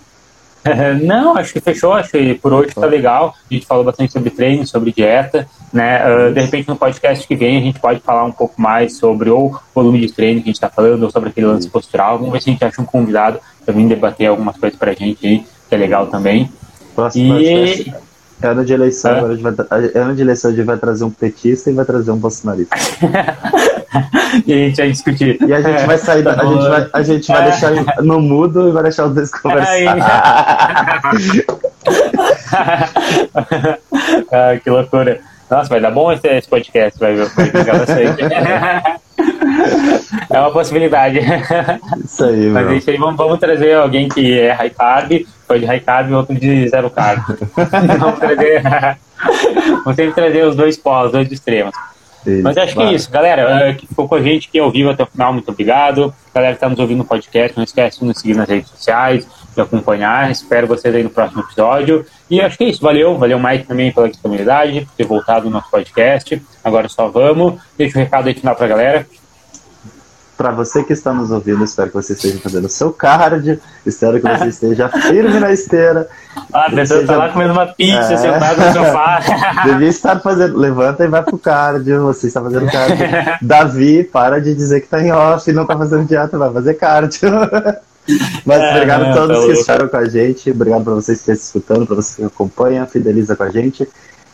Não, 1.03 1.37
acho 1.37 1.53
que 1.53 1.61
fechou, 1.61 1.95
acho 1.95 2.11
que 2.11 2.35
por 2.35 2.53
hoje 2.53 2.75
tá 2.75 2.87
legal. 2.87 3.35
A 3.51 3.55
gente 3.55 3.67
falou 3.67 3.85
bastante 3.85 4.13
sobre 4.13 4.31
treino, 4.31 4.67
sobre 4.67 4.93
dieta, 4.93 5.47
né? 5.73 6.03
Uh, 6.05 6.35
de 6.35 6.41
repente 6.41 6.69
no 6.69 6.77
podcast 6.77 7.27
que 7.27 7.35
vem 7.35 7.57
a 7.57 7.61
gente 7.61 7.81
pode 7.81 8.01
falar 8.01 8.25
um 8.25 8.33
pouco 8.33 8.61
mais 8.61 8.97
sobre 8.97 9.31
ou 9.31 9.53
o 9.53 9.61
volume 9.75 10.01
de 10.01 10.13
treino 10.13 10.41
que 10.41 10.49
a 10.49 10.51
gente 10.51 10.57
está 10.57 10.69
falando, 10.69 11.03
ou 11.03 11.11
sobre 11.11 11.31
aquele 11.31 11.47
lance 11.47 11.69
postural. 11.69 12.19
Vamos 12.19 12.33
ver 12.33 12.43
se 12.43 12.51
a 12.51 12.53
gente 12.53 12.65
acha 12.65 12.83
um 12.83 12.85
convidado 12.85 13.41
para 13.65 13.75
vir 13.75 13.89
debater 13.89 14.27
algumas 14.27 14.57
coisas 14.57 14.79
pra 14.79 14.93
gente 14.93 15.27
aí, 15.27 15.45
que 15.69 15.75
é 15.75 15.79
legal 15.79 16.07
também. 16.09 16.51
Próximo 16.95 17.39
e... 17.39 17.93
É 18.43 18.49
ano 18.49 18.65
de 18.65 18.73
eleição, 18.73 19.11
agora 19.11 19.33
a 19.35 19.37
gente 19.37 19.43
vai, 19.43 19.55
ano 19.95 20.17
de 20.17 20.23
eleição 20.23 20.51
a 20.51 20.55
gente 20.55 20.65
vai 20.65 20.79
trazer 20.79 21.05
um 21.05 21.11
petista 21.11 21.71
e 21.71 21.75
vai 21.75 21.85
trazer 21.85 22.11
um 22.11 22.17
bolsonarista. 22.17 22.75
e 24.47 24.53
a 24.53 24.57
gente 24.57 24.77
vai 24.77 24.91
discutir. 24.91 25.39
E 25.43 25.53
a 25.53 25.61
gente 25.61 25.85
vai 25.85 25.99
sair, 25.99 26.23
da, 26.23 26.33
a 26.33 26.45
gente 26.45 26.69
vai, 26.69 26.89
a 26.93 27.03
gente 27.03 27.27
vai 27.29 27.45
deixar 27.45 27.73
no 28.03 28.21
mudo 28.21 28.69
e 28.69 28.73
vai 28.73 28.85
deixar 28.85 29.07
os 29.07 29.15
dois 29.15 29.31
conversar. 29.31 29.97
ah, 34.33 34.57
que 34.63 34.71
loucura. 34.71 35.21
Nossa, 35.51 35.69
vai 35.69 35.81
dar 35.81 35.91
bom 35.91 36.13
esse, 36.13 36.29
esse 36.29 36.49
podcast, 36.49 36.99
vai 37.01 37.17
ver. 37.17 37.27
é 40.31 40.39
uma 40.39 40.53
possibilidade. 40.53 41.19
Isso 42.05 42.25
aí, 42.25 42.47
Mas 42.51 42.89
aí, 42.89 42.97
vamos, 42.97 43.17
vamos 43.17 43.41
trazer 43.41 43.75
alguém 43.75 44.09
que 44.09 44.39
é 44.39 44.53
high 44.53 44.71
carb, 44.71 45.27
foi 45.49 45.59
de 45.59 45.67
high 45.67 45.81
carb 45.81 46.11
e 46.11 46.15
outro 46.15 46.37
de 46.37 46.69
zero 46.69 46.89
carb. 46.89 47.21
vamos 47.99 48.21
trazer. 48.21 48.63
vamos 49.83 49.97
sempre 49.97 50.13
trazer 50.13 50.45
os 50.45 50.55
dois 50.55 50.77
polos, 50.77 51.07
os 51.07 51.13
dois 51.13 51.33
extremos. 51.33 51.75
Sim, 52.25 52.43
Mas 52.43 52.57
acho 52.57 52.75
que 52.75 52.83
é 52.83 52.93
isso, 52.93 53.11
galera. 53.11 53.69
É, 53.69 53.75
que 53.75 53.87
ficou 53.87 54.09
com 54.09 54.15
a 54.15 54.23
gente 54.23 54.49
aqui 54.49 54.59
ao 54.59 54.71
vivo 54.71 54.91
até 54.91 55.03
o 55.03 55.07
final, 55.07 55.33
muito 55.33 55.51
obrigado. 55.51 56.15
Galera 56.35 56.53
que 56.53 56.57
está 56.59 56.69
nos 56.69 56.79
ouvindo 56.79 56.99
no 56.99 57.05
podcast, 57.05 57.57
não 57.57 57.65
esquece 57.65 58.01
de 58.01 58.05
nos 58.05 58.19
seguir 58.19 58.37
nas 58.37 58.49
redes 58.49 58.71
sociais, 58.71 59.27
de 59.55 59.61
acompanhar. 59.61 60.31
Espero 60.31 60.67
vocês 60.67 60.95
aí 60.95 61.03
no 61.03 61.11
próximo 61.11 61.41
episódio. 61.43 62.05
E 62.31 62.41
acho 62.41 62.59
que 62.59 62.65
é 62.65 62.69
isso. 62.69 62.83
Valeu, 62.83 63.17
valeu, 63.17 63.39
Mike, 63.39 63.67
também 63.67 63.91
pela 63.91 64.09
disponibilidade, 64.09 64.83
por 64.83 64.95
ter 64.97 65.05
voltado 65.05 65.47
no 65.47 65.51
nosso 65.51 65.71
podcast. 65.71 66.41
Agora 66.63 66.89
só 66.89 67.09
vamos. 67.09 67.61
Deixa 67.77 67.99
um 67.99 68.03
recado 68.03 68.29
aí 68.29 68.35
final 68.35 68.55
para 68.55 68.67
a 68.67 68.69
galera 68.69 69.07
para 70.41 70.53
você 70.53 70.83
que 70.83 70.95
está 70.95 71.13
nos 71.13 71.31
ouvindo, 71.31 71.63
espero 71.63 71.89
que 71.89 71.97
você 71.97 72.15
esteja 72.15 72.39
fazendo 72.39 72.65
o 72.65 72.69
seu 72.71 72.91
card, 72.91 73.61
espero 73.85 74.19
que 74.19 74.27
você 74.27 74.47
esteja 74.49 74.89
firme 74.89 75.39
na 75.39 75.53
esteira. 75.53 76.09
Ah, 76.51 76.65
a 76.65 76.71
pessoa 76.71 77.03
está 77.03 77.15
lá 77.15 77.29
comendo 77.29 77.53
uma 77.53 77.67
pizza, 77.67 78.15
é... 78.15 78.17
sentado 78.17 78.59
no 78.59 78.73
sofá. 78.73 79.21
Devia 79.67 79.89
estar 79.89 80.19
fazendo, 80.21 80.57
levanta 80.57 81.05
e 81.05 81.09
vai 81.09 81.23
pro 81.23 81.37
card, 81.37 81.93
você 81.93 82.29
está 82.29 82.41
fazendo 82.41 82.73
card. 82.73 82.97
Davi, 83.43 84.03
para 84.03 84.41
de 84.41 84.55
dizer 84.55 84.81
que 84.81 84.87
está 84.87 85.03
em 85.03 85.13
off 85.13 85.51
e 85.51 85.53
não 85.53 85.65
está 85.65 85.77
fazendo 85.77 86.09
dieta, 86.09 86.39
vai 86.39 86.51
fazer 86.51 86.73
card. 86.73 87.21
Mas 88.47 88.63
é, 88.63 88.71
obrigado 88.71 89.05
a 89.05 89.13
todos 89.13 89.41
tá 89.41 89.45
que 89.45 89.53
estaram 89.53 89.89
com 89.89 89.97
a 89.99 90.09
gente, 90.09 90.51
obrigado 90.51 90.85
para 90.85 90.95
vocês 90.95 91.21
que 91.21 91.31
estão 91.31 91.35
escutando, 91.35 91.87
para 91.87 91.97
vocês 91.97 92.17
que 92.17 92.25
acompanham, 92.25 92.87
fideliza 92.87 93.37
com 93.37 93.43
a 93.43 93.51
gente. 93.51 93.87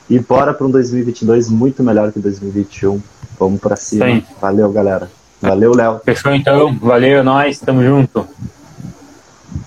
E 0.08 0.20
bora 0.20 0.54
para 0.54 0.68
um 0.68 0.70
2022 0.70 1.48
muito 1.48 1.82
melhor 1.82 2.12
que 2.12 2.20
2021. 2.20 3.02
Vamos 3.40 3.60
para 3.60 3.74
cima. 3.74 4.06
Sim. 4.06 4.22
Valeu, 4.40 4.70
galera. 4.70 5.10
Valeu, 5.40 5.74
Léo. 5.74 6.00
Fechou 6.04 6.34
então. 6.34 6.74
Valeu, 6.80 7.22
nós. 7.22 7.58
Tamo 7.60 7.82
junto. 7.82 8.26